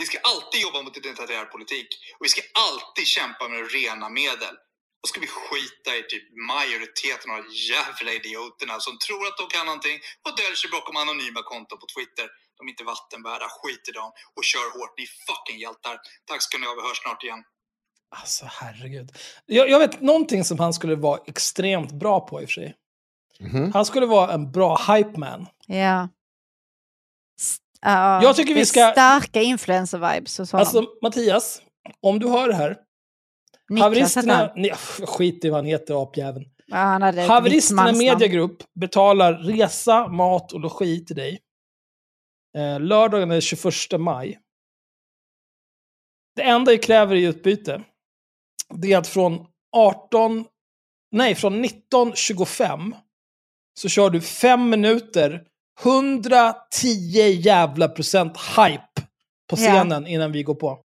Vi 0.00 0.04
ska 0.06 0.18
alltid 0.32 0.60
jobba 0.66 0.78
mot 0.82 0.96
identitär 0.96 1.44
politik. 1.54 1.88
Och 2.18 2.24
vi 2.26 2.30
ska 2.34 2.42
alltid 2.66 3.06
kämpa 3.16 3.44
med 3.52 3.60
rena 3.76 4.08
medel. 4.22 4.54
Då 5.00 5.06
ska 5.10 5.20
vi 5.26 5.30
skita 5.46 5.90
i 6.00 6.02
typ 6.12 6.26
majoriteten 6.54 7.28
av 7.32 7.36
de 7.44 7.48
jävla 7.72 8.10
idioterna 8.20 8.74
som 8.86 8.94
tror 9.06 9.22
att 9.28 9.38
de 9.40 9.44
kan 9.54 9.64
någonting 9.70 9.98
och 10.24 10.32
döljer 10.40 10.58
sig 10.62 10.70
bakom 10.76 10.94
anonyma 11.02 11.40
konton 11.52 11.78
på 11.82 11.86
Twitter. 11.94 12.26
De 12.56 12.60
är 12.66 12.70
inte 12.74 12.86
vattenvärda, 12.92 13.46
skit 13.58 13.84
i 13.90 13.92
dem 14.00 14.10
och 14.36 14.44
kör 14.50 14.68
hårt. 14.76 14.94
Ni 15.00 15.06
fucking 15.28 15.58
hjältar. 15.64 15.94
Tack 16.28 16.40
ska 16.46 16.54
ni 16.58 16.66
ha, 16.68 16.74
vi 16.78 16.84
hörs 16.88 17.00
snart 17.04 17.22
igen. 17.26 17.42
Alltså 18.20 18.44
herregud. 18.58 19.08
Jag, 19.46 19.66
jag 19.72 19.78
vet 19.78 20.00
någonting 20.00 20.42
som 20.44 20.58
han 20.64 20.72
skulle 20.78 20.96
vara 20.96 21.20
extremt 21.26 21.92
bra 22.02 22.16
på 22.28 22.42
i 22.42 22.44
och 22.44 22.48
för 22.48 22.60
sig. 22.60 22.70
Mhm. 23.40 23.72
Han 23.72 23.84
skulle 23.84 24.06
vara 24.06 24.32
en 24.32 24.52
bra 24.52 24.70
hype 24.88 25.18
man. 25.24 25.46
Ja. 25.66 26.08
Ja, 27.80 28.22
Jag 28.22 28.36
tycker 28.36 28.54
vi 28.54 28.66
ska- 28.66 28.90
Starka 28.92 29.42
influencer-vibes 29.42 30.38
hos 30.38 30.52
honom. 30.52 30.60
Alltså 30.60 30.84
Mattias, 31.02 31.62
om 32.00 32.18
du 32.18 32.28
hör 32.28 32.48
det 32.48 32.54
här. 32.54 32.76
Niklas 33.70 33.82
Haveristerna, 33.84 34.52
nej, 34.56 34.72
skit 35.06 35.44
i 35.44 35.48
vad 35.50 35.58
han 35.58 35.66
heter, 35.66 36.02
apjäveln. 36.02 36.46
Ja, 36.66 36.76
han 36.76 37.02
hade 37.02 37.22
Haveristerna. 37.22 37.92
Mediagrupp 37.92 38.62
betalar 38.80 39.34
resa, 39.34 40.08
mat 40.08 40.52
och 40.52 40.60
logi 40.60 41.04
till 41.04 41.16
dig. 41.16 41.38
Eh, 42.58 42.80
lördagen 42.80 43.30
är 43.30 43.40
21 43.40 43.98
maj. 44.00 44.38
Det 46.36 46.42
enda 46.42 46.72
jag 46.72 46.82
kräver 46.82 47.16
i 47.16 47.24
utbyte, 47.24 47.82
det 48.74 48.92
är 48.92 48.98
att 48.98 49.08
från 49.08 49.46
18, 49.76 50.44
nej 51.12 51.34
från 51.34 51.64
19.25 51.64 52.94
så 53.80 53.88
kör 53.88 54.10
du 54.10 54.20
fem 54.20 54.70
minuter, 54.70 55.44
110 55.82 57.30
jävla 57.40 57.88
procent 57.88 58.36
hype 58.36 58.82
på 59.50 59.56
Ja. 59.56 59.56
scenen 59.56 60.06
innan 60.06 60.32
vi 60.32 60.42
går 60.42 60.54
på. 60.54 60.80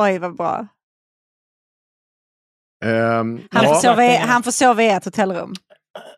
Oj, 0.00 0.18
vad 0.18 0.36
bra. 0.36 0.66
Ehm, 2.84 3.40
Han, 3.50 3.64
Ja. 3.64 3.74
får 3.74 3.80
sova 3.80 4.04
i, 4.04 4.16
han 4.16 4.42
får 4.42 4.50
sova 4.50 4.82
i 4.82 4.88
ert 4.88 5.04
hotellrum. 5.04 5.52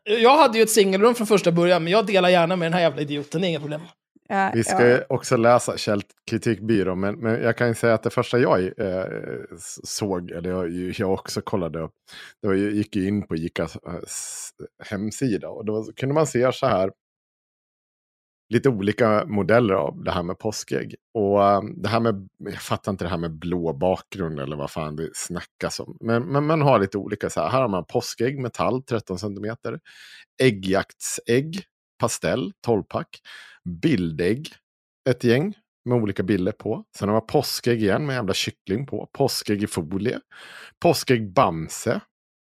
Jag 0.05 0.37
hade 0.39 0.59
ju 0.59 0.63
ett 0.63 0.71
singelrum 0.71 1.15
från 1.15 1.27
första 1.27 1.53
början, 1.53 1.85
men 1.85 1.93
jag 1.93 2.07
delar 2.07 2.29
gärna 2.29 2.57
med 2.57 2.67
den 2.67 2.73
här 2.73 2.81
jävla 2.81 3.01
idioten, 3.03 3.41
det 3.41 3.47
är 3.47 3.49
inga 3.49 3.61
problem. 3.61 3.81
Ja, 4.29 4.51
Vi 4.55 4.65
ska 4.65 4.87
ja. 4.89 4.99
också 5.09 5.37
läsa 5.37 5.77
källkritikbyrån, 5.77 7.01
men, 7.01 7.15
men 7.19 7.43
jag 7.43 7.57
kan 7.57 7.69
ju 7.69 7.75
säga 7.75 7.95
att 7.95 8.03
det 8.03 8.11
första 8.11 8.39
jag 8.39 8.65
eh, 8.65 9.05
såg, 9.85 10.31
eller 10.31 10.51
jag, 10.51 10.71
jag 10.99 11.13
också 11.13 11.41
kollade 11.41 11.81
upp, 11.81 11.93
det 12.43 12.49
var, 12.49 12.55
ju- 12.55 12.75
gick 12.77 12.97
in 12.97 13.27
på 13.27 13.37
Icas 13.37 13.77
eh, 13.77 13.93
hemsida 14.85 15.49
och 15.49 15.65
då 15.65 15.85
kunde 15.97 16.15
man 16.15 16.27
se 16.27 16.53
så 16.53 16.67
här 16.67 16.91
lite 18.53 18.69
olika 18.69 19.25
modeller 19.27 19.75
av 19.75 20.05
det 20.05 20.11
här 20.11 20.23
med 20.23 20.39
påskägg. 20.39 20.95
Och 21.15 21.45
ehm, 21.45 21.83
det 21.83 21.89
här 21.89 22.01
med, 22.01 22.29
jag 22.39 22.63
fattar 22.63 22.93
inte 22.93 23.05
det 23.05 23.09
här 23.09 23.19
med 23.19 23.39
blå 23.39 23.73
bakgrund 23.73 24.41
eller 24.41 24.57
vad 24.57 24.71
fan 24.71 24.97
det 24.97 25.11
snackas 25.15 25.81
om. 25.81 25.97
Men, 26.01 26.23
men 26.23 26.47
man 26.47 26.63
har 26.63 26.79
lite 26.79 26.99
olika 26.99 27.31
så 27.31 27.41
här, 27.41 27.49
här 27.49 27.61
har 27.61 27.69
man 27.69 27.85
påskägg, 27.85 28.39
metall 28.39 28.83
13 28.83 29.19
cm, 29.19 29.57
äggjaktsägg, 30.43 31.63
pastell 31.99 32.53
12-pack, 32.67 33.21
bildägg, 33.65 34.49
ett 35.11 35.25
gäng 35.25 35.55
med 35.85 36.03
olika 36.03 36.23
bilder 36.23 36.53
på. 36.53 36.85
Sen 36.97 37.09
har 37.09 37.17
man 37.17 37.27
påskägg 37.27 37.83
igen 37.83 38.07
med 38.07 38.15
jävla 38.15 38.35
kyckling 38.35 38.87
på, 38.87 39.09
påskägg 39.13 39.63
i 39.63 39.67
folie, 39.67 40.21
påskägg 40.83 41.33
Bamse, 41.33 42.01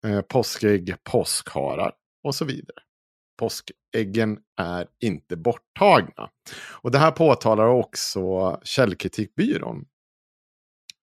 eh, 0.08 0.22
påskägg 0.22 0.96
påskharar 1.04 1.93
och 2.24 2.36
så 2.36 2.46
vidare. 2.46 2.86
Påskäggen 3.38 4.40
är 4.58 4.88
inte 5.00 5.38
borttagna. 5.38 6.30
Och 6.72 6.92
det 6.92 6.98
här 6.98 7.12
påtalar 7.12 7.68
också 7.68 8.60
Källkritikbyrån. 8.64 9.86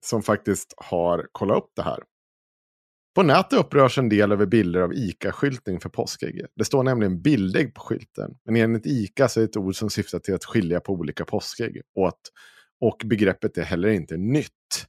Som 0.04 0.22
faktiskt 0.22 0.74
har 0.76 1.28
kollat 1.32 1.56
upp 1.56 1.72
det 1.76 1.82
här. 1.82 2.02
På 3.14 3.22
nätet 3.22 3.58
upprörs 3.58 3.98
en 3.98 4.08
del 4.08 4.32
över 4.32 4.46
bilder 4.46 4.80
av 4.80 4.92
ICA-skyltning 4.92 5.80
för 5.80 5.88
påskägg. 5.88 6.44
Det 6.56 6.64
står 6.64 6.82
nämligen 6.82 7.22
bildägg 7.22 7.74
på 7.74 7.80
skylten. 7.80 8.34
Men 8.44 8.56
enligt 8.56 8.86
ICA 8.86 9.28
så 9.28 9.40
är 9.40 9.42
det 9.42 9.50
ett 9.50 9.56
ord 9.56 9.76
som 9.76 9.90
syftar 9.90 10.18
till 10.18 10.34
att 10.34 10.44
skilja 10.44 10.80
på 10.80 10.92
olika 10.92 11.24
påskägg. 11.24 11.80
Och, 11.94 12.08
att, 12.08 12.20
och 12.80 13.02
begreppet 13.04 13.58
är 13.58 13.62
heller 13.62 13.88
inte 13.88 14.16
nytt. 14.16 14.86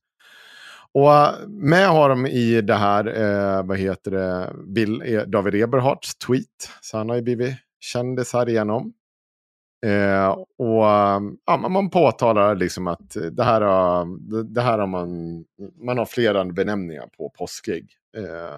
Och 0.94 1.14
eh, 1.14 1.48
med 1.48 1.88
har 1.90 2.10
de 2.10 2.26
i 2.28 2.62
det 2.62 2.74
här, 2.76 3.22
eh, 3.22 3.64
vad 3.66 3.78
heter 3.78 4.12
det, 4.12 4.54
Bill, 4.68 5.02
e, 5.06 5.26
David 5.26 5.56
Eberhards 5.64 6.16
tweet. 6.16 6.70
Så 6.82 6.98
han 6.98 7.10
har 7.10 7.16
ju 7.16 7.22
blivit 7.22 7.56
kändis 7.80 8.34
här 8.34 8.50
igenom. 8.50 8.94
Eh, 9.86 10.30
och 10.58 10.86
eh, 10.90 11.22
ja, 11.46 11.58
man- 11.70 11.90
påtalar 11.90 12.56
liksom 12.56 12.88
att 12.88 13.16
det 13.32 13.44
här 13.44 13.62
har, 13.62 14.06
det 14.44 14.62
här 14.62 14.80
har 14.80 14.88
man, 14.88 15.44
man 15.86 15.98
har 15.98 16.06
flera 16.06 16.46
benämningar 16.46 17.08
på 17.18 17.30
påskägg. 17.30 17.90
Eh, 18.18 18.58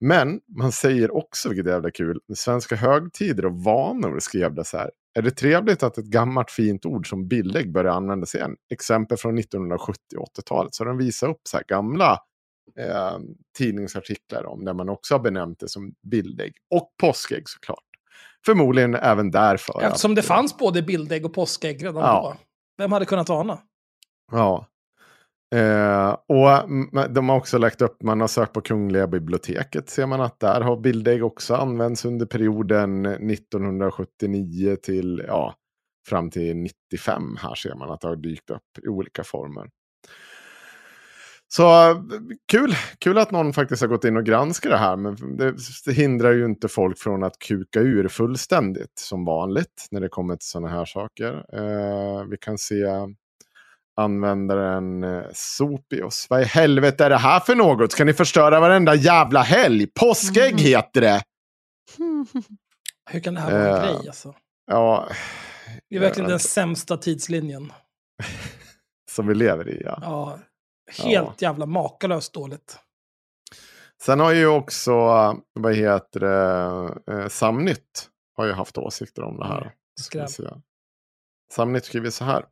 men 0.00 0.40
man 0.58 0.72
säger 0.72 1.16
också, 1.16 1.48
vilket 1.48 1.66
är 1.66 1.70
jävla 1.70 1.90
kul, 1.90 2.20
svenska 2.34 2.76
högtider 2.76 3.44
och 3.46 3.54
vanor 3.64 4.18
skrev 4.20 4.54
det 4.54 4.64
så 4.64 4.76
här. 4.78 4.90
Är 5.14 5.22
det 5.22 5.30
trevligt 5.30 5.82
att 5.82 5.98
ett 5.98 6.04
gammalt 6.06 6.50
fint 6.50 6.86
ord 6.86 7.08
som 7.08 7.28
bildägg 7.28 7.72
börjar 7.72 7.92
användas 7.92 8.34
igen? 8.34 8.56
Exempel 8.72 9.16
från 9.18 9.38
1970 9.38 9.98
och 10.18 10.28
80-talet. 10.38 10.74
Så 10.74 10.84
de 10.84 10.98
visar 10.98 11.28
upp 11.28 11.40
så 11.48 11.56
här 11.56 11.64
gamla 11.64 12.18
eh, 12.78 13.18
tidningsartiklar 13.58 14.46
om 14.46 14.64
där 14.64 14.74
man 14.74 14.88
också 14.88 15.14
har 15.14 15.18
benämnt 15.20 15.58
det 15.60 15.68
som 15.68 15.94
bildägg. 16.02 16.52
Och 16.70 16.94
påskägg 17.00 17.48
såklart. 17.48 17.78
Förmodligen 18.46 18.94
även 18.94 19.30
därför. 19.30 19.82
Eftersom 19.82 20.12
att- 20.12 20.16
det 20.16 20.22
fanns 20.22 20.58
både 20.58 20.82
bildägg 20.82 21.24
och 21.24 21.34
påskägg 21.34 21.84
redan 21.84 22.02
Ja. 22.02 22.36
då. 22.38 22.40
Vem 22.82 22.92
hade 22.92 23.04
kunnat 23.04 23.30
ana? 23.30 23.58
Ja. 24.32 24.66
Eh, 25.54 26.16
och 26.28 26.68
de 27.10 27.28
har 27.28 27.36
också 27.36 27.58
lagt 27.58 27.82
upp, 27.82 28.02
man 28.02 28.20
har 28.20 28.28
sökt 28.28 28.52
på 28.52 28.60
Kungliga 28.60 29.06
biblioteket, 29.06 29.90
ser 29.90 30.06
man 30.06 30.20
att 30.20 30.40
där 30.40 30.60
har 30.60 30.76
bildägg 30.76 31.24
också 31.24 31.54
använts 31.54 32.04
under 32.04 32.26
perioden 32.26 33.06
1979 33.06 34.76
till, 34.82 35.24
ja, 35.28 35.54
fram 36.08 36.30
till 36.30 36.56
95. 36.56 37.36
Här 37.42 37.54
ser 37.54 37.74
man 37.74 37.90
att 37.90 38.00
det 38.00 38.08
har 38.08 38.16
dykt 38.16 38.50
upp 38.50 38.78
i 38.84 38.88
olika 38.88 39.24
former. 39.24 39.68
Så 41.48 41.96
kul, 42.52 42.74
kul 42.98 43.18
att 43.18 43.30
någon 43.30 43.52
faktiskt 43.52 43.82
har 43.82 43.88
gått 43.88 44.04
in 44.04 44.16
och 44.16 44.24
granskat 44.24 44.72
det 44.72 44.78
här. 44.78 44.96
Men 44.96 45.36
det, 45.36 45.54
det 45.86 45.92
hindrar 45.92 46.32
ju 46.32 46.44
inte 46.44 46.68
folk 46.68 46.98
från 46.98 47.22
att 47.24 47.38
kuka 47.38 47.80
ur 47.80 48.08
fullständigt 48.08 48.98
som 48.98 49.24
vanligt 49.24 49.88
när 49.90 50.00
det 50.00 50.08
kommer 50.08 50.36
till 50.36 50.48
sådana 50.48 50.68
här 50.68 50.84
saker. 50.84 51.44
Eh, 51.52 52.24
vi 52.30 52.36
kan 52.36 52.58
se 52.58 52.84
användaren 53.96 55.04
eh, 55.04 55.22
Sopios. 55.34 56.26
Vad 56.30 56.40
i 56.40 56.44
helvete 56.44 57.04
är 57.04 57.10
det 57.10 57.16
här 57.18 57.40
för 57.40 57.54
något? 57.54 57.92
Ska 57.92 58.04
ni 58.04 58.12
förstöra 58.12 58.60
varenda 58.60 58.94
jävla 58.94 59.42
helg? 59.42 59.86
Påskägg 59.86 60.52
Mm. 60.52 60.64
heter 60.64 61.00
det! 61.00 61.22
Hur 63.10 63.20
kan 63.20 63.34
det 63.34 63.40
här 63.40 63.50
vara 63.52 63.78
en 63.78 63.84
Eh, 63.84 63.96
grej 63.98 64.08
alltså? 64.08 64.34
Ja, 64.66 65.08
Det 65.90 65.96
är 65.96 66.00
verkligen 66.00 66.24
jag 66.30 66.32
den 66.32 66.40
sämsta 66.40 66.96
tidslinjen. 66.96 67.72
som 69.10 69.26
vi 69.26 69.34
lever 69.34 69.68
i. 69.68 69.82
Ja. 69.84 69.98
Ja, 70.02 70.38
helt 71.04 71.42
jävla 71.42 71.66
makalöst 71.66 72.32
dåligt. 72.34 72.78
Sen 74.02 74.20
har 74.20 74.32
ju 74.32 74.46
också, 74.46 74.90
eh, 74.90 75.34
vad 75.52 75.74
heter 75.74 76.20
det, 76.20 77.12
eh, 77.12 77.28
Samnytt 77.28 78.08
har 78.36 78.46
ju 78.46 78.52
haft 78.52 78.78
åsikter 78.78 79.22
om 79.22 79.36
det 79.38 79.46
här. 79.46 79.60
Mm, 79.60 79.72
skräp. 80.00 80.30
Samnytt 81.52 81.84
skriver 81.84 82.10
så 82.10 82.24
här. 82.24 82.44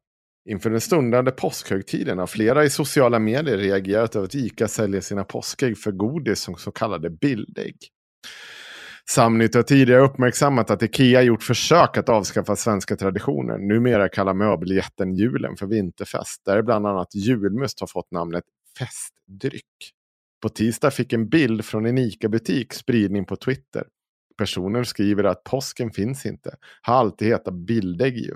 Inför 0.49 0.71
den 0.71 0.81
stundande 0.81 1.31
påskhögtiden 1.31 2.19
har 2.19 2.27
flera 2.27 2.65
i 2.65 2.71
sociala 2.71 3.19
medier 3.19 3.57
reagerat 3.57 4.17
över 4.17 4.27
att 4.27 4.35
ICA 4.35 4.69
säljer 4.69 5.01
sina 5.01 5.25
påskägg 5.25 5.79
för 5.79 5.93
godis 5.93 6.41
som 6.41 6.55
så 6.55 6.73
kallade 6.73 7.11
bildägg. 7.11 7.77
Samnytt 9.11 9.55
har 9.55 9.63
tidigare 9.63 10.01
uppmärksammat 10.03 10.71
att 10.71 10.83
Ikea 10.83 11.23
gjort 11.23 11.43
försök 11.43 11.97
att 11.97 12.09
avskaffa 12.09 12.57
svenska 12.57 12.97
traditioner. 12.97 13.59
Numera 13.59 14.09
kallar 14.09 14.35
möbeljätten 14.35 15.15
julen 15.15 15.57
för 15.57 15.67
vinterfest. 15.67 16.45
Där 16.45 16.63
bland 16.63 16.87
annat 16.87 17.15
julmust 17.15 17.81
har 17.81 17.87
fått 17.87 18.11
namnet 18.11 18.45
festdryck. 18.79 19.65
På 20.43 20.49
tisdag 20.49 20.91
fick 20.91 21.13
en 21.13 21.29
bild 21.29 21.65
från 21.65 21.87
en 21.87 21.99
ICA-butik 21.99 22.73
spridning 22.73 23.25
på 23.25 23.37
Twitter. 23.37 23.85
Personer 24.39 24.85
skriver 24.85 25.25
att 25.25 25.45
påsken 25.45 25.91
finns 25.91 26.27
inte. 26.27 26.57
Har 26.83 26.95
alltid 26.95 27.29
hetat 27.29 27.55
bildägg 27.55 28.17
ju. 28.17 28.35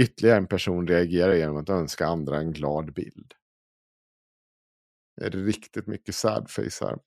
Ytterligare 0.00 0.38
en 0.38 0.46
person 0.46 0.86
reagerar 0.86 1.34
genom 1.34 1.56
att 1.56 1.70
önska 1.70 2.06
andra 2.06 2.38
en 2.38 2.52
glad 2.52 2.92
bild. 2.92 3.34
Det 5.16 5.26
är 5.26 5.30
riktigt 5.30 5.86
mycket 5.86 6.14
sad 6.14 6.50
face 6.50 6.86
här. 6.86 6.98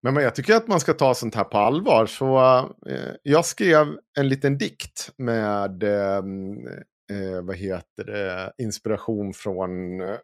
Men 0.00 0.16
jag 0.16 0.34
tycker 0.34 0.54
att 0.54 0.68
man 0.68 0.80
ska 0.80 0.92
ta 0.92 1.14
sånt 1.14 1.34
här 1.34 1.44
på 1.44 1.58
allvar. 1.58 2.06
Så 2.06 2.38
eh, 2.86 3.14
jag 3.22 3.44
skrev 3.44 3.98
en 4.18 4.28
liten 4.28 4.58
dikt 4.58 5.12
med 5.16 5.82
ehm, 5.82 6.66
eh, 7.10 7.42
vad 7.42 7.56
heter 7.56 8.04
det, 8.04 8.52
inspiration 8.58 9.34
från, 9.34 10.00
eh, 10.00 10.16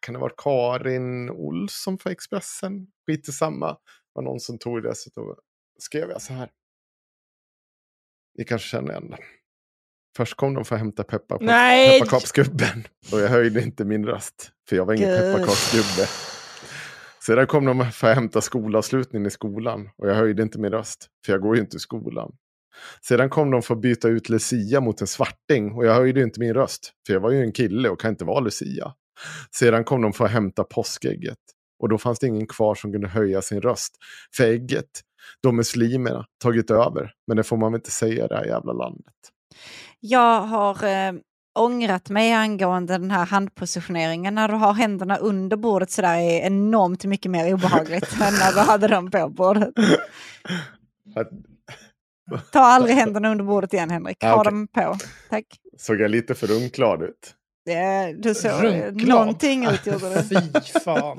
kan 0.00 0.12
det 0.12 0.18
vara 0.20 0.32
Karin 0.36 1.30
Olsson 1.30 1.98
för 1.98 2.10
Expressen? 2.10 2.86
Skit 3.06 3.28
i 3.28 3.32
samma. 3.32 3.72
Det 3.72 3.78
var 4.12 4.22
någon 4.22 4.40
som 4.40 4.58
tog 4.58 4.82
det, 4.82 4.94
så 4.94 5.10
då 5.14 5.36
skrev 5.78 6.10
jag 6.10 6.22
så 6.22 6.32
här. 6.32 6.50
Ni 8.38 8.44
kanske 8.44 8.68
känner 8.68 8.90
igen 8.90 9.10
det. 9.10 9.18
Först 10.18 10.34
kom 10.34 10.54
de 10.54 10.64
för 10.64 10.74
att 10.74 10.80
hämta 10.80 11.04
peppar 11.04 11.38
Nej! 11.40 12.00
pepparkaksgubben. 12.00 12.84
Och 13.12 13.20
jag 13.20 13.28
höjde 13.28 13.62
inte 13.62 13.84
min 13.84 14.06
röst. 14.06 14.50
För 14.68 14.76
jag 14.76 14.84
var 14.84 14.94
ingen 14.94 15.08
pepparkaksgubbe. 15.08 16.08
Sedan 17.26 17.46
kom 17.46 17.64
de 17.64 17.92
för 17.92 18.10
att 18.10 18.14
hämta 18.14 18.40
skolavslutningen 18.40 19.26
i 19.26 19.30
skolan. 19.30 19.88
Och 19.96 20.08
jag 20.08 20.14
höjde 20.14 20.42
inte 20.42 20.58
min 20.58 20.70
röst. 20.70 21.06
För 21.26 21.32
jag 21.32 21.42
går 21.42 21.56
ju 21.56 21.62
inte 21.62 21.76
i 21.76 21.80
skolan. 21.80 22.32
Sedan 23.08 23.30
kom 23.30 23.50
de 23.50 23.62
för 23.62 23.74
att 23.74 23.80
byta 23.80 24.08
ut 24.08 24.28
Lucia 24.28 24.80
mot 24.80 25.00
en 25.00 25.06
svarting. 25.06 25.72
Och 25.72 25.86
jag 25.86 25.94
höjde 25.94 26.22
inte 26.22 26.40
min 26.40 26.54
röst. 26.54 26.92
För 27.06 27.14
jag 27.14 27.20
var 27.20 27.30
ju 27.30 27.42
en 27.42 27.52
kille 27.52 27.88
och 27.88 28.00
kan 28.00 28.10
inte 28.10 28.24
vara 28.24 28.40
Lucia. 28.40 28.94
Sedan 29.50 29.84
kom 29.84 30.02
de 30.02 30.12
för 30.12 30.24
att 30.24 30.30
hämta 30.30 30.64
påskägget. 30.64 31.38
Och 31.78 31.88
då 31.88 31.98
fanns 31.98 32.18
det 32.18 32.26
ingen 32.26 32.46
kvar 32.46 32.74
som 32.74 32.92
kunde 32.92 33.08
höja 33.08 33.42
sin 33.42 33.60
röst. 33.60 33.96
För 34.36 34.44
ägget, 34.44 34.90
de 35.42 35.56
muslimerna, 35.56 36.26
tagit 36.42 36.70
över. 36.70 37.12
Men 37.26 37.36
det 37.36 37.42
får 37.42 37.56
man 37.56 37.72
väl 37.72 37.78
inte 37.78 37.90
säga 37.90 38.24
i 38.24 38.28
det 38.28 38.36
här 38.36 38.46
jävla 38.46 38.72
landet. 38.72 39.14
Jag 40.00 40.40
har 40.40 40.84
eh, 40.84 41.12
ångrat 41.58 42.10
mig 42.10 42.32
angående 42.32 42.98
den 42.98 43.10
här 43.10 43.26
handpositioneringen. 43.26 44.34
När 44.34 44.48
du 44.48 44.54
har 44.54 44.72
händerna 44.72 45.16
under 45.16 45.56
bordet 45.56 45.90
sådär 45.90 46.18
är 46.18 46.46
enormt 46.46 47.04
mycket 47.04 47.30
mer 47.30 47.54
obehagligt 47.54 48.12
än 48.12 48.34
när 48.34 48.52
du 48.52 48.60
hade 48.60 48.88
dem 48.88 49.10
på 49.10 49.28
bordet. 49.28 49.68
Ta 52.52 52.60
aldrig 52.60 52.96
händerna 52.96 53.30
under 53.30 53.44
bordet 53.44 53.72
igen 53.72 53.90
Henrik. 53.90 54.24
Ah, 54.24 54.28
Ha 54.28 54.40
okej. 54.40 54.52
dem 54.52 54.68
på. 54.68 54.96
Tack. 55.30 55.44
Såg 55.78 56.00
jag 56.00 56.10
lite 56.10 56.34
för 56.34 56.50
unglad 56.52 57.02
ut? 57.02 57.34
Du 58.18 58.34
såg 58.34 58.50
eh, 58.50 58.60
Runkglad. 58.62 59.08
någonting 59.08 59.66
ut 59.66 59.86
gjorde 59.86 60.14
du. 60.14 60.22
Fy 60.22 60.80
fan. 60.84 61.18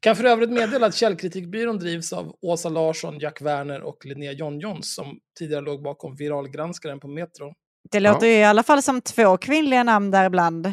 Kan 0.00 0.16
för 0.16 0.24
övrigt 0.24 0.50
meddela 0.50 0.86
att 0.86 0.94
Källkritikbyrån 0.94 1.78
drivs 1.78 2.12
av 2.12 2.36
Åsa 2.42 2.68
Larsson, 2.68 3.18
Jack 3.18 3.42
Werner 3.42 3.80
och 3.80 4.06
Linnea 4.06 4.32
Jonjons 4.32 4.94
som 4.94 5.18
tidigare 5.38 5.60
låg 5.62 5.82
bakom 5.82 6.16
viralgranskaren 6.16 7.00
på 7.00 7.08
Metro. 7.08 7.54
Det 7.90 8.00
låter 8.00 8.26
ju 8.26 8.32
i 8.32 8.44
alla 8.44 8.62
fall 8.62 8.82
som 8.82 9.00
två 9.00 9.36
kvinnliga 9.36 9.82
namn 9.82 10.10
där 10.10 10.24
ibland. 10.24 10.66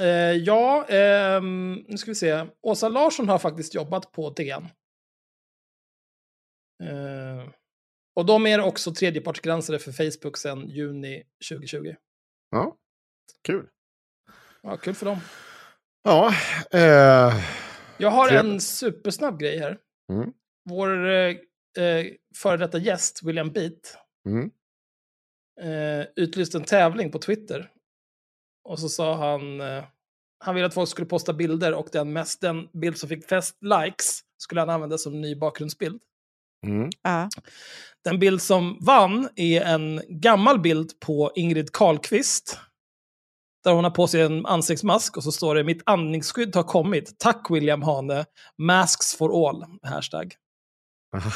Eh, 0.00 0.06
ja, 0.32 0.86
ehm, 0.88 1.84
nu 1.88 1.96
ska 1.98 2.10
vi 2.10 2.14
se. 2.14 2.46
Åsa 2.62 2.88
Larsson 2.88 3.28
har 3.28 3.38
faktiskt 3.38 3.74
jobbat 3.74 4.12
på 4.12 4.30
DN. 4.30 4.68
Eh, 6.82 7.48
och 8.14 8.26
de 8.26 8.46
är 8.46 8.60
också 8.60 8.94
tredjepartsgranskare 8.94 9.78
för 9.78 9.92
Facebook 9.92 10.36
sedan 10.36 10.68
juni 10.68 11.22
2020. 11.50 11.94
Ja, 12.50 12.76
kul. 13.42 13.68
Ja, 14.62 14.76
kul 14.76 14.94
för 14.94 15.06
dem. 15.06 15.18
Ja, 16.04 16.34
eh, 16.72 17.34
Jag 17.98 18.10
har 18.10 18.28
Trevligt. 18.28 18.52
en 18.52 18.60
supersnabb 18.60 19.40
grej 19.40 19.58
här. 19.58 19.78
Mm. 20.12 20.32
Vår 20.70 21.06
eh, 21.08 21.28
eh, 21.84 22.06
före 22.36 22.56
detta 22.56 22.78
gäst, 22.78 23.20
William 23.22 23.52
Beat, 23.52 23.96
mm, 24.26 24.50
eh, 25.60 26.06
utlyste 26.16 26.58
en 26.58 26.64
tävling 26.64 27.10
på 27.10 27.18
Twitter. 27.18 27.70
Och 28.68 28.78
så 28.78 28.88
sa 28.88 29.14
han, 29.14 29.60
eh, 29.60 29.84
han 30.44 30.54
ville 30.54 30.66
att 30.66 30.74
folk 30.74 30.88
skulle 30.88 31.06
posta 31.06 31.32
bilder 31.32 31.74
och 31.74 31.88
den, 31.92 32.12
mest, 32.12 32.40
den 32.40 32.68
bild 32.72 32.98
som 32.98 33.08
fick 33.08 33.28
flest 33.28 33.56
likes 33.60 34.20
skulle 34.38 34.60
han 34.60 34.70
använda 34.70 34.98
som 34.98 35.20
ny 35.20 35.34
bakgrundsbild. 35.36 36.00
mm, 36.66 36.90
Ja. 37.02 37.28
Den 38.04 38.18
bild 38.18 38.42
som 38.42 38.78
vann 38.80 39.28
är 39.36 39.62
en 39.62 40.00
gammal 40.08 40.60
bild 40.60 41.00
på 41.00 41.32
Ingrid 41.34 41.72
Carlqvist. 41.72 42.58
Där 43.64 43.72
hon 43.72 43.84
har 43.84 43.90
på 43.90 44.06
sig 44.06 44.20
en 44.20 44.46
ansiktsmask 44.46 45.16
och 45.16 45.24
så 45.24 45.32
står 45.32 45.54
det 45.54 45.64
mitt 45.64 45.82
andningsskydd 45.86 46.56
har 46.56 46.62
kommit. 46.62 47.18
Tack 47.18 47.46
William 47.50 47.82
Hane. 47.82 48.24
Masks 48.58 49.14
for 49.14 49.48
all. 49.48 49.64
Hashtag. 49.82 50.34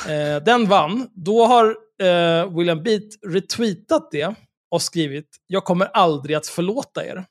Eh, 0.08 0.42
den 0.44 0.66
vann. 0.68 1.08
Då 1.14 1.44
har 1.46 1.76
eh, 2.02 2.56
William 2.56 2.82
Beat 2.82 3.02
retweetat 3.26 4.10
det 4.10 4.34
och 4.70 4.82
skrivit 4.82 5.28
jag 5.46 5.64
kommer 5.64 5.86
aldrig 5.86 6.36
att 6.36 6.46
förlåta 6.46 7.06
er. 7.06 7.24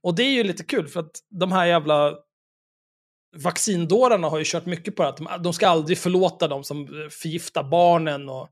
Och 0.00 0.14
det 0.14 0.22
är 0.22 0.30
ju 0.32 0.44
lite 0.44 0.64
kul 0.64 0.88
för 0.88 1.00
att 1.00 1.10
de 1.30 1.52
här 1.52 1.66
jävla 1.66 2.14
vaccindårarna 3.36 4.28
har 4.28 4.38
ju 4.38 4.44
kört 4.46 4.66
mycket 4.66 4.96
på 4.96 5.02
det 5.02 5.08
att 5.08 5.16
de, 5.16 5.28
de 5.42 5.52
ska 5.52 5.68
aldrig 5.68 5.98
förlåta 5.98 6.48
dem 6.48 6.64
som 6.64 6.86
förgiftar 7.10 7.62
barnen 7.64 8.28
och 8.28 8.48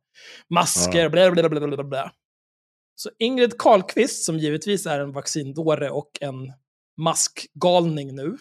masker, 0.55 1.03
Ja. 1.03 1.09
bla, 1.09 1.31
bla, 1.31 1.49
bla, 1.49 1.61
bla, 1.61 1.69
bla, 1.77 1.85
bla. 1.85 2.13
Så 3.03 3.11
Ingrid 3.19 3.59
Carlqvist, 3.59 4.25
som 4.25 4.39
givetvis 4.39 4.87
är 4.87 5.01
en 5.01 5.13
vaccindåre 5.13 5.91
och 5.91 6.11
en 6.21 6.53
maskgalning 7.01 8.15
nu, 8.15 8.37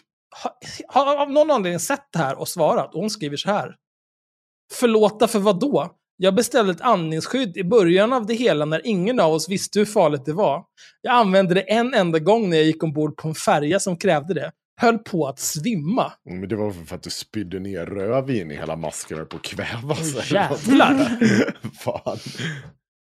har, 0.88 1.16
av 1.16 1.30
någon 1.30 1.50
anledning 1.50 1.80
sett 1.80 2.06
det 2.12 2.18
här 2.18 2.38
och 2.38 2.48
svarat. 2.48 2.94
Och 2.94 3.00
hon 3.00 3.10
skriver 3.10 3.36
så 3.36 3.50
här. 3.50 3.74
Förlåta 4.72 5.28
för 5.28 5.38
vad 5.38 5.60
då? 5.60 5.90
Jag 6.16 6.34
beställde 6.34 6.72
ett 6.72 6.80
andningsskydd 6.80 7.56
i 7.56 7.64
början 7.64 8.12
av 8.12 8.26
det 8.26 8.34
hela 8.34 8.64
när 8.64 8.86
ingen 8.86 9.20
av 9.20 9.32
oss 9.32 9.48
visste 9.48 9.78
hur 9.78 9.86
farligt 9.86 10.24
det 10.24 10.32
var. 10.32 10.64
Jag 11.00 11.14
använde 11.14 11.54
det 11.54 11.60
en 11.60 11.94
enda 11.94 12.18
gång 12.18 12.50
när 12.50 12.56
jag 12.56 12.66
gick 12.66 12.82
ombord 12.82 13.16
på 13.16 13.28
en 13.28 13.34
färja 13.34 13.80
som 13.80 13.96
krävde 13.96 14.34
det. 14.34 14.52
Höll 14.80 14.98
på 14.98 15.26
att 15.26 15.38
svimma. 15.38 16.12
Men 16.24 16.48
det 16.48 16.56
var 16.56 16.70
för 16.70 16.96
att 16.96 17.02
du 17.02 17.10
spydde 17.10 17.58
ner 17.58 17.86
rödvin 17.86 18.50
i 18.50 18.56
hela 18.56 18.76
masken 18.76 19.20
och 19.20 19.28
på 19.28 19.36
att 19.36 19.42
kväva 19.42 19.94
sig. 19.94 20.34
jävlar. 20.34 21.18
Fan. 21.80 22.18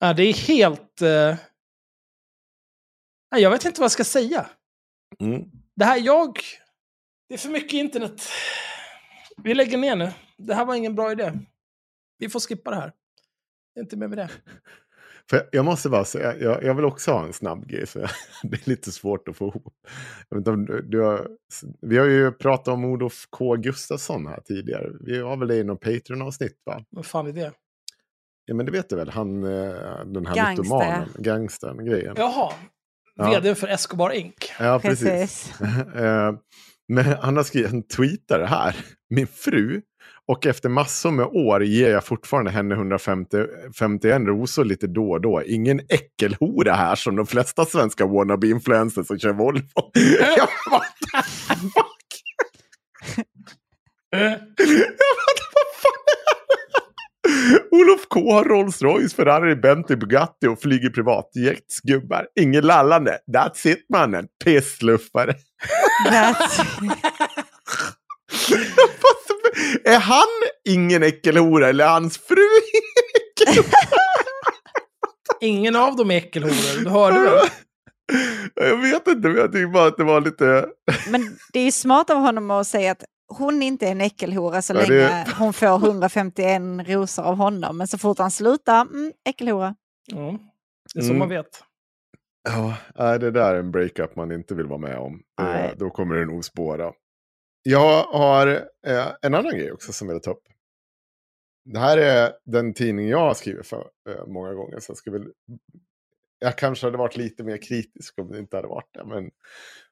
Ja, 0.03 0.13
det 0.13 0.23
är 0.23 0.33
helt... 0.33 1.01
Eh... 1.01 1.35
Jag 3.35 3.49
vet 3.51 3.65
inte 3.65 3.81
vad 3.81 3.85
jag 3.85 3.91
ska 3.91 4.03
säga. 4.03 4.49
Mm. 5.19 5.41
Det 5.75 5.85
här, 5.85 5.97
jag... 5.97 6.39
Det 7.27 7.33
är 7.33 7.37
för 7.37 7.49
mycket 7.49 7.73
internet. 7.73 8.21
Vi 9.43 9.53
lägger 9.53 9.77
ner 9.77 9.95
nu. 9.95 10.11
Det 10.37 10.53
här 10.53 10.65
var 10.65 10.75
ingen 10.75 10.95
bra 10.95 11.11
idé. 11.11 11.33
Vi 12.17 12.29
får 12.29 12.39
skippa 12.39 12.69
det 12.69 12.75
här. 12.75 12.93
Det 13.73 13.79
är 13.79 13.83
inte 13.83 13.97
mer 13.97 14.07
med 14.07 14.17
det. 14.17 14.29
För 15.29 15.49
jag 15.51 15.65
måste 15.65 15.89
bara 15.89 16.05
säga, 16.05 16.37
jag, 16.37 16.63
jag 16.63 16.75
vill 16.75 16.85
också 16.85 17.11
ha 17.11 17.25
en 17.25 17.33
snabb 17.33 17.67
grej. 17.67 17.87
Så 17.87 17.99
det 18.43 18.65
är 18.65 18.69
lite 18.69 18.91
svårt 18.91 19.27
att 19.27 19.37
få 19.37 19.47
ihop. 19.47 19.73
Du, 20.29 20.81
du 20.81 21.01
har, 21.01 21.27
vi 21.81 21.97
har 21.97 22.05
ju 22.05 22.31
pratat 22.31 22.67
om 22.67 22.85
Olof 22.85 23.27
K 23.29 23.55
Gustafsson 23.55 24.27
här 24.27 24.41
tidigare. 24.41 24.91
Vi 24.99 25.19
har 25.19 25.37
väl 25.37 25.47
det 25.47 25.55
i 25.55 25.63
någon 25.63 25.77
Patreon-avsnitt 25.77 26.61
va? 26.65 26.85
Vad 26.89 27.05
fan 27.05 27.27
är 27.27 27.33
det? 27.33 27.51
Ja 28.51 28.55
men 28.55 28.65
det 28.65 28.71
vet 28.71 28.89
du 28.89 28.95
väl, 28.95 29.09
han, 29.09 29.43
eh, 29.43 29.49
den 30.05 30.25
här 30.25 30.35
Gangster. 30.35 30.63
mytomanen, 30.63 31.09
gangstern 31.17 31.85
grejen. 31.85 32.13
Jaha. 32.17 32.53
Ja. 33.15 33.29
Vd 33.29 33.55
för 33.55 33.67
Escobar 33.67 34.09
Inc. 34.11 34.33
Ja, 34.59 34.79
precis. 34.79 35.05
Precis. 35.07 35.53
Eh, 35.95 36.33
Men 36.87 37.05
han 37.05 37.37
har 37.37 37.43
skrivit 37.43 37.71
en 37.71 37.83
tweetare 37.87 38.45
här. 38.45 38.75
Min 39.09 39.27
fru. 39.27 39.81
Och 40.27 40.45
efter 40.45 40.69
massor 40.69 41.11
med 41.11 41.25
år 41.25 41.63
ger 41.63 41.91
jag 41.91 42.05
fortfarande 42.05 42.51
henne 42.51 42.75
151 42.75 44.21
rosor 44.27 44.65
lite 44.65 44.87
då 44.87 45.11
och 45.11 45.21
då. 45.21 45.43
Ingen 45.43 45.81
äckelhora 45.89 46.73
här 46.73 46.95
som 46.95 47.15
de 47.15 47.27
flesta 47.27 47.65
svenska 47.65 48.05
wannabe-influencers 48.05 49.07
som 49.07 49.19
kör 49.19 49.33
Volvo. 49.33 49.63
jag 50.37 50.47
bara, 50.69 50.77
what 50.77 50.83
the 50.99 51.57
fuck? 51.57 52.21
Eh, 54.15 54.21
Jag 54.21 54.37
bara, 55.17 55.47
vad 55.53 55.69
fan 55.81 56.01
är 56.07 56.15
det? 56.35 56.40
Olof 57.71 58.07
K 58.09 58.33
har 58.33 58.43
Rolls 58.43 58.81
Royce, 58.81 59.15
Ferrari, 59.15 59.55
Bentley, 59.55 59.97
Bugatti 59.97 60.47
och 60.47 60.61
flyger 60.61 60.89
privatjets 60.89 61.79
gubbar. 61.83 62.27
Ingen 62.39 62.65
lallande. 62.65 63.17
That's 63.33 63.67
it 63.67 63.85
mannen. 63.93 64.27
Pissluffare. 64.43 65.35
That's... 66.09 66.65
är 69.83 69.99
han 69.99 70.27
ingen 70.69 71.03
äckelhora 71.03 71.69
eller 71.69 71.85
är 71.85 71.89
hans 71.89 72.17
fru? 72.17 72.47
Ingen 75.41 75.75
av 75.85 75.95
dem 75.95 76.11
är 76.11 76.15
äckelhoror, 76.15 76.83
du 76.83 76.89
hörde 76.89 77.19
väl? 77.19 77.47
Jag 78.55 78.77
vet 78.77 79.07
inte, 79.07 79.27
men 79.27 79.37
jag 79.37 79.51
tycker 79.51 79.67
bara 79.67 79.87
att 79.87 79.97
det 79.97 80.03
var 80.03 80.21
lite... 80.21 80.65
Men 81.09 81.37
det 81.53 81.59
är 81.59 81.63
ju 81.63 81.71
smart 81.71 82.09
av 82.09 82.17
honom 82.17 82.51
att 82.51 82.67
säga 82.67 82.91
att 82.91 83.03
hon 83.37 83.61
inte 83.61 83.87
är 83.87 83.91
en 83.91 84.01
äckelhora 84.01 84.61
så 84.61 84.73
Ja, 84.73 84.77
länge 84.79 84.89
det- 84.93 85.27
hon 85.39 85.53
får 85.53 85.79
151 85.79 86.61
rosor 86.87 87.23
av 87.23 87.35
honom. 87.35 87.77
Men 87.77 87.87
så 87.87 87.97
fort 87.97 88.17
han 88.17 88.31
slutar, 88.31 88.81
mm, 88.81 89.13
äckelhora. 89.29 89.75
Ja, 90.05 90.37
det 90.93 90.99
är 90.99 91.03
så 91.03 91.07
Mm. 91.09 91.19
man 91.19 91.29
vet. 91.29 91.63
Ja, 92.95 93.17
det 93.17 93.31
där 93.31 93.53
är 93.55 93.59
en 93.59 93.71
breakup 93.71 94.15
man 94.15 94.31
inte 94.31 94.55
vill 94.55 94.65
vara 94.67 94.79
med 94.79 94.97
om. 94.97 95.21
Det, 95.37 95.43
Nej. 95.43 95.75
då 95.77 95.89
kommer 95.89 96.15
det 96.15 96.25
nog 96.25 96.45
spåra. 96.45 96.93
Jag 97.63 98.03
har 98.03 98.47
eh, 98.87 99.07
en 99.21 99.33
annan 99.35 99.51
grej 99.51 99.71
också 99.71 99.93
som 99.93 100.07
jag 100.07 100.15
vill 100.15 100.21
ta 100.21 100.31
upp. 100.31 100.43
Det 101.65 101.79
här 101.79 101.97
är 101.97 102.33
den 102.45 102.73
tidning 102.73 103.07
jag 103.09 103.19
har 103.19 103.33
skrivit 103.33 103.67
för 103.67 103.89
eh, 104.09 104.25
många 104.27 104.53
gånger. 104.53 104.79
Så 104.79 104.93
jag, 105.05 105.13
väl, 105.13 105.31
jag 106.39 106.57
kanske 106.57 106.87
hade 106.87 106.97
varit 106.97 107.17
lite 107.17 107.43
mer 107.43 107.57
kritisk 107.57 108.19
om 108.19 108.31
det 108.31 108.39
inte 108.39 108.55
hade 108.55 108.67
varit 108.67 108.89
det. 108.93 109.05
Men 109.05 109.31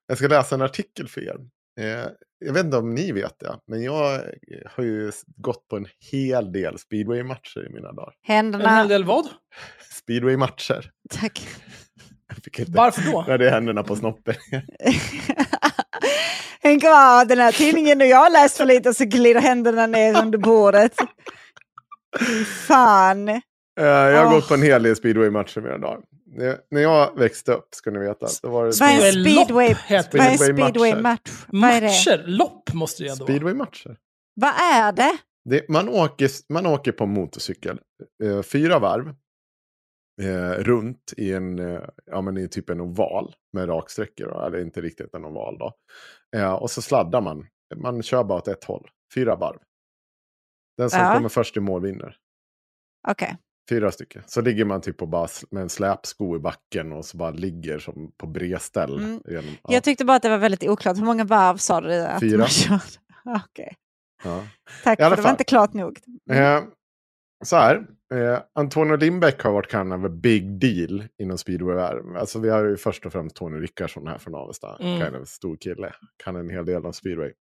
jag 0.08 0.18
ska 0.18 0.28
läsa 0.28 0.56
en 0.56 0.62
artikel 0.62 1.08
för 1.08 1.22
er. 1.22 1.38
Eh, 1.80 2.08
jag 2.40 2.54
vet 2.54 2.66
inte 2.66 2.78
om 2.78 2.96
ni 2.96 3.12
vet 3.12 3.40
det, 3.40 3.60
men 3.68 3.84
jag 3.84 4.14
eh, 4.14 4.22
har 4.66 4.84
ju 4.84 5.12
gått 5.36 5.68
på 5.68 5.78
en 5.78 5.88
hel 6.12 6.52
del 6.52 6.80
speedway-matcher 6.80 7.68
i 7.70 7.74
mina 7.74 7.92
dagar. 7.92 8.14
En 8.28 8.36
Händerna... 8.36 8.70
hel 8.70 8.88
del 8.88 9.04
vad? 9.04 9.28
Speedway-matcher. 9.92 10.92
Tack. 11.10 11.48
Jag 12.28 12.44
fick 12.44 12.60
inte... 12.60 12.72
Varför 12.72 13.12
då? 13.12 13.26
När 13.28 13.38
det 13.38 13.48
är 13.48 13.52
händerna 13.52 13.84
på 13.84 13.96
snoppen. 13.96 14.36
Tänk 16.62 16.84
vad 16.84 17.28
den 17.28 17.40
här 17.40 17.52
tidningen 17.52 18.02
och 18.02 18.08
jag 18.08 18.18
har 18.18 18.30
läst 18.30 18.58
för 18.58 18.66
lite 18.66 18.90
och 18.90 18.96
så 18.96 19.06
glider 19.06 19.42
händerna 19.42 19.88
ner 19.88 20.22
under 20.22 20.38
bordet. 20.38 20.94
Fan. 22.68 23.30
Eh, 23.30 23.42
jag 23.80 24.18
har 24.18 24.26
Åh. 24.26 24.32
gått 24.32 24.48
på 24.48 24.54
en 24.54 24.62
hel 24.62 24.84
del 24.84 24.96
speedway-matcher 24.96 25.62
mina 25.62 25.78
dagar. 25.78 26.00
När 26.72 26.82
jag 26.82 27.18
växte 27.20 27.54
upp, 27.54 27.68
ska 27.76 27.92
ni 27.92 28.00
veta, 28.00 28.28
då 28.42 28.50
var 28.50 28.66
det 28.66 28.74
Vad 28.80 28.90
är 28.90 29.08
en 29.08 29.24
Speedway 29.24 29.76
speedway? 29.76 30.92
är 30.92 30.96
det? 30.96 31.02
Matcher? 31.52 32.24
Lopp 32.28 32.74
måste 32.74 33.04
det 33.04 33.08
ju 33.08 33.12
ändå 33.12 33.26
vara. 33.26 33.34
speedway-matcher. 33.34 33.98
Vad 34.34 34.50
är 34.74 34.92
det? 34.92 35.18
Det, 35.50 35.70
man, 35.70 35.90
åker, 35.90 36.30
man 36.54 36.66
åker 36.66 36.92
på 36.92 37.06
motorcykel 37.06 37.80
eh, 38.24 38.42
fyra 38.42 38.80
varv 38.80 39.16
eh, 40.22 40.52
runt 40.64 41.14
i 41.18 41.34
en, 41.34 41.60
eh, 41.60 41.82
ja, 42.06 42.22
men 42.22 42.38
i 42.38 42.48
typ 42.48 42.70
en 42.70 42.82
oval 42.82 43.36
med 43.54 43.70
raksträckor. 43.70 44.46
Eller 44.46 44.60
inte 44.62 44.82
riktigt 44.82 45.14
en 45.14 45.26
oval 45.26 45.58
då. 45.58 45.74
Eh, 46.38 46.54
och 46.54 46.72
så 46.72 46.82
sladdar 46.82 47.22
man. 47.22 47.48
Man 47.76 48.04
kör 48.04 48.24
bara 48.24 48.38
åt 48.38 48.48
ett 48.48 48.64
håll. 48.64 48.90
Fyra 49.16 49.36
varv. 49.36 49.60
Den 50.78 50.90
som 50.90 51.00
Ja. 51.00 51.14
kommer 51.14 51.30
först 51.30 51.58
i 51.58 51.60
mål 51.60 51.82
vinner. 51.82 52.16
Okej. 53.08 53.38
Fyra 53.70 53.92
stycken. 53.92 54.24
Så 54.26 54.42
ligger 54.42 54.66
man 54.66 54.82
typ 54.82 54.98
på 54.98 55.06
bara 55.06 55.28
med 55.52 55.64
en 55.64 55.70
släpsko 55.70 56.36
i 56.36 56.40
backen 56.40 56.92
och 56.92 57.06
så 57.06 57.18
bara 57.18 57.32
ligger 57.32 57.80
som 57.80 58.12
på 58.18 58.28
bredställ. 58.28 58.98
Mm. 58.98 59.22
Genom, 59.28 59.46
ja, 59.64 59.74
Jag 59.74 59.84
tyckte 59.84 60.06
bara 60.06 60.18
att 60.18 60.24
det 60.24 60.30
var 60.30 60.38
väldigt 60.38 60.64
oklart. 60.64 60.98
Hur 60.98 61.06
många 61.06 61.24
varv 61.24 61.58
sa 61.58 61.82
du 61.82 61.96
att 61.96 62.20
Fyra. 62.20 62.38
man 62.38 62.48
körde? 62.48 62.82
Okej. 63.46 63.76
ja. 64.24 64.44
Tack, 64.84 65.00
för 65.00 65.16
det 65.16 65.22
var 65.22 65.30
inte 65.30 65.44
klart 65.44 65.74
nog. 65.74 66.00
Eh, 66.32 66.62
så 67.46 67.56
här, 67.56 67.76
eh, 68.14 68.40
Antonio 68.56 68.96
Lindbäck 68.96 69.42
har 69.44 69.52
varit 69.52 69.72
kallad 69.72 70.02
för 70.02 70.10
big 70.10 70.60
deal 70.60 71.04
inom 71.22 71.38
speedway. 71.38 72.02
Alltså 72.18 72.40
vi 72.40 72.50
har 72.50 72.64
ju 72.64 72.78
först 72.78 73.06
och 73.06 73.12
främst 73.12 73.36
Tony 73.36 73.60
Rickardsson 73.60 74.08
här 74.08 74.18
från 74.18 74.36
Avesta. 74.36 74.78
Mm. 74.80 75.02
Kind 75.02 75.16
of 75.16 75.28
stor 75.28 75.58
kille, 75.58 75.94
kan 76.24 76.36
en 76.36 76.50
hel 76.50 76.66
del 76.66 76.86
om 76.86 76.94
speedway. 76.94 77.32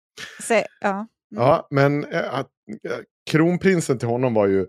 Se, 0.42 0.66
ja. 0.80 0.94
Mm. 1.32 1.44
Ja, 1.44 1.68
men 1.70 2.04
eh, 2.04 2.38
eh, 2.38 2.44
kronprinsen 3.30 3.98
till 3.98 4.08
honom 4.08 4.34
var 4.34 4.46
ju 4.46 4.66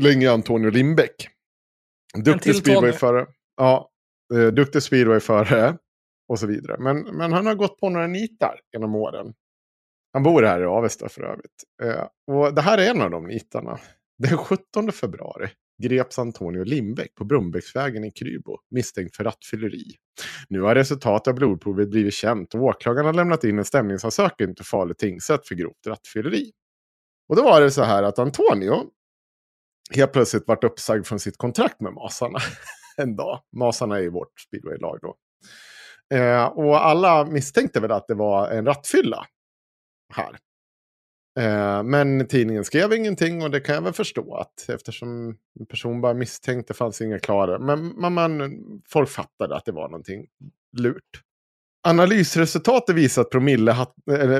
länge 0.00 0.30
Antonio 0.30 0.70
Lindbäck. 0.70 1.28
Duktig 2.24 2.56
speedwayförare. 2.56 3.26
Ja, 3.56 3.90
eh, 4.34 4.46
duktig 4.46 4.82
speedwayförare 4.82 5.78
och 6.28 6.38
så 6.38 6.46
vidare. 6.46 6.76
Men, 6.78 7.02
men 7.02 7.32
han 7.32 7.46
har 7.46 7.54
gått 7.54 7.80
på 7.80 7.88
några 7.88 8.06
nitar 8.06 8.60
genom 8.72 8.94
åren. 8.94 9.34
Han 10.12 10.22
bor 10.22 10.42
här 10.42 10.60
i 10.60 10.64
Avesta 10.64 11.08
för 11.08 11.22
övrigt. 11.22 11.64
Eh, 11.82 12.34
och 12.34 12.54
det 12.54 12.62
här 12.62 12.78
är 12.78 12.90
en 12.90 13.02
av 13.02 13.10
de 13.10 13.26
nitarna. 13.26 13.78
Den 14.18 14.38
17 14.38 14.92
februari 14.92 15.50
greps 15.82 16.18
Antonio 16.18 16.64
Lindbäck 16.64 17.14
på 17.14 17.24
Brunnbäcksvägen 17.24 18.04
i 18.04 18.10
Krylbo 18.10 18.58
misstänkt 18.70 19.16
för 19.16 19.24
rattfylleri. 19.24 19.84
Nu 20.48 20.60
har 20.60 20.74
resultatet 20.74 21.28
av 21.28 21.34
blodprovet 21.34 21.90
blivit 21.90 22.14
känt 22.14 22.54
och 22.54 22.62
åklagaren 22.62 23.06
har 23.06 23.12
lämnat 23.12 23.44
in 23.44 23.58
en 23.58 23.64
stämningsansökan 23.64 24.54
till 24.54 24.64
Falu 24.64 24.94
tingsrätt 24.94 25.46
för 25.46 25.54
grovt 25.54 25.86
rattfylleri. 25.86 26.52
Och 27.28 27.36
då 27.36 27.42
var 27.42 27.60
det 27.60 27.70
så 27.70 27.82
här 27.82 28.02
att 28.02 28.18
Antonio 28.18 28.84
helt 29.96 30.12
plötsligt 30.12 30.48
varit 30.48 30.64
uppsagd 30.64 31.06
från 31.06 31.20
sitt 31.20 31.36
kontrakt 31.36 31.80
med 31.80 31.92
Masarna 31.92 32.38
en 32.96 33.16
dag. 33.16 33.40
Masarna 33.56 33.96
är 33.96 34.00
ju 34.00 34.10
vårt 34.10 34.40
speedwaylag 34.40 34.98
då. 35.02 35.16
Eh, 36.16 36.44
och 36.44 36.86
alla 36.86 37.24
misstänkte 37.24 37.80
väl 37.80 37.92
att 37.92 38.08
det 38.08 38.14
var 38.14 38.48
en 38.48 38.66
rattfylla 38.66 39.26
här. 40.14 40.38
Eh, 41.40 41.82
men 41.82 42.28
tidningen 42.28 42.64
skrev 42.64 42.92
ingenting 42.92 43.42
och 43.42 43.50
det 43.50 43.60
kan 43.60 43.74
jag 43.74 43.82
väl 43.82 43.92
förstå 43.92 44.34
att 44.34 44.68
eftersom 44.68 45.36
en 45.60 45.66
person 45.66 46.00
bara 46.00 46.14
misstänkte 46.14 46.74
fanns 46.74 47.00
inga 47.00 47.18
klara. 47.18 47.58
Men 47.58 48.00
man, 48.00 48.12
man, 48.12 48.52
folk 48.88 49.08
fattade 49.08 49.56
att 49.56 49.64
det 49.64 49.72
var 49.72 49.88
någonting 49.88 50.26
lurt. 50.78 51.22
Analysresultatet 51.88 52.96
visar, 52.96 53.24
promille, 53.24 53.86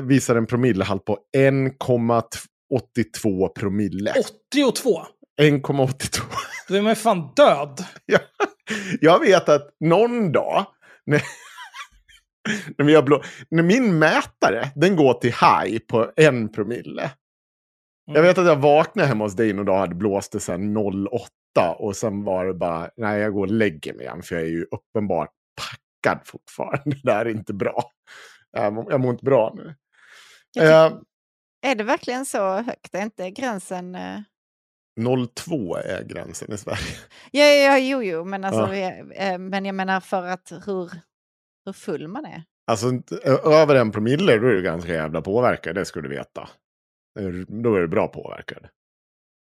visar 0.03 0.35
en 0.35 0.45
promillehalt 0.45 1.05
på 1.05 1.19
1,82 1.37 3.49
promille. 3.49 4.13
82? 4.51 5.01
1,82. 5.41 6.21
Då 6.67 6.75
är 6.75 6.81
man 6.81 6.91
ju 6.91 6.95
fan 6.95 7.33
död. 7.35 7.85
Ja, 8.05 8.19
jag 9.01 9.19
vet 9.19 9.49
att 9.49 9.75
någon 9.79 10.31
dag, 10.31 10.65
när, 11.05 11.21
när, 12.77 13.01
blå, 13.01 13.23
när 13.49 13.63
min 13.63 13.99
mätare 13.99 14.71
den 14.75 14.95
går 14.95 15.13
till 15.13 15.31
high 15.31 15.79
på 15.87 16.11
en 16.15 16.51
promille. 16.51 17.11
Jag 18.05 18.21
vet 18.21 18.37
att 18.37 18.45
jag 18.45 18.55
vaknade 18.55 19.07
hemma 19.07 19.23
hos 19.23 19.35
dig 19.35 19.53
någon 19.53 19.65
dag 19.65 19.75
och 19.75 19.79
hade 19.79 19.95
blåst 19.95 20.31
det 20.31 20.39
sen 20.39 20.77
08 20.77 21.73
och 21.77 21.95
sen 21.95 22.23
var 22.23 22.45
det 22.45 22.53
bara, 22.53 22.89
nej 22.97 23.19
jag 23.19 23.33
går 23.33 23.41
och 23.41 23.53
lägger 23.53 23.93
mig 23.93 24.05
igen 24.05 24.21
för 24.21 24.35
jag 24.35 24.43
är 24.43 24.49
ju 24.49 24.65
uppenbart 24.71 25.29
packad 25.55 26.27
fortfarande. 26.27 26.97
Det 27.03 27.13
här 27.13 27.25
är 27.25 27.29
inte 27.29 27.53
bra. 27.53 27.83
Jag 28.51 28.73
mår, 28.73 28.91
jag 28.91 29.01
mår 29.01 29.11
inte 29.11 29.25
bra 29.25 29.53
nu. 29.55 29.75
Uh, 30.61 30.99
är 31.61 31.75
det 31.75 31.83
verkligen 31.83 32.25
så 32.25 32.55
högt? 32.55 32.95
Är 32.95 33.01
inte 33.01 33.31
gränsen... 33.31 33.95
Uh... 33.95 34.19
02 35.35 35.75
är 35.75 36.03
gränsen 36.03 36.53
i 36.53 36.57
Sverige. 36.57 36.95
Ja, 37.31 37.45
ja 37.45 37.77
jo, 37.77 38.03
jo, 38.03 38.25
men, 38.25 38.43
alltså, 38.43 38.75
ja. 38.75 38.91
Eh, 39.13 39.37
men 39.37 39.65
jag 39.65 39.75
menar 39.75 39.99
för 39.99 40.23
att 40.23 40.51
hur, 40.65 40.91
hur 41.65 41.73
full 41.73 42.07
man 42.07 42.25
är. 42.25 42.43
Alltså 42.67 42.87
över 43.45 43.75
en 43.75 43.91
promille 43.91 44.37
då 44.37 44.47
är 44.47 44.53
du 44.53 44.61
ganska 44.61 44.93
jävla 44.93 45.21
påverkad, 45.21 45.75
det 45.75 45.85
ska 45.85 46.01
du 46.01 46.09
veta. 46.09 46.49
Då 47.47 47.75
är 47.75 47.81
du 47.81 47.87
bra 47.87 48.07
påverkad. 48.07 48.67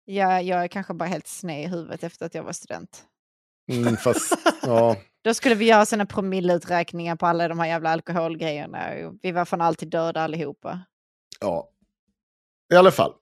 Ja, 0.04 0.40
jag 0.40 0.64
är 0.64 0.68
kanske 0.68 0.94
bara 0.94 1.08
helt 1.08 1.26
sned 1.26 1.64
i 1.64 1.66
huvudet 1.66 2.04
efter 2.04 2.26
att 2.26 2.34
jag 2.34 2.42
var 2.42 2.52
student. 2.52 3.04
Mm, 3.72 3.96
fast, 3.96 4.32
ja. 4.62 4.96
Då 5.24 5.34
skulle 5.34 5.54
vi 5.54 5.64
göra 5.64 5.86
sådana 5.86 6.06
promilleuträkningar 6.06 7.16
på 7.16 7.26
alla 7.26 7.48
de 7.48 7.58
här 7.58 7.66
jävla 7.66 7.90
alkoholgrejerna. 7.90 9.12
Vi 9.22 9.32
var 9.32 9.44
från 9.44 9.60
alltid 9.60 9.88
döda 9.88 10.20
allihopa. 10.20 10.80
Ja, 11.40 11.70
i 12.72 12.76
alla 12.76 12.90
fall. 12.90 13.12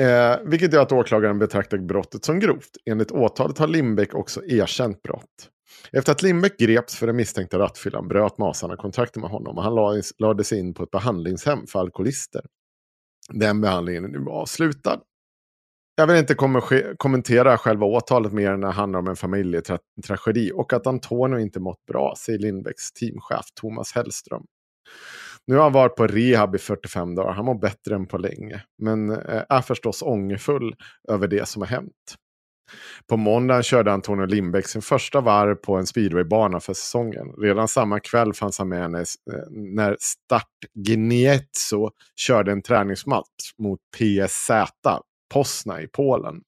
Eh, 0.00 0.38
vilket 0.44 0.72
gör 0.72 0.82
att 0.82 0.92
åklagaren 0.92 1.38
betraktar 1.38 1.78
brottet 1.78 2.24
som 2.24 2.40
grovt. 2.40 2.70
Enligt 2.86 3.10
åtalet 3.10 3.58
har 3.58 3.68
Lindbäck 3.68 4.14
också 4.14 4.44
erkänt 4.44 5.02
brott. 5.02 5.50
Efter 5.92 6.12
att 6.12 6.22
Lindbäck 6.22 6.58
greps 6.58 6.96
för 6.96 7.06
den 7.06 7.16
misstänkta 7.16 7.58
rattfyllan 7.58 8.08
bröt 8.08 8.38
Masarna 8.38 8.76
kontakten 8.76 9.22
med 9.22 9.30
honom 9.30 9.56
och 9.58 9.64
han 9.64 10.02
lades 10.18 10.52
in 10.52 10.74
på 10.74 10.82
ett 10.82 10.90
behandlingshem 10.90 11.66
för 11.66 11.78
alkoholister. 11.78 12.42
Den 13.32 13.60
behandlingen 13.60 14.04
är 14.04 14.08
nu 14.08 14.30
avslutad. 14.30 15.00
Jag 15.96 16.06
vill 16.06 16.16
inte 16.16 16.34
kom 16.34 16.62
kommentera 16.96 17.58
själva 17.58 17.86
åtalet 17.86 18.32
mer 18.32 18.50
än 18.50 18.60
när 18.60 18.68
det 18.68 18.74
handlar 18.74 18.98
om 18.98 19.08
en 19.08 19.16
familjetragedi 19.16 20.52
och 20.54 20.72
att 20.72 20.86
Antonio 20.86 21.38
inte 21.38 21.60
mått 21.60 21.86
bra, 21.86 22.14
säger 22.18 22.38
Lindbäcks 22.38 22.92
teamchef 22.92 23.46
Thomas 23.60 23.92
Hellström. 23.92 24.42
Nu 25.46 25.56
har 25.56 25.62
han 25.62 25.72
varit 25.72 25.96
på 25.96 26.06
rehab 26.06 26.54
i 26.54 26.58
45 26.58 27.14
dagar. 27.14 27.32
Han 27.32 27.44
mår 27.44 27.60
bättre 27.60 27.94
än 27.94 28.06
på 28.06 28.18
länge. 28.18 28.62
Men 28.82 29.10
eh, 29.10 29.42
är 29.48 29.60
förstås 29.62 30.02
ångerfull 30.02 30.74
över 31.08 31.28
det 31.28 31.48
som 31.48 31.62
har 31.62 31.66
hänt. 31.66 32.16
På 33.08 33.16
måndagen 33.16 33.62
körde 33.62 33.92
Antonio 33.92 34.26
Lindbäck 34.26 34.68
sin 34.68 34.82
första 34.82 35.20
varv 35.20 35.54
på 35.54 35.76
en 35.76 35.86
speedwaybana 35.86 36.60
för 36.60 36.74
säsongen. 36.74 37.26
Redan 37.38 37.68
samma 37.68 38.00
kväll 38.00 38.34
fanns 38.34 38.58
han 38.58 38.68
med 38.68 38.90
när, 38.90 39.00
eh, 39.00 39.50
när 39.50 39.96
Start 40.00 40.46
Gniezzo 40.74 41.90
körde 42.16 42.52
en 42.52 42.62
träningsmatch 42.62 43.52
mot 43.58 43.80
PSZ 43.98 44.50
Posna 45.34 45.82
i 45.82 45.86
Polen. 45.86 46.40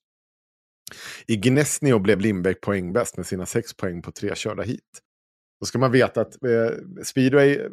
I 1.26 1.36
Gnesnio 1.36 1.98
blev 1.98 2.20
Lindbäck 2.20 2.60
poängbäst 2.60 3.16
med 3.16 3.26
sina 3.26 3.46
sex 3.46 3.76
poäng 3.76 4.02
på 4.02 4.12
tre 4.12 4.34
körda 4.34 4.62
hit. 4.62 5.00
Då 5.62 5.66
ska 5.66 5.78
man 5.78 5.92
veta 5.92 6.20
att 6.20 6.44
eh, 6.44 7.02
speedway, 7.02 7.58
eh, 7.58 7.68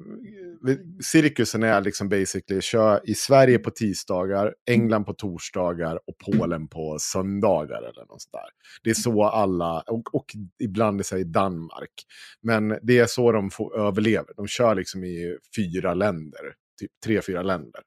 cirkusen 1.11 1.63
är 1.63 1.81
liksom 1.81 2.09
basically 2.09 2.61
kör 2.61 3.09
i 3.09 3.13
Sverige 3.13 3.59
på 3.59 3.71
tisdagar, 3.71 4.55
England 4.69 5.05
på 5.05 5.13
torsdagar 5.13 5.99
och 6.07 6.17
Polen 6.25 6.67
på 6.67 6.97
söndagar 6.99 7.77
eller 7.77 8.05
något 8.05 8.31
där. 8.31 8.49
Det 8.83 8.89
är 8.89 8.93
så 8.93 9.23
alla, 9.23 9.81
och, 9.81 10.15
och 10.15 10.25
ibland 10.63 10.99
är 10.99 11.15
det 11.15 11.21
i 11.21 11.23
Danmark. 11.23 11.91
Men 12.41 12.79
det 12.81 12.99
är 12.99 13.05
så 13.05 13.31
de 13.31 13.49
får, 13.49 13.79
överlever. 13.79 14.33
De 14.35 14.47
kör 14.47 14.75
liksom 14.75 15.03
i 15.03 15.37
fyra 15.55 15.93
länder, 15.93 16.53
typ 16.79 16.91
tre, 17.05 17.21
fyra 17.21 17.41
länder. 17.41 17.81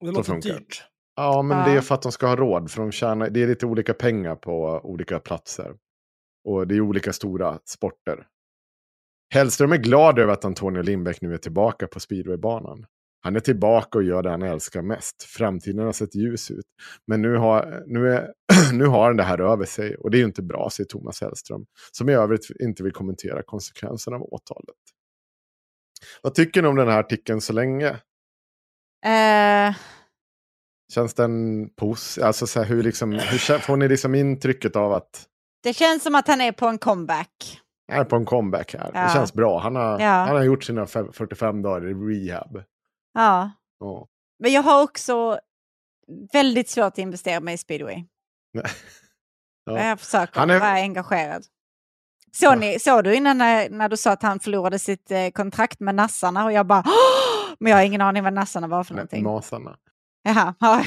Det 0.00 0.10
låter 0.10 0.34
dyrt. 0.34 0.84
Ja, 1.16 1.42
men 1.42 1.70
det 1.70 1.76
är 1.76 1.80
för 1.80 1.94
att 1.94 2.02
de 2.02 2.12
ska 2.12 2.26
ha 2.26 2.36
råd. 2.36 2.70
För 2.70 2.82
de 2.82 2.92
tjänar, 2.92 3.30
det 3.30 3.42
är 3.42 3.46
lite 3.46 3.66
olika 3.66 3.94
pengar 3.94 4.36
på 4.36 4.80
olika 4.84 5.18
platser. 5.18 5.74
Och 6.44 6.66
det 6.66 6.76
är 6.76 6.80
olika 6.80 7.12
stora 7.12 7.58
sporter. 7.64 8.26
Hellström 9.30 9.72
är 9.72 9.76
glad 9.76 10.18
över 10.18 10.32
att 10.32 10.44
Antonio 10.44 10.82
Lindbäck 10.82 11.20
nu 11.20 11.34
är 11.34 11.38
tillbaka 11.38 11.86
på 11.86 12.00
speedwaybanan. 12.00 12.86
Han 13.20 13.36
är 13.36 13.40
tillbaka 13.40 13.98
och 13.98 14.04
gör 14.04 14.22
det 14.22 14.30
han 14.30 14.42
älskar 14.42 14.82
mest. 14.82 15.22
Framtiden 15.22 15.84
har 15.84 15.92
sett 15.92 16.14
ljus 16.14 16.50
ut. 16.50 16.64
Men 17.06 17.22
nu 17.22 17.36
har, 17.36 17.82
nu, 17.86 18.08
är, 18.08 18.32
nu 18.72 18.86
har 18.86 19.06
han 19.06 19.16
det 19.16 19.22
här 19.22 19.40
över 19.40 19.64
sig. 19.64 19.96
Och 19.96 20.10
det 20.10 20.16
är 20.16 20.18
ju 20.18 20.24
inte 20.24 20.42
bra, 20.42 20.70
säger 20.72 20.88
Thomas 20.88 21.20
Hellström. 21.20 21.66
Som 21.92 22.08
i 22.08 22.12
övrigt 22.12 22.50
inte 22.60 22.82
vill 22.82 22.92
kommentera 22.92 23.42
konsekvenserna 23.42 24.16
av 24.16 24.22
åtalet. 24.22 24.76
Vad 26.22 26.34
tycker 26.34 26.62
ni 26.62 26.68
om 26.68 26.76
den 26.76 26.88
här 26.88 26.98
artikeln 26.98 27.40
så 27.40 27.52
länge? 27.52 27.90
Uh... 29.06 29.76
Känns 30.94 31.14
den 31.14 31.66
pos... 31.76 32.18
Alltså 32.18 32.46
så 32.46 32.60
här, 32.60 32.66
hur, 32.66 32.82
liksom, 32.82 33.12
hur 33.12 33.58
får 33.58 33.76
ni 33.76 33.88
liksom 33.88 34.14
intrycket 34.14 34.76
av 34.76 34.92
att... 34.92 35.26
Det 35.62 35.72
känns 35.72 36.02
som 36.02 36.14
att 36.14 36.28
han 36.28 36.40
är 36.40 36.52
på 36.52 36.66
en 36.66 36.78
comeback 36.78 37.60
är 37.88 38.04
på 38.04 38.16
en 38.16 38.24
comeback 38.24 38.74
här. 38.74 38.90
Ja. 38.94 39.02
Det 39.02 39.12
känns 39.12 39.32
bra. 39.32 39.58
Han 39.58 39.76
har, 39.76 40.00
ja. 40.00 40.08
han 40.08 40.36
har 40.36 40.42
gjort 40.42 40.64
sina 40.64 40.86
45 40.86 41.62
dagar 41.62 41.88
i 41.88 41.94
rehab. 41.94 42.62
Ja. 43.14 43.50
ja. 43.80 44.08
Men 44.38 44.52
jag 44.52 44.62
har 44.62 44.82
också 44.82 45.40
väldigt 46.32 46.68
svårt 46.68 46.84
att 46.84 46.98
investera 46.98 47.40
mig 47.40 47.54
i 47.54 47.58
speedway. 47.58 48.04
ja. 49.64 49.84
Jag 49.84 50.00
försöker 50.00 50.40
han 50.40 50.50
är... 50.50 50.60
vara 50.60 50.70
engagerad. 50.70 51.44
Såg, 52.32 52.58
ni, 52.58 52.78
såg 52.78 53.04
du 53.04 53.14
innan 53.14 53.38
när, 53.38 53.70
när 53.70 53.88
du 53.88 53.96
sa 53.96 54.12
att 54.12 54.22
han 54.22 54.40
förlorade 54.40 54.78
sitt 54.78 55.10
eh, 55.10 55.28
kontrakt 55.30 55.80
med 55.80 55.94
nassarna 55.94 56.44
och 56.44 56.52
jag 56.52 56.66
bara 56.66 56.82
Åh! 56.86 57.54
Men 57.60 57.70
jag 57.70 57.78
har 57.78 57.84
ingen 57.84 58.00
aning 58.00 58.22
vad 58.22 58.32
nassarna 58.32 58.66
var 58.66 58.84
för 58.84 58.94
någonting. 58.94 59.24
Masarna. 59.24 59.76
Jaha. 60.22 60.54
Ja. 60.60 60.84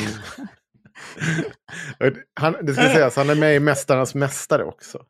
Mm. 1.99 2.15
han, 2.40 2.56
det 2.61 2.73
ska 2.73 2.82
sägas, 2.94 3.15
han 3.15 3.30
är 3.30 3.36
med 3.36 3.56
i 3.56 3.60
Mästarnas 3.60 4.15
Mästare 4.15 4.64
också. 4.64 5.06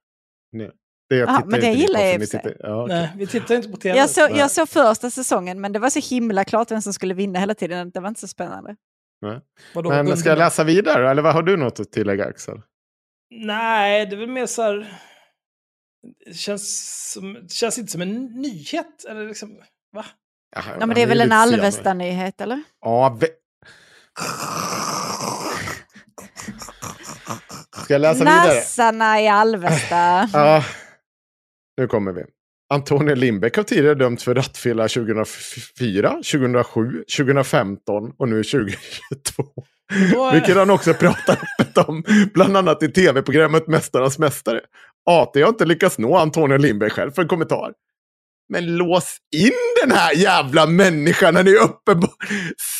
Nu. 0.52 0.72
Det 1.12 1.24
Aha, 1.24 1.44
men 1.46 1.60
det 1.60 1.72
gillar 1.72 2.00
jag 2.00 2.24
i 2.24 2.28
ja, 2.60 2.84
okay. 2.84 2.98
Nej, 2.98 3.10
vi 3.16 3.28
tittar 3.28 3.56
inte 3.56 3.70
på 3.70 3.78
tv. 3.78 3.98
Jag, 3.98 4.10
så, 4.10 4.28
jag 4.32 4.52
såg 4.52 4.70
första 4.70 5.10
säsongen, 5.10 5.62
men 5.62 5.72
det 5.72 5.80
var 5.80 5.90
så 5.90 6.00
himla 6.00 6.44
klart 6.44 6.72
vem 6.72 6.82
som 6.82 6.94
skulle 6.94 7.14
vinna 7.14 7.40
hela 7.40 7.54
tiden. 7.54 7.92
Det 7.92 8.00
var 8.00 8.08
inte 8.10 8.22
så 8.22 8.28
spännande. 8.28 8.76
Vadå, 9.74 9.90
men 9.90 10.18
ska 10.18 10.30
jag 10.30 10.38
läsa 10.38 10.64
vidare, 10.64 11.12
eller 11.12 11.22
vad 11.22 11.34
har 11.34 11.44
du 11.44 11.58
något 11.58 11.80
att 11.80 11.92
tillägga, 11.92 12.26
Axel? 12.26 12.62
Nej, 13.32 14.06
det 14.06 14.16
är 14.16 14.20
väl 14.20 14.30
mer 14.30 14.46
så 14.46 14.62
här... 14.62 15.00
Det 16.26 16.34
känns, 16.34 17.12
som, 17.12 17.34
det 17.34 17.52
känns 17.52 17.78
inte 17.78 17.92
som 17.92 18.02
en 18.02 18.26
nyhet. 18.26 19.06
Eller 19.10 19.28
liksom, 19.28 19.58
va? 19.96 20.06
Jaha, 20.56 20.64
ja, 20.80 20.86
men 20.86 20.96
det 20.96 21.02
är 21.02 21.08
väl 21.08 21.22
en 21.22 21.32
Alvesta-nyhet, 21.32 22.42
eller? 22.42 22.64
Ja, 22.82 23.18
ve... 23.20 23.28
Ska 27.84 27.94
jag 27.94 28.02
läsa 28.02 28.24
Nassarna 28.24 28.44
vidare? 28.44 28.56
Nassarna 28.56 29.22
i 29.22 29.28
Alvesta. 29.28 30.30
ja. 30.34 30.64
Nu 31.78 31.88
kommer 31.88 32.12
vi. 32.12 32.24
Antonija 32.74 33.16
Lindbäck 33.16 33.58
har 33.58 33.64
tidigare 33.64 33.96
dömts 33.96 34.24
för 34.24 34.36
rattfylla 34.36 34.88
2004, 34.88 36.10
2007, 36.10 37.04
2015 37.18 38.12
och 38.18 38.30
nu 38.30 38.44
2022. 38.44 39.44
Är... 39.92 40.34
Vilket 40.34 40.56
han 40.56 40.70
också 40.70 40.94
pratar 40.94 41.34
öppet 41.34 41.78
om, 41.78 42.04
bland 42.34 42.58
annat 42.58 42.84
i 42.84 42.92
tv-programmet 42.92 43.68
Mästarnas 43.68 44.20
Mästare. 44.20 44.62
AT 45.06 45.36
har 45.36 45.48
inte 45.48 45.66
lyckats 45.66 45.98
nå 45.98 46.18
Antonija 46.18 46.58
Lindbäck 46.58 46.94
själv 46.94 47.12
för 47.12 47.22
en 47.22 47.28
kommentar. 47.28 47.74
Men 48.50 48.78
lås 48.78 49.18
in 49.36 49.52
den 49.84 49.92
här 49.92 50.14
jävla 50.14 50.66
människan 50.68 51.34
när 51.34 51.44
ni 51.44 51.52
är 51.52 51.64
uppenbar. 51.64 52.14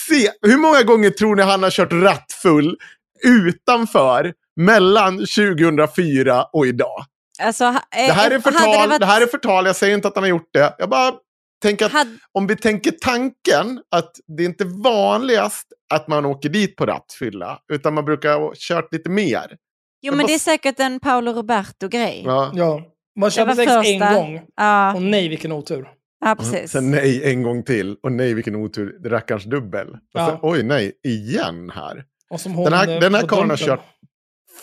Se, 0.08 0.30
hur 0.42 0.58
många 0.58 0.84
gånger 0.84 1.10
tror 1.10 1.36
ni 1.36 1.44
han 1.44 1.64
har 1.64 1.70
kört 1.70 1.94
rattfull 1.94 2.78
utanför 3.24 4.34
mellan 4.56 5.18
2004 5.18 6.44
och 6.54 6.68
idag. 6.68 7.06
Alltså, 7.42 7.64
ha- 7.66 7.84
Det 7.92 7.98
här, 7.98 8.32
är 8.32 8.36
eh, 8.36 8.42
förtal, 8.42 8.90
varit- 8.90 9.00
det 9.00 9.06
här 9.06 9.22
är 9.22 9.26
förtal, 9.28 9.66
jag 9.66 9.76
säger 9.76 9.96
inte 9.96 10.08
att 10.08 10.16
han 10.16 10.24
har 10.24 10.30
gjort 10.30 10.50
det. 10.54 10.76
Jag 10.78 10.90
bara 10.90 11.14
tänker 11.62 11.86
att 11.86 11.92
hade- 11.92 12.18
om 12.32 12.48
vi 12.48 12.56
tänker 12.56 12.92
tanken 12.92 13.82
att 13.92 14.12
det 14.38 14.44
är 14.44 14.48
inte 14.48 14.66
vanligast 14.66 15.68
att 15.94 16.08
man 16.08 16.26
åker 16.26 16.50
dit 16.50 16.76
på 16.76 16.86
rattfylla, 16.86 17.60
utan 17.74 17.94
man 17.94 18.06
brukar 18.06 18.40
ha 18.40 18.54
kört 18.56 18.94
lite 18.94 19.10
mer. 19.10 19.48
Jo, 19.50 19.58
jag 20.02 20.12
men 20.12 20.24
bara- 20.24 20.28
det 20.28 20.34
är 20.34 20.40
säkert 20.40 20.80
en 20.80 21.00
Paolo 21.00 21.32
Roberto-grej. 21.34 22.22
Ja. 22.26 22.52
Ja. 22.56 22.82
Man 23.20 23.28
Det 23.28 23.32
körde 23.32 23.48
var 23.48 23.56
sex 23.56 23.72
en 23.72 23.84
första. 23.84 24.14
gång. 24.14 24.42
Ja, 24.56 24.94
Och 24.96 25.02
nej, 25.02 25.28
vilken 25.30 25.52
otur. 25.52 25.88
ja, 26.26 26.36
precis. 26.40 26.72
Sen 26.72 26.92
nej 26.92 27.32
en 27.32 27.44
gång 27.44 27.64
till, 27.64 27.96
och 28.04 28.12
nej 28.12 28.34
vilken 28.34 28.56
otur, 28.56 28.98
det 29.04 29.10
rackarns 29.10 29.44
dubbel. 29.44 29.88
Ja. 30.14 30.28
sen, 30.28 30.38
oj 30.42 30.64
nej, 30.64 30.92
igen 31.04 31.72
här. 31.76 32.04
Och 32.30 32.42
som 32.42 32.52
hon, 32.54 32.64
Den 32.66 32.74
här, 32.74 32.88
eh, 32.88 33.00
den 33.00 33.16
här 33.16 33.28
karln 33.28 33.50
har 33.50 33.58
kört 33.58 33.84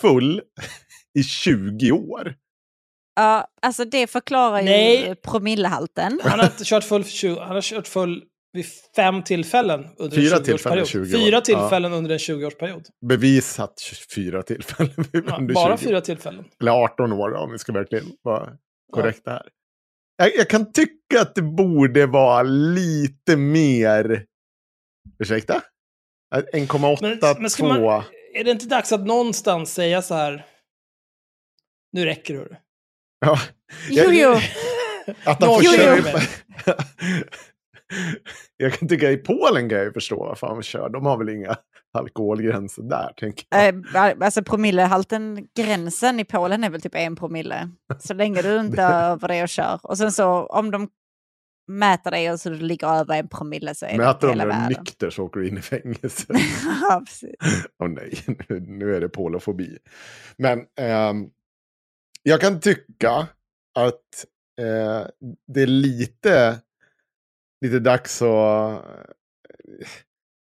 full 0.00 0.42
i 1.18 1.22
20 1.22 1.92
år. 1.92 2.34
Ja, 3.18 3.46
alltså 3.62 3.84
det 3.84 4.06
förklarar 4.06 4.58
ju 4.58 4.64
Nej. 4.64 5.14
promillehalten. 5.14 6.20
Han 6.24 6.38
har 6.38 6.46
inte 6.46 6.64
kört 6.64 6.84
full, 6.84 7.04
för 7.04 7.10
20, 7.10 7.40
han 7.40 7.54
har 7.54 7.62
kört 7.62 7.88
full 7.88 8.24
vid 8.52 8.66
fem 8.96 9.22
tillfällen 9.22 9.86
under 9.96 10.16
Fyra 10.16 10.36
en 10.36 10.42
20-årsperiod. 10.42 10.44
tillfällen, 10.44 10.86
20 10.86 11.00
år. 11.16 11.20
Fyra 11.24 11.40
tillfällen 11.40 11.92
under 11.92 12.10
en 12.10 12.18
20-årsperiod. 12.18 12.84
Bevisat 13.06 13.78
24 13.78 14.42
tillfällen 14.42 14.92
Ja, 15.12 15.36
under 15.38 15.54
bara 15.54 15.76
20. 15.76 15.86
fyra 15.86 16.00
tillfällen. 16.00 16.44
Eller 16.60 16.72
18 16.72 17.12
år 17.12 17.34
om 17.34 17.52
vi 17.52 17.58
ska 17.58 17.72
verkligen 17.72 18.04
vara 18.22 18.52
korrekta 18.92 19.30
här. 19.30 19.48
Jag, 20.16 20.36
jag 20.36 20.48
kan 20.48 20.72
tycka 20.72 21.20
att 21.20 21.34
det 21.34 21.42
borde 21.42 22.06
vara 22.06 22.42
lite 22.42 23.36
mer... 23.36 24.24
Ursäkta? 25.18 25.62
1,8, 26.34 26.98
Men, 27.00 27.42
men 27.42 27.50
ska 27.50 27.62
2. 27.62 27.68
man, 27.68 28.02
är 28.34 28.44
det 28.44 28.50
inte 28.50 28.66
dags 28.66 28.92
att 28.92 29.06
någonstans 29.06 29.74
säga 29.74 30.02
så 30.02 30.14
här... 30.14 30.46
Nu 31.92 32.04
räcker 32.04 32.34
det. 32.34 32.58
Hörru." 33.26 33.36
Ja, 33.90 34.04
Jo, 34.04 34.04
jo. 34.12 34.32
att 35.24 35.42
han 35.42 35.54
får 35.54 35.64
Jo, 35.64 35.70
köra... 35.72 35.96
jo. 36.66 36.72
jag 38.56 38.72
kan 38.72 38.88
tycka 38.88 39.10
i 39.10 39.16
Polen 39.16 39.68
kan 39.68 39.78
jag 39.78 39.84
ju 39.86 39.92
förstå 39.92 40.16
varför 40.24 40.46
han 40.46 40.62
kör. 40.62 40.88
De 40.88 41.06
har 41.06 41.16
väl 41.18 41.28
inga 41.28 41.56
alkoholgränser 41.98 42.82
där, 42.82 43.12
tänker 43.16 43.46
jag. 43.50 43.68
Eh, 43.94 44.14
Alltså 44.20 44.42
promillehalten, 44.42 45.46
gränsen 45.56 46.20
i 46.20 46.24
Polen 46.24 46.64
är 46.64 46.70
väl 46.70 46.80
typ 46.80 46.94
en 46.94 47.16
promille. 47.16 47.68
Så 47.98 48.14
länge 48.14 48.42
du 48.42 48.60
inte 48.60 48.82
är 48.82 49.10
över 49.10 49.28
det 49.28 49.42
och 49.42 49.48
kör. 49.48 49.80
Och 49.82 49.98
sen 49.98 50.12
så 50.12 50.46
om 50.46 50.70
de 50.70 50.88
mäter 51.70 52.10
dig 52.10 52.32
och 52.32 52.40
så 52.40 52.50
du 52.50 52.56
ligger 52.56 52.88
över 53.00 53.18
en 53.18 53.28
promille 53.28 53.74
så 53.74 53.86
är 53.86 53.90
det 53.90 53.96
Mäter 53.98 54.10
inte 54.14 54.26
de 54.26 54.30
hela 54.30 54.42
är 54.42 54.48
världen. 54.48 54.68
nykter 54.68 55.10
så 55.10 55.24
åker 55.24 55.40
du 55.40 55.48
in 55.48 55.58
i 55.58 55.62
fängelse. 55.62 56.24
ja, 56.82 57.02
precis. 57.06 57.34
Åh 57.82 57.88
nej, 57.88 58.14
nu, 58.48 58.60
nu 58.60 58.96
är 58.96 59.00
det 59.00 59.08
polofobi. 59.08 59.78
Men 60.38 60.58
ehm, 60.80 61.26
jag 62.28 62.40
kan 62.40 62.60
tycka 62.60 63.10
att 63.74 64.26
eh, 64.60 65.06
det 65.46 65.62
är 65.62 65.66
lite, 65.66 66.58
lite 67.64 67.78
dags 67.78 68.22
att... 68.22 68.84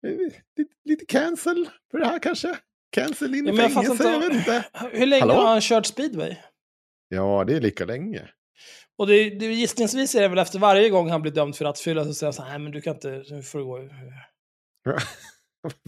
eh, 0.07 0.11
lite, 0.57 0.73
lite 0.85 1.05
cancel 1.05 1.69
för 1.91 1.99
det 1.99 2.05
här 2.05 2.19
kanske. 2.19 2.57
Cancel 2.91 3.35
in 3.35 3.45
Ja, 3.45 3.53
i 3.53 3.57
jag 3.57 3.71
fattar 3.73 3.81
fängelse, 3.83 4.03
jag 4.03 4.15
inte- 4.23 4.37
vet 4.37 4.39
inte. 4.47 4.63
Hur 4.99 5.05
länge 5.05 5.21
Hallå? 5.21 5.33
har 5.33 5.47
han 5.47 5.61
kört 5.61 5.85
speedway? 5.85 6.35
Ja, 7.09 7.43
det 7.47 7.55
är 7.55 7.61
lika 7.61 7.85
länge. 7.85 8.29
Och 8.97 9.07
det, 9.07 9.29
det, 9.29 9.45
gissningsvis 9.45 10.15
är 10.15 10.21
det 10.21 10.27
väl 10.27 10.37
efter 10.37 10.59
varje 10.59 10.89
gång 10.89 11.09
han 11.09 11.21
blir 11.21 11.31
dömd 11.31 11.55
för 11.55 11.65
rattfylla 11.65 12.05
så 12.05 12.13
säger 12.13 12.27
han 12.27 12.33
så 12.33 12.41
här, 12.41 12.49
nej 12.49 12.59
men 12.59 12.71
du 12.71 12.81
kan 12.81 12.93
inte, 12.95 13.23
nu 13.29 13.41
får 13.43 13.59
du 13.59 13.65
gå. 13.65 13.79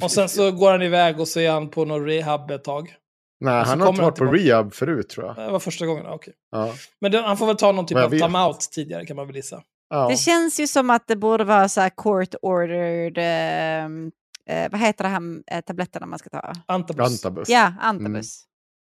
Och 0.01 0.11
sen 0.11 0.29
så 0.29 0.51
går 0.51 0.71
han 0.71 0.81
iväg 0.81 1.19
och 1.19 1.27
så 1.27 1.39
är 1.39 1.51
han 1.51 1.69
på 1.69 1.85
någon 1.85 2.05
rehab 2.05 2.51
ett 2.51 2.63
tag. 2.63 2.95
Nej, 3.39 3.63
han 3.65 3.81
har 3.81 3.89
inte 3.89 4.01
varit 4.01 4.15
på 4.15 4.25
tillbaka. 4.25 4.37
rehab 4.37 4.73
förut 4.73 5.09
tror 5.09 5.25
jag. 5.25 5.35
Det 5.35 5.51
var 5.51 5.59
första 5.59 5.85
gången, 5.85 6.05
okej. 6.07 6.33
Ja. 6.51 6.73
Men 7.01 7.11
det, 7.11 7.21
han 7.21 7.37
får 7.37 7.45
väl 7.45 7.57
ta 7.57 7.71
någon 7.71 7.85
typ 7.85 7.97
av 7.97 8.09
vet. 8.11 8.21
timeout 8.21 8.59
tidigare 8.59 9.05
kan 9.05 9.15
man 9.15 9.27
väl 9.27 9.35
gissa. 9.35 9.63
Ja. 9.89 10.07
Det 10.09 10.17
känns 10.17 10.59
ju 10.59 10.67
som 10.67 10.89
att 10.89 11.07
det 11.07 11.15
borde 11.15 11.43
vara 11.43 11.69
så 11.69 11.81
här 11.81 11.89
court 11.89 12.35
ordered, 12.41 13.13
ehm, 13.17 14.11
eh, 14.49 14.71
vad 14.71 14.81
heter 14.81 15.03
det 15.03 15.09
här 15.09 15.21
eh, 15.51 15.61
tabletterna 15.61 16.05
man 16.05 16.19
ska 16.19 16.29
ta? 16.29 16.53
Antabus. 16.65 17.11
Antabus. 17.11 17.49
Ja, 17.49 17.73
antabus. 17.79 18.43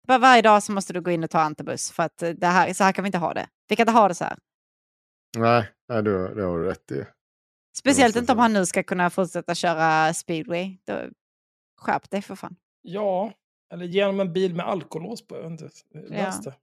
Bara 0.07 0.17
varje 0.17 0.41
dag 0.41 0.63
så 0.63 0.71
måste 0.71 0.93
du 0.93 1.01
gå 1.01 1.11
in 1.11 1.23
och 1.23 1.29
ta 1.29 1.39
antabus 1.39 1.91
för 1.91 2.03
att 2.03 2.23
eh, 2.23 2.29
det 2.29 2.47
här, 2.47 2.73
så 2.73 2.83
här 2.83 2.91
kan 2.91 3.03
vi 3.03 3.07
inte 3.07 3.17
ha 3.17 3.33
det. 3.33 3.47
Vi 3.67 3.75
kan 3.75 3.83
inte 3.83 3.99
ha 3.99 4.07
det 4.07 4.15
så 4.15 4.23
här. 4.23 4.37
Nej, 5.37 5.69
nej 5.89 6.03
det, 6.03 6.35
det 6.35 6.43
har 6.43 6.57
du 6.57 6.65
rätt 6.65 6.91
i. 6.91 7.05
Speciellt 7.77 8.15
inte 8.15 8.31
om 8.31 8.39
han 8.39 8.53
nu 8.53 8.65
ska 8.65 8.83
kunna 8.83 9.09
fortsätta 9.09 9.55
köra 9.55 10.13
speedway. 10.13 10.77
Då, 10.87 11.01
skärp 11.77 12.09
dig 12.09 12.21
för 12.21 12.35
fan. 12.35 12.55
Ja, 12.81 13.31
eller 13.73 13.85
genom 13.85 14.19
en 14.19 14.33
bil 14.33 14.55
med 14.55 14.65
alkolås 14.65 15.27
på. 15.27 15.35
Jag 15.35 15.49
vet 15.49 15.61
inte. 15.61 15.69
Läs 16.09 16.41
det. 16.41 16.53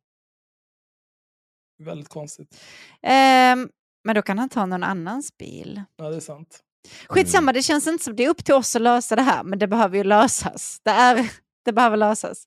Väldigt 1.85 2.09
konstigt. 2.09 2.61
Ehm, 3.03 3.69
men 4.05 4.15
då 4.15 4.23
kan 4.23 4.39
han 4.39 4.49
ta 4.49 4.67
någon 4.67 4.83
annans 4.83 5.37
bil. 5.39 5.83
Ja, 5.97 6.11
det 6.11 6.17
är 6.17 6.21
sant. 6.21 6.61
Skitsamma, 7.09 7.53
det 7.53 7.63
känns 7.63 7.87
inte 7.87 8.05
som 8.05 8.17
det 8.17 8.25
är 8.25 8.29
upp 8.29 8.45
till 8.45 8.55
oss 8.55 8.77
att 8.77 8.83
lösa 8.83 9.17
det 9.17 9.23
här, 9.23 9.45
men 9.45 9.59
det 9.59 9.67
behöver 9.67 9.97
ju 9.97 10.05
lösas. 10.05 10.81
Det, 10.85 10.91
är, 10.91 11.31
det 11.65 11.73
behöver 11.73 11.97
lösas. 11.97 12.45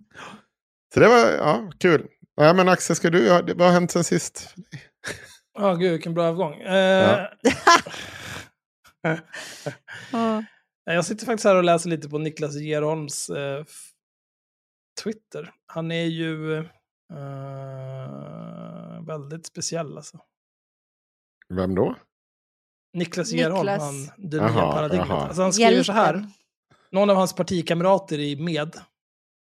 Så 0.93 0.99
det 0.99 1.07
var 1.07 1.31
ja, 1.31 1.71
kul. 1.79 2.07
Ja, 2.35 2.53
men 2.53 2.69
Axel, 2.69 2.95
ska 2.95 3.09
du, 3.09 3.29
vad 3.29 3.61
har 3.61 3.71
hänt 3.71 3.91
sen 3.91 4.03
sist? 4.03 4.55
Ja, 5.57 5.73
gud 5.73 5.91
vilken 5.91 6.13
bra 6.13 6.25
övergång. 6.25 6.53
Eh, 6.53 7.27
Ja. 9.01 9.17
Ja. 10.11 10.43
Jag 10.93 11.05
sitter 11.05 11.25
faktiskt 11.25 11.45
här 11.45 11.55
och 11.55 11.63
läser 11.63 11.89
lite 11.89 12.09
på 12.09 12.17
Niklas 12.17 12.55
Gerholms 12.55 13.29
eh, 13.29 13.63
Twitter. 15.03 15.53
Han 15.65 15.91
är 15.91 16.05
ju 16.05 16.57
eh, 16.57 16.65
väldigt 19.07 19.45
speciell 19.45 19.97
alltså. 19.97 20.19
Vem 21.53 21.75
då? 21.75 21.95
Niklas 22.93 23.31
Gerholm, 23.31 23.79
han, 23.79 24.09
det 24.17 24.37
nya 24.37 24.71
paradigmet. 24.71 25.09
Alltså 25.09 25.41
han 25.41 25.53
skriver 25.53 25.83
så 25.83 25.91
här. 25.91 26.27
Någon 26.91 27.09
av 27.09 27.15
hans 27.15 27.35
partikamrater 27.35 28.19
i 28.19 28.35
Med 28.35 28.75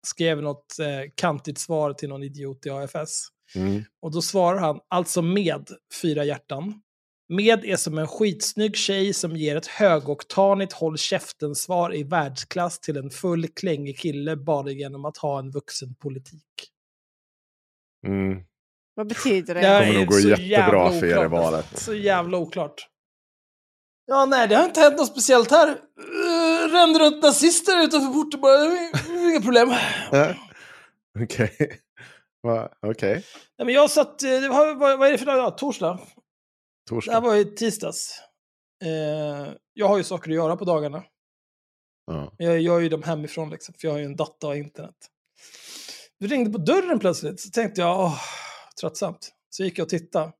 skrev 0.07 0.43
något 0.43 0.79
eh, 0.79 1.11
kantigt 1.15 1.59
svar 1.59 1.93
till 1.93 2.09
någon 2.09 2.23
idiot 2.23 2.67
i 2.67 2.71
AFS. 2.71 3.29
Mm. 3.55 3.85
Och 4.03 4.13
då 4.13 4.23
svarar 4.23 4.59
han, 4.59 4.81
alltså 4.89 5.23
med 5.23 5.69
fyra 6.03 6.25
hjärtan. 6.25 6.83
Med 7.29 7.65
är 7.65 7.77
som 7.77 7.99
en 7.99 8.07
skitsnygg 8.07 8.77
tjej 8.77 9.13
som 9.13 9.37
ger 9.37 9.57
ett 9.57 9.67
högoktanigt 9.67 10.73
håll 10.73 10.99
käften-svar 10.99 11.95
i 11.95 12.03
världsklass 12.03 12.81
till 12.81 12.97
en 12.97 13.11
full 13.11 13.49
klängig 13.49 13.99
kille 13.99 14.37
bara 14.37 14.71
genom 14.71 15.05
att 15.05 15.17
ha 15.17 15.39
en 15.39 15.51
vuxen 15.51 15.95
politik. 15.95 16.71
Mm. 18.07 18.43
Vad 18.95 19.09
betyder 19.09 19.55
det? 19.55 19.61
Det 19.61 19.79
kommer 19.81 19.93
nog 19.93 20.03
är 20.03 20.07
gå 20.07 20.13
så 20.13 20.29
jättebra 20.29 20.91
för 20.91 21.07
er 21.07 21.11
i 21.11 21.13
oklart, 21.13 21.31
valet. 21.31 21.79
Så 21.79 21.95
jävla 21.95 22.39
oklart. 22.39 22.89
Ja, 24.07 24.25
nej, 24.25 24.49
det 24.49 24.55
har 24.55 24.65
inte 24.65 24.81
hänt 24.81 24.97
något 24.99 25.09
speciellt 25.09 25.51
här. 25.51 25.69
Uh, 25.69 26.73
rände 26.73 26.99
runt 26.99 27.23
nazister 27.23 27.85
utanför 27.85 28.13
porten 28.13 28.41
bara. 28.41 28.65
Inga 29.31 29.41
problem. 29.41 29.69
Eh, 30.13 30.37
Okej. 31.23 31.81
Okej. 32.87 33.25
Nej, 33.59 33.67
men 33.67 33.75
jag 33.75 33.91
satt, 33.91 34.23
eh, 34.23 34.31
det 34.31 34.49
var, 34.49 34.75
vad, 34.75 34.99
vad 34.99 35.09
är 35.09 35.13
det 35.13 35.19
för 35.19 35.27
dag 35.27 35.37
idag? 35.37 35.59
Torsdag? 35.59 36.01
Det 36.89 36.95
här 36.95 37.01
Torsdag. 37.01 37.21
var 37.21 37.35
ju 37.35 37.45
tisdags. 37.45 38.21
Eh, 38.85 39.53
jag 39.73 39.89
har 39.89 39.97
ju 39.97 40.05
saker 40.05 40.31
att 40.31 40.37
göra 40.37 40.57
på 40.57 40.65
dagarna. 40.65 41.05
Ja. 42.07 42.33
Jag 42.39 42.61
gör 42.61 42.81
ju 42.81 42.89
dem 42.89 43.03
hemifrån 43.03 43.51
liksom, 43.51 43.75
för 43.75 43.89
jag 43.89 43.93
har 43.93 43.99
ju 43.99 44.05
en 44.05 44.17
dator 44.17 44.49
och 44.49 44.57
internet. 44.57 44.97
Det 46.19 46.27
ringde 46.27 46.51
på 46.51 46.59
dörren 46.59 46.99
plötsligt, 46.99 47.41
så 47.41 47.51
tänkte 47.51 47.81
jag, 47.81 48.01
åh, 48.01 48.21
tröttsamt. 48.81 49.33
Så 49.51 49.65
gick 49.65 49.79
jag 49.79 49.85
och 49.85 49.89
tittade. 49.89 50.33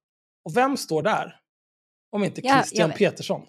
Och 0.45 0.57
vem 0.57 0.77
står 0.77 1.03
där? 1.03 1.41
Om 2.11 2.25
inte 2.25 2.41
Ja, 2.45 2.55
Christian. 2.55 2.93
Petersson. 2.93 3.47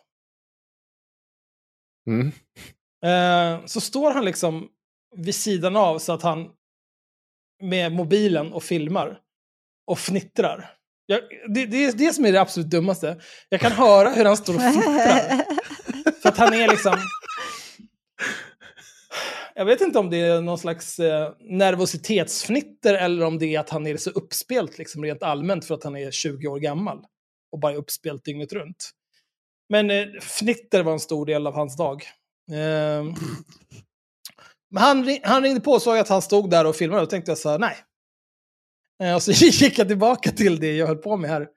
Mm. 2.07 2.31
Eh, 3.05 3.65
så 3.65 3.81
står 3.81 4.11
han 4.11 4.25
liksom 4.25 4.69
vid 5.15 5.35
sidan 5.35 5.75
av 5.75 5.99
så 5.99 6.13
att 6.13 6.21
han 6.21 6.51
med 7.63 7.91
mobilen 7.91 8.53
och 8.53 8.63
filmar 8.63 9.21
och 9.87 9.99
fnittrar. 9.99 10.76
Jag, 11.09 11.19
det, 11.53 11.65
det 11.65 11.85
är 11.85 11.91
det 11.91 12.13
som 12.13 12.25
är 12.25 12.31
det 12.31 12.41
absolut 12.41 12.69
dummaste. 12.69 13.17
Jag 13.49 13.61
kan 13.61 13.71
höra 13.71 14.09
hur 14.09 14.25
han 14.25 14.37
står 14.37 14.55
och 14.55 14.61
fnittrar. 14.61 15.43
För 16.21 16.29
att 16.29 16.37
han 16.37 16.53
är 16.53 16.67
liksom... 16.67 16.95
Jag 19.55 19.65
vet 19.65 19.81
inte 19.81 19.99
om 19.99 20.09
det 20.09 20.17
är 20.17 20.41
någon 20.41 20.57
slags 20.57 20.99
eh, 20.99 21.33
nervositetsfnitter 21.39 22.93
eller 22.93 23.25
om 23.25 23.39
det 23.39 23.55
är 23.55 23.59
att 23.59 23.69
han 23.69 23.87
är 23.87 23.97
så 23.97 24.09
uppspelt 24.09 24.77
liksom, 24.77 25.03
rent 25.03 25.23
allmänt 25.23 25.65
för 25.65 25.75
att 25.75 25.83
han 25.83 25.95
är 25.95 26.11
20 26.11 26.47
år 26.47 26.59
gammal. 26.59 26.99
Och 27.51 27.59
bara 27.59 27.71
är 27.71 27.77
uppspelt 27.77 28.25
dygnet 28.25 28.53
runt. 28.53 28.91
Men 29.69 29.91
eh, 29.91 30.05
fnitter 30.21 30.83
var 30.83 30.93
en 30.93 30.99
stor 30.99 31.25
del 31.25 31.47
av 31.47 31.53
hans 31.53 31.77
dag. 31.77 32.03
Ehm, 32.51 33.05
men 34.71 34.83
han, 34.83 35.17
han 35.23 35.43
ringde 35.43 35.61
på 35.61 35.71
och 35.71 35.81
såg 35.81 35.97
att 35.97 36.09
han 36.09 36.21
stod 36.21 36.49
där 36.49 36.65
och 36.65 36.75
filmade 36.75 37.01
och 37.01 37.09
tänkte 37.09 37.31
jag 37.31 37.37
så 37.37 37.49
här, 37.49 37.59
nej. 37.59 37.75
Eh, 39.03 39.15
och 39.15 39.23
så 39.23 39.31
gick 39.45 39.79
jag 39.79 39.87
tillbaka 39.87 40.31
till 40.31 40.59
det 40.59 40.75
jag 40.75 40.87
höll 40.87 40.97
på 40.97 41.17
med 41.17 41.29
här. 41.29 41.47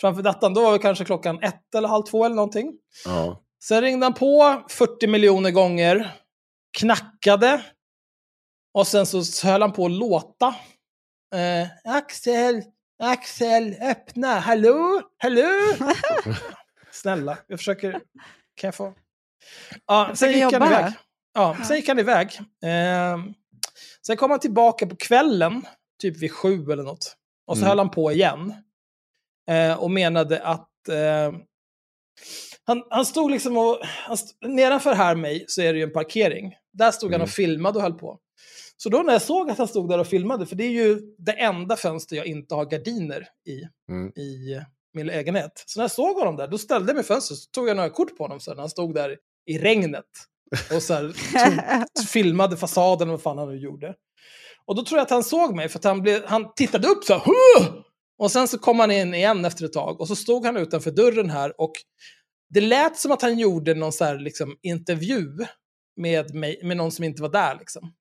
Framför 0.00 0.22
datorn, 0.22 0.54
då 0.54 0.62
var 0.62 0.72
det 0.72 0.78
kanske 0.78 1.04
klockan 1.04 1.42
ett 1.42 1.74
eller 1.74 1.88
halv 1.88 2.02
två 2.02 2.24
eller 2.24 2.36
någonting. 2.36 2.72
Ja. 3.04 3.40
Sen 3.64 3.82
ringde 3.82 4.06
han 4.06 4.14
på 4.14 4.62
40 4.68 5.06
miljoner 5.06 5.50
gånger, 5.50 6.12
knackade. 6.78 7.62
Och 8.74 8.86
sen 8.86 9.06
så, 9.06 9.46
höll 9.46 9.62
han 9.62 9.72
på 9.72 9.86
att 9.86 9.92
låta. 9.92 10.54
Eh, 11.34 11.94
Axel, 11.96 12.62
Axel, 13.02 13.76
öppna, 13.82 14.38
hallå, 14.38 15.02
hallå. 15.18 15.48
Snälla, 16.90 17.38
jag 17.46 17.58
försöker, 17.58 17.92
kan 18.54 18.68
jag 18.68 18.74
få? 18.74 18.94
Ja, 19.86 20.10
sen 20.14 20.32
gick 20.32 20.42
han 20.42 20.54
iväg. 20.62 20.92
Ja, 21.34 21.56
sen 21.64 21.76
gick 21.76 21.88
han 21.88 21.98
iväg. 21.98 22.38
Eh, 22.64 23.18
sen 24.06 24.16
kom 24.16 24.30
han 24.30 24.40
tillbaka 24.40 24.86
på 24.86 24.96
kvällen, 24.96 25.66
typ 26.02 26.16
vid 26.16 26.32
sju 26.32 26.72
eller 26.72 26.82
något. 26.82 27.16
Och 27.46 27.56
så 27.56 27.60
Mm. 27.60 27.68
höll 27.68 27.78
han 27.78 27.90
på 27.90 28.12
igen. 28.12 28.54
Eh, 29.50 29.82
och 29.82 29.90
menade 29.90 30.42
att 30.42 30.88
eh, 30.88 31.38
han, 32.64 32.82
han 32.90 33.06
stod 33.06 33.30
liksom 33.30 33.56
och, 33.56 33.78
han 33.82 34.14
st- 34.14 34.48
nedanför 34.48 34.94
här 34.94 35.14
mig 35.16 35.44
så 35.48 35.62
är 35.62 35.72
det 35.72 35.78
ju 35.78 35.84
en 35.84 35.92
parkering. 35.92 36.54
Där 36.72 36.90
stod 36.90 37.10
han 37.10 37.14
Mm. 37.14 37.24
och 37.24 37.30
filmade 37.30 37.76
och 37.76 37.82
höll 37.82 37.94
på. 37.98 38.18
Så 38.76 38.88
då 38.88 38.98
när 39.02 39.12
jag 39.12 39.22
såg 39.22 39.50
att 39.50 39.58
han 39.58 39.68
stod 39.68 39.88
där 39.88 39.98
och 39.98 40.06
filmade, 40.06 40.46
för 40.46 40.56
det 40.56 40.64
är 40.64 40.70
ju 40.70 41.00
det 41.18 41.32
enda 41.32 41.76
fönster 41.76 42.16
jag 42.16 42.26
inte 42.26 42.54
har 42.54 42.64
gardiner 42.64 43.28
i, 43.48 43.62
Mm. 43.92 44.08
i 44.16 44.60
min 44.94 45.06
lägenhet. 45.06 45.64
Så 45.66 45.78
när 45.78 45.84
jag 45.84 45.90
såg 45.90 46.16
honom 46.16 46.36
där, 46.36 46.48
då 46.48 46.58
ställde 46.58 46.88
jag 46.90 46.94
mig 46.96 47.04
i 47.04 47.06
fönstret, 47.06 47.38
så 47.38 47.50
tog 47.50 47.68
jag 47.68 47.76
några 47.76 47.90
kort 47.90 48.16
på 48.16 48.24
honom 48.24 48.40
sen 48.40 48.56
när 48.56 48.62
han 48.62 48.70
stod 48.70 48.94
där 48.94 49.16
i 49.46 49.58
regnet. 49.58 50.04
Och 50.74 50.82
så 50.82 50.94
här, 50.94 51.02
tog, 51.94 52.04
filmade 52.08 52.56
fasaden 52.56 53.08
och 53.08 53.12
vad 53.12 53.22
fan 53.22 53.38
han 53.38 53.48
nu 53.48 53.56
gjorde. 53.58 53.94
Och 54.66 54.74
då 54.76 54.84
tror 54.84 54.98
jag 54.98 55.04
att 55.04 55.10
han 55.10 55.24
såg 55.24 55.54
mig, 55.56 55.68
för 55.68 55.78
att 55.78 55.84
han, 55.84 56.02
blev, 56.02 56.24
han 56.26 56.54
tittade 56.54 56.88
upp 56.88 57.04
så 57.04 57.12
här! 57.14 57.22
Och 58.18 58.30
sen 58.30 58.48
så 58.48 58.58
kom 58.58 58.80
han 58.80 58.90
in 58.90 59.14
igen 59.14 59.44
efter 59.44 59.64
ett 59.64 59.72
tag, 59.72 60.00
och 60.00 60.08
så 60.08 60.16
stod 60.16 60.46
han 60.46 60.56
utanför 60.56 60.90
dörren 60.90 61.30
här, 61.30 61.60
och 61.60 61.72
det 62.50 62.60
lät 62.60 62.96
som 62.98 63.12
att 63.12 63.22
han 63.22 63.38
gjorde 63.38 63.74
någon 63.74 63.92
så 63.92 64.04
här, 64.04 64.18
liksom, 64.18 64.56
intervju 64.62 65.28
med, 65.96 66.34
mig, 66.34 66.60
med 66.62 66.76
någon 66.76 66.92
som 66.92 67.04
inte 67.04 67.22
var 67.22 67.28
där. 67.28 67.56
Liksom. 67.58 67.92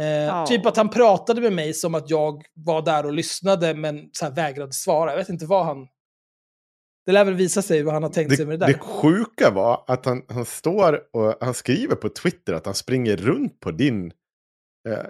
Eh, 0.00 0.06
Ja. 0.06 0.46
Typ 0.46 0.66
att 0.66 0.76
han 0.76 0.88
pratade 0.90 1.40
med 1.40 1.52
mig 1.52 1.74
som 1.74 1.94
att 1.94 2.10
jag 2.10 2.42
var 2.54 2.82
där 2.82 3.06
och 3.06 3.12
lyssnade, 3.12 3.74
men 3.74 4.10
så 4.12 4.24
här, 4.24 4.32
vägrade 4.32 4.72
svara. 4.72 5.10
Jag 5.10 5.16
vet 5.18 5.28
inte 5.28 5.46
vad 5.46 5.64
han... 5.66 5.88
Det 7.06 7.12
lär 7.12 7.24
väl 7.24 7.34
visa 7.34 7.62
sig 7.62 7.82
vad 7.82 7.94
han 7.94 8.02
har 8.02 8.10
tänkt 8.10 8.36
sig 8.36 8.44
Det, 8.44 8.46
med 8.48 8.60
det 8.60 8.66
där. 8.66 8.72
det 8.72 8.78
sjuka 8.78 9.50
var 9.50 9.84
att 9.86 10.04
han, 10.06 10.22
han 10.28 10.44
står 10.44 11.16
och 11.16 11.34
han 11.40 11.54
skriver 11.54 11.96
på 11.96 12.08
Twitter 12.08 12.52
att 12.52 12.66
han 12.66 12.74
springer 12.74 13.16
runt 13.16 13.60
på 13.60 13.70
din, 13.70 14.12
eh, 14.88 15.04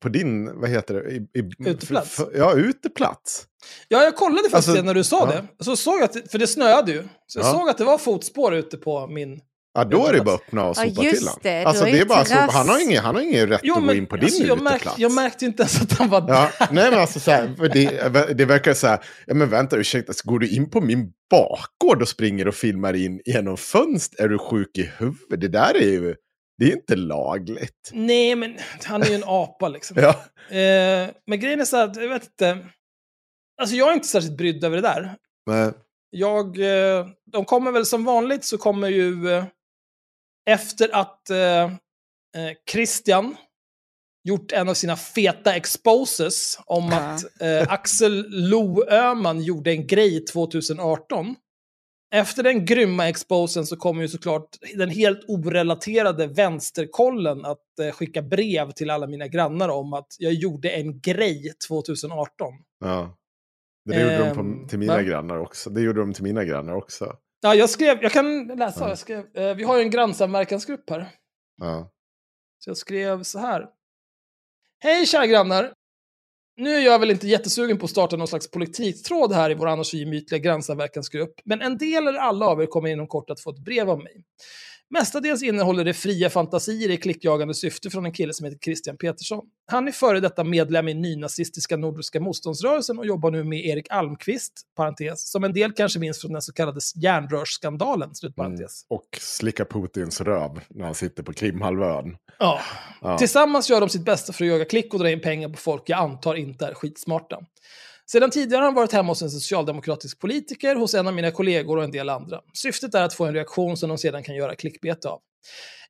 på 0.00 0.08
din, 0.08 0.60
vad 0.60 0.70
heter 0.70 0.94
det? 0.94 1.10
I, 1.10 1.16
i, 1.16 1.70
Uteplats. 1.70 2.18
f- 2.20 2.26
f- 2.28 2.34
ja, 2.38 2.54
uteplats. 2.54 3.44
Ja, 3.88 4.02
jag 4.02 4.16
kollade 4.16 4.36
faktiskt 4.42 4.54
Alltså, 4.54 4.72
det 4.72 4.82
när 4.82 4.94
du 4.94 5.04
sa 5.04 5.18
ja. 5.34 5.40
det. 5.58 5.64
Så 5.64 5.76
såg 5.76 5.94
jag 5.94 6.04
att, 6.04 6.30
för 6.30 6.38
det 6.38 6.46
snöade 6.46 6.92
ju. 6.92 7.02
Så 7.26 7.38
jag 7.38 7.46
Ja. 7.46 7.52
såg 7.52 7.68
att 7.68 7.78
det 7.78 7.84
var 7.84 7.98
fotspår 7.98 8.54
ute 8.54 8.76
på 8.76 9.06
min... 9.06 9.40
Ja, 9.74 9.84
då 9.84 10.06
är 10.06 10.12
det 10.12 10.20
bara 10.20 10.34
att 10.34 10.40
öppna 10.40 10.64
och 10.64 10.76
Ja, 10.78 10.88
sopa 10.88 11.02
just 11.02 11.16
till 11.18 11.26
honom. 11.28 11.40
det, 11.42 11.64
Alltså, 11.64 11.84
det 11.84 11.98
är 12.00 12.04
bara 12.04 12.24
så, 12.24 12.34
terrass. 12.34 12.54
han 12.54 12.68
har 12.68 12.82
ingen, 12.82 13.04
han 13.04 13.14
har 13.14 13.22
ingen 13.22 13.46
rätt 13.48 13.60
att 13.62 13.84
gå 13.86 13.92
in 13.94 14.06
på 14.06 14.16
din 14.16 14.24
alltså, 14.24 14.42
jag, 14.42 14.56
uteplats. 14.56 14.84
märkte, 14.84 15.02
jag 15.02 15.12
märkte 15.12 15.44
inte 15.44 15.62
ens 15.62 15.82
att 15.82 15.92
han 15.92 16.08
var 16.08 16.20
där. 16.20 16.34
Ja, 16.60 16.66
nej 16.72 16.90
men 16.90 16.98
alltså 17.00 17.20
så 17.20 17.30
här, 17.30 17.54
för 17.56 17.68
det, 17.68 18.34
det 18.34 18.44
verkar 18.44 18.74
så 18.74 18.86
här, 18.86 19.04
ja 19.26 19.34
men 19.34 19.50
vänta 19.50 19.76
ursäkta, 19.76 20.12
så 20.12 20.30
går 20.30 20.38
du 20.38 20.48
in 20.48 20.70
på 20.70 20.80
min 20.80 21.10
bakgård 21.30 22.02
och 22.02 22.08
springer 22.08 22.48
och 22.48 22.54
filmar 22.54 22.94
in 22.94 23.20
genom 23.24 23.56
fönster? 23.56 24.24
Är 24.24 24.28
du 24.28 24.38
sjuk 24.38 24.78
i 24.78 24.90
huvudet? 24.98 25.40
Det 25.40 25.48
där 25.48 25.76
är 25.76 25.86
ju, 25.90 26.14
det 26.58 26.64
är 26.64 26.72
inte 26.76 26.96
lagligt. 26.96 27.90
Nej, 27.92 28.34
men 28.36 28.58
han 28.84 29.02
är 29.02 29.06
ju 29.06 29.14
en 29.14 29.24
apa 29.26 29.68
liksom. 29.68 29.96
Ja, 30.00 30.24
Eh, 30.56 31.10
men 31.26 31.40
grejen 31.40 31.60
är 31.60 31.64
så 31.64 31.76
här, 31.76 31.92
jag 32.02 32.08
vet 32.08 32.24
inte. 32.24 32.66
Alltså 33.60 33.76
jag 33.76 33.88
är 33.90 33.94
inte 33.94 34.08
särskilt 34.08 34.36
brydd 34.36 34.64
över 34.64 34.76
det 34.76 34.82
där. 34.82 35.14
men, 35.46 35.74
Jag, 36.10 36.58
eh, 36.58 37.06
de 37.32 37.44
kommer 37.44 37.70
väl 37.72 37.86
som 37.86 38.04
vanligt 38.04 38.44
så 38.44 38.58
kommer 38.58 38.88
ju 38.88 39.30
eh, 39.30 39.44
efter 40.50 40.94
att 40.94 41.30
eh, 41.30 41.38
eh, 41.64 41.70
Christian 42.70 43.36
gjort 44.24 44.52
en 44.52 44.68
av 44.68 44.74
sina 44.74 44.96
feta 44.96 45.54
exposes 45.54 46.58
om 46.66 46.88
Ja. 46.92 46.96
att 46.98 47.40
eh, 47.42 47.72
Axel 47.72 48.26
Lo 48.28 48.84
Öhman 48.90 49.42
gjorde 49.42 49.70
en 49.70 49.86
grej 49.86 50.24
2018. 50.24 51.34
Efter 52.10 52.42
den 52.42 52.64
grymma 52.64 53.08
exposen 53.08 53.66
så 53.66 53.76
kommer 53.76 54.02
ju 54.02 54.08
såklart 54.08 54.48
den 54.76 54.88
helt 54.90 55.24
orelaterade 55.28 56.26
vänsterkollen 56.26 57.44
att 57.44 57.78
eh, 57.80 57.90
skicka 57.92 58.22
brev 58.22 58.70
till 58.70 58.90
alla 58.90 59.06
mina 59.06 59.26
grannar 59.26 59.68
om 59.68 59.92
att 59.92 60.06
jag 60.18 60.32
gjorde 60.32 60.70
en 60.70 61.00
grej 61.00 61.52
2018. 61.68 62.52
ja. 62.84 63.14
Det 63.84 64.00
gjorde 64.00 64.18
de 64.18 64.22
Ehm, 64.40 64.62
på, 64.62 64.68
till 64.68 64.78
mina 64.78 64.94
va? 64.96 65.02
grannar 65.02 65.36
också. 65.38 65.70
Det 65.70 65.80
gjorde 65.80 66.00
de 66.00 66.12
till 66.12 66.22
mina 66.24 66.44
grannar 66.44 66.74
också. 66.74 67.16
Ja, 67.40 67.54
jag 67.54 67.70
skrev, 67.70 68.02
jag 68.02 68.12
kan 68.12 68.46
läsa, 68.46 68.80
Ja. 68.84 68.88
jag 68.88 68.98
skrev, 68.98 69.36
eh, 69.36 69.54
vi 69.54 69.64
har 69.64 69.76
ju 69.76 69.82
en 69.82 69.90
grannsamverkansgrupp 69.90 70.90
här. 70.90 71.08
Ja. 71.56 71.90
Så 72.58 72.70
jag 72.70 72.76
skrev 72.76 73.22
så 73.22 73.38
här. 73.38 73.66
Hej 74.80 75.06
kära 75.06 75.26
grannar! 75.26 75.72
Nu 76.60 76.74
är 76.74 76.80
jag 76.80 76.98
väl 76.98 77.10
inte 77.10 77.28
jättesugen 77.28 77.78
på 77.78 77.84
att 77.84 77.90
starta 77.90 78.16
någon 78.16 78.28
slags 78.28 78.50
politiktråd 78.50 79.32
här 79.32 79.50
i 79.50 79.54
vår 79.54 79.66
annars 79.66 79.94
gemytliga 79.94 80.38
grannsamverkansgrupp, 80.38 81.40
men 81.44 81.62
en 81.62 81.78
del 81.78 82.08
eller 82.08 82.18
alla 82.18 82.46
av 82.46 82.62
er 82.62 82.66
kommer 82.66 82.88
inom 82.88 83.06
kort 83.06 83.30
att 83.30 83.40
få 83.40 83.50
ett 83.50 83.64
brev 83.64 83.90
av 83.90 83.98
mig. 83.98 84.24
Mestadels 84.90 85.42
innehåller 85.42 85.84
det 85.84 85.94
fria 85.94 86.30
fantasier 86.30 86.90
i 86.90 86.96
klickjagande 86.96 87.54
syfte 87.54 87.90
från 87.90 88.06
en 88.06 88.12
kille 88.12 88.32
som 88.32 88.44
heter 88.44 88.58
Christian 88.58 88.96
Petersson. 88.96 89.44
Han 89.66 89.88
är 89.88 89.92
före 89.92 90.20
detta 90.20 90.44
medlem 90.44 90.88
i 90.88 90.94
nynazistiska 90.94 91.76
Nordiska 91.76 92.20
motståndsrörelsen 92.20 92.98
och 92.98 93.06
jobbar 93.06 93.30
nu 93.30 93.44
med 93.44 93.66
Erik 93.66 93.86
Almqvist, 93.90 94.52
parentes, 94.76 95.30
som 95.30 95.44
en 95.44 95.52
del 95.52 95.72
kanske 95.72 95.98
minns 95.98 96.20
från 96.20 96.32
den 96.32 96.42
så 96.42 96.52
kallade 96.52 96.80
järnrörsskandalen, 96.96 98.14
slutparentes. 98.14 98.86
Mm. 98.90 98.98
Och 98.98 99.18
slicka 99.20 99.64
Putins 99.64 100.20
röv 100.20 100.60
när 100.68 100.84
han 100.84 100.94
sitter 100.94 101.22
på 101.22 101.32
Krimhalvön. 101.32 102.16
Ja. 102.38 102.60
Ja. 103.00 103.18
Tillsammans 103.18 103.70
gör 103.70 103.80
de 103.80 103.88
sitt 103.88 104.04
bästa 104.04 104.32
för 104.32 104.44
att 104.44 104.50
jaga 104.50 104.64
klick 104.64 104.94
och 104.94 105.00
dra 105.00 105.10
in 105.10 105.20
pengar 105.20 105.48
på 105.48 105.56
folk 105.56 105.82
jag 105.86 105.98
antar 105.98 106.34
inte 106.34 106.66
är 106.66 106.74
skitsmarta. 106.74 107.38
Sedan 108.10 108.30
tidigare 108.30 108.60
har 108.60 108.64
han 108.64 108.74
varit 108.74 108.92
hemma 108.92 109.08
hos 109.08 109.22
en 109.22 109.30
socialdemokratisk 109.30 110.18
politiker, 110.18 110.74
hos 110.74 110.94
en 110.94 111.06
av 111.06 111.14
mina 111.14 111.30
kollegor 111.30 111.76
och 111.76 111.84
en 111.84 111.90
del 111.90 112.08
andra. 112.08 112.40
Syftet 112.52 112.94
är 112.94 113.02
att 113.02 113.14
få 113.14 113.24
en 113.24 113.34
reaktion 113.34 113.76
som 113.76 113.88
de 113.88 113.98
sedan 113.98 114.22
kan 114.22 114.34
göra 114.34 114.54
klickbete 114.54 115.08
av. 115.08 115.20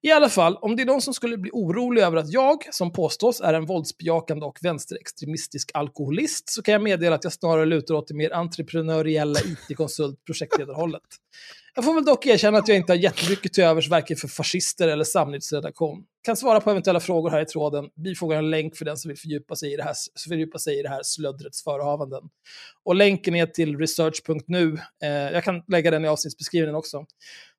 I 0.03 0.13
alla 0.13 0.29
fall, 0.29 0.57
om 0.57 0.77
det 0.77 0.83
är 0.83 0.87
någon 0.87 1.03
som 1.03 1.15
skulle 1.15 1.39
bli 1.39 1.51
orolig 1.53 2.03
över 2.03 2.17
att 2.17 2.33
jag, 2.33 2.75
som 2.75 2.93
påstås, 2.93 3.41
är 3.41 3.55
en 3.55 3.67
våldsbejakande 3.67 4.47
och 4.47 4.59
vänsterextremistisk 4.63 5.71
alkoholist, 5.75 6.49
så 6.49 6.63
kan 6.63 6.73
jag 6.73 6.83
meddela 6.83 7.17
att 7.17 7.25
jag 7.25 7.33
snarare 7.33 7.67
lutar 7.67 7.95
åt 7.95 8.09
det 8.09 8.15
mer 8.15 8.35
entreprenöriella 8.35 9.41
IT-konsult 9.41 10.25
projektledarhållet. 10.25 11.03
Jag 11.75 11.85
får 11.85 11.95
väl 11.95 12.05
dock 12.05 12.27
erkänna 12.27 12.59
att 12.59 12.69
jag 12.69 12.77
inte 12.77 12.93
har 12.93 12.99
jättemycket 12.99 13.53
till 13.53 13.65
övers 13.65 13.89
varken 13.89 14.17
för 14.17 14.29
fascister 14.29 14.89
eller 14.89 15.05
Samnyttsredaktion. 15.05 16.05
Kan 16.23 16.37
svara 16.37 16.61
på 16.61 16.71
eventuella 16.71 17.01
frågor 17.01 17.31
här 17.31 17.43
i 17.43 17.47
tråden. 17.47 17.89
Bifogar 18.05 18.39
en 18.39 18.51
länk 18.51 18.77
för 18.77 18.85
den 18.85 18.97
som 18.97 19.09
vill 19.09 19.19
fördjupa 19.19 19.57
sig 19.57 19.73
i 19.73 19.77
det 19.77 19.83
här, 19.83 19.95
fördjupa 20.29 20.59
sig 20.59 20.79
i 20.79 20.83
det 20.83 20.89
här 20.89 21.01
slöddrets 21.03 21.65
förehavanden. 21.65 22.23
Och 22.85 22.95
länken 22.95 23.35
är 23.35 23.47
till 23.47 23.79
research.nu. 23.79 24.79
Eh, 25.03 25.09
jag 25.11 25.45
kan 25.45 25.63
lägga 25.69 25.91
den 25.91 26.05
i 26.05 26.09
avsnittsbeskrivningen 26.09 26.75
också. 26.75 27.05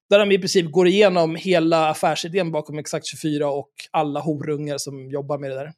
Där 0.10 0.20
de 0.20 0.32
i 0.32 0.38
princip 0.40 0.72
går 0.72 0.88
igenom 0.88 1.36
hela 1.36 1.90
affärsidén 1.90 2.52
bakom 2.52 2.80
Exakt 2.80 3.06
24 3.06 3.50
och 3.50 3.70
alla 3.92 4.20
horungar 4.20 4.78
som 4.78 5.10
jobbar 5.12 5.38
med 5.38 5.52
det 5.52 5.56
där. 5.56 5.74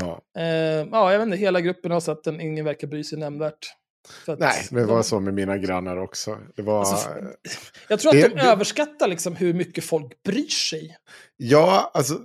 Ja. 0.00 0.20
Eh, 0.38 0.88
ja, 0.92 1.12
jag 1.12 1.18
vet 1.18 1.26
inte, 1.26 1.36
hela 1.38 1.60
gruppen 1.60 1.90
har 1.90 2.00
sett 2.00 2.24
den, 2.24 2.40
ingen 2.40 2.64
verkar 2.64 2.88
bry 2.88 3.04
sig 3.04 3.18
nämnvärt. 3.18 3.58
Att 4.26 4.38
Nej, 4.38 4.66
det 4.70 4.80
de- 4.80 4.86
var 4.86 5.02
så 5.02 5.20
med 5.20 5.34
mina 5.34 5.58
grannar 5.58 5.96
också. 5.96 6.38
Det 6.56 6.62
var... 6.62 6.78
Alltså, 6.78 7.08
Jag 7.88 8.00
tror 8.00 8.10
att 8.16 8.22
Det- 8.22 8.28
de 8.28 8.34
det- 8.34 8.42
överskattar 8.50 9.08
liksom 9.08 9.36
hur 9.36 9.54
mycket 9.54 9.84
folk 9.84 10.22
bryr 10.22 10.48
sig. 10.48 10.96
Ja, 11.36 11.90
alltså 11.94 12.18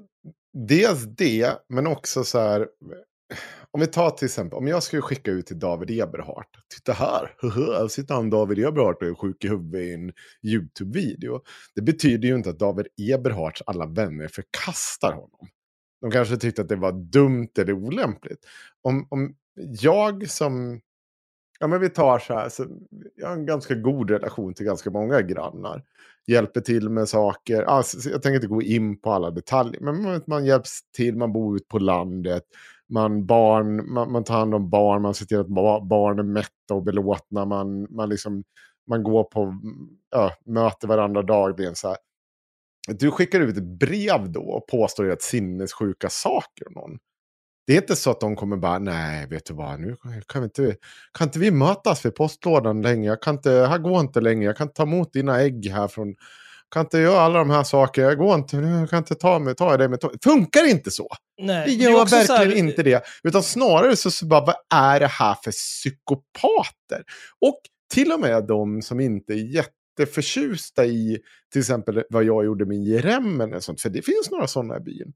dels 0.58 1.04
det, 1.04 1.52
men 1.70 1.88
också 1.88 2.24
så 2.24 2.40
här. 2.40 2.68
Om 3.72 3.80
vi 3.80 3.88
tar 3.88 4.10
till 4.10 4.26
exempel, 4.26 4.58
om 4.58 4.68
jag 4.68 4.84
skulle 4.84 5.02
skicka 5.02 5.32
ut 5.32 5.46
till 5.46 5.60
David 5.60 6.02
Eberhardt. 6.02 6.50
Titta 6.76 6.94
här, 6.94 7.36
här 7.42 7.88
sitter 7.88 8.14
han 8.14 8.30
David 8.30 8.60
Eberhardt 8.60 9.02
och 9.02 9.08
är 9.08 9.14
sjuk 9.14 9.46
i 9.46 9.48
huvudet 9.48 9.82
i 9.82 9.94
en 9.94 10.14
YouTube-video. 10.44 11.42
Det 11.76 11.82
betyder 11.82 12.28
ju 12.28 12.36
inte 12.36 12.50
att 12.50 12.60
David 12.60 12.88
Eberhardts 12.98 13.64
alla 13.66 13.86
vänner 13.86 14.28
förkastar 14.28 15.14
honom. 15.14 15.48
De 16.02 16.12
kanske 16.12 16.38
tyckte 16.38 16.62
att 16.62 16.70
det 16.70 16.76
var 16.76 16.92
dumt 16.92 17.50
eller 17.58 17.74
olämpligt. 17.74 18.40
Om, 18.82 19.08
om 19.10 19.36
jag 19.82 20.30
som, 20.30 20.82
ja 21.60 21.68
men 21.68 21.82
vi 21.82 21.90
tar 21.90 22.20
så 22.20 22.34
här, 22.34 22.50
så 22.50 22.66
jag 23.16 23.28
har 23.28 23.34
en 23.34 23.46
ganska 23.46 23.76
god 23.76 24.10
relation 24.10 24.54
till 24.54 24.66
ganska 24.66 24.92
många 24.92 25.22
grannar 25.22 25.84
hjälper 26.28 26.62
till 26.62 26.90
med 26.90 27.10
saker. 27.10 27.64
Alltså, 27.64 28.10
jag 28.10 28.22
tänker 28.22 28.36
inte 28.36 28.48
gå 28.48 28.62
in 28.62 29.02
på 29.02 29.12
alla 29.12 29.32
detaljer, 29.32 29.82
men 29.82 30.04
man, 30.04 30.22
man 30.28 30.46
hjälps 30.46 30.80
till, 30.92 31.18
man 31.18 31.34
bor 31.34 31.56
ute 31.56 31.68
på 31.68 31.80
landet, 31.80 32.44
man, 32.90 33.26
barn, 33.26 33.94
man, 33.94 34.12
man 34.12 34.24
tar 34.24 34.34
hand 34.34 34.56
om 34.56 34.70
barn, 34.70 35.02
man 35.02 35.14
ser 35.14 35.26
till 35.26 35.40
att 35.40 35.48
ba, 35.48 35.80
barn 35.82 36.20
är 36.20 36.24
mätta 36.24 36.74
och 36.74 36.84
belåtna, 36.84 37.46
man, 37.46 37.88
man, 37.96 38.10
liksom, 38.10 38.44
man 38.90 39.04
går 39.04 39.24
på 39.24 39.54
ja, 40.12 40.32
möter 40.46 40.88
varandra 40.88 41.22
dagligen. 41.22 41.76
Så 41.76 41.88
här. 41.88 41.98
Du 42.88 43.12
skickar 43.12 43.40
ut 43.40 43.58
ett 43.58 43.80
brev 43.80 44.32
då 44.32 44.42
och 44.42 44.68
påstår 44.68 45.12
att 45.12 45.22
sinnessjuka 45.22 46.10
saker 46.10 46.68
om 46.68 46.74
någon. 46.74 46.98
Det 47.68 47.74
är 47.74 47.82
inte 47.82 47.96
så 47.96 48.12
att 48.12 48.20
de 48.20 48.36
kommer 48.36 48.58
bara, 48.58 48.80
nej, 48.80 49.28
vet 49.28 49.46
du 49.46 49.54
vad, 49.54 49.80
nu 49.80 49.96
kan, 50.28 50.42
vi 50.42 50.46
inte, 50.46 50.76
kan 51.14 51.28
inte 51.28 51.40
vi 51.40 51.52
mötas 51.52 52.06
vid 52.06 52.16
postlådan 52.16 52.82
längre? 52.82 53.06
Jag 53.06 53.22
kan 53.22 53.36
inte, 53.36 53.52
här 53.52 53.78
går 53.78 54.00
inte 54.00 54.22
längre, 54.22 54.46
jag 54.46 54.58
kan 54.58 54.68
inte 54.68 54.76
ta 54.78 54.84
emot 54.84 55.14
dina 55.14 55.42
ägg 55.42 55.70
här 55.70 55.88
från, 55.88 56.16
kan 56.74 56.82
inte 56.86 56.98
göra 57.00 57.20
alla 57.22 57.40
de 57.40 57.50
här 57.50 57.64
sakerna, 57.64 58.08
jag 58.08 58.18
går 58.18 58.36
inte, 58.36 58.58
jag 58.58 58.90
kan 58.90 58.98
inte 59.00 59.16
ta 59.16 59.40
mig, 59.40 59.56
ta 59.56 59.78
det 59.78 59.90
med 59.90 60.00
tåg. 60.02 60.12
Funkar 60.24 60.70
inte 60.70 60.92
så. 60.92 61.08
Nej, 61.42 61.66
Det 61.66 61.72
gör 61.84 62.06
så 62.06 62.16
verkligen 62.16 62.52
här- 62.52 62.58
inte 62.58 62.84
det. 62.84 63.04
Utan 63.24 63.44
snarare 63.44 63.96
så, 63.96 64.12
så 64.12 64.26
bara, 64.26 64.46
vad 64.46 64.56
är 64.74 65.00
det 65.00 65.08
här 65.08 65.36
för 65.44 65.52
psykopater? 65.52 67.04
Och 67.42 67.60
till 67.94 68.12
och 68.12 68.20
med 68.20 68.48
de 68.48 68.82
som 68.82 69.00
inte 69.00 69.34
är 69.34 69.66
jätteförtjusta 70.00 70.86
i 70.86 71.20
till 71.52 71.60
exempel 71.62 72.04
vad 72.10 72.24
jag 72.24 72.46
gjorde 72.46 72.66
med 72.66 72.78
sånt. 73.64 73.82
För 73.82 73.90
det 73.90 74.02
finns 74.02 74.32
några 74.32 74.48
sådana 74.48 74.78
i 74.78 74.80
byn. 74.80 75.14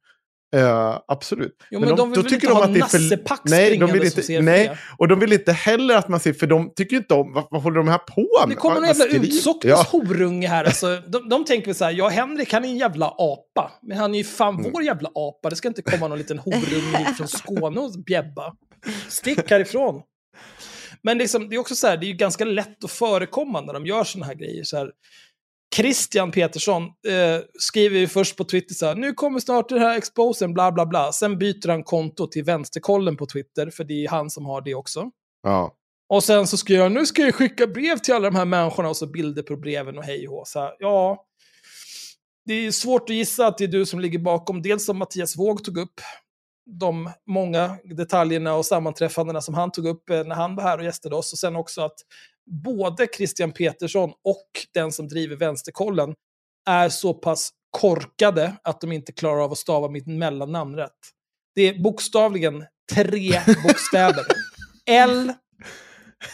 Eh, 0.56 1.00
absolut. 1.08 1.56
Jo, 1.70 1.80
men 1.80 1.96
de 1.96 2.12
vill 2.12 2.24
väl 2.24 2.34
inte 2.34 2.48
ha 2.52 2.68
Nasse 2.68 3.18
Pack 3.18 3.42
Nej, 3.46 3.78
de 3.78 3.92
vill 3.92 4.04
inte, 4.04 4.42
nej, 4.42 4.78
och 4.98 5.08
de 5.08 5.20
vill 5.20 5.34
inte 5.34 5.52
heller 5.52 5.96
att 5.96 6.08
man 6.08 6.20
ser, 6.20 6.34
för 6.34 6.48
de 6.48 6.74
tycker 6.76 6.96
inte 6.96 7.14
om, 7.14 7.34
vad, 7.34 7.48
vad 7.52 7.62
håller 7.64 7.78
de 7.78 7.88
här 7.88 7.98
på 7.98 8.28
med? 8.40 8.50
Det 8.50 8.56
kommer 8.56 8.76
vad 8.80 8.88
jävla 8.88 9.06
utsocknes 9.06 9.72
Ja. 9.72 9.86
horunge 9.92 10.48
här. 10.48 10.64
Alltså, 10.66 11.02
de, 11.08 11.30
de 11.30 11.46
tänker 11.46 11.66
väl 11.66 11.76
så 11.76 11.86
här, 11.86 11.92
ja 11.92 12.08
Henrik 12.10 12.54
han 12.54 12.66
är 12.66 12.70
en 12.70 12.78
jävla 12.78 13.06
apa. 13.18 13.72
Men 13.82 13.98
han 13.98 14.14
är 14.14 14.18
ju 14.18 14.24
fan 14.24 14.56
Mm. 14.60 14.72
vår 14.74 14.84
jävla 14.84 15.10
apa. 15.16 15.50
Det 15.50 15.56
ska 15.56 15.68
inte 15.68 15.82
komma 15.82 16.08
någon 16.08 16.18
liten 16.18 16.40
horunge 16.40 17.14
från 17.18 17.28
Skåne 17.28 17.80
och 17.80 17.92
bjäbba. 18.06 18.54
Stick 19.08 19.50
härifrån. 19.52 20.02
Men 21.04 21.18
liksom, 21.18 21.50
det 21.50 21.56
är 21.56 21.60
också 21.60 21.76
så 21.76 21.88
här, 21.88 21.98
det 21.98 22.06
är 22.06 22.08
ju 22.08 22.14
ganska 22.14 22.46
lätt 22.46 22.84
att 22.84 22.92
förekomma 22.92 23.62
när 23.62 23.74
de 23.74 23.86
gör 23.86 24.04
såna 24.04 24.26
här 24.26 24.34
grejer. 24.34 24.64
Så 24.64 24.78
här, 24.78 24.92
Christian 25.76 26.32
Petersson 26.32 26.84
eh, 26.84 27.40
skriver 27.60 28.00
ju 28.00 28.08
först 28.08 28.38
på 28.38 28.44
Twitter 28.44 28.76
så 28.76 28.86
här, 28.86 28.96
nu 28.96 29.14
kommer 29.14 29.40
snart 29.40 29.70
den 29.70 29.80
här 29.80 29.98
exposen, 29.98 30.54
bla 30.54 30.72
bla 30.72 30.86
bla. 30.86 31.12
Sen 31.12 31.38
byter 31.38 31.68
han 31.68 31.84
konto 31.84 32.28
till 32.28 32.44
vänsterkollen 32.44 33.18
på 33.18 33.26
Twitter, 33.26 33.70
för 33.70 33.84
det 33.84 34.06
är 34.06 34.10
han 34.10 34.30
som 34.30 34.46
har 34.46 34.62
det 34.62 34.76
också. 34.76 35.12
Ja. 35.44 35.76
Och 36.10 36.24
sen 36.24 36.48
så 36.48 36.58
skriver 36.58 36.84
han, 36.84 36.94
nu 36.94 37.06
ska 37.06 37.22
jag 37.22 37.36
skicka 37.36 37.68
brev 37.68 37.98
till 37.98 38.14
alla 38.14 38.30
de 38.30 38.38
här 38.38 38.46
människorna 38.46 38.90
och 38.90 38.98
så 38.98 39.08
bilder 39.08 39.44
på 39.44 39.58
breven 39.58 39.98
och 39.98 40.04
hej 40.04 40.28
och. 40.28 40.48
Så 40.48 40.60
här, 40.60 40.72
ja, 40.80 41.26
det 42.46 42.54
är 42.54 42.72
svårt 42.72 43.10
att 43.10 43.16
gissa 43.16 43.48
att 43.48 43.58
det 43.58 43.64
är 43.64 43.68
du 43.68 43.86
som 43.86 44.00
ligger 44.00 44.20
bakom. 44.20 44.62
Dels 44.62 44.86
som 44.86 44.98
Mattias 44.98 45.38
Våg 45.38 45.64
tog 45.64 45.78
upp, 45.78 46.02
de 46.80 47.10
många 47.28 47.78
detaljerna 47.84 48.56
och 48.56 48.66
sammanträffandena 48.66 49.42
som 49.42 49.54
han 49.54 49.72
tog 49.72 49.88
upp 49.88 50.10
eh, 50.10 50.24
när 50.24 50.36
han 50.36 50.56
var 50.56 50.64
här 50.64 50.78
och 50.78 50.84
gästade 50.84 51.16
oss. 51.16 51.34
Och 51.34 51.40
sen 51.40 51.56
också 51.56 51.82
att 51.82 51.96
både 52.52 53.08
Christian 53.16 53.52
Petersson 53.52 54.10
och 54.24 54.48
den 54.74 54.92
som 54.92 55.08
driver 55.08 55.36
Vänsterkollen 55.36 56.16
är 56.70 56.90
så 56.90 57.14
pass 57.14 57.50
korkade 57.70 58.54
att 58.64 58.82
de 58.82 58.92
inte 58.92 59.12
klarar 59.12 59.44
av 59.44 59.52
att 59.52 59.58
stava 59.58 59.90
mitt 59.90 60.08
mellannamn 60.08 60.76
rätt. 60.76 61.00
Det 61.56 61.62
är 61.62 61.80
bokstavligen 61.80 62.66
tre 62.94 63.42
bokstäver. 63.64 64.26
L 64.86 65.34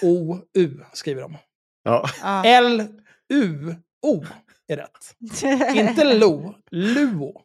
O-U 0.02 0.84
skriver 0.94 1.22
de. 1.22 1.38
Ja. 1.84 2.10
Ja. 2.22 2.44
L-U-O 2.45 4.26
är 4.68 4.77
rätt. 4.77 5.15
Inte 5.76 6.14
LO, 6.14 6.56
LUO. 6.72 7.41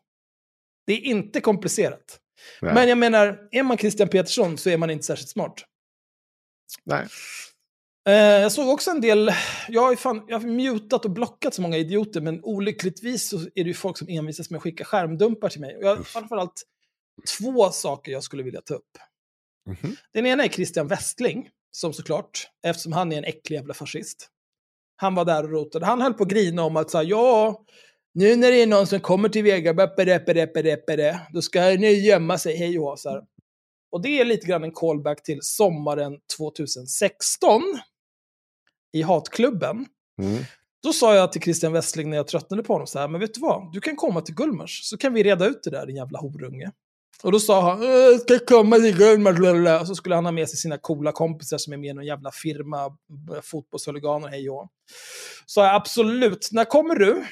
Det 0.86 0.92
är 0.92 1.00
inte 1.00 1.40
komplicerat. 1.40 2.18
Nej. 2.60 2.74
Men 2.74 2.88
jag 2.88 2.98
menar, 2.98 3.48
är 3.50 3.62
man 3.62 3.78
Christian 3.78 4.08
Petersson 4.08 4.58
så 4.58 4.70
är 4.70 4.76
man 4.76 4.90
inte 4.90 5.04
särskilt 5.04 5.30
smart. 5.30 5.64
Nej. 6.84 7.06
Eh, 8.08 8.14
jag 8.14 8.52
såg 8.52 8.68
också 8.68 8.90
en 8.90 9.00
del, 9.00 9.30
jag 9.68 9.82
har, 9.82 9.96
fan, 9.96 10.24
jag 10.28 10.38
har 10.38 10.48
mutat 10.48 11.04
och 11.04 11.10
blockat 11.10 11.54
så 11.54 11.62
många 11.62 11.76
idioter, 11.76 12.20
men 12.20 12.44
olyckligtvis 12.44 13.28
så 13.28 13.36
är 13.36 13.50
det 13.54 13.60
ju 13.60 13.74
folk 13.74 13.98
som 13.98 14.08
envisas 14.08 14.50
med 14.50 14.56
att 14.58 14.62
skicka 14.62 14.84
skärmdumpar 14.84 15.48
till 15.48 15.60
mig. 15.60 15.76
Och 15.76 15.82
jag 15.82 15.96
har 15.96 16.02
framförallt 16.02 16.62
två 17.38 17.70
saker 17.70 18.12
jag 18.12 18.22
skulle 18.22 18.42
vilja 18.42 18.60
ta 18.60 18.74
upp. 18.74 18.98
Mhm. 19.68 19.96
Den 20.12 20.26
ena 20.26 20.44
är 20.44 20.48
Christian 20.48 20.88
Westling, 20.88 21.48
som 21.70 21.92
såklart, 21.92 22.48
eftersom 22.66 22.92
han 22.92 23.12
är 23.12 23.18
en 23.18 23.24
äcklig 23.24 23.56
jävla 23.56 23.74
fascist. 23.74 24.28
Han 24.96 25.14
var 25.14 25.24
där 25.24 25.44
och 25.44 25.50
rotade. 25.50 25.86
Han 25.86 26.00
höll 26.00 26.14
på 26.14 26.22
att 26.22 26.30
grina 26.30 26.62
om 26.62 26.76
att 26.76 26.90
säga 26.90 27.02
ja, 27.02 27.64
nu 28.14 28.36
när 28.36 28.50
det 28.50 28.62
är 28.62 28.66
någon 28.66 28.86
som 28.86 29.00
kommer 29.00 29.28
till 29.28 29.44
Vega, 29.44 29.74
bäppere, 29.74 30.18
bäppere, 30.18 30.62
bäppere, 30.62 31.20
då 31.32 31.42
ska 31.42 31.60
ni 31.60 31.92
gömma 31.92 32.38
sig, 32.38 32.56
hej 32.56 32.78
och 32.78 32.98
så 32.98 33.10
här. 33.10 33.22
Och 33.92 34.02
det 34.02 34.20
är 34.20 34.24
lite 34.24 34.46
grann 34.46 34.64
en 34.64 34.72
callback 34.72 35.22
till 35.22 35.38
sommaren 35.42 36.18
2016 36.38 37.62
i 38.92 39.02
Hatklubben. 39.02 39.86
Mm. 40.22 40.44
Då 40.82 40.92
sa 40.92 41.14
jag 41.14 41.32
till 41.32 41.42
Christian 41.42 41.72
Westling 41.72 42.10
när 42.10 42.16
jag 42.16 42.26
tröttnade 42.28 42.62
på 42.62 42.72
honom 42.72 42.86
så 42.86 42.98
här, 42.98 43.08
men 43.08 43.20
vet 43.20 43.34
du 43.34 43.40
vad? 43.40 43.72
Du 43.72 43.80
kan 43.80 43.96
komma 43.96 44.20
till 44.20 44.34
Gullmars 44.34 44.80
så 44.84 44.96
kan 44.98 45.14
vi 45.14 45.22
reda 45.22 45.46
ut 45.46 45.62
det 45.62 45.70
där, 45.70 45.86
din 45.86 45.96
jävla 45.96 46.18
horunge. 46.18 46.70
Och 47.22 47.32
då 47.32 47.40
sa 47.40 47.60
han, 47.60 47.82
"Äh, 47.82 47.88
jag 47.88 48.20
ska 48.20 48.38
komma 48.38 48.76
till 48.76 48.96
Gullmars, 48.96 49.38
lalala." 49.38 49.80
och 49.80 49.86
så 49.86 49.94
skulle 49.94 50.14
han 50.14 50.24
ha 50.24 50.32
med 50.32 50.48
sig 50.48 50.58
sina 50.58 50.78
coola 50.78 51.12
kompisar 51.12 51.58
som 51.58 51.72
är 51.72 51.76
med 51.76 51.90
i 51.90 51.92
någon 51.92 52.06
jävla 52.06 52.30
firma, 52.30 52.88
b- 52.90 53.40
fotbollshuliganer, 53.42 54.28
hej 54.28 54.50
och. 54.50 54.68
Så 55.46 55.60
jag, 55.60 55.74
absolut, 55.74 56.48
när 56.52 56.64
kommer 56.64 56.94
du? 56.94 57.24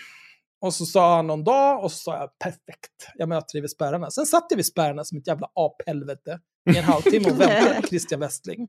Och 0.60 0.74
så 0.74 0.86
sa 0.86 1.16
han 1.16 1.26
någon 1.26 1.44
dag 1.44 1.84
och 1.84 1.92
så 1.92 1.98
sa 1.98 2.16
jag 2.16 2.38
perfekt, 2.38 2.92
jag 3.14 3.28
möter 3.28 3.52
dig 3.52 3.60
vid 3.60 3.70
spärrarna. 3.70 4.10
Sen 4.10 4.26
satt 4.26 4.46
jag 4.50 4.56
vid 4.56 4.66
spärrarna 4.66 5.04
som 5.04 5.18
ett 5.18 5.26
jävla 5.26 5.48
aphelvete 5.54 6.40
i 6.70 6.78
en 6.78 6.84
halvtimme 6.84 7.30
och 7.30 7.40
väntade 7.40 7.80
på 7.80 7.86
Christian 7.86 8.20
Westling. 8.20 8.68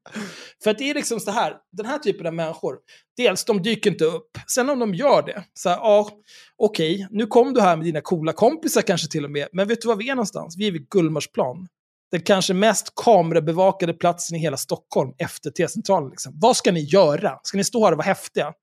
För 0.64 0.72
att 0.72 0.78
det 0.78 0.90
är 0.90 0.94
liksom 0.94 1.20
så 1.20 1.32
här, 1.32 1.56
den 1.72 1.86
här 1.86 1.98
typen 1.98 2.28
av 2.28 2.34
människor, 2.34 2.78
dels 3.18 3.46
de 3.46 3.62
dyker 3.62 3.92
inte 3.92 4.06
upp, 4.06 4.38
sen 4.48 4.70
om 4.70 4.80
de 4.80 4.96
gör 4.96 5.22
det, 5.22 5.44
så 5.54 5.70
här, 5.70 5.78
ja, 5.78 6.10
okej, 6.58 7.08
nu 7.12 7.28
kom 7.28 7.54
du 7.54 7.62
här 7.62 7.76
med 7.76 7.86
dina 7.86 8.02
coola 8.02 8.34
kompisar 8.34 8.82
kanske 8.82 9.08
till 9.08 9.26
och 9.26 9.32
med, 9.32 9.48
men 9.54 9.68
vet 9.68 9.82
du 9.82 9.88
var 9.88 9.96
vi 9.96 10.10
är 10.10 10.16
någonstans? 10.16 10.58
Vi 10.58 10.68
är 10.68 10.72
vid 10.72 10.90
Gullmarsplan. 10.90 11.68
Den 12.12 12.22
kanske 12.22 12.54
mest 12.54 12.94
kamerabevakade 12.96 13.94
platsen 13.94 14.38
i 14.38 14.40
hela 14.40 14.58
Stockholm 14.58 15.14
efter 15.18 15.52
T-centralen. 15.52 16.10
Liksom. 16.10 16.34
Vad 16.36 16.58
ska 16.58 16.72
ni 16.72 16.80
göra? 16.80 17.40
Ska 17.44 17.58
ni 17.58 17.64
stå 17.64 17.86
här 17.86 17.92
och 17.92 17.98
vara 17.98 18.06
häftiga? 18.06 18.54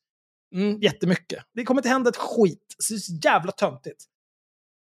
Mm, 0.55 0.81
jättemycket. 0.81 1.45
Det 1.55 1.65
kommer 1.65 1.81
inte 1.81 1.89
hända 1.89 2.11
ett 2.11 2.17
skit. 2.17 2.77
Så 2.79 2.93
det 2.93 2.97
är 2.97 3.01
så 3.01 3.13
jävla 3.25 3.53
töntigt. 3.53 4.05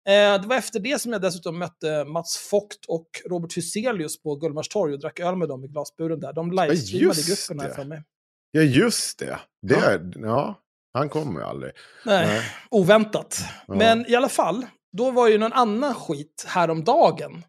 Eh, 0.07 0.41
det 0.41 0.47
var 0.47 0.55
efter 0.55 0.79
det 0.79 1.01
som 1.01 1.11
jag 1.11 1.21
dessutom 1.21 1.59
mötte 1.59 2.03
Mats 2.05 2.37
Fogt 2.37 2.85
och 2.87 3.07
Robert 3.29 3.57
Hyselius 3.57 4.21
på 4.21 4.35
Gullmarstorg 4.35 4.93
och 4.93 4.99
drack 4.99 5.19
öl 5.19 5.35
med 5.35 5.47
dem 5.49 5.63
i 5.65 5.67
glasburen 5.67 6.19
där. 6.19 6.33
De 6.33 6.51
livestreamade 6.51 7.19
just 7.19 7.47
gruppen 7.49 7.65
här 7.65 7.73
för 7.75 7.83
mig. 7.83 8.03
Ja, 8.51 8.61
just 8.61 9.19
det. 9.19 9.39
det 9.61 9.73
Ja. 9.73 9.81
är, 9.89 10.11
ja. 10.15 10.61
Han 10.93 11.09
kommer 11.09 11.39
ju 11.39 11.45
aldrig. 11.45 11.71
Nej, 12.05 12.27
Nej. 12.27 12.41
oväntat. 12.71 13.39
Ja. 13.67 13.75
Men 13.75 14.05
i 14.11 14.15
alla 14.15 14.29
fall, 14.29 14.65
då 14.97 15.11
var 15.11 15.27
ju 15.27 15.37
någon 15.37 15.53
annan 15.53 15.93
skit 15.93 16.45
häromdagen. 16.47 17.43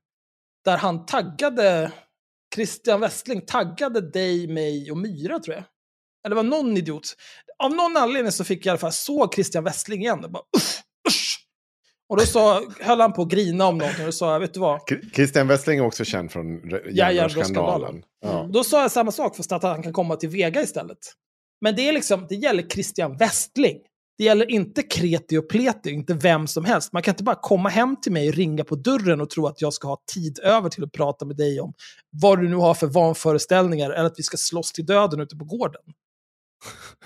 Där 0.64 0.76
han 0.76 1.06
taggade, 1.06 1.92
Christian 2.54 3.00
Westling 3.00 3.40
taggade 3.46 4.10
dig, 4.10 4.46
mig 4.48 4.90
och 4.90 4.96
Myra 4.96 5.38
tror 5.38 5.54
jag. 5.56 5.64
Eller 6.26 6.36
var 6.36 6.42
någon 6.42 6.76
idiot. 6.76 7.14
Av 7.58 7.70
någon 7.74 7.96
anledning 7.96 8.32
så 8.32 8.44
fick 8.44 8.58
jag 8.58 8.66
i 8.66 8.70
alla 8.70 8.78
fall 8.78 8.92
såg 8.92 9.34
Christian 9.34 9.64
Westling 9.64 10.00
igen. 10.02 10.24
Och 10.24 10.30
bara. 10.30 10.42
Och 12.08 12.16
då 12.16 12.26
sa, 12.26 12.62
höll 12.80 13.00
han 13.00 13.12
på 13.12 13.22
att 13.22 13.28
grina 13.28 13.66
om 13.66 13.78
någonting 13.78 14.00
och 14.02 14.06
då 14.06 14.12
sa 14.12 14.32
jag, 14.32 14.40
vet 14.40 14.54
du 14.54 14.60
vad? 14.60 14.80
Christian 15.14 15.48
Westling 15.48 15.78
är 15.78 15.86
också 15.86 16.04
känd 16.04 16.32
från 16.32 16.60
Ja, 16.90 17.12
järnrörsskandalen. 17.12 18.02
Ja. 18.20 18.48
Då 18.52 18.64
sa 18.64 18.82
jag 18.82 18.90
samma 18.90 19.12
sak 19.12 19.36
fast 19.36 19.52
att 19.52 19.62
han 19.62 19.82
kan 19.82 19.92
komma 19.92 20.16
till 20.16 20.28
Vega 20.28 20.62
istället. 20.62 20.98
Men 21.60 21.76
det 21.76 21.88
är 21.88 21.92
liksom, 21.92 22.26
det 22.28 22.34
gäller 22.34 22.62
Christian 22.62 23.16
Westling. 23.16 23.78
Det 24.18 24.24
gäller 24.24 24.50
inte 24.50 24.82
kreti 24.82 25.36
och 25.36 25.48
pleti, 25.48 25.90
inte 25.90 26.14
vem 26.14 26.46
som 26.46 26.64
helst. 26.64 26.92
Man 26.92 27.02
kan 27.02 27.12
inte 27.12 27.24
bara 27.24 27.38
komma 27.42 27.68
hem 27.68 27.96
till 28.02 28.12
mig 28.12 28.28
och 28.28 28.34
ringa 28.34 28.64
på 28.64 28.74
dörren 28.74 29.20
och 29.20 29.30
tro 29.30 29.46
att 29.46 29.60
jag 29.60 29.72
ska 29.72 29.88
ha 29.88 30.02
tid 30.14 30.38
över 30.38 30.68
till 30.68 30.84
att 30.84 30.92
prata 30.92 31.24
med 31.24 31.36
dig 31.36 31.60
om 31.60 31.74
vad 32.10 32.40
du 32.40 32.48
nu 32.48 32.56
har 32.56 32.74
för 32.74 32.86
vanföreställningar 32.86 33.90
eller 33.90 34.04
att 34.04 34.18
vi 34.18 34.22
ska 34.22 34.36
slåss 34.36 34.72
till 34.72 34.86
döden 34.86 35.20
ute 35.20 35.36
på 35.36 35.44
gården. 35.44 35.82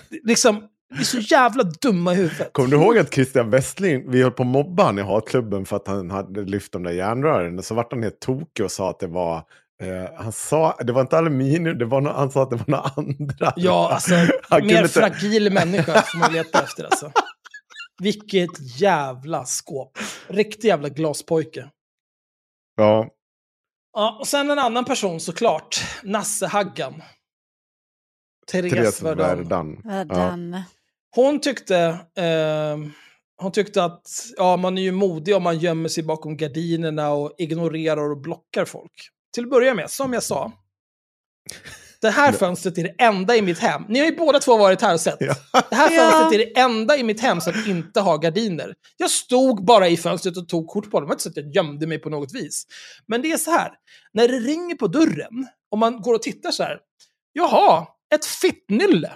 Liksom, 0.23 0.67
vi 0.91 0.99
är 0.99 1.03
så 1.03 1.19
jävla 1.19 1.63
dumma 1.63 2.13
i 2.13 2.15
huvudet. 2.15 2.53
Kommer 2.53 2.69
du 2.69 2.75
ihåg 2.77 2.97
att 2.97 3.13
Christian 3.13 3.49
Westling, 3.49 4.11
vi 4.11 4.21
höll 4.23 4.31
på 4.31 4.43
att 4.43 4.47
mobba 4.49 4.83
han 4.83 4.99
i 4.99 5.01
hatklubben 5.01 5.65
för 5.65 5.75
att 5.75 5.87
han 5.87 6.11
hade 6.11 6.41
lyft 6.41 6.71
de 6.71 6.83
där 6.83 6.91
järnrören. 6.91 7.57
Och 7.59 7.65
så 7.65 7.75
vart 7.75 7.91
han 7.93 8.03
helt 8.03 8.19
tokig 8.19 8.65
och 8.65 8.71
sa 8.71 8.89
att 8.89 8.99
det 8.99 9.07
var, 9.07 9.35
eh, 9.83 10.13
han 10.17 10.31
sa, 10.31 10.77
det 10.83 10.93
var 10.93 11.01
inte 11.01 11.17
aluminium, 11.17 11.77
det 11.77 11.85
var 11.85 12.01
no, 12.01 12.09
han 12.09 12.31
sa 12.31 12.43
att 12.43 12.49
det 12.49 12.55
var 12.55 12.65
några 12.67 12.83
andra. 12.95 13.53
Ja, 13.55 13.91
alltså, 13.93 14.13
Han 14.49 14.65
mer 14.67 14.77
inte- 14.81 14.87
fragil 14.99 15.51
människa 15.53 16.01
får 16.01 16.17
man 16.19 16.33
leta 16.33 16.63
efter 16.63 16.83
alltså. 16.83 17.11
Vilket 18.01 18.79
jävla 18.81 19.45
skåp. 19.45 19.97
Riktig 20.27 20.67
jävla 20.67 20.89
glaspojke. 20.89 21.69
Ja, 22.77 23.07
Ja, 23.93 24.17
och 24.19 24.27
sen 24.27 24.49
en 24.51 24.59
annan 24.59 24.85
person 24.85 25.19
såklart. 25.19 25.81
Nasse 26.03 26.47
Haggan. 26.47 27.01
Therese, 28.51 28.71
Therese 28.73 29.01
Verdun. 29.01 29.81
Verdun. 29.83 30.53
Ja. 30.53 30.63
Hon 31.15 31.41
tyckte, 31.41 31.77
eh, 32.17 32.77
hon 33.37 33.51
tyckte 33.51 33.83
att 33.83 34.07
ja, 34.37 34.57
man 34.57 34.77
är 34.77 34.81
ju 34.81 34.91
modig 34.91 35.35
om 35.35 35.43
man 35.43 35.59
gömmer 35.59 35.89
sig 35.89 36.03
bakom 36.03 36.37
gardinerna 36.37 37.09
och 37.09 37.35
ignorerar 37.37 38.11
och 38.11 38.21
blockar 38.21 38.65
folk. 38.65 39.09
Till 39.33 39.43
att 39.43 39.49
börja 39.49 39.73
med, 39.73 39.89
som 39.89 40.13
jag 40.13 40.23
sa. 40.23 40.51
Det 42.01 42.09
här 42.09 42.31
fönstret 42.31 42.77
är 42.77 42.83
det 42.83 42.95
enda 42.97 43.35
i 43.35 43.41
mitt 43.41 43.59
hem. 43.59 43.83
Ni 43.89 43.99
har 43.99 44.05
ju 44.05 44.15
båda 44.15 44.39
två 44.39 44.57
varit 44.57 44.81
här 44.81 44.93
och 44.93 45.01
sett. 45.01 45.17
Ja. 45.19 45.35
Det 45.69 45.75
här 45.75 45.89
fönstret 45.89 46.33
är 46.33 46.37
det 46.37 46.59
enda 46.59 46.97
i 46.97 47.03
mitt 47.03 47.19
hem 47.19 47.41
som 47.41 47.53
inte 47.67 47.99
har 47.99 48.17
gardiner. 48.17 48.73
Jag 48.97 49.09
stod 49.09 49.65
bara 49.65 49.87
i 49.87 49.97
fönstret 49.97 50.37
och 50.37 50.49
tog 50.49 50.67
kort 50.67 50.91
på 50.91 50.99
dem. 50.99 51.03
Det 51.03 51.07
var 51.07 51.13
inte 51.13 51.23
så 51.23 51.29
att 51.29 51.37
jag 51.37 51.55
gömde 51.55 51.87
mig 51.87 51.99
på 51.99 52.09
något 52.09 52.33
vis. 52.33 52.63
Men 53.07 53.21
det 53.21 53.31
är 53.31 53.37
så 53.37 53.51
här, 53.51 53.71
när 54.13 54.27
det 54.27 54.39
ringer 54.39 54.75
på 54.75 54.87
dörren 54.87 55.47
och 55.71 55.77
man 55.77 56.01
går 56.01 56.13
och 56.13 56.21
tittar 56.21 56.51
så 56.51 56.63
här. 56.63 56.79
Jaha, 57.33 57.87
ett 58.15 58.25
fittnylle. 58.25 59.11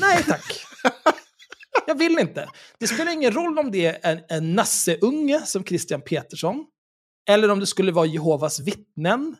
Nej 0.00 0.22
tack. 0.22 0.66
Jag 1.86 1.94
vill 1.94 2.18
inte. 2.18 2.48
Det 2.78 2.86
spelar 2.86 3.12
ingen 3.12 3.32
roll 3.32 3.58
om 3.58 3.70
det 3.70 3.86
är 3.86 3.98
en, 4.02 4.20
en 4.28 4.54
nasseunge 4.54 5.40
som 5.46 5.64
Christian 5.64 6.00
Petersson, 6.00 6.66
eller 7.28 7.50
om 7.50 7.60
det 7.60 7.66
skulle 7.66 7.92
vara 7.92 8.06
Jehovas 8.06 8.60
vittnen, 8.60 9.36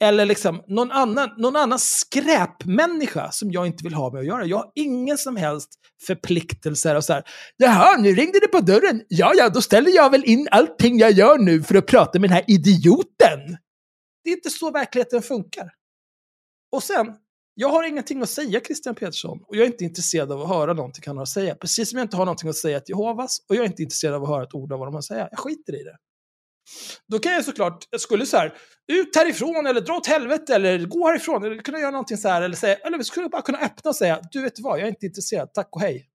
eller 0.00 0.26
liksom 0.26 0.62
någon 0.66 0.90
annan, 0.90 1.30
någon 1.38 1.56
annan 1.56 1.78
skräpmänniska 1.78 3.30
som 3.30 3.50
jag 3.50 3.66
inte 3.66 3.84
vill 3.84 3.94
ha 3.94 4.12
med 4.12 4.20
att 4.20 4.26
göra. 4.26 4.44
Jag 4.44 4.56
har 4.56 4.72
ingen 4.74 5.18
som 5.18 5.36
helst 5.36 5.68
förpliktelser 6.06 6.94
och 6.94 7.04
så 7.04 7.12
här. 7.12 7.22
Jaha, 7.56 7.96
nu 7.96 8.14
ringde 8.14 8.40
det 8.40 8.48
på 8.48 8.60
dörren. 8.60 9.02
Ja, 9.08 9.32
ja, 9.36 9.48
då 9.48 9.62
ställer 9.62 9.90
jag 9.90 10.10
väl 10.10 10.24
in 10.24 10.48
allting 10.50 10.98
jag 10.98 11.12
gör 11.12 11.38
nu 11.38 11.62
för 11.62 11.74
att 11.74 11.86
prata 11.86 12.18
med 12.18 12.30
den 12.30 12.34
här 12.34 12.44
idioten. 12.46 13.58
Det 14.24 14.30
är 14.30 14.36
inte 14.36 14.50
så 14.50 14.70
verkligheten 14.70 15.22
funkar. 15.22 15.70
Och 16.72 16.82
sen, 16.82 17.06
jag 17.60 17.68
har 17.68 17.88
ingenting 17.88 18.22
att 18.22 18.28
säga 18.28 18.60
Christian 18.60 18.94
Petersson 18.94 19.42
och 19.46 19.56
jag 19.56 19.62
är 19.62 19.66
inte 19.66 19.84
intresserad 19.84 20.32
av 20.32 20.42
att 20.42 20.48
höra 20.48 20.72
någonting 20.72 21.02
han 21.06 21.16
har 21.16 21.22
att 21.22 21.28
säga. 21.28 21.54
Precis 21.54 21.90
som 21.90 21.98
jag 21.98 22.04
inte 22.04 22.16
har 22.16 22.24
någonting 22.24 22.48
att 22.48 22.56
säga 22.56 22.80
till 22.80 22.92
Jehovas 22.92 23.38
och 23.48 23.56
jag 23.56 23.62
är 23.62 23.66
inte 23.66 23.82
intresserad 23.82 24.14
av 24.14 24.22
att 24.22 24.28
höra 24.28 24.42
ett 24.42 24.54
ord 24.54 24.72
av 24.72 24.78
vad 24.78 24.88
de 24.88 24.94
har 24.94 24.98
att 24.98 25.04
säga. 25.04 25.28
Jag 25.30 25.38
skiter 25.38 25.80
i 25.80 25.82
det. 25.82 25.96
Då 27.06 27.18
kan 27.18 27.32
jag 27.32 27.44
såklart, 27.44 27.88
jag 27.90 28.00
skulle 28.00 28.26
så 28.26 28.36
här, 28.36 28.54
ut 28.92 29.16
härifrån 29.16 29.66
eller 29.66 29.80
dra 29.80 29.94
åt 29.94 30.06
helvete 30.06 30.54
eller 30.54 30.86
gå 30.86 31.06
härifrån 31.06 31.44
eller 31.44 31.62
kunna 31.62 31.78
göra 31.78 31.90
någonting 31.90 32.16
så 32.16 32.28
här 32.28 32.42
eller 32.42 32.56
säga, 32.56 32.76
eller 32.76 32.98
vi 32.98 33.04
skulle 33.04 33.28
bara 33.28 33.42
kunna 33.42 33.58
öppna 33.58 33.88
och 33.88 33.96
säga, 33.96 34.20
du 34.32 34.42
vet 34.42 34.60
vad, 34.60 34.78
jag 34.78 34.84
är 34.84 34.88
inte 34.88 35.06
intresserad, 35.06 35.54
tack 35.54 35.68
och 35.72 35.80
hej. 35.80 36.08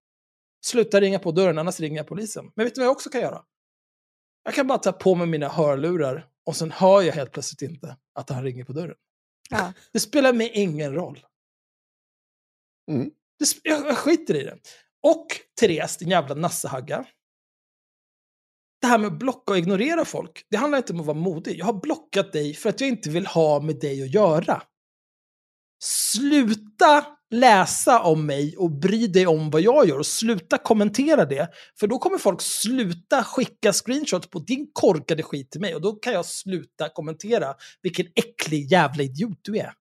Sluta 0.65 1.01
ringa 1.01 1.19
på 1.19 1.31
dörren, 1.31 1.57
annars 1.57 1.79
ringer 1.79 1.97
jag 1.97 2.07
polisen. 2.07 2.51
Men 2.55 2.65
vet 2.65 2.75
du 2.75 2.81
vad 2.81 2.85
jag 2.85 2.91
också 2.91 3.09
kan 3.09 3.21
göra? 3.21 3.41
Jag 4.43 4.53
kan 4.53 4.67
bara 4.67 4.77
ta 4.77 4.91
på 4.91 5.15
mig 5.15 5.27
mina 5.27 5.47
hörlurar 5.47 6.27
och 6.45 6.55
sen 6.55 6.71
hör 6.71 7.01
jag 7.01 7.13
helt 7.13 7.31
plötsligt 7.31 7.71
inte 7.71 7.97
att 8.13 8.29
han 8.29 8.43
ringer 8.43 8.63
på 8.65 8.73
dörren. 8.73 8.95
Ja. 9.49 9.73
Det 9.91 9.99
spelar 9.99 10.33
mig 10.33 10.51
ingen 10.53 10.93
roll. 10.93 11.25
Mm. 12.91 13.09
Det, 13.39 13.45
jag, 13.63 13.87
jag 13.87 13.97
skiter 13.97 14.35
i 14.35 14.43
det. 14.43 14.57
Och 15.03 15.27
Therese, 15.59 15.97
din 15.97 16.09
jävla 16.09 16.35
nassehagga. 16.35 17.05
Det 18.81 18.87
här 18.87 18.97
med 18.97 19.07
att 19.07 19.19
blocka 19.19 19.51
och 19.51 19.57
ignorera 19.57 20.05
folk, 20.05 20.45
det 20.49 20.57
handlar 20.57 20.77
inte 20.77 20.93
om 20.93 20.99
att 20.99 21.05
vara 21.05 21.17
modig. 21.17 21.59
Jag 21.59 21.65
har 21.65 21.81
blockat 21.81 22.33
dig 22.33 22.53
för 22.53 22.69
att 22.69 22.81
jag 22.81 22.89
inte 22.89 23.09
vill 23.09 23.25
ha 23.25 23.59
med 23.59 23.79
dig 23.79 24.03
att 24.03 24.13
göra. 24.13 24.61
Sluta 25.83 27.05
läsa 27.33 28.01
om 28.01 28.25
mig 28.25 28.57
och 28.57 28.71
bry 28.71 29.07
dig 29.07 29.27
om 29.27 29.49
vad 29.49 29.61
jag 29.61 29.87
gör 29.87 29.99
och 29.99 30.05
sluta 30.05 30.57
kommentera 30.57 31.25
det. 31.25 31.49
För 31.79 31.87
då 31.87 31.99
kommer 31.99 32.17
folk 32.17 32.41
sluta 32.41 33.23
skicka 33.23 33.73
screenshots 33.73 34.29
på 34.29 34.39
din 34.39 34.69
korkade 34.73 35.23
skit 35.23 35.51
till 35.51 35.61
mig 35.61 35.75
och 35.75 35.81
då 35.81 35.91
kan 35.91 36.13
jag 36.13 36.25
sluta 36.25 36.89
kommentera 36.89 37.53
vilken 37.81 38.05
äcklig 38.15 38.71
jävla 38.71 39.03
idiot 39.03 39.39
du 39.41 39.57
är. 39.57 39.73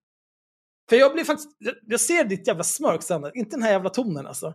För 0.93 0.97
jag 0.97 1.13
blir 1.13 1.25
faktiskt, 1.25 1.49
jag- 1.89 2.01
ser 2.01 2.25
ditt 2.25 2.47
jävla 2.47 2.65
smörk 2.65 3.03
Sander, 3.03 3.37
inte 3.37 3.57
den 3.57 3.63
här 3.63 3.71
jävla 3.73 3.91
tonen 3.91 4.27
alltså. 4.27 4.55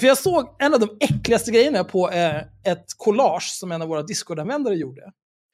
För 0.00 0.06
jag 0.06 0.18
såg 0.18 0.56
en 0.58 0.74
av 0.74 0.80
de 0.80 0.96
äckligaste 1.00 1.50
grejerna 1.50 1.84
på 1.84 2.10
eh, 2.10 2.36
ett 2.64 2.84
collage 2.96 3.42
som 3.52 3.72
en 3.72 3.82
av 3.82 3.88
våra 3.88 4.02
Discord-användare 4.02 4.74
gjorde. 4.74 5.02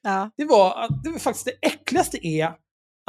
Ja. 0.03 0.31
Det 0.37 0.45
var, 0.45 0.83
att- 0.83 1.03
det 1.03 1.09
var 1.09 1.19
faktiskt 1.19 1.45
det 1.45 1.67
äckligaste 1.67 2.27
är 2.27 2.51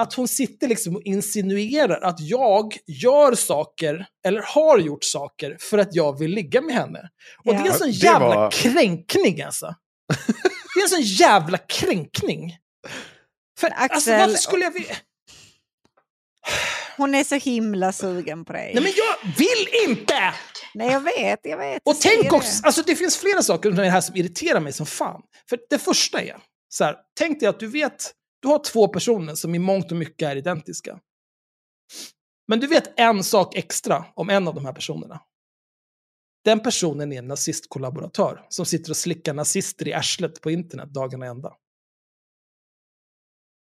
att 0.03 0.15
hon 0.15 0.29
sitter 0.29 0.69
liksom 0.69 0.97
och 0.97 1.03
insinuerar 1.03 2.01
att 2.01 2.21
jag 2.21 2.77
gör 2.87 3.35
saker, 3.35 4.07
eller 4.27 4.43
har 4.43 4.79
gjort 4.79 5.05
saker, 5.05 5.57
för 5.61 5.79
att 5.79 5.95
jag 5.95 6.19
vill 6.19 6.31
ligga 6.31 6.61
med 6.63 6.75
henne. 6.75 7.09
Och 7.45 7.55
Ja. 7.55 7.59
det 7.63 7.69
är 7.69 7.73
en 7.73 7.79
sån 7.79 7.91
jävla 7.91 8.29
var- 8.29 8.51
kränkning 8.51 9.43
alltså. 9.43 9.75
det 10.75 10.81
är 10.81 10.83
en 10.83 10.89
sån 10.89 11.03
jävla 11.03 11.59
kränkning. 11.59 12.57
För 13.61 13.69
alltså, 13.69 14.11
Axel- 14.11 14.19
varför 14.19 14.35
skulle 14.39 14.65
jag 14.65 14.71
vilja... 14.73 14.95
Hon 16.97 17.15
är 17.15 17.25
så 17.25 17.35
himla 17.35 17.93
sugen 17.93 18.45
på 18.45 18.53
dig. 18.53 18.75
Nej 18.75 18.83
men 18.83 18.93
jag 18.97 19.37
vill 19.37 19.91
inte! 19.91 20.35
Nej, 20.75 20.91
jag 20.91 21.01
vet, 21.01 21.41
jag 21.43 21.59
vet. 21.59 21.83
Och 21.85 21.95
jag 21.95 22.01
tänk 22.01 22.23
det. 22.23 22.37
också, 22.37 22.67
alltså 22.67 22.83
det 22.83 22.97
finns 22.97 23.17
flera 23.17 23.43
saker 23.43 23.71
med 23.71 23.85
det 23.85 23.91
här 23.91 24.01
som 24.01 24.17
irriterar 24.17 24.61
mig 24.61 24.73
som 24.73 24.87
fan. 24.87 25.23
För 25.49 25.59
det 25.71 25.79
första 25.79 26.23
är, 26.23 26.37
så 26.69 26.85
här, 26.85 26.97
tänk 27.19 27.41
dig 27.41 27.49
att 27.49 27.61
du 27.61 27.67
vet, 27.67 28.13
du 28.43 28.49
har 28.49 28.59
två 28.59 28.89
personer 28.89 29.35
som 29.35 29.55
i 29.55 29.59
mångt 29.59 29.91
och 29.91 29.97
mycket 29.97 30.29
är 30.29 30.37
identiska. 30.37 30.99
Men 32.49 32.61
du 32.61 32.67
vet 32.67 33.01
en 33.01 33.25
sak 33.25 33.55
extra 33.55 34.05
om 34.15 34.31
en 34.31 34.49
av 34.49 34.55
de 34.55 34.65
här 34.65 34.73
personerna. 34.73 35.21
Den 36.45 36.61
personen 36.61 37.13
är 37.13 37.19
en 37.19 37.29
nazistkollaboratör 37.29 38.47
som 38.49 38.67
sitter 38.67 38.91
och 38.91 38.97
slickar 38.97 39.35
nazister 39.35 39.89
i 39.89 39.93
arslet 39.93 40.41
på 40.41 40.51
internet 40.51 40.95
dagarna 40.95 41.27
ända. 41.27 41.53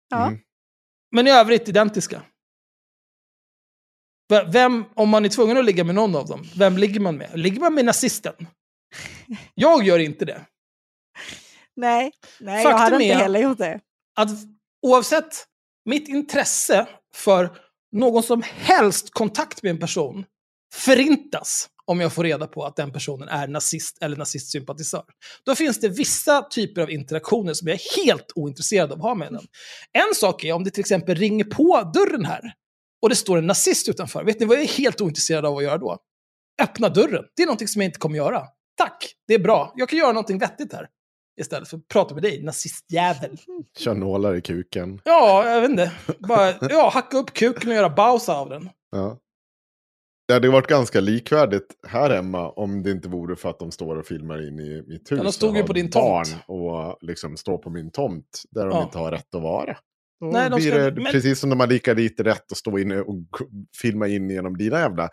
Ja. 0.10 0.27
Mm. 0.27 0.39
Men 1.11 1.27
i 1.27 1.31
övrigt 1.31 1.69
identiska. 1.69 2.23
Vem, 4.51 4.85
om 4.93 5.09
man 5.09 5.25
är 5.25 5.29
tvungen 5.29 5.57
att 5.57 5.65
ligga 5.65 5.83
med 5.83 5.95
någon 5.95 6.15
av 6.15 6.27
dem, 6.27 6.43
vem 6.55 6.77
ligger 6.77 6.99
man 6.99 7.17
med? 7.17 7.39
Ligger 7.39 7.59
man 7.59 7.73
med 7.73 7.85
nazisten? 7.85 8.33
Jag 9.55 9.83
gör 9.83 9.99
inte 9.99 10.25
det. 10.25 10.41
Nej, 11.75 12.11
nej 12.39 12.63
jag 12.63 12.77
hade 12.77 13.03
inte 13.03 13.15
heller 13.15 13.39
gjort 13.39 13.57
det. 13.57 13.79
Att 14.15 14.29
oavsett 14.81 15.45
mitt 15.85 16.07
intresse 16.07 16.87
för 17.15 17.49
någon 17.91 18.23
som 18.23 18.43
helst 18.45 19.13
kontakt 19.13 19.63
med 19.63 19.69
en 19.69 19.79
person 19.79 20.25
förintas 20.73 21.69
om 21.85 21.99
jag 21.99 22.13
får 22.13 22.23
reda 22.23 22.47
på 22.47 22.65
att 22.65 22.75
den 22.75 22.93
personen 22.93 23.29
är 23.29 23.47
nazist 23.47 23.97
eller 24.01 24.17
nazistsympatisör. 24.17 25.03
Då 25.45 25.55
finns 25.55 25.79
det 25.79 25.89
vissa 25.89 26.41
typer 26.41 26.81
av 26.81 26.91
interaktioner 26.91 27.53
som 27.53 27.67
jag 27.67 27.75
är 27.75 28.03
helt 28.05 28.31
ointresserad 28.35 28.91
av 28.91 28.97
att 28.97 29.03
ha 29.03 29.15
med 29.15 29.33
den. 29.33 29.43
En 29.91 30.15
sak 30.15 30.43
är 30.43 30.53
om 30.53 30.63
det 30.63 30.71
till 30.71 30.79
exempel 30.79 31.15
ringer 31.15 31.43
på 31.43 31.91
dörren 31.93 32.25
här 32.25 32.53
och 33.02 33.10
det 33.10 33.15
står 33.15 33.38
en 33.38 33.48
nazist 33.48 33.90
utanför. 33.90 34.23
Vet 34.23 34.40
ni 34.40 34.45
vad 34.45 34.57
jag 34.57 34.64
är 34.64 34.68
helt 34.68 35.02
ointresserad 35.02 35.45
av 35.45 35.57
att 35.57 35.64
göra 35.64 35.78
då? 35.78 35.98
Öppna 36.61 36.90
dörren. 36.90 37.26
Det 37.36 37.41
är 37.44 37.48
någonting 37.48 37.68
som 37.68 37.82
jag 37.82 37.88
inte 37.88 37.99
kommer 37.99 38.15
göra. 38.18 38.44
Tack, 38.78 39.14
det 39.28 39.34
är 39.34 39.40
bra. 39.40 39.73
Jag 39.76 39.90
kan 39.90 39.99
göra 39.99 40.11
någonting 40.11 40.40
vettigt 40.40 40.73
här. 40.73 40.88
Istället 41.41 41.68
för 41.68 41.78
att 41.78 41.88
prata 41.88 42.14
med 42.14 42.23
dig, 42.23 42.44
nazistjävel. 42.44 43.38
Kör 43.78 43.94
nålar 43.94 44.36
i 44.36 44.41
kuken. 44.41 45.02
Ja, 45.06 45.49
jag 45.49 45.61
vet 45.61 45.69
inte. 45.69 45.91
Bara 46.19 46.53
ja, 46.69 46.90
hacka 46.94 47.18
upp 47.18 47.34
kuken 47.34 47.69
och 47.69 47.76
göra 47.76 47.90
bausa 47.90 48.36
av 48.38 48.49
den. 48.49 48.69
Ja. 48.91 49.18
Det 50.28 50.34
hade 50.34 50.49
varit 50.49 50.68
ganska 50.68 50.99
likvärdigt 50.99 51.76
här 51.88 52.10
hemma 52.10 52.49
om 52.52 52.84
det 52.84 52.91
inte 52.91 53.07
vore 53.10 53.36
för 53.36 53.49
att 53.49 53.60
de 53.60 53.72
står 53.72 53.95
och 53.95 54.06
filmar 54.06 54.48
in 54.48 54.60
i 54.60 54.84
mitt 54.88 55.11
hus. 55.11 55.18
Ja, 55.18 55.23
de 55.23 55.32
stod 55.32 55.57
ju 55.57 55.64
på 55.64 55.73
din 55.73 55.90
tomt. 55.90 56.36
Och 56.45 56.98
liksom 57.02 57.38
står 57.38 57.57
på 57.57 57.69
min 57.69 57.91
tomt 57.91 58.44
där 58.49 58.65
de 58.65 58.78
Ja. 58.78 58.84
inte 58.84 58.98
har 58.98 59.11
rätt 59.11 59.36
att 59.36 59.41
vara. 59.41 59.78
Då 60.22 60.27
Nej, 60.27 60.49
de 60.49 60.56
blir 60.60 60.72
ska- 60.72 60.77
det 60.91 61.02
men- 61.02 61.11
precis 61.11 61.39
som 61.39 61.49
de 61.49 61.60
har 61.60 61.68
lika 61.68 61.93
lite 61.93 62.23
rätt 62.23 62.52
att 62.52 62.57
stå 62.57 62.77
inne 62.80 62.99
och 62.99 63.15
filma 63.81 64.07
in 64.07 64.30
genom 64.30 64.57
dina 64.57 64.80
jävla 64.80 65.10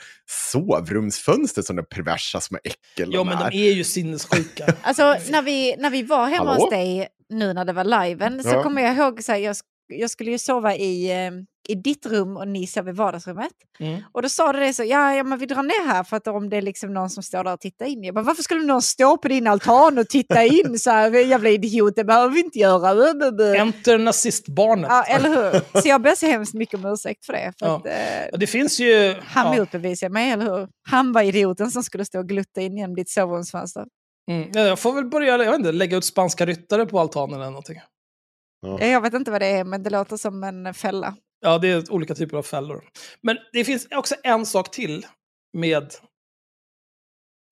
sovrumsfönster 0.52 1.62
som 1.62 1.76
de 1.76 1.82
perversa 1.84 2.40
små 2.40 2.58
äckel 2.64 3.10
Ja, 3.14 3.24
men 3.24 3.38
de 3.38 3.58
är 3.68 3.72
ju 3.72 3.84
sinnessjuka. 3.84 4.74
Alltså 4.82 5.02
när 5.30 5.42
vi, 5.42 5.74
när 5.78 5.90
vi 5.90 6.02
var 6.02 6.26
hemma 6.26 6.44
Hallå? 6.50 6.60
hos 6.62 6.70
dig 6.70 7.08
nu 7.28 7.52
när 7.52 7.64
det 7.64 7.72
var 7.72 7.84
liven 8.06 8.42
så 8.44 8.48
Ja. 8.50 8.62
kommer 8.62 8.82
jag 8.82 8.96
ihåg 8.96 9.22
så 9.24 9.32
här, 9.32 9.38
jag, 9.38 9.56
jag 9.88 10.10
skulle 10.10 10.30
ju 10.30 10.38
sova 10.38 10.74
i, 10.76 11.10
eh, 11.10 11.30
i 11.68 11.74
ditt 11.74 12.06
rum 12.06 12.36
och 12.36 12.48
ni 12.48 12.66
sov 12.66 12.88
i 12.88 12.92
vardagsrummet. 12.92 13.52
Mm. 13.80 14.00
Och 14.12 14.22
då 14.22 14.28
sa 14.28 14.52
du 14.52 14.60
det 14.60 14.72
så, 14.74 14.84
ja, 14.84 15.14
ja 15.14 15.24
men 15.24 15.38
vi 15.38 15.46
drar 15.46 15.62
ner 15.62 15.86
här 15.86 16.04
för 16.04 16.16
att 16.16 16.26
om 16.28 16.48
det 16.50 16.56
är 16.56 16.62
liksom 16.62 16.94
någon 16.94 17.10
som 17.10 17.22
står 17.22 17.44
där 17.44 17.52
och 17.52 17.60
tittar 17.60 17.86
in. 17.86 18.04
Jag 18.04 18.14
bara, 18.14 18.24
varför 18.24 18.42
skulle 18.42 18.62
någon 18.66 18.82
stå 18.82 19.16
på 19.18 19.28
din 19.28 19.46
altan 19.46 19.98
och 19.98 20.08
titta 20.08 20.44
in 20.44 20.78
så 20.78 20.90
här, 20.90 21.10
jävla 21.10 21.48
idiot, 21.48 21.96
det 21.96 22.04
behöver 22.04 22.34
vi 22.34 22.40
inte 22.40 22.58
göra. 22.58 23.56
Enter 23.56 23.98
nazistbarnet. 23.98 24.86
Ja, 24.90 25.02
eller 25.04 25.28
hur? 25.28 25.80
Så 25.82 25.88
jag 25.88 26.02
ber 26.02 26.14
så 26.14 26.26
hemskt 26.26 26.54
mycket 26.54 26.74
om 26.74 26.86
ursäkt 26.92 27.26
för 27.26 27.32
det. 27.32 27.52
För 27.58 27.66
Ja. 27.66 27.76
att, 27.76 27.86
eh, 28.32 28.38
Det 28.38 28.46
finns 28.46 28.80
ju... 28.80 29.14
han 29.24 29.52
ja, 29.56 29.60
motbevisade 29.62 30.12
mig, 30.12 30.30
eller 30.30 30.44
hur? 30.44 30.68
Han 30.90 31.12
var 31.12 31.22
idioten 31.22 31.70
som 31.70 31.82
skulle 31.82 32.04
stå 32.04 32.18
och 32.18 32.28
glutta 32.28 32.60
in 32.60 32.76
genom 32.76 32.94
ditt 32.96 33.10
sovrumsfönster. 33.10 33.84
mm, 34.30 34.50
jag 34.54 34.78
får 34.78 34.92
väl 34.94 35.04
börja 35.04 35.26
jag 35.28 35.38
vet 35.50 35.54
inte, 35.58 35.72
lägga 35.72 35.96
ut 35.96 36.04
spanska 36.04 36.46
ryttare 36.46 36.86
på 36.86 37.00
altanen 37.00 37.34
eller 37.34 37.50
någonting. 37.50 37.80
Ja. 38.60 38.84
Jag 38.86 39.00
vet 39.00 39.14
inte 39.14 39.30
vad 39.30 39.40
det 39.40 39.46
är, 39.46 39.64
men 39.64 39.82
det 39.82 39.90
låter 39.90 40.16
som 40.16 40.44
en 40.44 40.74
fälla. 40.74 41.16
Ja, 41.40 41.58
det 41.58 41.68
är 41.68 41.92
olika 41.92 42.14
typer 42.14 42.36
av 42.36 42.42
fällor. 42.42 42.84
Men 43.20 43.38
det 43.52 43.64
finns 43.64 43.88
också 43.90 44.14
en 44.22 44.46
sak 44.46 44.70
till 44.70 45.06
med 45.52 45.94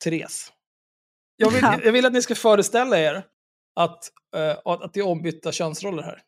Therese. 0.04 0.52
Jag 1.36 1.50
vill, 1.50 1.62
Ja. 1.62 1.80
jag 1.84 1.92
vill 1.92 2.06
att 2.06 2.12
ni 2.12 2.22
ska 2.22 2.34
föreställa 2.34 2.98
er 2.98 3.26
att, 3.80 4.10
eh, 4.36 4.50
att 4.50 4.82
att 4.82 4.92
det 4.94 5.00
är 5.00 5.06
ombytta 5.06 5.52
könsroller 5.52 6.02
här. 6.02 6.22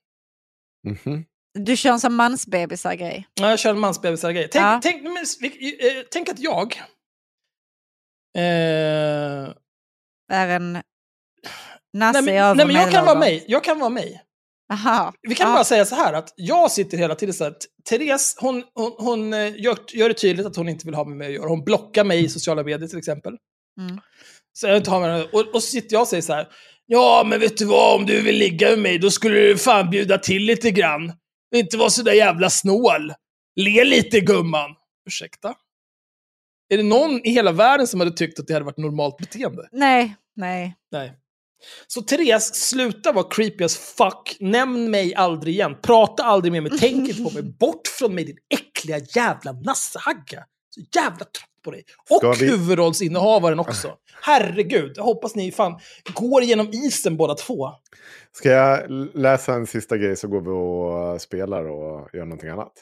Mhm. 0.86 1.24
Du 1.58 1.76
kör 1.76 1.90
en 1.90 2.00
sån 2.00 2.14
mansbebisar-grej. 2.14 3.28
Ja, 3.34 3.50
jag 3.50 3.58
kör 3.58 3.70
en 3.70 3.78
mansbebisar-grej. 3.78 4.48
Tänk, 4.52 4.62
Ja. 4.64 4.80
tänk, 4.82 5.02
men, 5.02 5.16
eh, 5.16 6.04
tänk 6.10 6.28
att 6.28 6.38
jag... 6.38 6.82
Eh, 8.36 9.52
är 10.32 10.48
en 10.48 10.72
nasse 11.92 12.20
nej, 12.20 12.34
men, 12.34 12.56
nej, 12.56 12.66
men 12.66 12.76
jag 12.76 12.92
kan 12.92 13.06
vara 13.06 13.18
mig. 13.18 13.44
Jag 13.48 13.64
kan 13.64 13.78
vara 13.78 13.90
mig. 13.90 14.22
Aha. 14.72 15.12
Vi 15.22 15.34
kan 15.34 15.48
Ja. 15.48 15.54
bara 15.54 15.64
säga 15.64 15.84
så 15.84 15.94
här 15.94 16.12
att 16.12 16.32
jag 16.36 16.70
sitter 16.70 16.98
hela 16.98 17.14
tiden 17.14 17.34
så 17.34 17.44
att 17.44 17.56
Therese, 17.88 18.34
hon, 18.40 18.62
hon, 18.74 18.92
hon 18.98 19.32
eh, 19.32 19.60
gör, 19.60 19.78
gör 19.92 20.08
det 20.08 20.14
tydligt 20.14 20.46
att 20.46 20.56
hon 20.56 20.68
inte 20.68 20.86
vill 20.86 20.94
ha 20.94 21.04
med 21.04 21.16
mig 21.16 21.26
att 21.26 21.32
göra. 21.34 21.48
Hon 21.48 21.64
blockar 21.64 22.04
mig 22.04 22.24
i 22.24 22.28
sociala 22.28 22.62
medier 22.62 22.88
till 22.88 22.98
exempel. 22.98 23.36
Mm. 23.80 24.00
Så 24.52 24.66
jag 24.66 24.76
inte 24.76 24.90
har 24.90 25.00
med 25.00 25.10
henne. 25.12 25.24
och, 25.32 25.40
och 25.54 25.62
så 25.62 25.70
sitter 25.70 25.94
jag 25.94 26.00
och 26.02 26.08
säger 26.08 26.22
så 26.22 26.32
här. 26.32 26.48
Ja, 26.86 27.24
men 27.26 27.40
vet 27.40 27.56
du 27.56 27.64
vad? 27.64 28.00
Om 28.00 28.06
du 28.06 28.20
vill 28.22 28.38
ligga 28.38 28.70
med 28.70 28.78
mig, 28.78 28.98
då 28.98 29.10
skulle 29.10 29.34
du 29.40 29.56
fan 29.58 29.90
bjuda 29.90 30.18
till 30.18 30.42
lite 30.42 30.70
grann. 30.70 31.12
Inte 31.54 31.76
vara 31.76 31.90
så 31.90 32.02
där 32.02 32.12
jävla 32.12 32.50
snål. 32.50 33.12
Le 33.60 33.84
lite 33.84 34.20
gumman. 34.20 34.70
Ursäkta? 35.08 35.54
Är 36.68 36.76
det 36.76 36.82
någon 36.82 37.26
i 37.26 37.30
hela 37.30 37.52
världen 37.52 37.86
som 37.86 38.00
hade 38.00 38.12
tyckt 38.12 38.38
att 38.40 38.46
det 38.46 38.52
hade 38.52 38.64
varit 38.64 38.76
normalt 38.78 39.16
beteende? 39.16 39.68
Nej, 39.72 40.14
nej. 40.36 40.76
Nej. 40.92 41.12
Så 41.86 42.02
Therese, 42.02 42.54
sluta 42.54 43.12
vara 43.12 43.26
creepy 43.30 43.64
as 43.64 43.76
fuck. 43.76 44.36
Nämn 44.40 44.90
mig 44.90 45.14
aldrig 45.14 45.54
igen. 45.54 45.76
Prata 45.82 46.22
aldrig 46.24 46.52
med 46.52 46.62
mig. 46.62 46.72
Tänk 46.80 47.08
inte 47.08 47.22
på 47.22 47.30
mig. 47.30 47.42
Bort 47.42 47.86
från 47.98 48.14
mig 48.14 48.24
din 48.24 48.36
äckliga 48.54 48.98
jävla 49.14 49.52
nassehagga. 49.52 50.44
Så 50.70 50.80
jävla 50.94 51.18
trött 51.18 51.62
på 51.64 51.70
dig. 51.70 51.84
Och 52.10 52.42
vi- 52.42 52.46
huvudrollsinnehavaren 52.50 53.58
också. 53.60 53.94
Herregud, 54.22 54.92
jag 54.96 55.04
hoppas 55.04 55.34
ni 55.34 55.52
fan 55.52 55.78
går 56.14 56.42
genom 56.42 56.68
isen 56.72 57.16
båda 57.16 57.34
två. 57.34 57.68
Ska 58.32 58.50
jag 58.50 58.90
läsa 59.14 59.54
en 59.54 59.66
sista 59.66 59.96
grej 59.96 60.16
så 60.16 60.28
går 60.28 60.40
vi 60.40 60.48
och 60.50 61.20
spelar 61.22 61.64
och 61.68 62.08
gör 62.12 62.24
någonting 62.24 62.48
annat? 62.50 62.72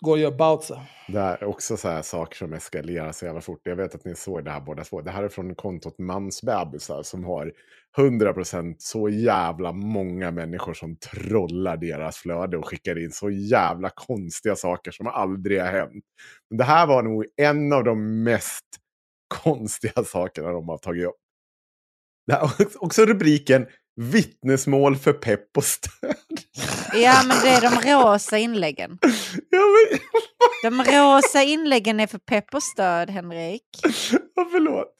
Går 0.00 0.12
och 0.12 0.18
gör 0.18 0.30
Bautza. 0.30 0.86
Det 1.08 1.18
är 1.18 1.44
också 1.44 1.76
så 1.76 1.88
här 1.88 2.02
saker 2.02 2.36
som 2.36 2.52
eskalerar 2.52 3.12
så 3.12 3.24
jävla 3.24 3.40
fort. 3.40 3.60
Jag 3.62 3.76
vet 3.76 3.94
att 3.94 4.04
ni 4.04 4.14
såg 4.14 4.44
det 4.44 4.50
här 4.50 4.60
båda 4.60 4.84
två. 4.84 5.00
Det 5.00 5.10
här 5.10 5.22
är 5.22 5.28
från 5.28 5.54
kontot 5.54 5.98
Mansbebisar 5.98 7.02
som 7.02 7.24
har 7.24 7.52
100% 7.98 8.74
så 8.78 9.08
jävla 9.08 9.72
många 9.72 10.30
människor 10.30 10.74
som 10.74 10.96
trollar 10.96 11.76
deras 11.76 12.16
flöde 12.16 12.56
och 12.56 12.68
skickar 12.68 13.04
in 13.04 13.10
så 13.10 13.30
jävla 13.30 13.90
konstiga 13.94 14.56
saker 14.56 14.90
som 14.90 15.06
aldrig 15.06 15.60
har 15.60 15.68
hänt. 15.68 16.04
Men 16.50 16.58
det 16.58 16.64
här 16.64 16.86
var 16.86 17.02
nog 17.02 17.24
en 17.36 17.72
av 17.72 17.84
de 17.84 18.22
mest 18.22 18.64
konstiga 19.42 20.04
sakerna 20.04 20.52
de 20.52 20.68
har 20.68 20.78
tagit 20.78 21.06
upp. 21.06 21.16
Det 22.26 22.32
här, 22.32 22.50
också 22.78 23.04
rubriken 23.04 23.66
Vittnesmål 23.96 24.96
för 24.96 25.12
pepp 25.12 25.56
och 25.56 25.64
stöd. 25.64 26.16
Ja, 26.94 27.22
men 27.26 27.36
det 27.42 27.48
är 27.48 27.60
de 27.60 27.92
rosa 27.92 28.38
inläggen. 28.38 28.98
Ja, 29.50 29.60
men, 30.62 30.76
De 30.84 30.92
rosa 30.92 31.42
inläggen 31.42 32.00
är 32.00 32.06
för 32.06 32.18
pepp 32.18 32.54
och 32.54 32.62
stöd, 32.62 33.10
Henrik. 33.10 33.62
Ja, 34.34 34.48
förlåt. 34.52 34.92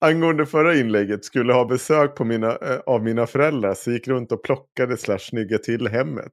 Angående 0.00 0.46
förra 0.46 0.76
inlägget 0.76 1.24
skulle 1.24 1.52
ha 1.52 1.64
besök 1.64 2.16
på 2.16 2.24
mina, 2.24 2.56
eh, 2.56 2.78
av 2.86 3.02
mina 3.04 3.26
föräldrar 3.26 3.74
så 3.74 3.90
gick 3.90 4.08
runt 4.08 4.32
och 4.32 4.42
plockade 4.42 4.96
slash 4.96 5.18
snygga 5.18 5.58
till 5.58 5.88
hemmet. 5.88 6.32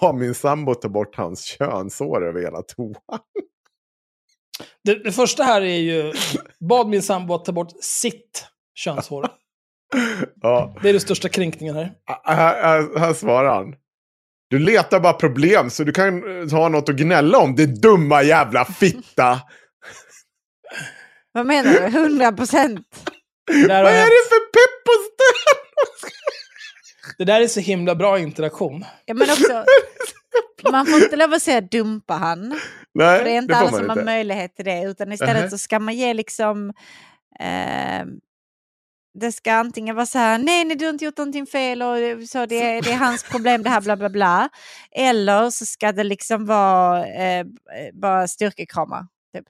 Bad 0.00 0.14
min 0.14 0.34
sambo 0.34 0.74
ta 0.74 0.88
bort 0.88 1.16
hans 1.16 1.44
könshår 1.44 2.26
över 2.28 2.40
hela 2.40 2.62
toan. 2.62 2.94
Det, 4.84 5.04
det 5.04 5.12
första 5.12 5.42
här 5.42 5.60
är 5.60 5.78
ju, 5.78 6.12
bad 6.68 6.88
min 6.88 7.02
sambo 7.02 7.34
att 7.34 7.44
ta 7.44 7.52
bort 7.52 7.72
sitt 7.80 8.46
könshår. 8.74 9.28
Ja, 10.40 10.76
Det 10.82 10.88
är 10.88 10.92
den 10.92 11.00
största 11.00 11.28
kränkningen 11.28 11.74
här. 11.76 11.92
här, 12.24 12.62
här, 12.62 12.98
här 12.98 13.12
svarar 13.14 13.54
han. 13.54 13.74
Du 14.50 14.58
letar 14.58 15.00
bara 15.00 15.12
problem 15.12 15.70
så 15.70 15.84
du 15.84 15.92
kan 15.92 16.40
eh, 16.42 16.50
ha 16.50 16.68
något 16.68 16.88
att 16.88 16.96
gnälla 16.96 17.38
om, 17.38 17.54
det 17.56 17.66
dumma 17.66 18.22
jävla 18.22 18.64
fitta. 18.64 19.40
Vad 21.32 21.46
menar 21.46 21.72
du? 21.72 21.78
100 21.78 22.32
procent? 22.32 23.10
Det 23.46 23.68
Vad 23.68 23.70
är 23.92 24.04
det 24.06 24.28
för 24.28 24.40
pepp 24.52 24.82
och 24.88 25.04
stöd? 25.06 26.10
det 27.18 27.24
där 27.24 27.40
är 27.40 27.46
så 27.46 27.60
himla 27.60 27.94
bra 27.94 28.18
interaktion. 28.18 28.84
Ja, 29.04 29.14
men 29.14 29.30
också, 29.30 29.64
man 30.72 30.86
får 30.86 31.02
inte 31.02 31.16
lov 31.16 31.32
att 31.32 31.42
säga 31.42 31.60
dumpa 31.60 32.14
han. 32.14 32.60
Nej, 32.94 33.18
För 33.18 33.24
det 33.24 33.30
är 33.30 33.38
inte 33.38 33.54
får 33.54 33.60
alla 33.60 33.70
man 33.70 33.80
som 33.80 33.90
inte. 33.90 34.00
har 34.00 34.04
möjlighet 34.04 34.56
till 34.56 34.64
det. 34.64 34.82
Utan 34.82 35.12
istället 35.12 35.36
Nähä. 35.36 35.50
så 35.50 35.58
ska 35.58 35.78
man 35.78 35.94
ge 35.94 36.14
liksom... 36.14 36.72
Eh, 37.40 38.04
det 39.20 39.32
ska 39.32 39.52
antingen 39.52 39.96
vara 39.96 40.06
så 40.06 40.18
här, 40.18 40.38
nej, 40.38 40.64
nej 40.64 40.76
du 40.76 40.84
har 40.84 40.92
inte 40.92 41.04
gjort 41.04 41.16
någonting 41.18 41.46
fel 41.46 41.82
och 41.82 41.96
det- 41.96 42.30
så 42.30 42.46
det, 42.46 42.62
är- 42.62 42.82
det 42.82 42.90
är 42.92 42.96
hans 42.96 43.22
problem 43.22 43.62
det 43.62 43.70
här 43.70 43.80
bla 43.80 43.96
bla 43.96 44.08
bla. 44.10 44.48
Eller 44.96 45.50
så 45.50 45.66
ska 45.66 45.92
det 45.92 46.04
liksom 46.04 46.46
vara 46.46 47.06
eh, 47.06 47.46
bara 47.92 48.28
styrkekramar. 48.28 49.02
Typ. 49.36 49.44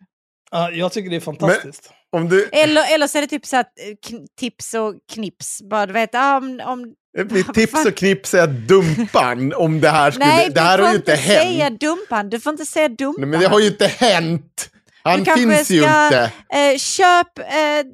Ja, 0.50 0.70
jag 0.70 0.92
tycker 0.92 1.10
det 1.10 1.16
är 1.16 1.20
fantastiskt. 1.20 1.90
Om 2.12 2.28
du, 2.28 2.48
Eller, 2.52 2.94
eller 2.94 3.06
så 3.06 3.18
är 3.18 3.22
det 3.22 3.28
typ 3.28 3.46
så 3.46 3.56
att 3.56 3.66
eh, 3.66 4.18
tips 4.40 4.74
och 4.74 4.94
knips. 5.12 5.62
Bara 5.70 5.86
du 5.86 5.92
vet, 5.92 6.10
ah, 6.14 6.36
om, 6.36 6.60
om, 6.64 6.94
mitt 7.30 7.54
tips 7.54 7.86
och 7.86 7.94
knips 7.94 8.34
är 8.34 8.42
att 8.42 8.68
dumpa 8.68 9.18
han 9.18 9.52
om 9.54 9.80
det 9.80 9.90
här 9.90 10.10
skulle... 10.10 10.26
nej, 10.26 10.50
det 10.54 10.60
här 10.60 10.78
du 10.78 10.84
har 10.84 10.90
får 10.90 10.94
ju 10.94 10.98
inte 10.98 11.12
inte 11.12 11.22
säga 11.24 11.64
hänt. 11.64 11.80
dumpan. 11.80 12.30
Du 12.30 12.40
får 12.40 12.50
inte 12.52 12.66
säga 12.66 12.88
dumpa. 12.88 13.20
Nej, 13.20 13.28
men 13.28 13.40
det 13.40 13.46
har 13.46 13.60
ju 13.60 13.66
inte 13.66 13.86
hänt. 13.86 14.70
Han 15.02 15.24
Du 15.24 15.32
finns 15.34 15.70
ju 15.70 15.82
ska- 15.82 16.04
inte. 16.06 16.32
Eh, 16.54 16.76
köp, 16.78 17.38
eh, 17.38 17.78
eh, 17.78 17.84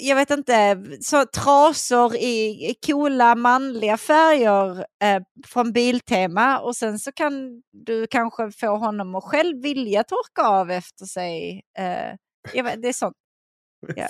jag 0.00 0.16
vet 0.16 0.30
inte, 0.30 0.82
så 1.00 1.24
trasor 1.24 2.16
i 2.16 2.74
coola 2.86 3.34
manliga 3.34 3.96
färger 3.96 4.78
eh, 4.78 5.22
från 5.46 5.72
Biltema 5.72 6.58
och 6.58 6.76
sen 6.76 6.98
så 6.98 7.12
kan 7.12 7.62
du 7.72 8.06
kanske 8.06 8.50
få 8.50 8.76
honom 8.76 9.14
att 9.14 9.24
själv 9.24 9.62
vilja 9.62 10.04
torka 10.04 10.42
av 10.42 10.70
efter 10.70 11.04
sig. 11.04 11.62
Eh, 11.78 12.16
jag 12.54 12.64
vet, 12.64 12.82
det 12.82 12.88
är 12.88 12.92
sånt. 12.92 13.16
Ja. 13.96 14.08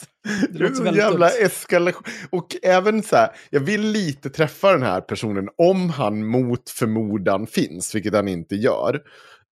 Det 0.51 0.59
låter 0.59 0.75
så 0.75 0.85
jävla 0.85 1.29
dumt. 1.29 1.39
eskalation. 1.41 2.03
Och 2.31 2.57
även 2.63 3.03
så 3.03 3.17
här, 3.17 3.31
jag 3.51 3.61
vill 3.61 3.83
lite 3.83 4.31
träffa 4.31 4.73
den 4.73 4.83
här 4.83 5.01
personen 5.01 5.49
om 5.57 5.91
han 5.91 6.27
mot 6.27 6.71
förmodan 6.71 7.47
finns, 7.47 7.95
vilket 7.95 8.15
han 8.15 8.29
inte 8.29 8.57
gör. 8.57 9.01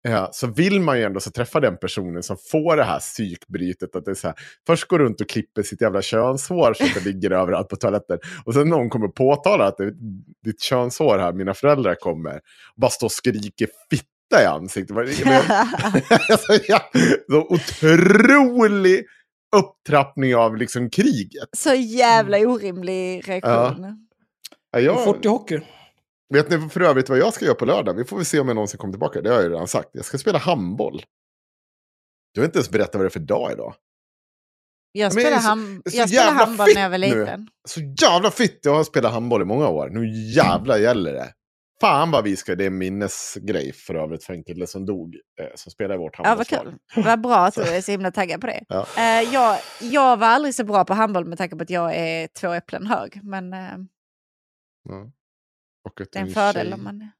Eh, 0.06 0.28
så 0.32 0.46
vill 0.46 0.80
man 0.80 0.98
ju 0.98 1.04
ändå 1.04 1.20
så 1.20 1.30
träffa 1.30 1.60
den 1.60 1.76
personen 1.76 2.22
som 2.22 2.36
får 2.50 2.76
det 2.76 2.84
här 2.84 2.98
psykbrytet. 2.98 3.96
Att 3.96 4.04
det 4.04 4.10
är 4.10 4.14
så 4.14 4.26
här, 4.26 4.36
först 4.66 4.88
går 4.88 4.98
runt 4.98 5.20
och 5.20 5.28
klipper 5.28 5.62
sitt 5.62 5.80
jävla 5.80 6.02
könshår 6.02 6.74
så 6.74 6.84
att 6.84 6.94
det 6.94 7.04
ligger 7.04 7.30
överallt 7.42 7.68
på 7.68 7.76
toaletten. 7.76 8.18
Och 8.44 8.54
sen 8.54 8.68
någon 8.68 8.90
kommer 8.90 9.08
påtala 9.08 9.66
att 9.66 9.76
det 9.76 9.84
är 9.84 9.92
ditt 10.44 10.60
könshår 10.60 11.18
här, 11.18 11.32
mina 11.32 11.54
föräldrar 11.54 11.94
kommer. 11.94 12.34
Och 12.74 12.80
bara 12.80 12.90
står 12.90 13.06
och 13.06 13.12
skriker 13.12 13.68
fitta 13.90 14.42
i 14.42 14.46
ansiktet. 14.46 14.96
Alltså, 16.30 16.58
ja, 16.68 16.90
så 17.30 17.40
otrolig 17.40 19.04
upptrappning 19.56 20.36
av 20.36 20.56
liksom 20.56 20.90
kriget. 20.90 21.48
så 21.56 21.74
jävla 21.74 22.38
orimlig 22.38 23.28
reaktion. 23.28 24.06
Ja, 24.72 24.80
jag, 24.80 25.04
Fort 25.04 25.24
i 25.24 25.28
hockey. 25.28 25.60
Vet 26.34 26.50
ni 26.50 26.68
för 26.68 26.80
övrigt 26.80 27.08
vad 27.08 27.18
jag 27.18 27.34
ska 27.34 27.44
göra 27.44 27.54
på 27.54 27.64
lördag? 27.64 27.94
Vi 27.94 28.04
får 28.04 28.16
väl 28.16 28.24
se 28.26 28.40
om 28.40 28.48
jag 28.48 28.54
någonsin 28.54 28.78
kommer 28.78 28.92
tillbaka. 28.92 29.20
Det 29.20 29.28
har 29.28 29.36
jag 29.36 29.44
ju 29.44 29.50
redan 29.50 29.68
sagt. 29.68 29.88
Jag 29.92 30.04
ska 30.04 30.18
spela 30.18 30.38
handboll. 30.38 31.02
Du 32.34 32.40
har 32.40 32.44
inte 32.46 32.58
ens 32.58 32.70
berättat 32.70 32.94
vad 32.94 33.04
det 33.04 33.08
är 33.08 33.10
för 33.10 33.20
dag 33.20 33.52
idag. 33.52 33.74
Jag 34.92 35.12
spelade, 35.12 35.36
ham- 35.36 35.80
jag 35.84 35.92
spelade 35.92 36.12
jävla 36.14 36.44
handboll 36.44 36.68
när 36.74 36.82
jag 36.82 36.90
var 36.90 36.98
nu. 36.98 37.06
liten. 37.20 37.48
Så 37.68 37.80
jävla 37.80 38.30
fitt. 38.30 38.60
Jag 38.62 38.74
har 38.74 38.84
spelat 38.84 39.12
handboll 39.12 39.42
i 39.42 39.44
många 39.44 39.68
år. 39.68 39.88
Nu 39.88 40.08
jävlar 40.34 40.78
gäller 40.78 41.12
det. 41.12 41.32
Fan 41.80 42.10
vad 42.10 42.24
vi 42.24 42.36
ska, 42.36 42.54
det 42.54 42.64
är 42.64 42.66
en 42.66 42.78
minnesgrej 42.78 43.72
för 43.72 43.94
övrigt 43.94 44.24
för 44.24 44.32
en 44.34 44.44
kille 44.44 44.66
som 44.66 44.86
dog. 44.86 45.14
Eh, 45.40 45.46
som 45.54 45.72
spelade 45.72 45.94
i 45.94 45.98
vårt 45.98 46.14
Ja, 46.18 46.22
vad 46.22 46.26
handbollslag. 46.28 46.64
kul. 46.94 47.04
Vad 47.04 47.20
bra 47.20 47.36
att 47.46 47.54
du 47.54 47.62
är 47.62 47.80
så 47.80 47.90
himla 47.90 48.10
taggad 48.10 48.40
på 48.40 48.46
det. 48.46 48.64
Ja. 48.68 48.86
Eh, 48.96 49.34
jag, 49.34 49.58
jag 49.80 50.16
var 50.16 50.26
aldrig 50.26 50.54
så 50.54 50.64
bra 50.64 50.84
på 50.84 50.94
handboll 50.94 51.24
med 51.24 51.38
tanke 51.38 51.56
på 51.56 51.62
att 51.62 51.70
jag 51.70 51.94
är 51.96 52.26
två 52.40 52.52
äpplen 52.52 52.86
hög. 52.86 53.20
Men 53.22 53.52
eh, 53.52 53.58
Ja. 54.88 55.10
Och 55.84 56.00
att 56.00 56.12
det 56.12 56.18
är 56.18 56.22
en 56.22 56.30
fördel 56.30 56.66
tjej. 56.66 56.74
om 56.74 56.84
man... 56.84 57.10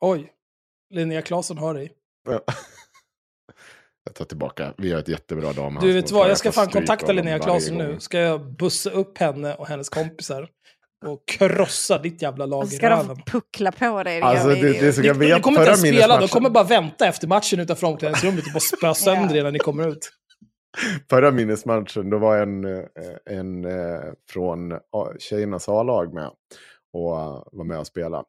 Oj, 0.00 0.32
Linnea 0.90 1.22
Claesson 1.22 1.58
har 1.58 1.74
dig. 1.74 1.92
Ja. 2.28 2.40
Jag 4.04 4.14
tar 4.14 4.24
tillbaka. 4.24 4.74
Vi 4.78 4.92
har 4.92 4.98
ett 4.98 5.08
jättebra 5.08 5.52
damhandboll. 5.52 5.88
Du 5.88 5.92
vet 5.92 6.10
vad, 6.10 6.30
jag 6.30 6.38
ska 6.38 6.52
fan 6.52 6.68
kontakta 6.68 7.12
Linnea 7.12 7.38
Claesson 7.38 7.78
nu. 7.78 8.00
Ska 8.00 8.18
jag 8.18 8.56
bussa 8.56 8.90
upp 8.90 9.18
henne 9.18 9.54
och 9.54 9.66
hennes 9.66 9.88
kompisar 9.88 10.48
och 11.06 11.28
krossa 11.28 11.98
ditt 11.98 12.22
jävla 12.22 12.46
lag 12.46 12.58
Och 12.58 12.66
i 12.66 12.70
så 12.70 12.76
ska 12.76 12.88
de 12.88 13.22
puckla 13.26 13.72
på 13.72 14.02
dig. 14.02 14.20
Alltså, 14.20 14.48
det, 14.48 14.54
det 14.54 14.78
är 14.78 14.92
så 14.92 15.00
Ni, 15.00 15.06
jag 15.06 15.18
ni 15.18 15.40
kommer 15.40 15.58
inte 15.58 15.70
ens 15.70 15.80
spela, 15.80 16.20
de 16.20 16.28
kommer 16.28 16.50
bara 16.50 16.64
vänta 16.64 17.06
efter 17.06 17.28
matchen 17.28 17.60
utanför 17.60 17.86
omklädningsrummet 17.86 18.46
och 18.46 18.52
bara 18.52 18.60
spöa 18.60 18.94
sönder 19.14 19.36
er 19.36 19.42
när 19.42 19.52
ni 19.52 19.58
kommer 19.58 19.88
ut. 19.88 20.12
Förra 21.10 21.30
minnesmatchen, 21.30 22.10
då 22.10 22.18
var 22.18 22.38
en, 22.38 22.64
eh, 22.64 22.84
en 23.30 23.64
eh, 23.64 24.00
från 24.30 24.78
tjejernas 25.18 25.68
A-lag 25.68 26.14
med. 26.14 26.30
Och 26.92 27.20
eh, 27.20 27.42
var 27.52 27.64
med 27.64 27.78
och 27.78 27.86
spelade. 27.86 28.24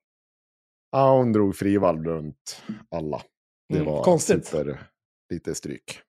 Ja, 0.91 1.17
hon 1.17 1.33
drog 1.33 1.55
frivalv 1.55 2.03
runt 2.03 2.61
alla. 2.91 3.21
Det 3.69 3.75
Mm, 3.79 3.91
var 3.93 4.03
konstigt. 4.03 4.45
super, 4.45 4.83
lite 5.29 5.55
stryk. 5.55 5.99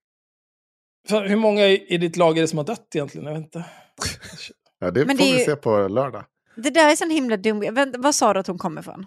För 1.08 1.26
hur 1.28 1.36
många 1.36 1.66
i 1.66 1.98
ditt 1.98 2.16
lag 2.16 2.38
är 2.38 2.42
det 2.42 2.48
som 2.48 2.58
har 2.58 2.64
dött 2.64 2.94
egentligen? 2.94 3.26
Jag 3.26 3.34
vet 3.34 3.42
inte. 3.44 3.64
Ja, 4.78 4.90
det 4.90 5.06
Men 5.06 5.16
får 5.18 5.24
det 5.24 5.32
vi 5.32 5.38
ju- 5.38 5.44
se 5.44 5.56
på 5.56 5.88
lördag. 5.88 6.24
Det 6.56 6.70
där 6.70 6.90
är 6.92 6.96
sån 6.96 7.10
himla 7.10 7.36
dum... 7.36 7.60
Vänta, 7.74 7.98
vad 7.98 8.14
sa 8.14 8.32
du 8.32 8.40
att 8.40 8.46
hon 8.46 8.58
kommer 8.58 8.80
ifrån? 8.80 9.06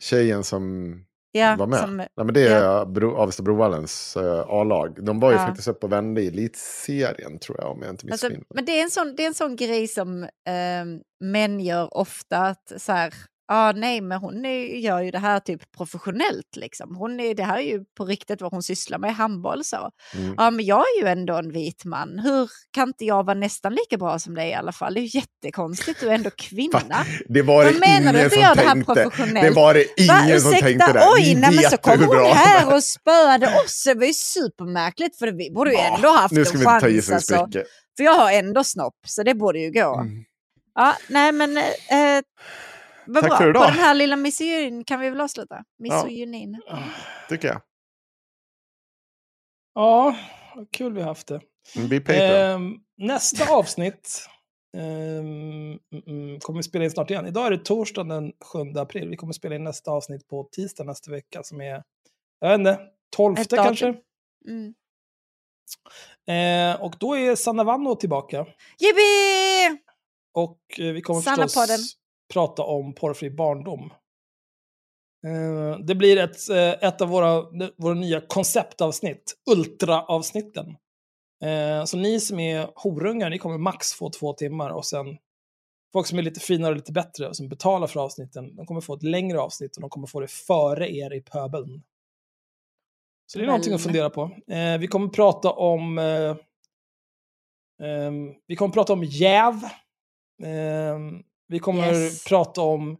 Tjejen 0.00 0.44
som 0.44 0.94
Ja, 1.32 1.56
var 1.58 1.66
med. 1.66 1.78
som, 1.80 1.96
Nej, 1.96 2.08
men 2.16 2.34
det 2.34 2.48
är 2.48 2.84
Bro, 2.86 3.16
Avesta 3.16 3.42
Brovallens 3.42 4.16
uh, 4.16 4.44
A-lag. 4.48 5.04
De 5.04 5.20
var 5.20 5.30
ju 5.30 5.36
Ja. 5.36 5.46
faktiskt 5.46 5.68
uppe 5.68 5.86
och 5.86 5.92
vände 5.92 6.22
i 6.22 6.26
elitserien 6.28 7.38
tror 7.38 7.58
jag, 7.60 7.70
om 7.70 7.82
jag 7.82 7.90
inte 7.90 8.06
alltså, 8.10 8.26
missminner 8.26 8.38
mig. 8.38 8.46
men 8.54 8.64
det 8.64 8.78
är, 8.78 8.82
en 8.82 8.90
sån, 8.90 9.14
det 9.16 9.22
är 9.22 9.26
en 9.26 9.34
sån 9.34 9.56
grej 9.56 9.88
som 9.88 10.22
eh, 10.22 10.84
män 11.24 11.60
gör 11.60 11.96
ofta. 11.96 12.38
Att 12.38 12.72
så 12.76 12.92
här, 12.92 13.14
Ja, 13.50 13.72
nej, 13.76 14.00
men 14.00 14.18
hon 14.18 14.44
är, 14.44 14.64
gör 14.64 15.00
ju 15.00 15.10
det 15.10 15.18
här 15.18 15.40
typ 15.40 15.72
professionellt. 15.76 16.56
Liksom. 16.56 16.96
Hon 16.96 17.20
är, 17.20 17.34
det 17.34 17.42
här 17.42 17.56
är 17.56 17.62
ju 17.62 17.84
på 17.96 18.04
riktigt 18.04 18.40
vad 18.40 18.52
hon 18.52 18.62
sysslar 18.62 18.98
med, 18.98 19.14
handboll 19.14 19.64
så. 19.64 19.90
Mm. 20.14 20.34
Ja, 20.36 20.50
men 20.50 20.64
jag 20.64 20.78
är 20.78 21.02
ju 21.02 21.08
ändå 21.08 21.34
en 21.36 21.52
vit 21.52 21.84
man. 21.84 22.18
Hur 22.18 22.50
kan 22.70 22.88
inte 22.88 23.04
jag 23.04 23.26
vara 23.26 23.38
nästan 23.38 23.74
lika 23.74 23.96
bra 23.96 24.18
som 24.18 24.34
dig 24.34 24.50
i 24.50 24.54
alla 24.54 24.72
fall? 24.72 24.94
Det 24.94 25.00
är 25.00 25.02
ju 25.02 25.18
jättekonstigt, 25.18 26.00
du 26.00 26.08
är 26.08 26.14
ändå 26.14 26.30
kvinna. 26.36 27.04
Det 27.28 27.42
var 27.42 27.64
det 27.64 27.70
Vad 27.70 27.80
menar 27.80 28.12
du 28.12 28.18
att 28.18 28.24
du 28.24 28.30
som 28.30 28.42
gör 28.42 28.54
det 28.54 28.62
här 28.62 28.84
professionellt? 28.84 29.48
Det 29.48 29.60
var 29.60 29.74
det 29.74 29.86
Va, 30.08 30.24
ingen 30.24 30.40
som 30.40 30.50
ursäkta, 30.50 30.66
tänkte 30.66 30.92
det. 30.92 31.08
Oj, 31.14 31.34
nej, 31.34 31.54
men 31.54 31.70
så 31.70 31.76
kom 31.76 32.04
hon 32.04 32.26
här 32.34 32.74
och 32.74 32.84
spöade 32.84 33.46
oss. 33.46 33.84
Det 33.84 33.94
var 33.94 34.06
ju 34.06 34.12
supermärkligt, 34.12 35.18
för 35.18 35.32
vi 35.32 35.50
borde 35.50 35.70
ju 35.70 35.78
ändå 35.78 36.08
haft 36.08 36.34
Nu 36.34 36.40
en 36.40 36.46
ska 36.46 36.58
vi 36.58 36.64
inte 36.64 36.80
ta 36.80 36.88
i 36.88 37.02
chans. 37.02 37.06
för 37.06 37.36
Alltså. 37.36 37.60
För 37.96 38.04
jag 38.04 38.12
har 38.12 38.32
ändå 38.32 38.64
snopp, 38.64 38.98
så 39.06 39.22
det 39.22 39.34
borde 39.34 39.58
ju 39.58 39.72
gå. 39.72 39.94
Mm. 39.94 40.24
Ja, 40.74 40.96
nej 41.08 41.32
men... 41.32 41.56
Eh, 41.56 42.22
vad 43.08 43.22
Tack 43.22 43.30
bra. 43.30 43.38
för 43.38 43.50
idag. 43.50 43.62
På 43.64 43.70
den 43.70 43.78
här 43.78 43.94
lilla 43.94 44.16
misogynin 44.16 44.84
kan 44.84 45.00
vi 45.00 45.10
väl 45.10 45.20
avsluta? 45.20 45.64
Misogynin. 45.78 46.62
Tycker 47.28 47.48
jag. 47.48 47.60
Ja, 49.74 50.16
vad 50.54 50.70
kul 50.70 50.92
vi 50.92 51.00
har 51.00 51.08
haft 51.08 51.26
det. 51.28 51.40
Ehm, 52.08 52.74
nästa 52.96 53.52
avsnitt 53.52 54.28
mm, 54.76 55.78
kommer 56.40 56.56
vi 56.56 56.62
spela 56.62 56.84
in 56.84 56.90
snart 56.90 57.10
igen. 57.10 57.26
Idag 57.26 57.46
är 57.46 57.50
det 57.50 57.64
torsdag 57.64 58.04
den 58.04 58.32
7 58.52 58.58
april. 58.80 59.08
Vi 59.08 59.16
kommer 59.16 59.32
spela 59.32 59.54
in 59.54 59.64
nästa 59.64 59.90
avsnitt 59.90 60.28
på 60.28 60.48
tisdag 60.52 60.84
nästa 60.84 61.10
vecka 61.10 61.42
som 61.42 61.60
är, 61.60 61.82
jag 62.40 62.48
vet 62.48 62.58
inte, 62.58 62.78
12 63.16 63.38
Ett 63.38 63.50
datum. 63.50 63.64
kanske. 63.64 63.94
Mm. 64.48 64.74
Eh, 66.28 66.82
och 66.82 66.94
då 67.00 67.16
är 67.16 67.36
Sanna 67.36 67.64
Vanno 67.64 67.94
tillbaka. 67.94 68.46
Jippi! 68.78 69.78
Och 70.34 70.60
eh, 70.78 70.92
vi 70.92 71.02
kommer 71.02 71.20
Sanna 71.20 71.42
förstås 71.42 71.54
podden. 71.54 71.78
Prata 72.32 72.62
om 72.62 72.94
porrfri 72.94 73.30
barndom. 73.30 73.90
Eh, 75.26 75.78
det 75.78 75.94
blir 75.94 76.16
ett, 76.16 76.50
eh, 76.50 76.88
ett 76.88 77.00
av 77.00 77.08
våra, 77.08 77.44
våra 77.76 77.94
nya 77.94 78.20
konceptavsnitt, 78.20 79.34
ultraavsnitten. 79.50 80.76
Eh, 81.44 81.84
så 81.84 81.96
ni 81.96 82.20
som 82.20 82.38
är 82.38 82.70
horungar, 82.74 83.30
ni 83.30 83.38
kommer 83.38 83.58
max 83.58 83.92
få 83.92 84.10
två 84.10 84.32
timmar 84.32 84.70
och 84.70 84.86
sen 84.86 85.06
folk 85.92 86.06
som 86.06 86.18
är 86.18 86.22
lite 86.22 86.40
finare 86.40 86.70
och 86.70 86.76
lite 86.76 86.92
bättre 86.92 87.28
och 87.28 87.36
som 87.36 87.48
betalar 87.48 87.86
för 87.86 88.00
avsnitten, 88.00 88.56
de 88.56 88.66
kommer 88.66 88.80
få 88.80 88.94
ett 88.94 89.02
längre 89.02 89.40
avsnitt 89.40 89.76
och 89.76 89.80
de 89.80 89.90
kommer 89.90 90.06
få 90.06 90.20
det 90.20 90.30
före 90.30 90.90
er 90.90 91.14
i 91.14 91.20
pöbeln. 91.20 91.82
Så 93.26 93.38
det 93.38 93.44
är 93.44 93.46
någonting 93.46 93.74
att 93.74 93.82
fundera 93.82 94.10
på. 94.10 94.30
Vi 94.80 94.86
kommer 94.86 95.08
prata 95.08 95.50
om 95.50 95.96
vi 98.46 98.56
kommer 98.56 98.72
prata 98.72 98.92
om 98.92 99.04
jäv. 99.04 99.54
Vi 101.48 101.58
kommer 101.58 101.94
Yes. 101.94 102.24
prata 102.24 102.60
om 102.62 102.96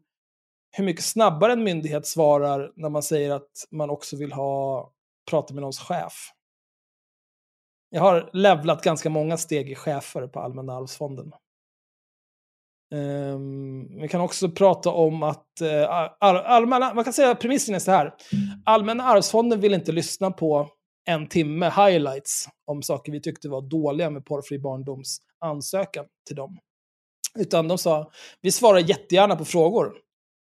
hur 0.76 0.84
mycket 0.84 1.04
snabbare 1.04 1.52
en 1.52 1.64
myndighet 1.64 2.06
svarar 2.06 2.72
när 2.76 2.88
man 2.88 3.02
säger 3.02 3.30
att 3.30 3.50
man 3.70 3.90
också 3.90 4.16
vill 4.16 4.32
ha 4.32 4.92
prata 5.30 5.54
med 5.54 5.60
någons 5.60 5.80
chef. 5.80 6.32
Jag 7.90 8.00
har 8.00 8.30
levlat 8.32 8.82
ganska 8.82 9.10
många 9.10 9.36
steg 9.36 9.70
i 9.70 9.74
chefer 9.74 10.26
på 10.26 10.40
Allmänna 10.40 10.76
arvsfonden. 10.76 11.32
Ehm, 12.94 14.00
vi 14.00 14.08
kan 14.08 14.20
också 14.20 14.50
prata 14.50 14.90
om 14.90 15.22
att 15.22 15.46
all, 16.18 16.36
allmänna, 16.36 16.94
man 16.94 17.04
kan 17.04 17.12
säga 17.12 17.34
premissen 17.34 17.74
är 17.74 17.78
så 17.78 17.90
här. 17.90 18.14
Allmänna 18.64 19.04
arvsfonden 19.04 19.60
vill 19.60 19.74
inte 19.74 19.92
lyssna 19.92 20.30
på 20.30 20.68
en 21.08 21.26
timme 21.28 21.66
highlights 21.66 22.48
om 22.66 22.82
saker 22.82 23.12
vi 23.12 23.20
tyckte 23.20 23.48
var 23.48 23.62
dåliga 23.62 24.10
med 24.10 24.24
porrfri 24.26 24.58
barndoms 24.58 25.18
ansökan 25.38 26.04
till 26.26 26.36
dem. 26.36 26.58
Utan 27.38 27.68
de 27.68 27.78
sa, 27.78 28.10
vi 28.40 28.52
svarar 28.52 28.78
jättegärna 28.78 29.36
på 29.36 29.44
frågor. 29.44 29.92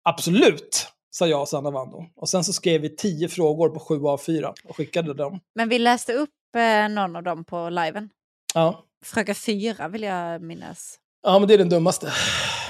Absolut, 0.04 0.88
sa 1.10 1.26
jag 1.26 1.40
och 1.40 1.48
Sanna 1.48 1.70
Wando. 1.70 2.04
Och 2.16 2.28
sen 2.28 2.44
så 2.44 2.52
skrev 2.52 2.80
vi 2.80 2.96
tio 2.96 3.28
frågor 3.28 3.68
på 3.68 3.80
sju 3.80 4.04
av 4.06 4.18
fyra 4.18 4.54
och 4.64 4.76
skickade 4.76 5.14
dem. 5.14 5.40
Men 5.54 5.68
vi 5.68 5.78
läste 5.78 6.12
upp 6.12 6.30
eh, 6.56 6.88
någon 6.88 7.16
av 7.16 7.22
dem 7.22 7.44
på 7.44 7.68
liven. 7.70 8.10
Ja. 8.54 8.84
Fråga 9.04 9.34
fyra 9.34 9.88
vill 9.88 10.02
jag 10.02 10.42
minnas. 10.42 10.98
ja, 11.22 11.38
men 11.38 11.48
det 11.48 11.54
är 11.54 11.58
den 11.58 11.68
dummaste. 11.68 12.12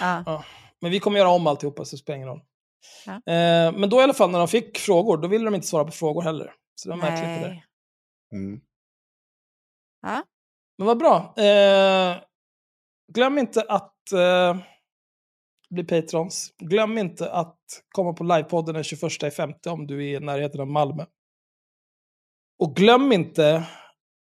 Ja. 0.00 0.44
Men 0.80 0.90
vi 0.90 1.00
kommer 1.00 1.18
göra 1.18 1.28
om 1.30 1.46
alltihopa, 1.46 1.84
så 1.84 1.96
det 1.96 2.00
spelar 2.00 2.16
ingen 2.16 2.28
roll. 2.28 2.40
Ja. 3.06 3.12
Eh, 3.12 3.72
men 3.72 3.90
då 3.90 4.00
i 4.00 4.02
alla 4.02 4.14
fall, 4.14 4.30
när 4.30 4.38
de 4.38 4.48
fick 4.48 4.78
frågor, 4.78 5.16
då 5.16 5.28
ville 5.28 5.44
de 5.44 5.54
inte 5.54 5.66
svara 5.66 5.84
på 5.84 5.92
frågor 5.92 6.22
heller. 6.22 6.52
Så 6.74 6.88
det 6.88 6.96
var 6.96 7.02
märkligt 7.02 7.42
det 7.42 7.48
där. 7.48 7.64
Mm. 8.32 8.60
Ja. 10.02 10.22
Men 10.78 10.86
vad 10.86 10.98
bra. 10.98 11.34
Eh, 11.36 12.16
glöm 13.12 13.38
inte 13.38 13.62
att 13.62 14.12
eh, 14.12 14.56
bli 15.70 15.84
patrons. 15.84 16.54
Glöm 16.58 16.98
inte 16.98 17.30
att 17.32 17.58
komma 17.88 18.12
på 18.12 18.24
livepodden 18.24 18.74
den 18.74 18.84
21 18.84 19.34
femte 19.36 19.70
om 19.70 19.86
du 19.86 20.10
är 20.10 20.16
i 20.16 20.20
närheten 20.20 20.60
av 20.60 20.66
Malmö. 20.66 21.06
Och 22.58 22.76
glöm 22.76 23.12
inte 23.12 23.68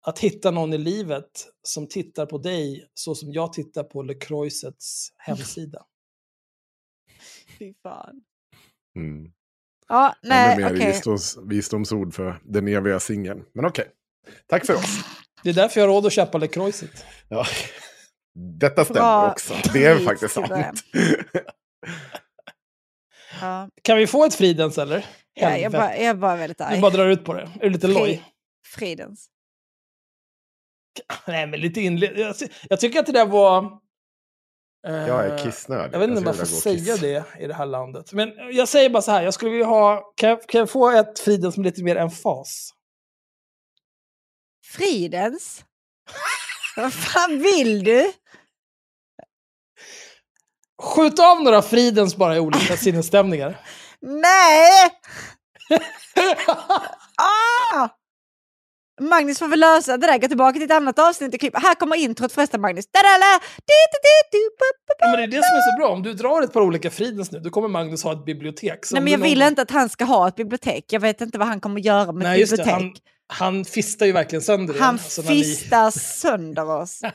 att 0.02 0.20
hitta 0.20 0.52
någon 0.52 0.74
i 0.74 0.78
livet 0.78 1.48
som 1.64 1.88
tittar 1.88 2.26
på 2.26 2.38
dig 2.38 2.90
så 2.94 3.16
som 3.16 3.32
jag 3.32 3.54
tittar 3.54 3.84
på 3.84 4.02
LeCroixets 4.02 5.14
hemsida. 5.18 5.86
Fy 7.60 7.74
fan. 7.84 8.22
Mm. 8.96 9.32
Ja, 9.88 10.16
Ännu 10.24 10.30
nej, 10.30 10.58
mer 10.58 10.76
okej. 10.76 10.88
visdoms, 10.92 11.38
visdomsord 11.46 12.14
för 12.14 12.42
den 12.44 12.68
eviga 12.68 13.00
singeln. 13.00 13.46
Men 13.54 13.66
okej. 13.66 13.88
Tack 14.48 14.66
för 14.66 14.74
oss. 14.74 15.00
Det 15.44 15.50
är 15.50 15.54
därför 15.54 15.80
jag 15.80 15.88
har 15.88 15.94
råd 15.94 16.06
att 16.06 16.14
köpa 16.14 16.38
LeCroixet. 16.38 17.06
Ja. 17.28 17.46
Detta 18.60 18.86
stämmer 18.86 19.00
Bra 19.00 19.32
också. 19.32 19.54
Det 19.74 19.86
är 19.86 20.00
faktiskt 20.06 20.34
sant. 20.34 20.50
Ja. 23.42 23.70
Kan 23.82 23.98
vi 23.98 24.08
få 24.08 24.26
ett 24.26 24.36
Fridens 24.36 24.78
eller? 24.78 25.06
Ja, 25.34 25.58
jag, 25.58 25.72
bara, 25.72 25.96
jag 25.98 26.06
är 26.06 26.14
bara 26.14 26.36
väldigt 26.36 26.62
arg. 26.62 26.76
Du 26.76 26.82
bara 26.82 26.92
drar 26.92 27.08
ut 27.08 27.26
på 27.26 27.34
det. 27.34 27.42
Är 27.42 27.60
du 27.60 27.70
lite 27.70 27.88
Fri- 27.88 27.94
loj? 27.94 28.24
Fridens. 28.66 29.30
Nej, 31.28 31.48
men 31.48 31.60
lite 31.62 31.82
inled... 31.82 32.18
jag, 32.18 32.36
jag 32.70 32.80
tycker 32.80 33.00
att 33.00 33.06
det 33.06 33.12
där 33.12 33.26
var... 33.26 33.64
eh, 34.88 34.94
Jag 34.94 35.26
är 35.26 35.38
kissnödig. 35.44 35.94
Jag 35.96 36.00
vet 36.00 36.10
inte 36.10 36.20
om 36.20 36.26
Jag 36.26 36.38
får 36.38 36.46
säga 36.46 36.94
och 36.94 37.00
det 37.00 37.24
i 37.40 37.48
det 37.48 37.54
här 37.54 37.66
landet. 37.66 38.14
Men 38.14 38.34
jag 38.52 38.68
säger 38.68 38.90
bara 38.90 39.02
så 39.02 39.12
här, 39.12 39.24
jag 39.24 39.34
skulle 39.34 39.52
vilja 39.52 39.66
ha... 39.66 40.14
Kan 40.16 40.30
jag, 40.30 40.48
kan 40.48 40.60
jag 40.60 40.70
få 40.70 40.90
ett 40.92 41.20
Fridens 41.20 41.58
med 41.58 41.66
lite 41.66 41.84
mer 41.84 41.96
emfas? 41.96 42.70
Fridens? 44.66 45.66
Vad 46.82 46.94
fan 46.94 47.40
vill 47.40 47.84
du? 47.84 48.12
Skjut 50.82 51.20
av 51.20 51.44
några 51.44 51.62
Fridens 51.62 52.16
bara 52.16 52.36
i 52.36 52.40
olika 52.40 52.78
sinnesstämningar. 52.84 53.60
Nej! 54.02 54.90
ah! 57.18 57.90
Magnus 59.02 59.40
får 59.40 59.48
väl 59.48 59.60
lösa 59.60 59.98
det 59.98 60.08
där. 60.08 60.18
Gå 60.18 60.28
tillbaka 60.28 60.54
till 60.54 60.64
ett 60.64 60.72
annat 60.72 61.00
avsnitt 61.00 61.34
och 61.34 61.40
klippa. 61.40 61.60
Här 61.60 61.76
kommer 61.76 61.96
introt 61.96 62.32
förresten 62.32 62.62
Magnus. 62.62 62.86
Men 65.02 65.18
det 65.18 65.24
är 65.24 65.28
det 65.28 65.44
som 65.44 65.56
är 65.58 65.72
så 65.72 65.78
bra. 65.80 65.90
Om 65.90 66.04
du 66.04 66.14
drar 66.14 66.42
ett 66.42 66.54
par 66.54 66.62
olika 66.62 66.90
Fridens 66.90 67.32
nu, 67.32 67.40
då 67.40 67.50
kommer 67.50 67.68
Magnus 67.68 68.04
ha 68.04 68.14
ett 68.14 68.26
bibliotek. 68.26 68.86
Så 68.86 68.96
Nej 68.96 69.04
men 69.04 69.12
jag 69.12 69.20
vill 69.20 69.40
någon- 69.40 69.48
inte 69.48 69.62
att 69.62 69.72
han 69.72 69.90
ska 69.90 70.06
ha 70.06 70.28
ett 70.28 70.36
bibliotek. 70.36 70.86
Jag 70.94 71.00
vet 71.00 71.22
inte 71.22 71.38
vad 71.38 71.48
han 71.48 71.62
kommer 71.62 71.82
göra 71.82 72.12
med 72.12 72.24
Nej, 72.24 72.42
ett 72.42 72.50
bibliotek. 72.50 73.02
Han, 73.32 73.66
fistar 73.66 74.06
ju 74.06 74.12
verkligen 74.12 74.42
sönder. 74.42 74.80
Han 74.80 74.90
Alltså, 74.96 75.22
när 75.22 75.30
ni- 75.32 75.44
fistar 75.44 75.92
sönder 75.92 76.66
oss. 76.70 77.02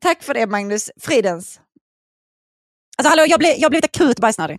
Tack 0.00 0.22
för 0.22 0.34
det 0.34 0.46
Magnus. 0.46 0.90
Fridens. 1.00 1.60
Alltså 2.98 3.08
hallå, 3.10 3.24
jag 3.28 3.38
blev, 3.38 3.54
jag 3.58 3.70
blev 3.70 3.84
akut 3.84 4.18
bajsnödig. 4.20 4.58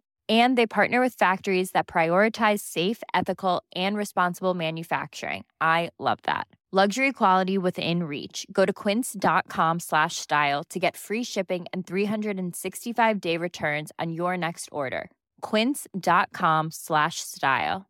And 0.31 0.57
they 0.57 0.65
partner 0.65 1.01
with 1.01 1.15
factories 1.15 1.71
that 1.71 1.87
prioritize 1.87 2.61
safe, 2.61 3.03
ethical, 3.13 3.63
and 3.75 3.97
responsible 3.97 4.53
manufacturing. 4.53 5.43
I 5.59 5.89
love 5.99 6.19
that. 6.23 6.47
Luxury 6.73 7.11
quality 7.11 7.57
within 7.57 8.03
reach. 8.03 8.45
Go 8.49 8.65
to 8.65 8.71
quince.com 8.71 9.79
slash 9.81 10.15
style 10.15 10.63
to 10.69 10.79
get 10.79 10.95
free 10.95 11.23
shipping 11.23 11.65
and 11.73 11.85
365-day 11.85 13.35
returns 13.35 13.91
on 13.99 14.13
your 14.13 14.37
next 14.37 14.69
order. 14.71 15.11
quince.com 15.41 16.69
slash 16.71 17.19
style. 17.19 17.89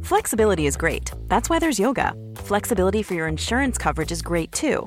Flexibility 0.00 0.64
is 0.64 0.78
great. 0.78 1.10
That's 1.28 1.50
why 1.50 1.58
there's 1.58 1.78
yoga. 1.78 2.14
Flexibility 2.36 3.02
for 3.02 3.12
your 3.12 3.28
insurance 3.28 3.76
coverage 3.76 4.10
is 4.10 4.22
great 4.22 4.50
too. 4.52 4.86